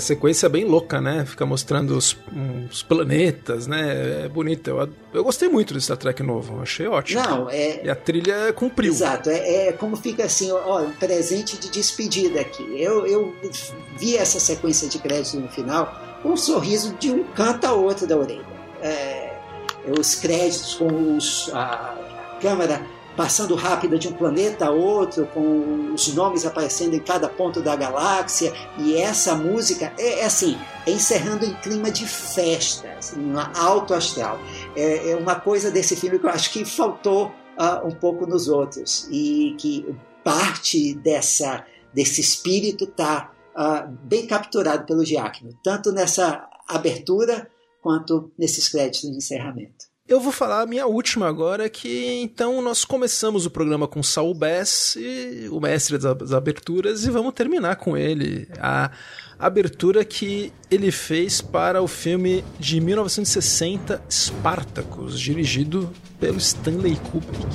A 0.00 0.02
sequência 0.02 0.46
é 0.46 0.48
bem 0.48 0.64
louca, 0.64 0.98
né? 0.98 1.24
Fica 1.26 1.44
mostrando 1.44 1.96
os, 1.96 2.16
planetas, 2.88 3.66
né? 3.66 4.24
É 4.24 4.28
bonito. 4.28 4.70
Eu, 4.70 4.88
eu 5.12 5.22
gostei 5.22 5.48
muito 5.48 5.74
do 5.74 5.80
Star 5.80 5.98
Trek 5.98 6.22
novo, 6.22 6.60
achei 6.62 6.86
ótimo. 6.86 7.22
Não, 7.22 7.50
é. 7.50 7.84
E 7.84 7.90
a 7.90 7.94
trilha 7.94 8.50
cumpriu. 8.54 8.90
Exato, 8.90 9.28
é, 9.28 9.68
é 9.68 9.72
como 9.72 9.96
fica 9.96 10.24
assim, 10.24 10.50
ó, 10.50 10.80
um 10.80 10.92
presente 10.92 11.58
de 11.58 11.70
despedida 11.70 12.40
aqui. 12.40 12.64
Eu, 12.82 13.06
eu 13.06 13.34
vi 13.98 14.16
essa 14.16 14.40
sequência 14.40 14.88
de 14.88 14.98
créditos 14.98 15.34
no 15.34 15.48
final 15.48 15.94
com 16.22 16.30
um 16.30 16.36
sorriso 16.36 16.94
de 16.98 17.10
um 17.10 17.22
canto 17.24 17.66
a 17.66 17.72
outro 17.72 18.06
da 18.06 18.16
orelha. 18.16 18.44
É, 18.82 19.36
os 19.98 20.14
créditos 20.14 20.74
com 20.74 21.16
os, 21.16 21.50
a, 21.52 21.94
a 22.36 22.38
câmera 22.40 22.80
passando 23.16 23.54
rápida 23.54 23.98
de 23.98 24.08
um 24.08 24.12
planeta 24.12 24.66
a 24.66 24.70
outro, 24.70 25.26
com 25.26 25.92
os 25.92 26.14
nomes 26.14 26.46
aparecendo 26.46 26.94
em 26.94 27.00
cada 27.00 27.28
ponto 27.28 27.60
da 27.60 27.76
galáxia, 27.76 28.52
e 28.78 28.96
essa 28.96 29.34
música 29.34 29.92
é, 29.98 30.20
é 30.20 30.24
assim, 30.24 30.56
é 30.86 30.92
encerrando 30.92 31.44
em 31.44 31.54
clima 31.54 31.90
de 31.90 32.06
festa, 32.06 32.88
assim, 32.98 33.32
alto 33.54 33.94
astral. 33.94 34.38
É, 34.76 35.10
é, 35.10 35.16
uma 35.16 35.34
coisa 35.34 35.70
desse 35.70 35.96
filme 35.96 36.18
que 36.18 36.26
eu 36.26 36.30
acho 36.30 36.52
que 36.52 36.64
faltou 36.64 37.26
uh, 37.26 37.86
um 37.86 37.90
pouco 37.90 38.26
nos 38.26 38.48
outros, 38.48 39.08
e 39.10 39.54
que 39.58 39.94
parte 40.24 40.94
dessa, 40.94 41.64
desse 41.92 42.20
espírito 42.20 42.84
está 42.84 43.32
uh, 43.54 43.60
ah, 43.60 43.90
bem 44.02 44.26
capturado 44.26 44.84
pelo 44.84 45.04
Giacomo, 45.04 45.52
tanto 45.62 45.92
nessa 45.92 46.48
abertura 46.68 47.50
quanto 47.82 48.30
nesses 48.38 48.68
créditos 48.68 49.10
de 49.10 49.16
encerramento. 49.16 49.89
Eu 50.10 50.18
vou 50.18 50.32
falar 50.32 50.62
a 50.62 50.66
minha 50.66 50.88
última 50.88 51.28
agora, 51.28 51.70
que 51.70 52.20
então 52.20 52.60
nós 52.60 52.84
começamos 52.84 53.46
o 53.46 53.50
programa 53.50 53.86
com 53.86 54.02
Saul 54.02 54.34
Bass, 54.34 54.96
o 55.52 55.60
mestre 55.60 55.98
das 55.98 56.32
aberturas, 56.32 57.06
e 57.06 57.10
vamos 57.12 57.32
terminar 57.32 57.76
com 57.76 57.96
ele. 57.96 58.48
A 58.58 58.90
abertura 59.38 60.04
que 60.04 60.52
ele 60.68 60.90
fez 60.90 61.40
para 61.40 61.80
o 61.80 61.86
filme 61.86 62.44
de 62.58 62.80
1960, 62.80 64.02
Spartacus, 64.10 65.18
dirigido 65.18 65.88
pelo 66.18 66.38
Stanley 66.38 66.96
Kubrick. 66.96 67.46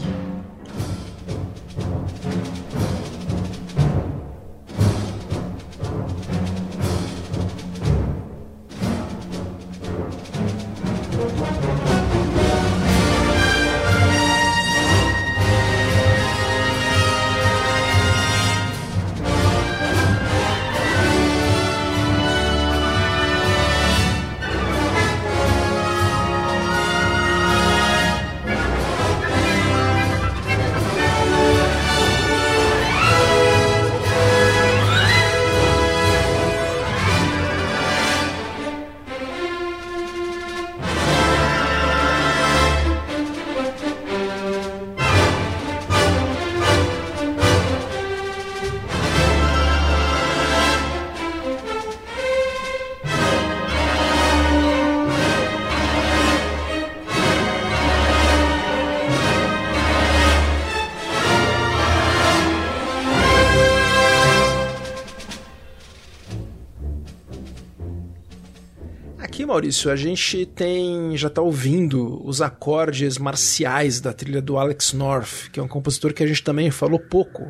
Maurício, 69.56 69.90
a 69.90 69.96
gente 69.96 70.46
tem 70.46 71.16
já 71.16 71.30
está 71.30 71.42
ouvindo 71.42 72.22
os 72.28 72.42
acordes 72.42 73.18
marciais 73.18 74.02
da 74.02 74.12
trilha 74.12 74.42
do 74.42 74.58
Alex 74.58 74.92
North, 74.92 75.50
que 75.50 75.62
é 75.62 75.64
um 75.64 75.68
compositor 75.68 76.14
que 76.14 76.22
a 76.22 76.28
gente 76.28 76.44
também 76.44 76.70
falou 76.70 77.00
pouco 77.00 77.42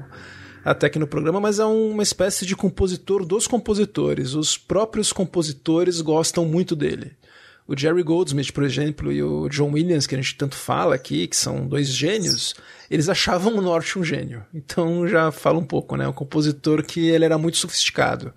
até 0.64 0.86
aqui 0.86 1.00
no 1.00 1.08
programa, 1.08 1.40
mas 1.40 1.58
é 1.58 1.66
uma 1.66 2.04
espécie 2.04 2.46
de 2.46 2.56
compositor 2.56 3.26
dos 3.26 3.48
compositores. 3.48 4.36
Os 4.36 4.56
próprios 4.56 5.12
compositores 5.12 6.00
gostam 6.00 6.46
muito 6.46 6.76
dele. 6.76 7.14
O 7.68 7.76
Jerry 7.76 8.04
Goldsmith, 8.04 8.52
por 8.52 8.64
exemplo, 8.64 9.12
e 9.12 9.24
o 9.24 9.50
John 9.50 9.72
Williams, 9.72 10.06
que 10.06 10.14
a 10.14 10.22
gente 10.22 10.36
tanto 10.36 10.56
fala 10.56 10.94
aqui, 10.94 11.26
que 11.28 11.36
são 11.36 11.68
dois 11.68 11.88
gênios, 11.88 12.54
eles 12.88 13.10
achavam 13.10 13.58
o 13.58 13.62
Norte 13.62 13.98
um 13.98 14.04
gênio. 14.04 14.46
Então 14.54 15.08
já 15.08 15.32
fala 15.32 15.58
um 15.58 15.66
pouco, 15.66 15.96
né? 15.96 16.08
Um 16.08 16.14
compositor 16.14 16.84
que 16.84 17.08
ele 17.08 17.26
era 17.26 17.40
muito 17.40 17.58
sofisticado. 17.58 18.32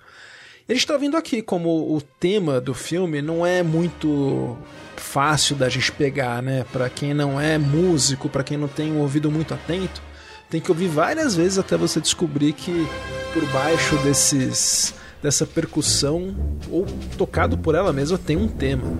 E 0.68 0.74
gente 0.74 0.82
está 0.82 0.98
vendo 0.98 1.16
aqui 1.16 1.40
como 1.40 1.96
o 1.96 2.02
tema 2.20 2.60
do 2.60 2.74
filme 2.74 3.22
não 3.22 3.46
é 3.46 3.62
muito 3.62 4.54
fácil 4.96 5.56
da 5.56 5.66
gente 5.66 5.90
pegar, 5.90 6.42
né? 6.42 6.66
Para 6.70 6.90
quem 6.90 7.14
não 7.14 7.40
é 7.40 7.56
músico, 7.56 8.28
para 8.28 8.44
quem 8.44 8.58
não 8.58 8.68
tem 8.68 8.92
um 8.92 8.98
ouvido 8.98 9.30
muito 9.30 9.54
atento, 9.54 10.02
tem 10.50 10.60
que 10.60 10.70
ouvir 10.70 10.88
várias 10.88 11.34
vezes 11.34 11.58
até 11.58 11.74
você 11.74 12.02
descobrir 12.02 12.52
que 12.52 12.86
por 13.32 13.46
baixo 13.46 13.96
desses 14.02 14.92
dessa 15.22 15.46
percussão 15.46 16.36
ou 16.70 16.84
tocado 17.16 17.56
por 17.56 17.74
ela 17.74 17.90
mesma 17.90 18.18
tem 18.18 18.36
um 18.36 18.46
tema. 18.46 18.92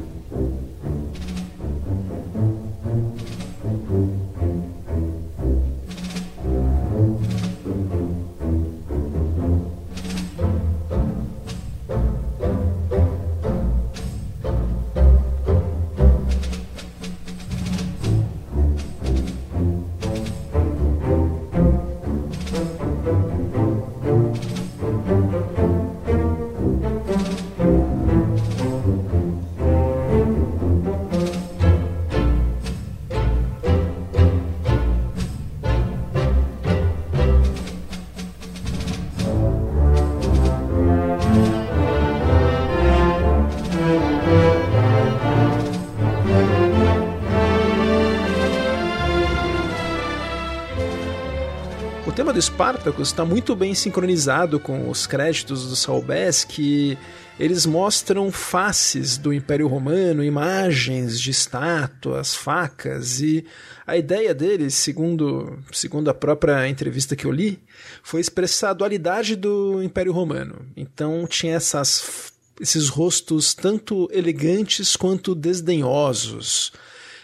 Do 52.39 52.43
Spartacus 52.43 53.09
está 53.09 53.25
muito 53.25 53.57
bem 53.57 53.75
sincronizado 53.75 54.61
com 54.61 54.89
os 54.89 55.09
créditos 55.09 55.69
do 55.69 55.75
Saul 55.75 56.03
Bass, 56.03 56.45
que 56.45 56.97
eles 57.37 57.67
mostram 57.67 58.31
faces 58.31 59.19
do 59.19 59.33
Império 59.33 59.67
Romano, 59.67 60.23
imagens 60.23 61.21
de 61.21 61.33
estátuas, 61.33 62.37
facas, 62.37 63.21
e 63.21 63.45
a 63.85 63.97
ideia 63.97 64.33
deles, 64.33 64.75
segundo, 64.75 65.59
segundo 65.73 66.11
a 66.11 66.15
própria 66.15 66.69
entrevista 66.69 67.17
que 67.17 67.25
eu 67.25 67.33
li, 67.33 67.59
foi 68.05 68.21
expressar 68.21 68.71
a 68.71 68.75
dualidade 68.75 69.35
do 69.35 69.83
Império 69.83 70.13
Romano. 70.13 70.65
Então 70.77 71.27
tinha 71.27 71.57
essas, 71.57 72.33
esses 72.61 72.89
rostos 72.89 73.53
tanto 73.53 74.09
elegantes 74.13 74.95
quanto 74.95 75.35
desdenhosos 75.35 76.73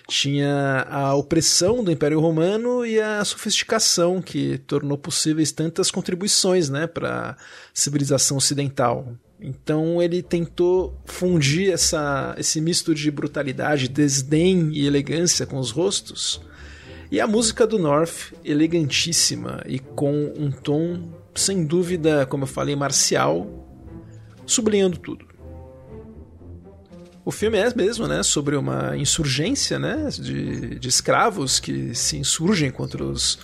tinha 0.06 0.86
a 0.90 1.14
opressão 1.14 1.82
do 1.82 1.90
Império 1.90 2.20
Romano 2.20 2.84
e 2.84 3.00
a 3.00 3.24
sofisticação 3.24 4.20
que 4.20 4.58
tornou 4.58 4.98
possíveis 4.98 5.50
tantas 5.50 5.90
contribuições 5.90 6.68
né, 6.68 6.86
para 6.86 7.30
a 7.30 7.36
civilização 7.72 8.36
ocidental. 8.36 9.14
Então 9.40 10.02
ele 10.02 10.22
tentou 10.22 10.98
fundir 11.04 11.72
essa, 11.72 12.34
esse 12.38 12.60
misto 12.60 12.94
de 12.94 13.10
brutalidade, 13.10 13.88
desdém 13.88 14.70
e 14.72 14.86
elegância 14.86 15.46
com 15.46 15.58
os 15.58 15.70
rostos. 15.70 16.40
E 17.10 17.20
a 17.20 17.26
música 17.26 17.66
do 17.66 17.78
North, 17.78 18.32
elegantíssima 18.44 19.62
e 19.66 19.78
com 19.78 20.32
um 20.36 20.50
tom, 20.50 21.12
sem 21.34 21.64
dúvida, 21.64 22.26
como 22.26 22.44
eu 22.44 22.48
falei, 22.48 22.74
marcial, 22.74 23.68
sublinhando 24.46 24.98
tudo. 24.98 25.33
O 27.24 27.30
filme 27.30 27.56
é 27.56 27.72
mesmo, 27.74 28.06
né, 28.06 28.22
sobre 28.22 28.54
uma 28.54 28.96
insurgência, 28.96 29.78
né, 29.78 30.08
de, 30.10 30.78
de 30.78 30.88
escravos 30.88 31.58
que 31.58 31.94
se 31.94 32.18
insurgem 32.18 32.70
contra 32.70 33.02
os 33.02 33.38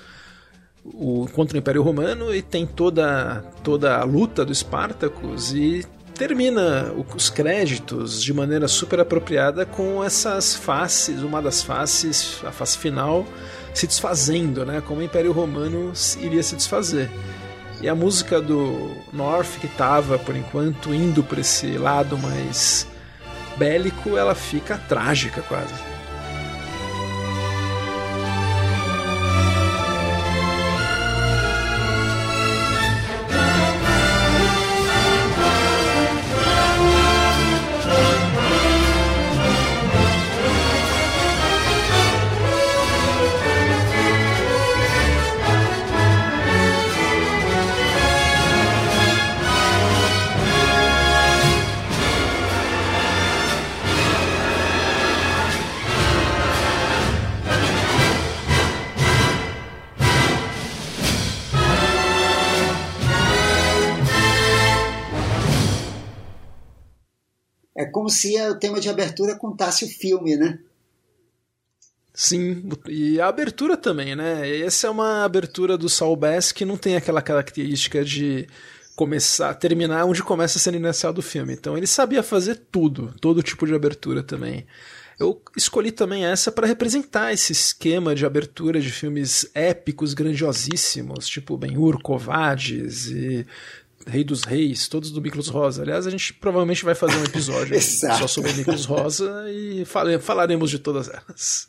o, 0.84 1.28
contra 1.32 1.56
o 1.56 1.58
Império 1.58 1.82
Romano 1.82 2.34
e 2.34 2.42
tem 2.42 2.66
toda 2.66 3.44
toda 3.62 3.98
a 3.98 4.04
luta 4.04 4.44
do 4.44 4.52
Espartacus 4.52 5.52
e 5.52 5.84
termina 6.14 6.92
os 7.14 7.30
créditos 7.30 8.22
de 8.22 8.32
maneira 8.34 8.68
super 8.68 9.00
apropriada 9.00 9.64
com 9.64 10.04
essas 10.04 10.54
faces, 10.54 11.22
uma 11.22 11.40
das 11.40 11.62
faces, 11.62 12.42
a 12.44 12.52
face 12.52 12.76
final, 12.76 13.26
se 13.72 13.86
desfazendo, 13.86 14.66
né? 14.66 14.82
Como 14.86 15.00
o 15.00 15.02
Império 15.02 15.32
Romano 15.32 15.92
iria 16.20 16.42
se 16.42 16.56
desfazer. 16.56 17.10
E 17.80 17.88
a 17.88 17.94
música 17.94 18.38
do 18.38 18.90
North, 19.10 19.58
que 19.58 19.66
estava, 19.66 20.18
por 20.18 20.36
enquanto, 20.36 20.94
indo 20.94 21.22
para 21.22 21.40
esse 21.40 21.78
lado 21.78 22.18
mais 22.18 22.86
bélico, 23.60 24.16
ela 24.16 24.34
fica 24.34 24.78
trágica 24.78 25.42
quase. 25.42 25.89
Como 68.10 68.12
se 68.12 68.40
o 68.42 68.56
tema 68.56 68.80
de 68.80 68.88
abertura 68.88 69.36
contasse 69.36 69.84
o 69.84 69.88
filme, 69.88 70.36
né? 70.36 70.58
Sim, 72.12 72.68
e 72.88 73.20
a 73.20 73.28
abertura 73.28 73.76
também, 73.76 74.16
né? 74.16 74.58
Essa 74.58 74.88
é 74.88 74.90
uma 74.90 75.24
abertura 75.24 75.78
do 75.78 75.88
Saul 75.88 76.16
Bass 76.16 76.50
que 76.50 76.64
não 76.64 76.76
tem 76.76 76.96
aquela 76.96 77.22
característica 77.22 78.04
de 78.04 78.48
começar, 78.96 79.54
terminar 79.54 80.04
onde 80.04 80.22
começa 80.22 80.58
a 80.58 80.60
cena 80.60 80.76
inicial 80.76 81.12
do 81.12 81.22
filme. 81.22 81.54
Então 81.54 81.78
ele 81.78 81.86
sabia 81.86 82.22
fazer 82.22 82.60
tudo, 82.70 83.14
todo 83.20 83.42
tipo 83.42 83.64
de 83.64 83.74
abertura 83.74 84.22
também. 84.22 84.66
Eu 85.18 85.40
escolhi 85.56 85.92
também 85.92 86.24
essa 86.24 86.50
para 86.50 86.66
representar 86.66 87.32
esse 87.32 87.52
esquema 87.52 88.14
de 88.14 88.26
abertura 88.26 88.80
de 88.80 88.90
filmes 88.90 89.48
épicos, 89.54 90.14
grandiosíssimos, 90.14 91.28
tipo 91.28 91.56
Ben-Hur, 91.56 92.02
Covades 92.02 93.06
e 93.06 93.46
Rei 94.06 94.24
dos 94.24 94.44
Reis, 94.44 94.88
todos 94.88 95.10
do 95.10 95.20
Miklos 95.20 95.48
Rosa. 95.48 95.82
Aliás, 95.82 96.06
a 96.06 96.10
gente 96.10 96.32
provavelmente 96.34 96.84
vai 96.84 96.94
fazer 96.94 97.16
um 97.16 97.24
episódio 97.24 97.80
só 97.82 98.26
sobre 98.26 98.52
Miklos 98.52 98.84
Rosa 98.84 99.44
e 99.50 99.84
falaremos 100.20 100.70
de 100.70 100.78
todas 100.78 101.08
elas. 101.08 101.68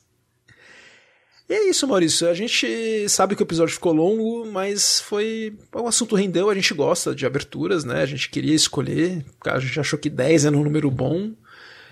E 1.50 1.54
é 1.54 1.70
isso, 1.70 1.86
Maurício. 1.86 2.30
A 2.30 2.34
gente 2.34 3.10
sabe 3.10 3.36
que 3.36 3.42
o 3.42 3.44
episódio 3.44 3.74
ficou 3.74 3.92
longo, 3.92 4.50
mas 4.50 5.02
foi. 5.02 5.54
O 5.76 5.86
assunto 5.86 6.16
rendeu, 6.16 6.50
a 6.50 6.56
gente 6.56 6.74
gosta 6.74 7.14
de 7.14 7.26
aberturas, 7.26 7.84
né? 7.84 8.02
A 8.02 8.06
gente 8.06 8.30
queria 8.30 8.56
escolher, 8.56 9.26
a 9.46 9.60
gente 9.60 9.78
achou 9.78 10.00
que 10.00 10.10
10 10.10 10.46
era 10.46 10.56
um 10.56 10.64
número 10.64 10.90
bom. 10.90 11.34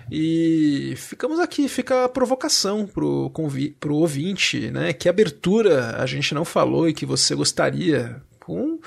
E 0.10 0.94
ficamos 0.96 1.40
aqui, 1.40 1.68
fica 1.68 2.06
a 2.06 2.10
provocação 2.10 2.88
pro, 2.88 3.30
pro 3.78 3.96
ouvinte, 3.96 4.72
né? 4.72 4.94
Que 4.94 5.10
abertura 5.10 5.98
a 6.02 6.06
gente 6.06 6.34
não 6.34 6.46
falou 6.46 6.88
e 6.88 6.94
que 6.94 7.06
você 7.06 7.36
gostaria. 7.36 8.22
Com 8.40 8.80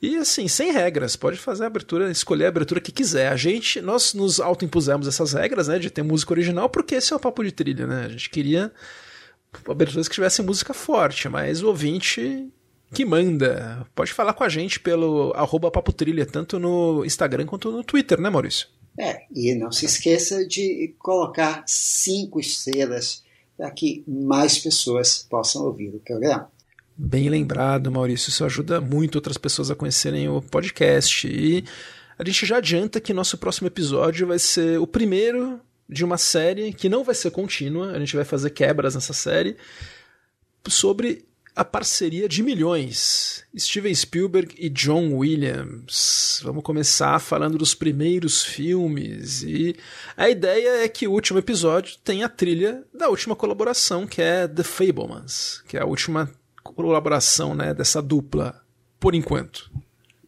e 0.00 0.16
assim, 0.16 0.48
sem 0.48 0.72
regras, 0.72 1.16
pode 1.16 1.38
fazer 1.38 1.64
a 1.64 1.66
abertura, 1.66 2.10
escolher 2.10 2.46
a 2.46 2.48
abertura 2.48 2.80
que 2.80 2.92
quiser. 2.92 3.28
A 3.28 3.36
gente, 3.36 3.80
nós 3.80 4.14
nos 4.14 4.40
autoimpusemos 4.40 5.08
essas 5.08 5.32
regras, 5.32 5.68
né, 5.68 5.78
de 5.78 5.90
ter 5.90 6.02
música 6.02 6.32
original, 6.32 6.68
porque 6.68 6.94
esse 6.94 7.12
é 7.12 7.16
o 7.16 7.20
papo 7.20 7.42
de 7.42 7.52
trilha, 7.52 7.86
né? 7.86 8.04
A 8.06 8.08
gente 8.08 8.30
queria 8.30 8.72
aberturas 9.68 10.08
que 10.08 10.14
tivessem 10.14 10.44
música 10.44 10.74
forte, 10.74 11.28
mas 11.28 11.62
o 11.62 11.68
ouvinte 11.68 12.50
que 12.92 13.04
manda. 13.04 13.86
Pode 13.94 14.12
falar 14.12 14.32
com 14.34 14.44
a 14.44 14.48
gente 14.48 14.78
pelo 14.80 15.32
arroba 15.34 15.70
Papo 15.70 15.92
Trilha, 15.92 16.26
tanto 16.26 16.58
no 16.58 17.04
Instagram 17.04 17.46
quanto 17.46 17.70
no 17.70 17.82
Twitter, 17.82 18.20
né, 18.20 18.30
Maurício? 18.30 18.68
É, 18.98 19.24
e 19.34 19.54
não 19.54 19.70
se 19.70 19.84
esqueça 19.84 20.46
de 20.46 20.94
colocar 20.98 21.64
cinco 21.66 22.40
estrelas 22.40 23.22
para 23.56 23.70
que 23.70 24.04
mais 24.06 24.58
pessoas 24.58 25.26
possam 25.28 25.64
ouvir 25.64 25.88
o 25.94 26.00
programa. 26.00 26.50
Bem 26.98 27.28
lembrado, 27.28 27.92
Maurício. 27.92 28.30
Isso 28.30 28.44
ajuda 28.44 28.80
muito 28.80 29.16
outras 29.16 29.36
pessoas 29.36 29.70
a 29.70 29.74
conhecerem 29.74 30.28
o 30.30 30.40
podcast. 30.40 31.28
E 31.28 31.62
a 32.18 32.24
gente 32.24 32.46
já 32.46 32.56
adianta 32.56 33.00
que 33.00 33.12
nosso 33.12 33.36
próximo 33.36 33.66
episódio 33.66 34.26
vai 34.26 34.38
ser 34.38 34.80
o 34.80 34.86
primeiro 34.86 35.60
de 35.86 36.04
uma 36.04 36.16
série 36.16 36.72
que 36.72 36.88
não 36.88 37.04
vai 37.04 37.14
ser 37.14 37.30
contínua. 37.30 37.92
A 37.92 37.98
gente 37.98 38.16
vai 38.16 38.24
fazer 38.24 38.48
quebras 38.50 38.94
nessa 38.94 39.12
série 39.12 39.58
sobre 40.66 41.26
a 41.54 41.64
parceria 41.64 42.26
de 42.26 42.42
milhões. 42.42 43.44
Steven 43.56 43.94
Spielberg 43.94 44.54
e 44.58 44.70
John 44.70 45.14
Williams. 45.14 46.40
Vamos 46.42 46.62
começar 46.62 47.18
falando 47.18 47.58
dos 47.58 47.74
primeiros 47.74 48.42
filmes 48.42 49.42
e 49.42 49.76
a 50.16 50.30
ideia 50.30 50.84
é 50.84 50.88
que 50.88 51.06
o 51.06 51.12
último 51.12 51.38
episódio 51.38 51.96
tenha 52.02 52.24
a 52.24 52.30
trilha 52.30 52.84
da 52.92 53.08
última 53.08 53.36
colaboração, 53.36 54.06
que 54.06 54.22
é 54.22 54.48
The 54.48 54.62
Fablemans, 54.62 55.62
que 55.68 55.76
é 55.76 55.80
a 55.82 55.86
última 55.86 56.30
colaboração, 56.74 57.54
né, 57.54 57.72
dessa 57.74 58.02
dupla 58.02 58.62
por 58.98 59.14
enquanto. 59.14 59.70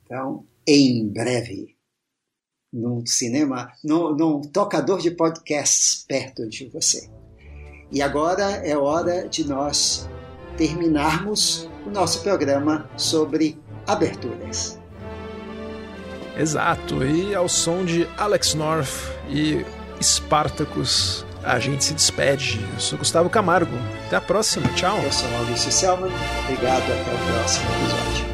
Então, 0.05 0.45
em 0.67 1.09
breve, 1.09 1.77
num 2.73 3.05
cinema, 3.07 3.73
num, 3.83 4.15
num 4.15 4.41
tocador 4.43 5.01
de 5.01 5.11
podcasts 5.11 6.05
perto 6.07 6.49
de 6.49 6.69
você. 6.69 7.09
E 7.91 8.03
agora 8.03 8.45
é 8.45 8.77
hora 8.77 9.29
de 9.29 9.47
nós 9.47 10.09
terminarmos 10.57 11.69
o 11.87 11.91
nosso 11.91 12.23
programa 12.23 12.89
sobre 12.97 13.59
aberturas. 13.87 14.79
Exato, 16.37 17.05
e 17.05 17.35
ao 17.35 17.49
som 17.49 17.85
de 17.85 18.07
Alex 18.17 18.55
North 18.55 18.91
e 19.29 19.65
Spartacus, 20.01 21.25
a 21.49 21.59
gente 21.59 21.83
se 21.83 21.95
despede. 21.95 22.61
Eu 22.75 22.81
sou 22.81 22.99
Gustavo 22.99 23.31
Camargo. 23.31 23.77
Até 24.07 24.17
a 24.17 24.21
próxima, 24.21 24.69
tchau. 24.75 24.99
Eu 25.03 25.11
sou 25.11 25.29
Maurício 25.31 25.73
Selman. 25.73 26.13
Obrigado, 26.45 26.83
até 26.83 27.15
o 27.15 27.33
próximo 27.33 27.67
episódio. 27.71 28.28